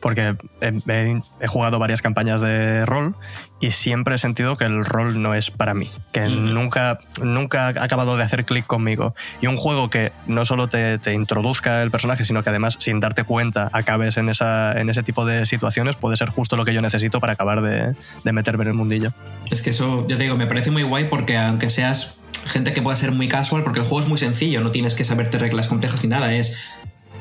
porque 0.00 0.34
he, 0.60 1.46
jugado 1.46 1.78
varias 1.78 2.02
campañas 2.02 2.40
de 2.40 2.84
rol 2.86 3.14
y 3.60 3.72
siempre 3.72 4.14
he 4.14 4.18
sentido 4.18 4.56
que 4.56 4.64
el 4.64 4.84
rol 4.84 5.20
no 5.20 5.34
es 5.34 5.50
para 5.50 5.74
mí, 5.74 5.90
que 6.12 6.22
nunca, 6.28 6.98
nunca 7.22 7.66
ha 7.66 7.84
acabado 7.84 8.16
de 8.16 8.24
hacer 8.24 8.46
clic 8.46 8.66
conmigo. 8.66 9.14
Y 9.42 9.46
un 9.46 9.58
juego 9.58 9.90
que 9.90 10.12
no 10.26 10.46
solo 10.46 10.68
te, 10.68 10.98
introduzca 11.12 11.82
el 11.82 11.90
personaje, 11.90 12.24
sino 12.24 12.42
que 12.42 12.48
además, 12.48 12.76
sin 12.80 13.00
darte 13.00 13.24
cuenta, 13.24 13.68
acabes 13.72 14.16
en, 14.16 14.30
esa, 14.30 14.80
en 14.80 14.88
ese 14.88 15.02
tipo 15.02 15.26
de 15.26 15.44
situaciones, 15.44 15.96
puede 15.96 16.16
ser 16.16 16.30
justo 16.30 16.56
lo 16.56 16.64
que 16.64 16.72
yo 16.72 16.80
necesito 16.80 17.20
para 17.20 17.34
acabar 17.34 17.60
de, 17.60 17.94
de 18.24 18.32
meterme 18.32 18.62
en 18.64 18.68
el 18.68 18.74
mundillo. 18.74 19.12
Es 19.50 19.60
que 19.60 19.70
eso, 19.70 20.06
yo 20.08 20.16
te 20.16 20.22
digo, 20.22 20.36
me 20.36 20.46
parece 20.46 20.70
muy 20.70 20.82
guay 20.82 21.04
porque 21.04 21.36
aunque 21.36 21.68
seas 21.68 22.16
gente 22.46 22.72
que 22.72 22.80
pueda 22.80 22.96
ser 22.96 23.12
muy 23.12 23.28
casual, 23.28 23.62
porque 23.62 23.80
el 23.80 23.86
juego 23.86 24.00
es 24.00 24.08
muy 24.08 24.18
sencillo, 24.18 24.62
no 24.62 24.70
tienes 24.70 24.94
que 24.94 25.04
saberte 25.04 25.38
reglas 25.38 25.68
complejas 25.68 26.02
ni 26.02 26.08
nada, 26.08 26.32
es 26.34 26.56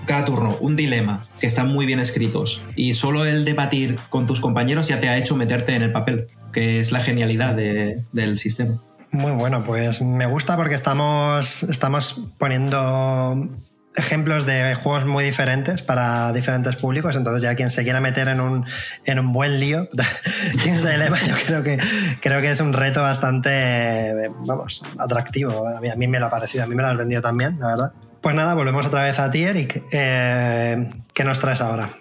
cada 0.10 0.26
turno 0.26 0.58
un 0.60 0.76
dilema 0.76 1.22
que 1.40 1.46
están 1.46 1.68
muy 1.68 1.86
bien 1.86 2.00
escritos 2.00 2.64
y 2.76 2.96
solo 2.96 3.26
el 3.26 3.46
debatir 3.46 4.00
con 4.10 4.26
tus 4.26 4.42
compañeros 4.42 4.88
ya 4.88 4.98
te 4.98 5.08
ha 5.08 5.16
hecho 5.16 5.36
meterte 5.36 5.76
en 5.76 5.84
el 5.84 5.92
papel, 5.92 6.30
que 6.52 6.80
es 6.80 6.92
la 6.92 7.04
genialidad 7.04 7.54
del 7.54 8.40
sistema. 8.40 8.74
Muy 9.12 9.32
bueno, 9.34 9.64
pues 9.64 10.02
me 10.02 10.26
gusta 10.26 10.58
porque 10.58 10.74
estamos, 10.74 11.62
estamos 11.62 12.22
poniendo 12.40 13.50
ejemplos 13.96 14.48
de 14.48 14.74
juegos 14.74 15.06
muy 15.06 15.24
diferentes 15.24 15.84
para 15.84 16.34
diferentes 16.34 16.76
públicos, 16.76 17.16
entonces 17.16 17.44
ya 17.44 17.54
quien 17.54 17.70
se 17.70 17.84
quiera 17.84 18.02
meter 18.02 18.30
en 18.30 18.42
un, 18.42 18.66
en 19.06 19.20
un 19.20 19.32
buen 19.32 19.60
lío, 19.60 19.90
King's 20.64 20.84
Dilemma 20.84 21.20
yo 21.28 21.36
creo 21.46 21.62
que, 21.62 21.78
creo 22.20 22.42
que 22.42 22.50
es 22.50 22.60
un 22.62 22.74
reto 22.74 23.04
bastante, 23.04 24.32
vamos, 24.40 24.82
atractivo. 24.98 25.68
A 25.68 25.80
mí, 25.80 25.90
a 25.90 25.96
mí 25.96 26.08
me 26.08 26.20
lo 26.20 26.26
ha 26.26 26.30
parecido, 26.32 26.64
a 26.64 26.68
mí 26.68 26.74
me 26.74 26.82
lo 26.82 26.88
has 26.88 26.98
vendido 26.98 27.22
también, 27.22 27.60
la 27.60 27.68
verdad. 27.68 27.94
Pues 28.22 28.36
nada, 28.36 28.54
volvemos 28.54 28.86
otra 28.86 29.04
vez 29.04 29.20
a 29.20 29.32
ti, 29.32 29.44
Eric. 29.44 29.84
Eh, 29.92 30.90
¿Qué 31.14 31.24
nos 31.24 31.40
traes 31.40 31.62
ahora? 31.62 31.92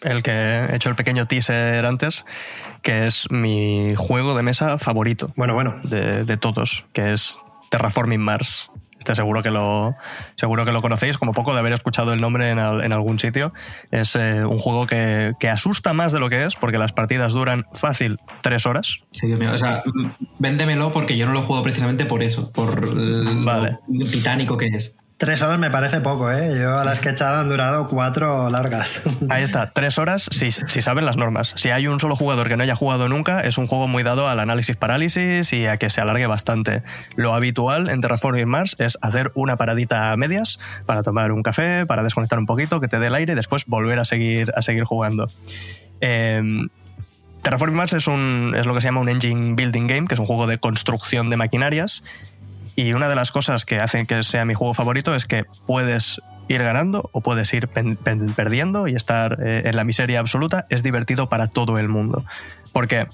El 0.00 0.22
que 0.22 0.32
he 0.32 0.76
hecho 0.76 0.88
el 0.88 0.96
pequeño 0.96 1.26
teaser 1.26 1.86
antes, 1.86 2.24
que 2.82 3.06
es 3.06 3.30
mi 3.30 3.94
juego 3.96 4.36
de 4.36 4.42
mesa 4.42 4.78
favorito. 4.78 5.32
Bueno, 5.36 5.54
bueno. 5.54 5.76
De, 5.84 6.36
todos, 6.36 6.84
que 6.92 7.12
es 7.12 7.38
Terraforming 7.70 8.20
Mars. 8.20 8.70
Este 8.98 9.14
seguro 9.14 9.42
que 9.42 9.50
lo, 9.50 9.94
seguro 10.34 10.64
que 10.64 10.72
lo 10.72 10.80
conocéis, 10.80 11.18
como 11.18 11.34
poco 11.34 11.52
de 11.52 11.58
haber 11.58 11.74
escuchado 11.74 12.14
el 12.14 12.22
nombre 12.22 12.48
en, 12.48 12.58
algún 12.58 13.20
sitio. 13.20 13.52
Es 13.90 14.16
eh, 14.16 14.44
un 14.46 14.58
juego 14.58 14.86
que, 14.86 15.34
asusta 15.50 15.92
más 15.92 16.12
de 16.12 16.20
lo 16.20 16.30
que 16.30 16.44
es, 16.44 16.56
porque 16.56 16.78
las 16.78 16.92
partidas 16.92 17.32
duran 17.32 17.66
fácil 17.74 18.18
tres 18.42 18.64
horas. 18.64 19.00
Sí, 19.12 19.26
Dios 19.26 19.38
mío. 19.38 19.52
O 19.52 19.58
sea, 19.58 19.82
véndemelo 20.38 20.90
porque 20.90 21.18
yo 21.18 21.26
no 21.26 21.32
lo 21.32 21.42
juego 21.42 21.62
precisamente 21.62 22.06
por 22.06 22.22
eso, 22.22 22.50
por 22.50 22.94
lo 22.94 24.10
titánico 24.10 24.56
que 24.56 24.68
es. 24.68 24.96
Tres 25.16 25.42
horas 25.42 25.60
me 25.60 25.70
parece 25.70 26.00
poco, 26.00 26.28
¿eh? 26.32 26.58
Yo 26.60 26.76
a 26.76 26.84
las 26.84 26.98
que 26.98 27.08
he 27.08 27.12
echado 27.12 27.40
han 27.40 27.48
durado 27.48 27.86
cuatro 27.86 28.50
largas. 28.50 29.04
Ahí 29.30 29.44
está, 29.44 29.70
tres 29.70 29.96
horas 29.98 30.28
si, 30.32 30.50
saben 30.50 31.06
las 31.06 31.16
normas. 31.16 31.54
Si 31.56 31.70
hay 31.70 31.86
un 31.86 32.00
solo 32.00 32.16
jugador 32.16 32.48
que 32.48 32.56
no 32.56 32.64
haya 32.64 32.74
jugado 32.74 33.08
nunca, 33.08 33.40
es 33.40 33.56
un 33.56 33.68
juego 33.68 33.86
muy 33.86 34.02
dado 34.02 34.28
al 34.28 34.40
análisis 34.40 34.76
parálisis 34.76 35.52
y 35.52 35.66
a 35.66 35.76
que 35.76 35.88
se 35.88 36.00
alargue 36.00 36.26
bastante. 36.26 36.82
Lo 37.14 37.32
habitual 37.32 37.90
en 37.90 38.00
Terraforming 38.00 38.48
Mars 38.48 38.74
es 38.80 38.98
hacer 39.02 39.30
una 39.36 39.56
paradita 39.56 40.10
a 40.10 40.16
medias 40.16 40.58
para 40.84 41.04
tomar 41.04 41.30
un 41.30 41.44
café, 41.44 41.86
para 41.86 42.02
desconectar 42.02 42.40
un 42.40 42.46
poquito, 42.46 42.80
que 42.80 42.88
te 42.88 42.98
dé 42.98 43.06
el 43.06 43.14
aire 43.14 43.34
y 43.34 43.36
después 43.36 43.66
volver 43.66 44.00
a 44.00 44.04
seguir, 44.04 44.50
a 44.56 44.62
seguir 44.62 44.82
jugando. 44.82 45.28
Em, 46.00 46.68
Terraforming 47.42 47.76
Mars 47.76 47.92
es, 47.92 48.08
un, 48.08 48.54
es 48.56 48.66
lo 48.66 48.74
que 48.74 48.80
se 48.80 48.88
llama 48.88 49.00
un 49.00 49.08
engine 49.08 49.54
building 49.54 49.86
game, 49.86 50.06
que 50.08 50.14
es 50.14 50.20
un 50.20 50.26
juego 50.26 50.46
de 50.46 50.58
construcción 50.58 51.30
de 51.30 51.36
maquinarias 51.36 52.02
y 52.76 52.92
una 52.92 53.08
de 53.08 53.14
las 53.16 53.30
cosas 53.30 53.64
que 53.64 53.80
hacen 53.80 54.06
que 54.06 54.24
sea 54.24 54.44
mi 54.44 54.54
juego 54.54 54.74
favorito 54.74 55.14
es 55.14 55.26
que 55.26 55.44
puedes 55.66 56.20
ir 56.46 56.62
ganando 56.62 57.08
o 57.12 57.22
puedes 57.22 57.52
ir 57.54 57.68
perdiendo 57.68 58.86
y 58.86 58.94
estar 58.94 59.38
eh, 59.42 59.62
en 59.64 59.76
la 59.76 59.84
miseria 59.84 60.20
absoluta. 60.20 60.66
Es 60.68 60.82
divertido 60.82 61.28
para 61.28 61.46
todo 61.46 61.78
el 61.78 61.88
mundo. 61.88 62.24
Porque 62.72 63.06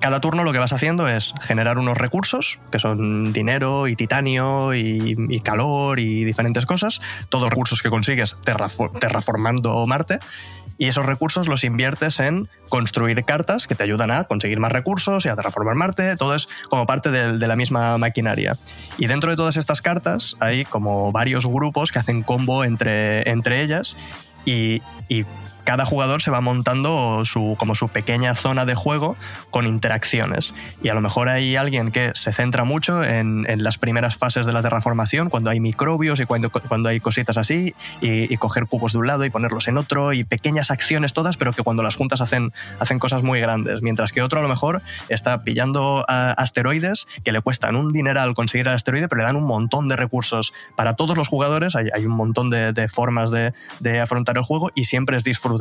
cada 0.00 0.20
turno 0.20 0.44
lo 0.44 0.52
que 0.52 0.58
vas 0.60 0.72
haciendo 0.72 1.08
es 1.08 1.34
generar 1.42 1.76
unos 1.76 1.98
recursos, 1.98 2.60
que 2.70 2.78
son 2.78 3.32
dinero 3.32 3.88
y 3.88 3.96
titanio 3.96 4.72
y, 4.74 5.40
calor 5.44 5.98
y 5.98 6.24
diferentes 6.24 6.64
cosas, 6.66 7.02
todos 7.28 7.50
recursos 7.50 7.82
que 7.82 7.90
consigues 7.90 8.36
terrafo- 8.44 8.96
terraformando 8.98 9.84
Marte, 9.86 10.20
y 10.82 10.88
esos 10.88 11.06
recursos 11.06 11.46
los 11.46 11.62
inviertes 11.62 12.18
en 12.18 12.48
construir 12.68 13.24
cartas 13.24 13.68
que 13.68 13.76
te 13.76 13.84
ayudan 13.84 14.10
a 14.10 14.24
conseguir 14.24 14.58
más 14.58 14.72
recursos 14.72 15.24
y 15.24 15.28
a 15.28 15.36
terraformar 15.36 15.76
Marte, 15.76 16.16
todo 16.16 16.34
es 16.34 16.48
como 16.68 16.86
parte 16.86 17.12
de, 17.12 17.46
la 17.46 17.54
misma 17.54 17.98
maquinaria. 17.98 18.58
Y 18.98 19.06
dentro 19.06 19.30
de 19.30 19.36
todas 19.36 19.56
estas 19.56 19.80
cartas 19.80 20.36
hay 20.40 20.64
como 20.64 21.12
varios 21.12 21.46
grupos 21.46 21.92
que 21.92 22.00
hacen 22.00 22.24
combo 22.24 22.64
entre, 22.64 23.30
entre 23.30 23.62
ellas 23.62 23.96
y 24.44 24.82
cada 25.64 25.86
jugador 25.86 26.22
se 26.22 26.30
va 26.30 26.40
montando 26.40 27.24
su, 27.24 27.56
como 27.58 27.74
su 27.74 27.88
pequeña 27.88 28.34
zona 28.34 28.64
de 28.64 28.74
juego 28.74 29.16
con 29.50 29.66
interacciones. 29.66 30.54
Y 30.82 30.88
a 30.88 30.94
lo 30.94 31.00
mejor 31.00 31.28
hay 31.28 31.56
alguien 31.56 31.92
que 31.92 32.12
se 32.14 32.32
centra 32.32 32.64
mucho 32.64 33.04
en, 33.04 33.46
en 33.48 33.62
las 33.62 33.78
primeras 33.78 34.16
fases 34.16 34.46
de 34.46 34.52
la 34.52 34.62
terraformación, 34.62 35.30
cuando 35.30 35.50
hay 35.50 35.60
microbios 35.60 36.20
y 36.20 36.26
cuando, 36.26 36.50
cuando 36.50 36.88
hay 36.88 37.00
cositas 37.00 37.36
así, 37.36 37.74
y, 38.00 38.36
coger 38.42 38.66
cubos 38.66 38.92
de 38.92 38.98
un 38.98 39.06
lado 39.06 39.24
y 39.24 39.30
ponerlos 39.30 39.68
en 39.68 39.78
otro, 39.78 40.12
y 40.12 40.24
pequeñas 40.24 40.72
acciones 40.72 41.12
todas, 41.12 41.36
pero 41.36 41.52
que 41.52 41.62
cuando 41.62 41.84
las 41.84 41.94
juntas 41.94 42.20
hacen, 42.20 42.52
hacen 42.80 42.98
cosas 42.98 43.22
muy 43.22 43.40
grandes. 43.40 43.82
Mientras 43.82 44.10
que 44.12 44.20
otro 44.20 44.40
a 44.40 44.42
lo 44.42 44.48
mejor 44.48 44.82
está 45.08 45.44
pillando 45.44 46.04
asteroides 46.08 47.06
que 47.22 47.30
le 47.30 47.40
cuestan 47.40 47.76
un 47.76 47.92
dineral 47.92 48.34
conseguir 48.34 48.66
el 48.66 48.74
asteroide, 48.74 49.08
pero 49.08 49.20
le 49.20 49.24
dan 49.24 49.36
un 49.36 49.46
montón 49.46 49.86
de 49.88 49.96
recursos 49.96 50.52
para 50.74 50.96
todos 50.96 51.16
los 51.16 51.28
jugadores. 51.28 51.76
Hay, 51.76 51.88
hay 51.94 52.04
un 52.04 52.12
montón 52.12 52.50
de, 52.50 52.72
de 52.72 52.88
formas 52.88 53.30
de, 53.30 53.52
de 53.78 54.00
afrontar 54.00 54.36
el 54.36 54.42
juego 54.42 54.70
y 54.74 54.86
siempre 54.86 55.16
es 55.16 55.24
disfrutable. 55.24 55.51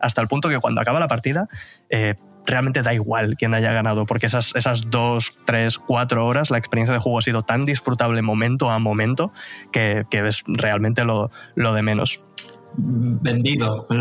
Hasta 0.00 0.20
el 0.20 0.28
punto 0.28 0.48
que 0.48 0.58
cuando 0.58 0.80
acaba 0.80 1.00
la 1.00 1.08
partida, 1.08 1.48
eh, 1.90 2.14
realmente 2.46 2.82
da 2.82 2.94
igual 2.94 3.36
quién 3.36 3.54
haya 3.54 3.72
ganado, 3.72 4.06
porque 4.06 4.26
esas, 4.26 4.54
esas 4.54 4.90
dos, 4.90 5.38
tres, 5.44 5.78
cuatro 5.78 6.26
horas, 6.26 6.50
la 6.50 6.58
experiencia 6.58 6.92
de 6.92 7.00
juego 7.00 7.18
ha 7.18 7.22
sido 7.22 7.42
tan 7.42 7.64
disfrutable 7.64 8.22
momento 8.22 8.70
a 8.70 8.78
momento 8.78 9.32
que, 9.72 10.04
que 10.10 10.26
es 10.26 10.44
realmente 10.46 11.04
lo, 11.04 11.30
lo 11.54 11.72
de 11.72 11.82
menos. 11.82 12.20
Vendido. 12.76 13.86
Lo 13.90 14.00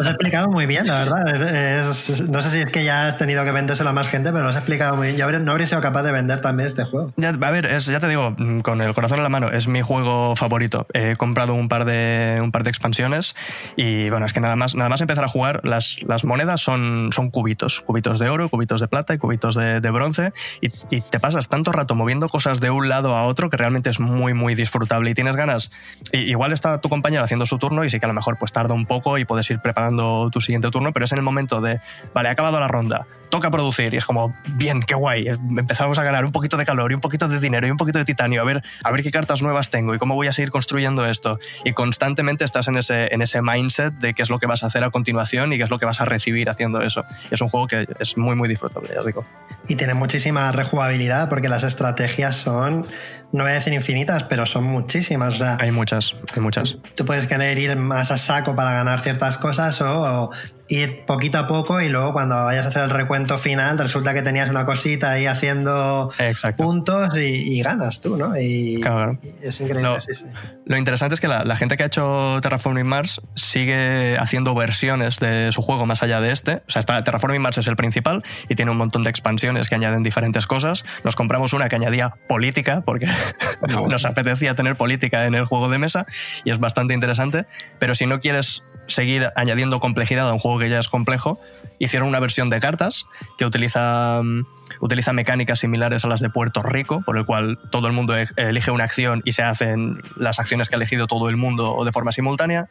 has 0.00 0.06
explicado 0.06 0.48
muy 0.48 0.66
bien, 0.66 0.86
la 0.86 0.98
verdad. 1.04 1.80
Es- 1.88 2.10
es- 2.10 2.28
no 2.28 2.42
sé 2.42 2.50
si 2.50 2.58
es 2.58 2.66
que 2.66 2.84
ya 2.84 3.06
has 3.08 3.18
tenido 3.18 3.44
que 3.44 3.52
vendérselo 3.52 3.90
a 3.90 3.92
más 3.92 4.06
gente, 4.08 4.30
pero 4.32 4.44
lo 4.44 4.50
has 4.50 4.56
explicado 4.56 4.96
muy 4.96 5.08
bien. 5.08 5.18
Yo 5.18 5.24
habría- 5.24 5.40
no 5.40 5.52
habría 5.52 5.66
sido 5.66 5.80
capaz 5.80 6.02
de 6.02 6.12
vender 6.12 6.40
también 6.40 6.66
este 6.66 6.84
juego. 6.84 7.12
Ya, 7.16 7.30
a 7.30 7.50
ver, 7.50 7.66
es- 7.66 7.86
ya 7.86 7.98
te 8.00 8.08
digo, 8.08 8.34
mm, 8.36 8.60
con 8.60 8.80
el 8.80 8.92
corazón 8.94 9.18
en 9.18 9.22
la 9.22 9.28
mano, 9.28 9.48
es 9.50 9.66
mi 9.68 9.80
juego 9.82 10.36
favorito. 10.36 10.86
He 10.92 11.16
comprado 11.16 11.54
un 11.54 11.68
par 11.68 11.84
de, 11.84 12.38
un 12.42 12.52
par 12.52 12.64
de 12.64 12.70
expansiones 12.70 13.34
y 13.76 14.10
bueno, 14.10 14.26
es 14.26 14.32
que 14.32 14.40
nada 14.40 14.56
más, 14.56 14.74
nada 14.74 14.90
más 14.90 15.00
empezar 15.00 15.24
a 15.24 15.28
jugar, 15.28 15.60
las, 15.64 15.96
las 16.06 16.24
monedas 16.24 16.60
son, 16.60 17.10
son 17.12 17.30
cubitos, 17.30 17.80
cubitos 17.80 18.18
de 18.18 18.28
oro, 18.28 18.48
cubitos 18.48 18.80
de 18.80 18.88
plata 18.88 19.14
y 19.14 19.18
cubitos 19.18 19.54
de, 19.54 19.80
de 19.80 19.90
bronce 19.90 20.32
y, 20.60 20.70
y 20.90 21.00
te 21.00 21.18
pasas 21.20 21.48
tanto 21.48 21.72
rato 21.72 21.94
moviendo 21.94 22.28
cosas 22.28 22.60
de 22.60 22.70
un 22.70 22.88
lado 22.88 23.16
a 23.16 23.24
otro 23.24 23.48
que 23.50 23.56
realmente 23.56 23.90
es 23.90 24.00
muy, 24.00 24.34
muy 24.34 24.54
disfrutable 24.54 25.10
y 25.10 25.14
tienes 25.14 25.36
ganas. 25.36 25.70
y- 26.12 26.26
igual 26.36 26.52
está 26.52 26.78
tu 26.80 26.88
compañero 26.88 27.05
haciendo 27.14 27.46
su 27.46 27.58
turno 27.58 27.84
y 27.84 27.90
sí 27.90 27.98
que 27.98 28.06
a 28.06 28.08
lo 28.08 28.14
mejor 28.14 28.36
pues 28.38 28.52
tarda 28.52 28.74
un 28.74 28.86
poco 28.86 29.18
y 29.18 29.24
puedes 29.24 29.48
ir 29.50 29.60
preparando 29.60 30.30
tu 30.30 30.40
siguiente 30.40 30.70
turno, 30.70 30.92
pero 30.92 31.04
es 31.04 31.12
en 31.12 31.18
el 31.18 31.24
momento 31.24 31.60
de, 31.60 31.80
vale, 32.14 32.28
ha 32.28 32.32
acabado 32.32 32.60
la 32.60 32.68
ronda, 32.68 33.06
toca 33.30 33.50
producir 33.50 33.94
y 33.94 33.96
es 33.96 34.04
como, 34.04 34.34
bien, 34.46 34.82
qué 34.82 34.94
guay, 34.94 35.28
eh, 35.28 35.36
empezamos 35.56 35.98
a 35.98 36.04
ganar 36.04 36.24
un 36.24 36.32
poquito 36.32 36.56
de 36.56 36.64
calor 36.64 36.92
y 36.92 36.94
un 36.94 37.00
poquito 37.00 37.28
de 37.28 37.40
dinero 37.40 37.66
y 37.66 37.70
un 37.70 37.76
poquito 37.76 37.98
de 37.98 38.04
titanio, 38.04 38.40
a 38.40 38.44
ver, 38.44 38.62
a 38.82 38.90
ver 38.90 39.02
qué 39.02 39.10
cartas 39.10 39.42
nuevas 39.42 39.70
tengo 39.70 39.94
y 39.94 39.98
cómo 39.98 40.14
voy 40.14 40.26
a 40.26 40.32
seguir 40.32 40.50
construyendo 40.50 41.06
esto. 41.06 41.38
Y 41.64 41.72
constantemente 41.72 42.44
estás 42.44 42.68
en 42.68 42.76
ese, 42.76 43.12
en 43.12 43.22
ese 43.22 43.42
mindset 43.42 43.94
de 43.94 44.14
qué 44.14 44.22
es 44.22 44.30
lo 44.30 44.38
que 44.38 44.46
vas 44.46 44.62
a 44.62 44.66
hacer 44.66 44.84
a 44.84 44.90
continuación 44.90 45.52
y 45.52 45.58
qué 45.58 45.64
es 45.64 45.70
lo 45.70 45.78
que 45.78 45.86
vas 45.86 46.00
a 46.00 46.04
recibir 46.04 46.48
haciendo 46.48 46.80
eso. 46.82 47.04
Y 47.30 47.34
es 47.34 47.40
un 47.40 47.48
juego 47.48 47.66
que 47.66 47.86
es 47.98 48.16
muy, 48.16 48.36
muy 48.36 48.48
disfrutable, 48.48 48.90
ya 48.94 49.00
os 49.00 49.06
digo. 49.06 49.24
Y 49.68 49.76
tiene 49.76 49.94
muchísima 49.94 50.52
rejugabilidad 50.52 51.28
porque 51.28 51.48
las 51.48 51.64
estrategias 51.64 52.36
son, 52.36 52.86
no 53.32 53.42
voy 53.42 53.52
a 53.52 53.54
decir 53.54 53.72
infinitas, 53.72 54.24
pero 54.24 54.46
son 54.46 54.64
muchísimas. 54.64 55.34
O 55.34 55.38
sea, 55.38 55.56
Hay 55.60 55.72
muchas, 55.72 56.14
hay 56.34 56.42
muchas. 56.42 56.76
tú 56.94 57.04
puedes 57.04 57.26
querer 57.26 57.58
ir 57.58 57.74
más 57.76 58.10
a 58.10 58.18
saco 58.18 58.54
para 58.54 58.72
ganar 58.72 59.00
ciertas 59.00 59.38
cosas 59.38 59.80
o, 59.80 60.24
o 60.24 60.30
ir 60.68 61.04
poquito 61.06 61.38
a 61.38 61.46
poco 61.46 61.80
y 61.80 61.88
luego 61.88 62.12
cuando 62.12 62.34
vayas 62.44 62.64
a 62.66 62.68
hacer 62.68 62.82
el 62.82 62.90
recuento 62.90 63.38
final 63.38 63.78
resulta 63.78 64.12
que 64.14 64.22
tenías 64.22 64.50
una 64.50 64.64
cosita 64.66 65.12
ahí 65.12 65.26
haciendo 65.26 66.12
Exacto. 66.18 66.62
puntos 66.62 67.16
y, 67.16 67.20
y 67.58 67.62
ganas 67.62 68.00
tú, 68.00 68.16
¿no? 68.16 68.36
Y, 68.36 68.80
Claro. 68.80 69.18
y 69.22 69.46
es 69.46 69.60
increíble, 69.60 69.82
No. 69.88 70.00
sí, 70.00 70.14
sí. 70.14 70.24
Lo 70.64 70.76
interesante 70.76 71.14
es 71.14 71.20
que 71.20 71.28
la, 71.28 71.44
la 71.44 71.56
gente 71.56 71.76
que 71.76 71.84
ha 71.84 71.86
hecho 71.86 72.38
Terraforming 72.42 72.86
Mars 72.86 73.20
sigue 73.34 74.16
haciendo 74.18 74.54
versiones 74.54 75.20
de 75.20 75.50
su 75.52 75.62
juego 75.62 75.86
más 75.86 76.02
allá 76.02 76.20
de 76.20 76.32
este. 76.32 76.56
O 76.66 76.70
sea, 76.70 76.80
está, 76.80 77.02
Terraforming 77.04 77.40
Mars 77.40 77.58
es 77.58 77.68
el 77.68 77.76
principal 77.76 78.24
y 78.48 78.54
tiene 78.56 78.72
un 78.72 78.76
montón 78.78 79.04
de 79.04 79.10
expansiones 79.10 79.68
que 79.68 79.76
añaden 79.76 80.02
diferentes 80.02 80.46
cosas. 80.46 80.84
Nos 81.04 81.14
compramos 81.14 81.52
una 81.52 81.68
que 81.68 81.76
añadía 81.76 82.16
política 82.28 82.82
porque 82.84 83.06
nos 83.88 84.04
apetecía 84.04 84.54
tener 84.56 84.76
política 84.76 85.26
en 85.26 85.34
el 85.36 85.44
juego 85.44 85.68
de 85.68 85.78
mesa 85.78 86.06
y 86.44 86.50
es 86.50 86.58
bastante 86.58 86.94
interesante. 86.94 87.46
Pero 87.78 87.94
si 87.94 88.06
no 88.06 88.18
quieres 88.20 88.64
seguir 88.86 89.28
añadiendo 89.36 89.80
complejidad 89.80 90.28
a 90.28 90.32
un 90.32 90.38
juego 90.38 90.58
que 90.58 90.68
ya 90.68 90.78
es 90.78 90.88
complejo, 90.88 91.40
hicieron 91.78 92.08
una 92.08 92.20
versión 92.20 92.50
de 92.50 92.60
cartas 92.60 93.06
que 93.38 93.44
utiliza, 93.44 94.20
mm, 94.22 94.46
utiliza 94.80 95.12
mecánicas 95.12 95.60
similares 95.60 96.04
a 96.04 96.08
las 96.08 96.20
de 96.20 96.30
Puerto 96.30 96.62
Rico, 96.62 97.02
por 97.04 97.18
el 97.18 97.26
cual 97.26 97.58
todo 97.70 97.86
el 97.86 97.92
mundo 97.92 98.16
e- 98.16 98.28
elige 98.36 98.70
una 98.70 98.84
acción 98.84 99.22
y 99.24 99.32
se 99.32 99.42
hacen 99.42 100.02
las 100.16 100.38
acciones 100.38 100.68
que 100.68 100.76
ha 100.76 100.78
elegido 100.78 101.06
todo 101.06 101.28
el 101.28 101.36
mundo 101.36 101.84
de 101.84 101.92
forma 101.92 102.12
simultánea. 102.12 102.68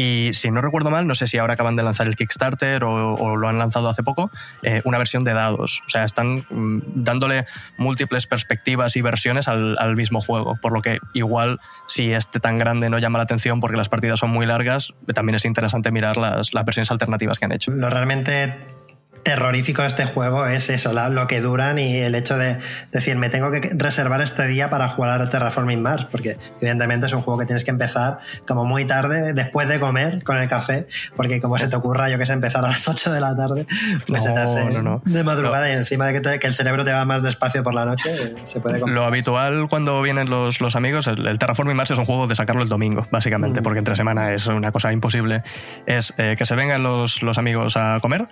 Y 0.00 0.30
si 0.32 0.52
no 0.52 0.60
recuerdo 0.60 0.92
mal, 0.92 1.08
no 1.08 1.16
sé 1.16 1.26
si 1.26 1.38
ahora 1.38 1.54
acaban 1.54 1.74
de 1.74 1.82
lanzar 1.82 2.06
el 2.06 2.14
Kickstarter 2.14 2.84
o, 2.84 3.36
lo 3.36 3.48
han 3.48 3.58
lanzado 3.58 3.88
hace 3.88 4.04
poco, 4.04 4.30
eh, 4.62 4.80
una 4.84 4.96
versión 4.96 5.24
de 5.24 5.32
dados. 5.32 5.82
O 5.88 5.90
sea, 5.90 6.04
están 6.04 6.46
mm, 6.48 6.82
dándole 7.02 7.46
múltiples 7.78 8.28
perspectivas 8.28 8.94
y 8.94 9.02
versiones 9.02 9.48
al, 9.48 9.96
mismo 9.96 10.20
juego. 10.20 10.56
Por 10.62 10.72
lo 10.72 10.82
que 10.82 10.98
igual 11.14 11.58
si 11.88 12.12
este 12.12 12.38
tan 12.38 12.60
grande 12.60 12.90
no 12.90 13.00
llama 13.00 13.18
la 13.18 13.24
atención 13.24 13.58
porque 13.58 13.76
las 13.76 13.88
partidas 13.88 14.20
son 14.20 14.30
muy 14.30 14.46
largas, 14.46 14.94
también 15.12 15.34
es 15.34 15.44
interesante 15.44 15.90
mirar 15.90 16.16
las 16.16 16.52
versiones 16.64 16.92
alternativas 16.92 17.40
que 17.40 17.46
han 17.46 17.52
hecho. 17.52 17.72
Lo 17.72 17.90
realmente 17.90 18.77
terrorífico 19.22 19.82
de 19.82 19.88
este 19.88 20.04
juego 20.06 20.46
es 20.46 20.70
eso, 20.70 20.92
la- 20.92 21.08
lo 21.08 21.26
que 21.26 21.40
duran 21.40 21.78
y 21.78 21.96
el 21.98 22.14
hecho 22.14 22.38
de 22.38 22.58
decir, 22.92 23.16
me 23.16 23.28
tengo 23.28 23.50
que 23.50 23.70
reservar 23.74 24.20
este 24.20 24.46
día 24.46 24.70
para 24.70 24.88
jugar 24.88 25.20
a 25.20 25.28
Terraforming 25.30 25.82
Mars, 25.82 26.06
porque 26.10 26.38
evidentemente 26.60 27.06
es 27.06 27.12
un 27.12 27.22
juego 27.22 27.38
que 27.40 27.46
tienes 27.46 27.64
que 27.64 27.70
empezar 27.70 28.18
como 28.46 28.64
muy 28.64 28.84
tarde, 28.84 29.32
después 29.32 29.68
de 29.68 29.78
comer, 29.80 30.22
con 30.24 30.36
el 30.36 30.48
café, 30.48 30.86
porque 31.16 31.40
como 31.40 31.58
se 31.58 31.68
te 31.68 31.76
ocurra, 31.76 32.08
yo 32.08 32.18
que 32.18 32.26
sé, 32.26 32.32
empezar 32.32 32.64
a 32.64 32.68
las 32.68 32.86
8 32.88 33.12
de 33.12 33.20
la 33.20 33.36
tarde, 33.36 33.66
pues 34.06 34.22
se 34.24 34.30
te 34.30 34.36
No, 34.44 34.50
hace 34.52 34.64
no, 34.74 34.82
no. 34.82 35.02
de 35.04 35.24
madrugada 35.24 35.68
y 35.68 35.72
encima 35.72 36.06
de 36.06 36.14
que, 36.14 36.20
te- 36.20 36.38
que 36.38 36.46
el 36.46 36.54
cerebro 36.54 36.84
te 36.84 36.92
va 36.92 37.04
más 37.04 37.22
despacio 37.22 37.62
por 37.62 37.74
la 37.74 37.84
noche, 37.84 38.14
eh, 38.14 38.34
se 38.44 38.60
puede 38.60 38.80
comer. 38.80 38.94
Lo 38.94 39.04
habitual 39.04 39.68
cuando 39.68 40.00
vienen 40.02 40.30
los, 40.30 40.60
los 40.60 40.76
amigos, 40.76 41.06
el, 41.06 41.26
el 41.26 41.38
Terraforming 41.38 41.76
Mars 41.76 41.90
es 41.90 41.98
un 41.98 42.04
juego 42.04 42.26
de 42.26 42.34
sacarlo 42.34 42.62
el 42.62 42.68
domingo, 42.68 43.06
básicamente, 43.10 43.60
Mm. 43.60 43.62
porque 43.62 43.78
entre 43.78 43.96
semana 43.96 44.32
es 44.32 44.46
una 44.46 44.72
cosa 44.72 44.92
imposible. 44.92 45.42
Es 45.86 46.14
eh, 46.18 46.34
que 46.38 46.46
se 46.46 46.54
vengan 46.54 46.82
los, 46.82 47.22
los 47.22 47.38
amigos 47.38 47.76
a 47.76 47.98
comer, 48.00 48.28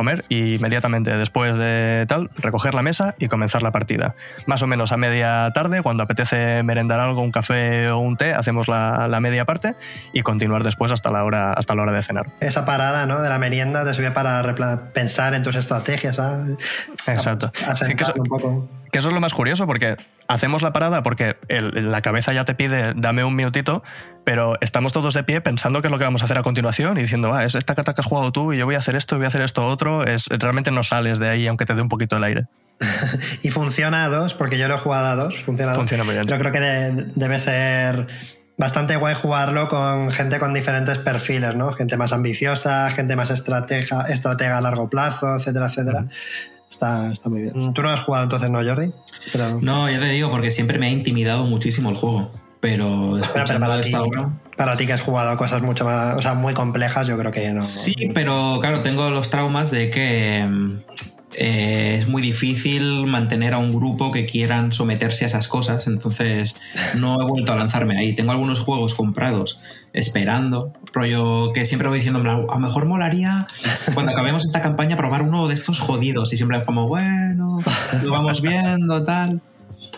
comer 0.00 0.24
y 0.30 0.54
inmediatamente 0.54 1.14
después 1.14 1.58
de 1.58 2.06
tal, 2.08 2.30
recoger 2.38 2.72
la 2.74 2.80
mesa 2.82 3.14
y 3.18 3.28
comenzar 3.28 3.62
la 3.62 3.70
partida. 3.70 4.14
Más 4.46 4.62
o 4.62 4.66
menos 4.66 4.92
a 4.92 4.96
media 4.96 5.50
tarde, 5.52 5.82
cuando 5.82 6.02
apetece 6.02 6.62
merendar 6.62 7.00
algo, 7.00 7.20
un 7.20 7.30
café 7.32 7.90
o 7.90 7.98
un 7.98 8.16
té, 8.16 8.32
hacemos 8.32 8.66
la, 8.66 9.08
la 9.08 9.20
media 9.20 9.44
parte 9.44 9.74
y 10.14 10.22
continuar 10.22 10.64
después 10.64 10.90
hasta 10.90 11.10
la 11.10 11.24
hora, 11.24 11.52
hasta 11.52 11.74
la 11.74 11.82
hora 11.82 11.92
de 11.92 12.02
cenar. 12.02 12.28
Esa 12.40 12.64
parada 12.64 13.04
¿no? 13.04 13.20
de 13.20 13.28
la 13.28 13.38
merienda 13.38 13.84
te 13.84 13.92
sirve 13.92 14.10
para 14.10 14.40
pensar 14.94 15.34
en 15.34 15.42
tus 15.42 15.54
estrategias, 15.54 16.18
¿ah? 16.18 16.46
Exacto. 17.06 17.52
A- 17.66 17.74
Sí, 17.76 17.94
que 17.94 18.02
eso- 18.02 18.12
asentar 18.12 18.20
un 18.20 18.26
poco. 18.28 18.68
Que 18.90 18.98
eso 18.98 19.08
es 19.08 19.14
lo 19.14 19.20
más 19.20 19.34
curioso, 19.34 19.66
porque 19.68 19.96
hacemos 20.26 20.62
la 20.62 20.72
parada 20.72 21.02
porque 21.04 21.36
el- 21.48 21.92
la 21.92 22.00
cabeza 22.02 22.32
ya 22.32 22.44
te 22.44 22.54
pide 22.54 22.92
dame 22.96 23.22
un 23.22 23.36
minutito, 23.36 23.84
pero 24.24 24.54
estamos 24.60 24.92
todos 24.92 25.14
de 25.14 25.24
pie 25.24 25.40
pensando 25.40 25.80
qué 25.80 25.88
es 25.88 25.92
lo 25.92 25.98
que 25.98 26.04
vamos 26.04 26.22
a 26.22 26.24
hacer 26.26 26.38
a 26.38 26.42
continuación 26.42 26.98
y 26.98 27.02
diciendo, 27.02 27.32
ah, 27.34 27.44
es 27.44 27.54
esta 27.54 27.74
carta 27.74 27.94
que 27.94 28.00
has 28.00 28.06
jugado 28.06 28.32
tú 28.32 28.52
y 28.52 28.58
yo 28.58 28.66
voy 28.66 28.74
a 28.74 28.78
hacer 28.78 28.96
esto 28.96 29.14
y 29.16 29.18
voy 29.18 29.24
a 29.24 29.28
hacer 29.28 29.42
esto 29.42 29.66
otro. 29.66 30.04
Es, 30.04 30.26
realmente 30.28 30.70
no 30.70 30.82
sales 30.82 31.18
de 31.18 31.28
ahí 31.28 31.46
aunque 31.46 31.66
te 31.66 31.74
dé 31.74 31.82
un 31.82 31.88
poquito 31.88 32.16
el 32.16 32.24
aire. 32.24 32.46
Y 33.42 33.50
funciona 33.50 34.04
a 34.04 34.08
dos, 34.08 34.34
porque 34.34 34.58
yo 34.58 34.68
lo 34.68 34.74
he 34.74 34.78
jugado 34.78 35.06
a 35.06 35.14
dos. 35.16 35.36
Funciona, 35.38 35.72
a 35.72 35.74
dos. 35.74 35.82
Funciona 35.82 36.04
muy 36.04 36.14
bien. 36.14 36.26
Yo 36.26 36.38
creo 36.38 36.52
que 36.52 36.60
de- 36.60 37.12
debe 37.14 37.38
ser 37.38 38.06
bastante 38.56 38.96
guay 38.96 39.14
jugarlo 39.14 39.68
con 39.68 40.10
gente 40.10 40.38
con 40.38 40.52
diferentes 40.54 40.98
perfiles, 40.98 41.54
¿no? 41.56 41.72
Gente 41.72 41.96
más 41.96 42.12
ambiciosa, 42.12 42.90
gente 42.90 43.16
más 43.16 43.30
estratega, 43.30 44.02
estratega 44.08 44.58
a 44.58 44.60
largo 44.60 44.88
plazo, 44.90 45.36
etcétera, 45.36 45.66
etcétera. 45.66 46.06
Está, 46.70 47.10
está 47.10 47.28
muy 47.30 47.40
bien. 47.42 47.74
Tú 47.74 47.82
no 47.82 47.88
has 47.90 48.00
jugado 48.00 48.24
entonces, 48.24 48.48
¿no, 48.50 48.62
Jordi? 48.62 48.92
Pero, 49.32 49.58
No, 49.60 49.90
ya 49.90 49.98
te 49.98 50.04
digo, 50.06 50.30
porque 50.30 50.50
siempre 50.50 50.78
me 50.78 50.86
ha 50.86 50.90
intimidado 50.90 51.44
muchísimo 51.44 51.90
el 51.90 51.96
juego. 51.96 52.30
Pero 52.60 53.18
para, 53.32 53.44
ti, 53.80 53.88
esta 53.88 54.02
obra- 54.02 54.28
para 54.56 54.76
ti 54.76 54.86
que 54.86 54.92
has 54.92 55.00
jugado 55.00 55.34
cosas 55.38 55.62
mucho 55.62 55.84
más, 55.86 56.16
o 56.18 56.22
sea, 56.22 56.34
muy 56.34 56.52
complejas, 56.54 57.06
yo 57.06 57.16
creo 57.16 57.32
que 57.32 57.50
no. 57.52 57.62
Sí, 57.62 57.94
pero 58.14 58.58
claro, 58.60 58.82
tengo 58.82 59.08
los 59.10 59.30
traumas 59.30 59.70
de 59.70 59.90
que 59.90 60.44
mm, 60.46 60.72
eh, 61.36 61.96
es 61.98 62.06
muy 62.08 62.20
difícil 62.20 63.06
mantener 63.06 63.54
a 63.54 63.58
un 63.58 63.72
grupo 63.72 64.10
que 64.12 64.26
quieran 64.26 64.72
someterse 64.72 65.24
a 65.24 65.28
esas 65.28 65.48
cosas, 65.48 65.86
entonces 65.86 66.54
no 66.96 67.22
he 67.22 67.24
vuelto 67.24 67.52
a 67.52 67.56
lanzarme 67.56 67.96
ahí. 67.96 68.14
Tengo 68.14 68.32
algunos 68.32 68.60
juegos 68.60 68.94
comprados 68.94 69.58
esperando, 69.94 70.72
rollo 70.92 71.52
que 71.54 71.64
siempre 71.64 71.88
voy 71.88 71.98
diciendo, 71.98 72.20
a 72.20 72.34
lo 72.54 72.58
mejor 72.60 72.84
molaría 72.84 73.46
cuando 73.94 74.12
acabemos 74.12 74.44
esta 74.44 74.60
campaña 74.60 74.96
probar 74.96 75.22
uno 75.22 75.48
de 75.48 75.54
estos 75.54 75.80
jodidos 75.80 76.32
y 76.34 76.36
siempre 76.36 76.62
como, 76.64 76.86
bueno, 76.88 77.62
lo 78.02 78.10
vamos 78.12 78.42
viendo, 78.42 79.02
tal. 79.02 79.40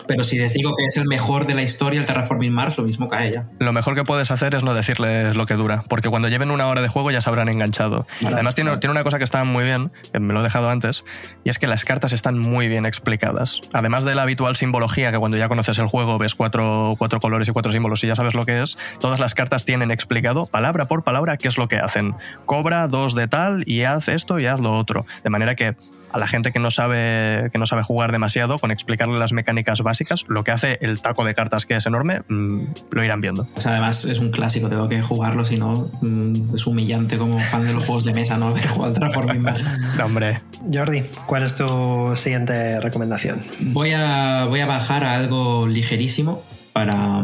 Pero 0.07 0.23
si 0.23 0.37
les 0.37 0.53
digo 0.53 0.75
que 0.75 0.85
es 0.85 0.97
el 0.97 1.07
mejor 1.07 1.47
de 1.47 1.53
la 1.53 1.63
historia, 1.63 1.99
el 1.99 2.05
Terraforming 2.05 2.53
Mars, 2.53 2.77
lo 2.77 2.83
mismo 2.83 3.07
cae 3.07 3.31
ya. 3.31 3.47
Lo 3.59 3.73
mejor 3.73 3.95
que 3.95 4.03
puedes 4.03 4.31
hacer 4.31 4.55
es 4.55 4.63
no 4.63 4.73
decirles 4.73 5.35
lo 5.35 5.45
que 5.45 5.55
dura, 5.55 5.83
porque 5.87 6.09
cuando 6.09 6.27
lleven 6.29 6.51
una 6.51 6.67
hora 6.67 6.81
de 6.81 6.87
juego 6.87 7.11
ya 7.11 7.21
se 7.21 7.29
habrán 7.29 7.49
enganchado. 7.49 8.07
Además, 8.25 8.55
tiene, 8.55 8.75
tiene 8.77 8.91
una 8.91 9.03
cosa 9.03 9.17
que 9.17 9.23
está 9.23 9.43
muy 9.43 9.63
bien, 9.63 9.91
que 10.11 10.19
me 10.19 10.33
lo 10.33 10.39
he 10.41 10.43
dejado 10.43 10.69
antes, 10.69 11.05
y 11.43 11.49
es 11.49 11.59
que 11.59 11.67
las 11.67 11.85
cartas 11.85 12.13
están 12.13 12.37
muy 12.37 12.67
bien 12.67 12.85
explicadas. 12.85 13.61
Además 13.73 14.03
de 14.03 14.15
la 14.15 14.23
habitual 14.23 14.55
simbología, 14.55 15.11
que 15.11 15.17
cuando 15.17 15.37
ya 15.37 15.47
conoces 15.47 15.79
el 15.79 15.87
juego 15.87 16.17
ves 16.17 16.35
cuatro, 16.35 16.95
cuatro 16.97 17.19
colores 17.19 17.47
y 17.47 17.51
cuatro 17.51 17.71
símbolos 17.71 18.03
y 18.03 18.07
ya 18.07 18.15
sabes 18.15 18.33
lo 18.33 18.45
que 18.45 18.61
es, 18.61 18.77
todas 18.99 19.19
las 19.19 19.33
cartas 19.35 19.65
tienen 19.65 19.91
explicado, 19.91 20.45
palabra 20.45 20.87
por 20.87 21.03
palabra, 21.03 21.37
qué 21.37 21.47
es 21.47 21.57
lo 21.57 21.67
que 21.67 21.77
hacen. 21.77 22.15
Cobra 22.45 22.87
dos 22.87 23.15
de 23.15 23.27
tal 23.27 23.63
y 23.65 23.83
haz 23.83 24.07
esto 24.07 24.39
y 24.39 24.45
haz 24.45 24.59
lo 24.59 24.77
otro. 24.77 25.05
De 25.23 25.29
manera 25.29 25.55
que 25.55 25.75
a 26.13 26.19
la 26.19 26.27
gente 26.27 26.51
que 26.51 26.59
no 26.59 26.71
sabe 26.71 27.49
que 27.51 27.57
no 27.57 27.65
sabe 27.65 27.83
jugar 27.83 28.11
demasiado 28.11 28.59
con 28.59 28.71
explicarle 28.71 29.19
las 29.19 29.33
mecánicas 29.33 29.81
básicas 29.81 30.25
lo 30.27 30.43
que 30.43 30.51
hace 30.51 30.77
el 30.81 31.01
taco 31.01 31.25
de 31.25 31.33
cartas 31.33 31.65
que 31.65 31.75
es 31.75 31.85
enorme 31.85 32.21
mm, 32.27 32.65
lo 32.91 33.03
irán 33.03 33.21
viendo. 33.21 33.47
O 33.55 33.61
sea, 33.61 33.71
además 33.71 34.05
es 34.05 34.19
un 34.19 34.31
clásico 34.31 34.69
tengo 34.69 34.87
que 34.87 35.01
jugarlo 35.01 35.43
si 35.43 35.57
no 35.57 35.91
mm, 36.01 36.55
es 36.55 36.67
humillante 36.67 37.17
como 37.17 37.37
fan 37.37 37.65
de 37.65 37.73
los 37.73 37.85
juegos 37.85 38.05
de 38.05 38.13
mesa 38.13 38.37
no 38.37 38.47
haber 38.49 38.67
jugado 38.67 38.93
al 38.93 38.99
Transforming 38.99 39.41
Mars 39.41 39.71
no, 39.97 40.05
hombre. 40.05 40.41
Jordi 40.71 41.03
¿cuál 41.25 41.43
es 41.43 41.55
tu 41.55 42.13
siguiente 42.15 42.79
recomendación? 42.79 43.43
voy 43.59 43.93
a 43.93 44.45
voy 44.45 44.59
a 44.59 44.65
bajar 44.65 45.03
a 45.03 45.15
algo 45.15 45.67
ligerísimo 45.67 46.43
para, 46.73 47.23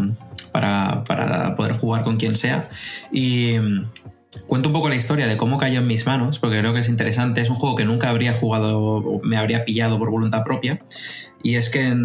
para, 0.51 1.03
para 1.03 1.55
poder 1.55 1.73
jugar 1.73 2.03
con 2.03 2.17
quien 2.17 2.35
sea. 2.35 2.69
Y 3.11 3.55
Cuento 4.45 4.69
un 4.69 4.73
poco 4.73 4.89
la 4.89 4.95
historia 4.95 5.25
de 5.25 5.37
cómo 5.37 5.57
cayó 5.57 5.79
en 5.79 5.87
mis 5.87 6.05
manos, 6.05 6.37
porque 6.37 6.59
creo 6.59 6.73
que 6.73 6.81
es 6.81 6.89
interesante. 6.89 7.41
Es 7.41 7.49
un 7.49 7.55
juego 7.55 7.75
que 7.75 7.85
nunca 7.85 8.09
habría 8.09 8.33
jugado, 8.33 9.19
me 9.23 9.37
habría 9.37 9.65
pillado 9.65 9.97
por 9.97 10.11
voluntad 10.11 10.43
propia. 10.43 10.79
Y 11.41 11.55
es 11.55 11.69
que 11.69 11.95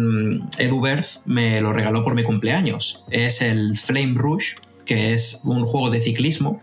EduBerth 0.57 1.25
me 1.25 1.61
lo 1.61 1.71
regaló 1.71 2.03
por 2.03 2.15
mi 2.15 2.23
cumpleaños. 2.23 3.05
Es 3.11 3.41
el 3.41 3.77
Flame 3.77 4.13
Rush, 4.15 4.55
que 4.85 5.13
es 5.13 5.41
un 5.43 5.65
juego 5.65 5.91
de 5.91 6.01
ciclismo 6.01 6.61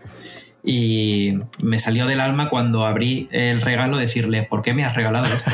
y 0.65 1.33
me 1.61 1.77
salió 1.77 2.07
del 2.07 2.21
alma 2.21 2.47
cuando 2.47 2.85
abrí 2.85 3.27
el 3.31 3.59
regalo 3.59 3.97
decirle, 3.97 4.43
¿por 4.43 4.61
qué 4.61 4.73
me 4.73 4.85
has 4.85 4.95
regalado 4.95 5.25
esto? 5.25 5.51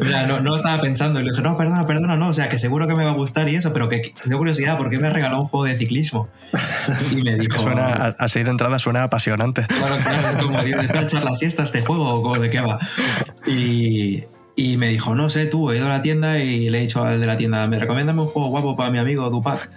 no, 0.28 0.40
no, 0.40 0.56
estaba 0.56 0.80
pensando 0.80 1.20
y 1.20 1.24
le 1.24 1.30
dije, 1.30 1.42
no, 1.42 1.54
perdona, 1.54 1.84
perdona, 1.84 2.16
no, 2.16 2.28
o 2.28 2.32
sea, 2.32 2.48
que 2.48 2.56
seguro 2.56 2.86
que 2.86 2.94
me 2.94 3.04
va 3.04 3.10
a 3.10 3.14
gustar 3.14 3.46
y 3.50 3.56
eso, 3.56 3.74
pero 3.74 3.90
que 3.90 4.14
tengo 4.22 4.38
curiosidad, 4.38 4.78
¿por 4.78 4.88
qué 4.88 4.98
me 4.98 5.08
has 5.08 5.12
regalado 5.12 5.42
un 5.42 5.48
juego 5.48 5.66
de 5.66 5.76
ciclismo? 5.76 6.30
Y 7.10 7.22
me 7.22 7.36
dijo... 7.36 7.58
suena, 7.58 8.14
así 8.18 8.42
de 8.42 8.50
entrada 8.50 8.78
suena 8.78 9.02
apasionante. 9.02 9.66
Claro, 9.66 9.96
claro, 9.98 10.28
es 10.28 10.44
como, 10.44 10.60
¿es 10.60 11.02
echar 11.02 11.24
la 11.24 11.34
siesta 11.34 11.62
este 11.64 11.82
juego 11.82 12.22
o 12.22 12.38
de 12.38 12.48
qué 12.48 12.60
va? 12.60 12.78
Y, 13.46 14.24
y 14.56 14.78
me 14.78 14.88
dijo, 14.88 15.14
no 15.14 15.28
sé, 15.28 15.44
tú, 15.44 15.70
he 15.70 15.76
ido 15.76 15.86
a 15.86 15.90
la 15.90 16.00
tienda 16.00 16.38
y 16.38 16.70
le 16.70 16.78
he 16.78 16.80
dicho 16.80 17.04
al 17.04 17.20
de 17.20 17.26
la 17.26 17.36
tienda, 17.36 17.66
me 17.66 17.78
recomiéndame 17.78 18.22
un 18.22 18.28
juego 18.28 18.48
guapo 18.48 18.76
para 18.76 18.90
mi 18.90 18.98
amigo 18.98 19.28
Dupac. 19.28 19.70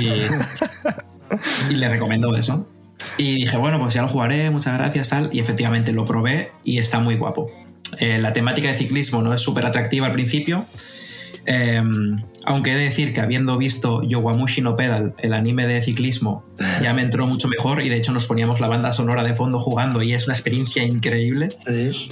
Y, 0.00 1.72
y 1.72 1.76
le 1.76 1.88
recomendó 1.90 2.34
eso. 2.34 2.66
Y 3.18 3.34
dije, 3.34 3.56
bueno, 3.56 3.78
pues 3.78 3.94
ya 3.94 4.02
lo 4.02 4.08
jugaré, 4.08 4.50
muchas 4.50 4.76
gracias, 4.78 5.08
tal. 5.08 5.30
Y 5.32 5.40
efectivamente 5.40 5.92
lo 5.92 6.04
probé 6.04 6.50
y 6.64 6.78
está 6.78 7.00
muy 7.00 7.16
guapo. 7.16 7.50
Eh, 7.98 8.18
la 8.18 8.32
temática 8.32 8.68
de 8.68 8.76
ciclismo 8.76 9.22
no 9.22 9.32
es 9.32 9.40
súper 9.40 9.66
atractiva 9.66 10.06
al 10.06 10.12
principio. 10.12 10.66
Em, 11.46 12.22
aunque 12.44 12.72
he 12.72 12.74
de 12.74 12.82
decir 12.82 13.12
que 13.12 13.20
habiendo 13.20 13.56
visto 13.56 14.02
Yowamushi 14.02 14.62
no 14.62 14.74
Pedal, 14.74 15.14
el 15.18 15.32
anime 15.32 15.66
de 15.66 15.80
ciclismo, 15.80 16.44
ya 16.82 16.92
me 16.92 17.02
entró 17.02 17.26
mucho 17.26 17.46
mejor 17.48 17.82
y 17.82 17.88
de 17.88 17.96
hecho 17.96 18.12
nos 18.12 18.26
poníamos 18.26 18.58
la 18.60 18.66
banda 18.66 18.92
sonora 18.92 19.22
de 19.22 19.32
fondo 19.32 19.60
jugando 19.60 20.02
y 20.02 20.12
es 20.12 20.26
una 20.26 20.34
experiencia 20.34 20.82
increíble. 20.82 21.50
Sí. 21.64 22.10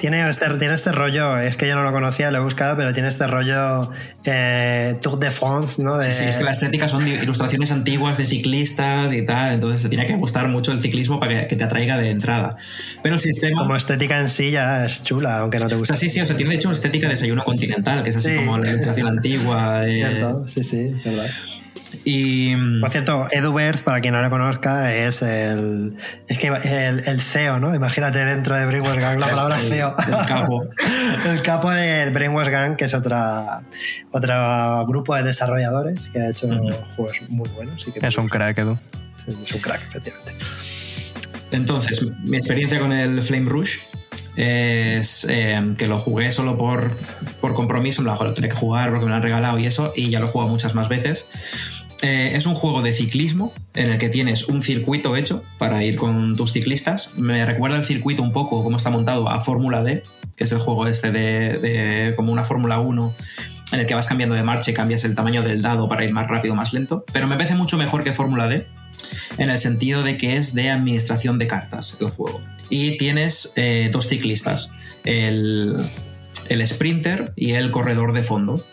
Tiene 0.00 0.26
este, 0.28 0.48
tiene 0.58 0.74
este 0.74 0.92
rollo, 0.92 1.38
es 1.38 1.58
que 1.58 1.68
yo 1.68 1.74
no 1.74 1.82
lo 1.82 1.92
conocía, 1.92 2.30
lo 2.30 2.38
he 2.38 2.40
buscado, 2.40 2.74
pero 2.74 2.94
tiene 2.94 3.08
este 3.08 3.26
rollo 3.26 3.90
eh, 4.24 4.96
Tour 5.02 5.18
de 5.18 5.30
France, 5.30 5.82
¿no? 5.82 6.00
Sí, 6.02 6.12
sí, 6.12 6.24
es 6.24 6.38
que 6.38 6.44
la 6.44 6.52
estética 6.52 6.88
son 6.88 7.06
ilustraciones 7.06 7.70
antiguas 7.70 8.16
de 8.16 8.26
ciclistas 8.26 9.12
y 9.12 9.26
tal, 9.26 9.52
entonces 9.52 9.82
te 9.82 9.90
tiene 9.90 10.06
que 10.06 10.16
gustar 10.16 10.48
mucho 10.48 10.72
el 10.72 10.80
ciclismo 10.80 11.20
para 11.20 11.46
que, 11.46 11.54
te 11.54 11.64
atraiga 11.64 11.98
de 11.98 12.10
entrada. 12.10 12.56
Pero 13.02 13.16
el 13.16 13.20
sistema... 13.20 13.60
Como 13.60 13.76
estética 13.76 14.18
en 14.18 14.30
sí 14.30 14.50
ya 14.50 14.86
es 14.86 15.04
chula, 15.04 15.40
aunque 15.40 15.58
no 15.58 15.68
te 15.68 15.74
guste. 15.74 15.92
O 15.92 15.96
sea, 15.96 16.00
sí, 16.00 16.08
sí, 16.08 16.20
o 16.20 16.24
sea, 16.24 16.34
tiene 16.34 16.52
de 16.52 16.56
hecho 16.56 16.72
estética 16.72 17.06
de 17.06 17.12
desayuno 17.12 17.44
continental, 17.44 18.02
que 18.02 18.08
es 18.08 18.16
así 18.16 18.34
como 18.36 18.56
la 18.56 18.70
ilustración 18.70 19.06
antigua. 19.06 19.86
Eh... 19.86 20.34
Sí, 20.46 20.64
sí, 20.64 20.94
verdad. 21.04 21.28
Y... 22.04 22.54
Por 22.80 22.90
cierto, 22.90 23.28
Edu 23.30 23.54
para 23.84 24.00
quien 24.00 24.14
no 24.14 24.22
lo 24.22 24.30
conozca, 24.30 24.94
es 24.94 25.22
el, 25.22 25.96
es 26.28 26.38
que 26.38 26.48
el, 26.48 27.20
CEO, 27.20 27.58
¿no? 27.60 27.74
Imagínate 27.74 28.24
dentro 28.24 28.56
de 28.56 28.66
Brainwash 28.66 28.98
Gang 28.98 29.18
la 29.18 29.28
palabra 29.28 29.56
CEO. 29.58 29.94
El 30.06 30.26
capo. 30.26 30.66
el 31.26 31.42
capo 31.42 31.70
del 31.70 32.12
Brainwash 32.12 32.48
Gang, 32.48 32.76
que 32.76 32.86
es 32.86 32.94
otra, 32.94 33.62
otro 34.12 34.86
grupo 34.86 35.14
de 35.14 35.24
desarrolladores 35.24 36.08
que 36.08 36.20
ha 36.20 36.30
hecho 36.30 36.48
juegos 36.96 37.20
muy 37.28 37.48
buenos. 37.50 37.86
es 37.86 38.18
un 38.18 38.28
crack, 38.28 38.58
Edu. 38.58 38.78
es 39.26 39.52
un 39.52 39.60
crack, 39.60 39.82
efectivamente. 39.88 40.32
Entonces, 41.50 42.06
mi 42.22 42.36
experiencia 42.36 42.78
con 42.78 42.92
el 42.92 43.22
Flame 43.22 43.48
Rush 43.48 43.78
es 44.36 45.26
eh, 45.28 45.74
que 45.76 45.86
lo 45.86 45.98
jugué 45.98 46.30
solo 46.32 46.56
por, 46.56 46.96
por 47.40 47.54
compromiso, 47.54 48.02
me 48.02 48.10
lo 48.10 48.32
tenía 48.32 48.50
que 48.50 48.56
jugar 48.56 48.90
porque 48.90 49.04
me 49.04 49.10
lo 49.10 49.16
han 49.16 49.22
regalado 49.22 49.58
y 49.58 49.66
eso, 49.66 49.92
y 49.94 50.10
ya 50.10 50.20
lo 50.20 50.26
he 50.26 50.30
jugado 50.30 50.50
muchas 50.50 50.74
más 50.74 50.88
veces. 50.88 51.28
Eh, 52.02 52.32
es 52.34 52.46
un 52.46 52.54
juego 52.54 52.80
de 52.80 52.92
ciclismo 52.92 53.52
en 53.74 53.90
el 53.90 53.98
que 53.98 54.08
tienes 54.08 54.48
un 54.48 54.62
circuito 54.62 55.16
hecho 55.16 55.42
para 55.58 55.84
ir 55.84 55.96
con 55.96 56.34
tus 56.34 56.52
ciclistas. 56.52 57.12
Me 57.16 57.44
recuerda 57.44 57.76
el 57.76 57.84
circuito 57.84 58.22
un 58.22 58.32
poco, 58.32 58.62
cómo 58.62 58.78
está 58.78 58.88
montado, 58.90 59.28
a 59.28 59.40
Fórmula 59.42 59.82
D, 59.82 60.02
que 60.36 60.44
es 60.44 60.52
el 60.52 60.60
juego 60.60 60.86
este 60.86 61.12
de, 61.12 62.14
como 62.16 62.32
una 62.32 62.44
Fórmula 62.44 62.78
1 62.78 63.14
en 63.72 63.80
el 63.80 63.86
que 63.86 63.94
vas 63.94 64.08
cambiando 64.08 64.34
de 64.34 64.42
marcha 64.42 64.70
y 64.70 64.74
cambias 64.74 65.04
el 65.04 65.14
tamaño 65.14 65.42
del 65.42 65.62
dado 65.62 65.88
para 65.88 66.04
ir 66.04 66.12
más 66.12 66.26
rápido 66.26 66.54
o 66.54 66.56
más 66.56 66.72
lento. 66.72 67.04
Pero 67.12 67.26
me 67.26 67.36
parece 67.36 67.54
mucho 67.54 67.76
mejor 67.76 68.02
que 68.02 68.12
Fórmula 68.12 68.48
D, 68.48 68.66
en 69.38 69.50
el 69.50 69.58
sentido 69.58 70.02
de 70.02 70.16
que 70.16 70.36
es 70.36 70.54
de 70.54 70.70
administración 70.70 71.38
de 71.38 71.46
cartas 71.46 71.96
el 72.00 72.10
juego. 72.10 72.40
Y 72.68 72.96
tienes 72.98 73.52
eh, 73.56 73.90
dos 73.92 74.08
ciclistas, 74.08 74.70
el, 75.04 75.76
el 76.48 76.66
sprinter 76.66 77.32
y 77.36 77.52
el 77.52 77.70
corredor 77.70 78.12
de 78.12 78.22
fondo. 78.22 78.64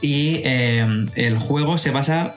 Y 0.00 0.42
eh, 0.44 1.06
el 1.14 1.38
juego 1.38 1.78
se 1.78 1.90
basa 1.90 2.36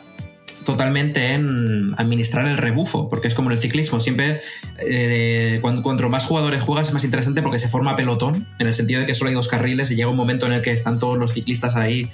totalmente 0.66 1.34
en 1.34 1.94
administrar 1.98 2.48
el 2.48 2.58
rebufo, 2.58 3.10
porque 3.10 3.28
es 3.28 3.36
como 3.36 3.50
en 3.50 3.58
el 3.58 3.62
ciclismo, 3.62 4.00
siempre 4.00 4.42
eh, 4.78 5.60
cuando, 5.62 6.10
más 6.10 6.26
jugadores 6.26 6.62
juegas 6.62 6.90
es 6.90 6.94
más 6.94 7.04
interesante 7.04 7.42
porque 7.42 7.60
se 7.60 7.70
forma 7.70 7.96
pelotón, 7.96 8.48
en 8.60 8.68
el 8.68 8.74
sentido 8.74 9.00
de 9.02 9.06
que 9.06 9.14
solo 9.14 9.30
hay 9.30 9.36
dos 9.36 9.48
carriles 9.48 9.92
y 9.92 9.96
llega 9.96 10.10
un 10.10 10.18
momento 10.18 10.46
en 10.46 10.54
el 10.54 10.62
que 10.62 10.72
están 10.72 11.00
todos 11.00 11.18
los 11.18 11.34
ciclistas 11.34 11.76
ahí 11.76 12.10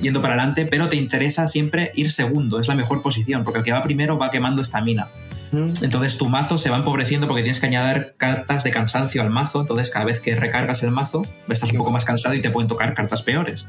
yendo 0.00 0.20
para 0.20 0.34
adelante, 0.34 0.66
pero 0.66 0.88
te 0.88 0.96
interesa 0.96 1.46
siempre 1.46 1.92
ir 1.94 2.10
segundo, 2.10 2.60
es 2.60 2.68
la 2.68 2.74
mejor 2.74 3.02
posición, 3.02 3.44
porque 3.44 3.58
el 3.60 3.64
que 3.64 3.72
va 3.72 3.82
primero 3.82 4.18
va 4.18 4.30
quemando 4.30 4.62
estamina. 4.62 5.08
Entonces 5.52 6.18
tu 6.18 6.28
mazo 6.28 6.58
se 6.58 6.70
va 6.70 6.76
empobreciendo 6.76 7.26
porque 7.26 7.42
tienes 7.42 7.60
que 7.60 7.66
añadir 7.66 8.14
cartas 8.16 8.64
de 8.64 8.70
cansancio 8.70 9.22
al 9.22 9.30
mazo. 9.30 9.60
Entonces 9.60 9.90
cada 9.90 10.04
vez 10.04 10.20
que 10.20 10.34
recargas 10.34 10.82
el 10.82 10.90
mazo 10.90 11.22
estás 11.48 11.70
un 11.70 11.78
poco 11.78 11.92
más 11.92 12.04
cansado 12.04 12.34
y 12.34 12.40
te 12.40 12.50
pueden 12.50 12.68
tocar 12.68 12.94
cartas 12.94 13.22
peores. 13.22 13.68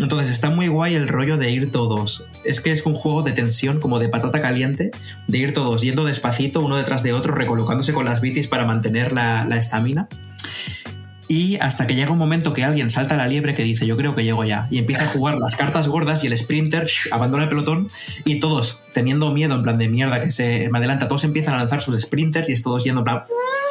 Entonces 0.00 0.30
está 0.30 0.50
muy 0.50 0.68
guay 0.68 0.94
el 0.94 1.08
rollo 1.08 1.38
de 1.38 1.50
ir 1.50 1.72
todos. 1.72 2.26
Es 2.44 2.60
que 2.60 2.72
es 2.72 2.84
un 2.86 2.94
juego 2.94 3.22
de 3.22 3.32
tensión 3.32 3.80
como 3.80 3.98
de 3.98 4.08
patata 4.08 4.40
caliente, 4.40 4.90
de 5.26 5.38
ir 5.38 5.54
todos 5.54 5.82
yendo 5.82 6.04
despacito 6.04 6.60
uno 6.60 6.76
detrás 6.76 7.02
de 7.02 7.12
otro, 7.12 7.34
recolocándose 7.34 7.92
con 7.92 8.04
las 8.04 8.20
bicis 8.20 8.46
para 8.46 8.64
mantener 8.64 9.12
la 9.12 9.56
estamina. 9.56 10.08
Y 11.28 11.56
hasta 11.56 11.86
que 11.86 11.94
llega 11.94 12.10
un 12.10 12.18
momento 12.18 12.54
que 12.54 12.64
alguien 12.64 12.88
salta 12.88 13.14
a 13.14 13.18
la 13.18 13.28
liebre 13.28 13.54
que 13.54 13.62
dice, 13.62 13.86
yo 13.86 13.98
creo 13.98 14.14
que 14.14 14.24
llego 14.24 14.44
ya. 14.44 14.66
Y 14.70 14.78
empieza 14.78 15.04
a 15.04 15.08
jugar 15.08 15.36
las 15.36 15.56
cartas 15.56 15.86
gordas 15.86 16.24
y 16.24 16.26
el 16.26 16.36
sprinter 16.36 16.88
abandona 17.10 17.44
el 17.44 17.50
pelotón 17.50 17.88
y 18.24 18.40
todos 18.40 18.82
teniendo 18.94 19.30
miedo 19.30 19.54
en 19.54 19.62
plan 19.62 19.76
de 19.76 19.88
mierda 19.90 20.22
que 20.22 20.30
se 20.30 20.70
me 20.70 20.78
adelanta, 20.78 21.06
todos 21.06 21.24
empiezan 21.24 21.54
a 21.54 21.58
lanzar 21.58 21.82
sus 21.82 22.00
sprinters 22.00 22.48
y 22.48 22.52
es 22.52 22.62
todos 22.62 22.82
yendo 22.82 23.02
en 23.02 23.04
plan 23.04 23.22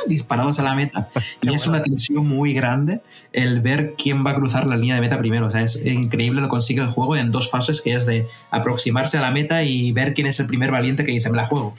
disparados 0.07 0.59
a 0.59 0.63
la 0.63 0.75
meta. 0.75 1.09
Y 1.41 1.53
es 1.53 1.65
una 1.67 1.81
tensión 1.81 2.27
muy 2.27 2.53
grande 2.53 3.01
el 3.33 3.61
ver 3.61 3.95
quién 3.97 4.25
va 4.25 4.31
a 4.31 4.35
cruzar 4.35 4.67
la 4.67 4.75
línea 4.75 4.95
de 4.95 5.01
meta 5.01 5.17
primero. 5.17 5.47
O 5.47 5.51
sea, 5.51 5.61
es 5.61 5.83
increíble 5.83 6.41
lo 6.41 6.49
consigue 6.49 6.81
el 6.81 6.87
juego 6.87 7.15
en 7.15 7.31
dos 7.31 7.49
fases 7.49 7.81
que 7.81 7.95
es 7.95 8.05
de 8.05 8.27
aproximarse 8.51 9.17
a 9.17 9.21
la 9.21 9.31
meta 9.31 9.63
y 9.63 9.91
ver 9.91 10.13
quién 10.13 10.27
es 10.27 10.39
el 10.39 10.47
primer 10.47 10.71
valiente 10.71 11.03
que 11.03 11.11
dice, 11.11 11.29
me 11.29 11.37
la 11.37 11.45
juego. 11.45 11.75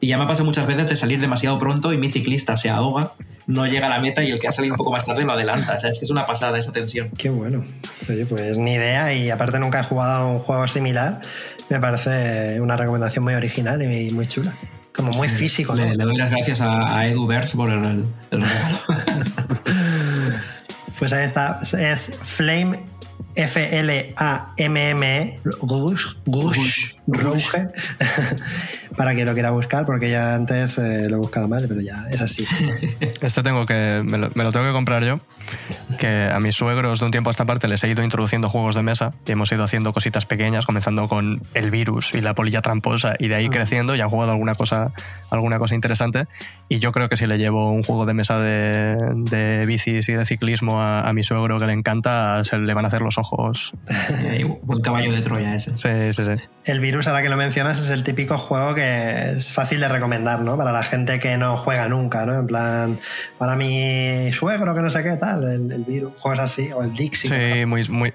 Y 0.00 0.08
ya 0.08 0.18
me 0.18 0.26
pasa 0.26 0.44
muchas 0.44 0.66
veces 0.66 0.88
de 0.88 0.96
salir 0.96 1.20
demasiado 1.20 1.58
pronto 1.58 1.92
y 1.92 1.98
mi 1.98 2.08
ciclista 2.08 2.56
se 2.56 2.70
ahoga, 2.70 3.12
no 3.46 3.66
llega 3.66 3.86
a 3.86 3.90
la 3.90 4.00
meta 4.00 4.22
y 4.22 4.30
el 4.30 4.38
que 4.38 4.46
ha 4.46 4.52
salido 4.52 4.74
un 4.74 4.78
poco 4.78 4.92
más 4.92 5.04
tarde 5.04 5.24
lo 5.24 5.32
adelanta. 5.32 5.74
O 5.74 5.80
sea, 5.80 5.90
es 5.90 5.98
que 5.98 6.04
es 6.04 6.10
una 6.10 6.24
pasada 6.24 6.58
esa 6.58 6.72
tensión. 6.72 7.10
Qué 7.10 7.30
bueno. 7.30 7.64
Oye, 8.08 8.24
pues 8.26 8.56
ni 8.56 8.74
idea 8.74 9.12
y 9.12 9.30
aparte 9.30 9.58
nunca 9.58 9.80
he 9.80 9.82
jugado 9.82 10.12
a 10.12 10.26
un 10.26 10.38
juego 10.38 10.68
similar. 10.68 11.20
Me 11.68 11.80
parece 11.80 12.60
una 12.60 12.76
recomendación 12.76 13.24
muy 13.24 13.34
original 13.34 13.82
y 13.82 14.10
muy 14.10 14.26
chula. 14.26 14.56
Como 14.94 15.12
muy 15.12 15.28
físico. 15.28 15.74
Le, 15.74 15.96
doy 15.96 16.16
las 16.16 16.30
gracias 16.30 16.60
a, 16.60 17.06
Edu 17.06 17.26
Berth 17.26 17.54
por 17.54 17.70
el, 17.70 18.04
el 18.30 18.42
regalo. 18.42 18.78
Pues 20.98 21.12
ahí 21.12 21.24
está, 21.24 21.60
es 21.78 22.18
Flame 22.22 22.80
F-L-A-M-M-E, 23.38 25.38
Rouge, 25.62 26.18
Rouge, 26.26 26.98
Rouge, 27.06 27.70
para 28.98 29.14
que 29.14 29.24
lo 29.24 29.32
quiera 29.32 29.50
buscar, 29.50 29.86
porque 29.86 30.10
ya 30.10 30.34
antes 30.34 30.76
eh, 30.76 31.08
lo 31.08 31.16
he 31.16 31.18
buscado 31.18 31.48
mal, 31.48 31.64
pero 31.68 31.80
ya 31.80 32.04
es 32.10 32.20
así. 32.20 32.44
Este 33.22 33.42
tengo 33.42 33.64
que, 33.64 34.02
me 34.04 34.18
lo, 34.18 34.30
me 34.34 34.44
lo 34.44 34.52
tengo 34.52 34.66
que 34.66 34.72
comprar 34.72 35.04
yo, 35.04 35.20
que 35.98 36.28
a 36.30 36.40
mis 36.40 36.56
suegros 36.56 36.98
de 36.98 37.06
un 37.06 37.12
tiempo 37.12 37.30
a 37.30 37.32
esta 37.32 37.44
parte 37.44 37.68
les 37.68 37.82
he 37.84 37.88
ido 37.88 38.02
introduciendo 38.02 38.48
juegos 38.48 38.74
de 38.74 38.82
mesa 38.82 39.14
y 39.24 39.32
hemos 39.32 39.50
ido 39.52 39.62
haciendo 39.62 39.92
cositas 39.92 40.26
pequeñas, 40.26 40.66
comenzando 40.66 41.08
con 41.08 41.42
el 41.54 41.70
virus 41.70 42.14
y 42.14 42.20
la 42.20 42.34
polilla 42.34 42.60
tramposa 42.60 43.14
y 43.18 43.28
de 43.28 43.36
ahí 43.36 43.48
creciendo 43.48 43.94
y 43.94 44.00
han 44.00 44.10
jugado 44.10 44.32
alguna 44.32 44.56
cosa, 44.56 44.92
alguna 45.30 45.58
cosa 45.58 45.76
interesante. 45.76 46.26
Y 46.68 46.80
yo 46.80 46.90
creo 46.90 47.08
que 47.08 47.16
si 47.16 47.26
le 47.26 47.38
llevo 47.38 47.70
un 47.70 47.84
juego 47.84 48.04
de 48.04 48.14
mesa 48.14 48.40
de, 48.40 48.96
de 49.14 49.64
bicis 49.66 50.08
y 50.08 50.12
de 50.12 50.26
ciclismo 50.26 50.80
a, 50.80 51.08
a 51.08 51.12
mi 51.12 51.22
suegro 51.22 51.58
que 51.58 51.66
le 51.66 51.72
encanta, 51.72 52.42
se 52.42 52.58
le 52.58 52.74
van 52.74 52.84
a 52.84 52.88
hacer 52.88 53.02
los 53.02 53.16
ojos. 53.16 53.74
Buen 54.62 54.80
caballo 54.80 55.12
de 55.12 55.20
Troya 55.22 55.54
ese. 55.54 55.78
Sí, 55.78 56.12
sí, 56.12 56.24
sí. 56.24 56.42
El 56.64 56.80
virus, 56.80 57.06
ahora 57.06 57.22
que 57.22 57.28
lo 57.28 57.36
mencionas, 57.36 57.78
es 57.78 57.90
el 57.90 58.04
típico 58.04 58.36
juego 58.36 58.74
que 58.74 58.87
es 58.88 59.52
fácil 59.52 59.80
de 59.80 59.88
recomendar, 59.88 60.40
¿no? 60.40 60.56
Para 60.56 60.72
la 60.72 60.82
gente 60.82 61.18
que 61.18 61.36
no 61.38 61.56
juega 61.56 61.88
nunca, 61.88 62.26
¿no? 62.26 62.38
En 62.38 62.46
plan, 62.46 63.00
para 63.38 63.56
mi 63.56 64.32
suegro 64.32 64.74
que 64.74 64.80
no 64.80 64.90
sé 64.90 65.02
qué 65.02 65.16
tal, 65.16 65.44
el, 65.44 65.72
el 65.72 65.84
virus, 65.84 66.12
juegos 66.18 66.40
así, 66.40 66.70
o 66.72 66.82
el 66.82 66.92
Dixie. 66.94 67.30
Sí, 67.30 67.66
muy, 67.66 67.88
muy, 67.88 68.14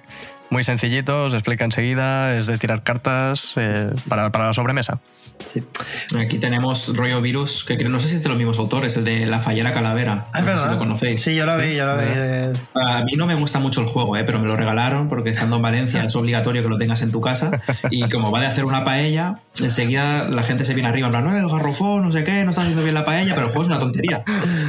muy 0.50 0.64
sencillito, 0.64 1.30
se 1.30 1.38
explica 1.38 1.66
enseguida, 1.66 2.38
es 2.38 2.48
de 2.48 2.58
tirar 2.58 2.84
cartas 2.84 3.54
eh, 3.58 3.91
para, 4.08 4.32
para 4.32 4.48
la 4.48 4.54
sobremesa. 4.54 5.00
Sí. 5.45 5.64
Aquí 6.18 6.38
tenemos 6.38 6.95
rollo 6.95 7.22
virus, 7.22 7.64
que 7.65 7.77
creo, 7.77 7.89
no 7.89 7.99
sé 7.99 8.07
si 8.07 8.15
es 8.15 8.23
de 8.23 8.30
los 8.30 8.38
mismos 8.38 8.57
autores, 8.60 8.95
el 8.97 9.03
de 9.03 9.26
La 9.26 9.39
Fallera 9.39 9.72
Calavera. 9.73 10.27
Ah, 10.34 10.41
no 10.41 10.57
sé 10.57 10.64
si 10.64 10.69
lo 10.69 10.77
conocéis. 10.77 11.22
Sí, 11.22 11.35
yo 11.35 11.45
lo 11.45 11.57
vi, 11.57 11.76
yo 11.76 11.85
lo 11.85 11.97
vi. 11.97 12.03
A 12.76 13.03
mí 13.03 13.14
no 13.15 13.26
me 13.26 13.35
gusta 13.35 13.60
mucho 13.60 13.81
el 13.81 13.88
juego, 13.88 14.15
¿eh? 14.18 14.23
pero 14.23 14.39
me 14.39 14.47
lo 14.47 14.55
regalaron 14.55 15.07
porque 15.10 15.30
estando 15.30 15.57
en 15.57 15.61
Valencia 15.61 16.03
es 16.03 16.15
obligatorio 16.15 16.64
que 16.64 16.69
lo 16.69 16.77
tengas 16.77 17.01
en 17.01 17.11
tu 17.11 17.22
casa. 17.22 17.61
Y 17.89 18.07
como 18.10 18.31
va 18.31 18.39
de 18.41 18.47
hacer 18.47 18.65
una 18.65 18.84
paella, 18.84 19.39
enseguida 19.61 20.27
la 20.30 20.43
gente 20.43 20.65
se 20.65 20.73
viene 20.73 20.89
arriba, 20.89 21.07
en 21.07 21.11
plan, 21.11 21.23
no, 21.23 21.35
el 21.35 21.47
garrofón, 21.49 22.03
no 22.03 22.11
sé 22.11 22.23
qué, 22.23 22.43
no 22.43 22.51
está 22.51 22.61
haciendo 22.61 22.84
bien 22.84 22.95
la 22.95 23.05
paella, 23.05 23.35
pero 23.35 23.47
el 23.47 23.51
juego 23.53 23.64
es 23.64 23.69
una 23.69 23.80
tontería. 23.80 24.23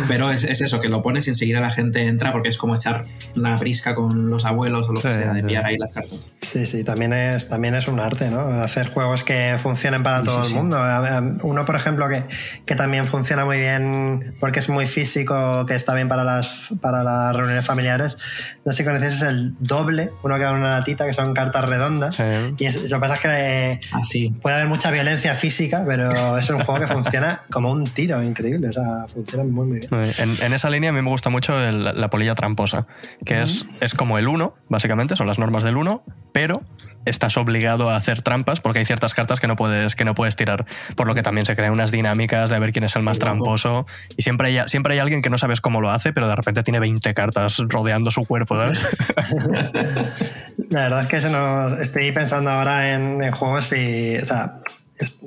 Pero 0.08 0.30
es, 0.30 0.44
es 0.44 0.60
eso, 0.60 0.80
que 0.80 0.88
lo 0.88 1.02
pones 1.02 1.26
y 1.26 1.30
enseguida 1.30 1.60
la 1.60 1.70
gente 1.70 2.06
entra 2.06 2.32
porque 2.32 2.48
es 2.48 2.58
como 2.58 2.74
echar 2.74 3.06
una 3.36 3.56
brisca 3.56 3.94
con 3.94 4.28
los 4.30 4.44
abuelos 4.44 4.88
o 4.88 4.92
lo 4.92 5.00
que 5.00 5.12
Sí, 5.12 5.18
sea, 5.18 5.32
de 5.32 5.40
enviar 5.40 5.64
ahí 5.66 5.78
las 5.78 5.92
cartas. 5.92 6.32
Sí, 6.42 6.66
sí, 6.66 6.84
también 6.84 7.12
es, 7.12 7.48
también 7.48 7.74
es 7.74 7.88
un 7.88 8.00
arte, 8.00 8.30
¿no? 8.30 8.40
Hacer 8.40 8.88
juegos 8.90 9.22
que 9.24 9.56
funcionen 9.62 10.02
para 10.02 10.22
todo 10.22 10.42
el 10.42 10.53
mundo. 10.53 10.53
Ver, 10.62 11.22
Uno, 11.42 11.64
por 11.64 11.76
ejemplo, 11.76 12.08
que, 12.08 12.24
que 12.66 12.74
también 12.74 13.04
funciona 13.04 13.44
muy 13.44 13.58
bien 13.58 14.34
porque 14.40 14.58
es 14.60 14.68
muy 14.68 14.86
físico, 14.86 15.66
que 15.66 15.74
está 15.74 15.94
bien 15.94 16.08
para 16.08 16.24
las, 16.24 16.68
para 16.80 17.02
las 17.02 17.34
reuniones 17.34 17.66
familiares. 17.66 18.18
No 18.64 18.72
sé 18.72 18.78
si 18.78 18.84
conocéis, 18.84 19.14
es 19.14 19.22
el 19.22 19.54
doble, 19.60 20.10
uno 20.22 20.36
que 20.36 20.44
va 20.44 20.50
en 20.50 20.56
una 20.56 20.70
latita, 20.78 21.06
que 21.06 21.14
son 21.14 21.34
cartas 21.34 21.64
redondas. 21.68 22.16
Sí. 22.16 22.24
Y 22.58 22.64
es- 22.66 22.90
lo 22.90 22.96
que 22.98 23.00
pasa 23.00 23.14
es 23.14 23.20
que 23.20 23.80
Así. 23.92 24.30
puede 24.42 24.56
haber 24.56 24.68
mucha 24.68 24.90
violencia 24.90 25.34
física, 25.34 25.84
pero 25.86 26.38
es 26.38 26.48
un 26.50 26.60
juego 26.60 26.80
que 26.80 26.86
funciona 26.86 27.42
como 27.50 27.70
un 27.70 27.84
tiro, 27.84 28.22
increíble. 28.22 28.68
O 28.68 28.72
sea, 28.72 29.06
funciona 29.12 29.44
muy, 29.44 29.66
muy 29.66 29.78
bien. 29.80 29.90
En, 30.18 30.42
en 30.46 30.52
esa 30.52 30.70
línea 30.70 30.90
a 30.90 30.92
mí 30.92 31.02
me 31.02 31.10
gusta 31.10 31.30
mucho 31.30 31.58
el- 31.58 31.84
la 31.84 32.10
polilla 32.10 32.34
tramposa, 32.34 32.86
que 33.24 33.42
es, 33.42 33.66
es 33.80 33.94
como 33.94 34.18
el 34.18 34.28
1, 34.28 34.54
básicamente, 34.68 35.16
son 35.16 35.26
las 35.26 35.38
normas 35.38 35.62
del 35.64 35.76
1, 35.76 36.02
pero 36.32 36.62
estás 37.04 37.36
obligado 37.36 37.90
a 37.90 37.96
hacer 37.96 38.22
trampas 38.22 38.60
porque 38.60 38.80
hay 38.80 38.84
ciertas 38.84 39.14
cartas 39.14 39.40
que 39.40 39.46
no 39.46 39.56
puedes, 39.56 39.96
que 39.96 40.04
no 40.04 40.14
puedes 40.14 40.36
tirar, 40.36 40.66
por 40.96 41.06
lo 41.06 41.14
que 41.14 41.22
también 41.22 41.46
se 41.46 41.56
crean 41.56 41.72
unas 41.72 41.90
dinámicas 41.90 42.50
de 42.50 42.58
ver 42.58 42.72
quién 42.72 42.84
es 42.84 42.96
el 42.96 43.02
más 43.02 43.18
tramposo 43.18 43.86
y 44.16 44.22
siempre 44.22 44.48
hay, 44.48 44.68
siempre 44.68 44.94
hay 44.94 45.00
alguien 45.00 45.22
que 45.22 45.30
no 45.30 45.38
sabes 45.38 45.60
cómo 45.60 45.80
lo 45.80 45.90
hace, 45.90 46.12
pero 46.12 46.28
de 46.28 46.36
repente 46.36 46.62
tiene 46.62 46.80
20 46.80 47.14
cartas 47.14 47.58
rodeando 47.68 48.10
su 48.10 48.24
cuerpo, 48.24 48.56
¿sabes? 48.56 48.86
La 50.70 50.82
verdad 50.82 51.00
es 51.00 51.06
que 51.06 51.20
se 51.20 51.30
nos, 51.30 51.78
estoy 51.80 52.12
pensando 52.12 52.50
ahora 52.50 52.94
en, 52.94 53.22
en 53.22 53.32
juegos 53.32 53.72
y, 53.72 54.16
o 54.16 54.26
sea, 54.26 54.60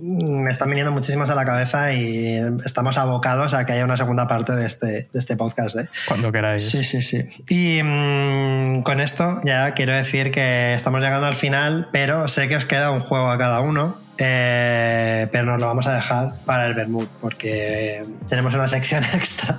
me 0.01 0.49
están 0.49 0.69
viniendo 0.69 0.91
muchísimos 0.91 1.29
a 1.29 1.35
la 1.35 1.45
cabeza 1.45 1.93
y 1.93 2.39
estamos 2.65 2.97
abocados 2.97 3.53
a 3.53 3.65
que 3.65 3.73
haya 3.73 3.83
una 3.83 3.97
segunda 3.97 4.27
parte 4.27 4.53
de 4.53 4.65
este, 4.65 4.87
de 4.87 5.19
este 5.19 5.35
podcast. 5.35 5.75
¿eh? 5.75 5.89
Cuando 6.07 6.31
queráis. 6.31 6.69
Sí, 6.69 6.83
sí, 6.83 7.01
sí. 7.01 7.29
Y 7.49 7.81
mm, 7.83 8.83
con 8.83 8.99
esto 8.99 9.41
ya 9.43 9.73
quiero 9.73 9.95
decir 9.95 10.31
que 10.31 10.73
estamos 10.73 11.01
llegando 11.01 11.27
al 11.27 11.33
final, 11.33 11.89
pero 11.91 12.27
sé 12.27 12.47
que 12.47 12.55
os 12.55 12.65
queda 12.65 12.91
un 12.91 13.01
juego 13.01 13.29
a 13.29 13.37
cada 13.37 13.59
uno. 13.59 13.97
Eh, 14.17 15.27
pero 15.31 15.45
nos 15.45 15.59
lo 15.59 15.67
vamos 15.67 15.87
a 15.87 15.93
dejar 15.93 16.29
para 16.45 16.67
el 16.67 16.73
Bermud 16.73 17.07
porque 17.21 18.01
tenemos 18.29 18.53
una 18.53 18.67
sección 18.67 19.03
extra 19.13 19.57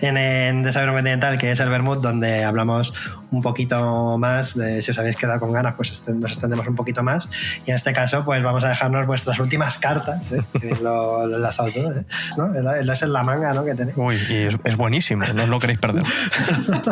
en, 0.00 0.16
en 0.16 0.62
Desayuno 0.62 0.92
Continental 0.92 1.38
que 1.38 1.52
es 1.52 1.60
el 1.60 1.68
Bermud 1.68 1.98
donde 1.98 2.44
hablamos 2.44 2.94
un 3.30 3.42
poquito 3.42 4.18
más 4.18 4.56
de 4.56 4.82
si 4.82 4.90
os 4.90 4.98
habéis 4.98 5.16
quedado 5.16 5.40
con 5.40 5.50
ganas 5.50 5.74
pues 5.74 5.92
este- 5.92 6.14
nos 6.14 6.32
extendemos 6.32 6.66
un 6.66 6.74
poquito 6.74 7.02
más 7.02 7.28
y 7.66 7.70
en 7.70 7.76
este 7.76 7.92
caso 7.92 8.24
pues 8.24 8.42
vamos 8.42 8.64
a 8.64 8.68
dejarnos 8.68 9.06
vuestras 9.06 9.38
últimas 9.38 9.78
cartas 9.78 10.30
¿eh? 10.32 10.42
que 10.60 10.74
lo, 10.82 11.26
lo 11.26 11.34
he 11.34 11.36
enlazado 11.36 11.70
todo 11.72 11.92
¿eh? 11.92 12.04
¿no? 12.36 12.54
Es 12.74 13.02
en 13.02 13.12
la 13.12 13.22
manga 13.22 13.52
¿no? 13.52 13.64
que 13.64 13.74
tenéis 13.74 13.96
Uy, 13.96 14.16
y 14.30 14.34
es, 14.34 14.56
es 14.64 14.76
buenísimo, 14.76 15.24
no 15.34 15.44
os 15.44 15.48
lo 15.48 15.58
queréis 15.58 15.78
perder. 15.80 16.04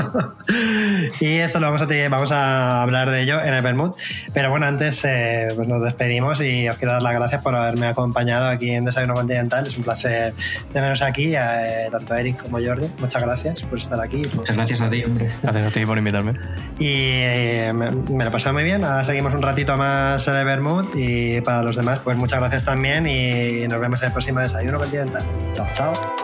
y 1.21 1.37
eso 1.39 1.61
lo 1.61 1.71
vamos 1.71 1.83
a, 1.83 2.09
vamos 2.09 2.33
a 2.33 2.83
hablar 2.83 3.11
de 3.11 3.23
ello 3.23 3.41
en 3.43 3.55
el 3.55 3.63
Bermud. 3.63 3.91
Pero 4.33 4.51
bueno, 4.51 4.67
antes 4.67 5.05
eh, 5.05 5.49
pues 5.55 5.69
nos 5.69 5.83
despedimos 5.83 6.41
y 6.41 6.69
os 6.69 6.77
quiero 6.77 6.94
dar 6.95 7.03
las 7.03 7.15
gracias 7.15 7.43
por 7.43 7.55
haberme 7.55 7.87
acompañado 7.87 8.47
aquí 8.47 8.71
en 8.71 8.85
Desayuno 8.85 9.15
Continental. 9.15 9.67
Es 9.67 9.77
un 9.77 9.85
placer 9.85 10.35
teneros 10.73 11.03
aquí, 11.03 11.35
eh, 11.35 11.89
tanto 11.91 12.15
Eric 12.15 12.43
como 12.43 12.59
Jordi. 12.59 12.89
Muchas 12.99 13.23
gracias 13.23 13.63
por 13.63 13.79
estar 13.79 14.01
aquí. 14.01 14.23
Muchas 14.35 14.57
gracias 14.57 14.81
a 14.81 14.91
ti, 14.91 15.05
hombre. 15.05 15.31
Gracias 15.43 15.67
a 15.67 15.71
ti 15.71 15.87
por 15.87 15.99
invitarme. 15.99 16.33
Y 16.79 16.89
eh, 16.89 17.73
me, 17.75 17.91
me 17.91 18.25
lo 18.25 18.31
he 18.31 18.33
pasado 18.33 18.55
muy 18.55 18.65
bien. 18.65 18.85
Ahora 18.85 19.05
seguimos 19.05 19.35
un 19.35 19.43
ratito 19.43 19.77
más 19.77 20.27
en 20.29 20.35
el 20.35 20.45
Bermud 20.45 20.87
y 20.95 21.41
para 21.41 21.63
los 21.63 21.77
demás, 21.77 22.01
pues 22.03 22.17
muchas 22.17 22.41
gracias 22.41 22.65
también 22.65 23.07
y 23.07 23.67
nos 23.69 23.81
vemos 23.81 24.01
en 24.03 24.07
el 24.07 24.13
próximo 24.13 24.41
Desayuno 24.41 24.79
Continental. 24.79 25.23
Chao, 25.55 25.67
chao. 25.75 26.24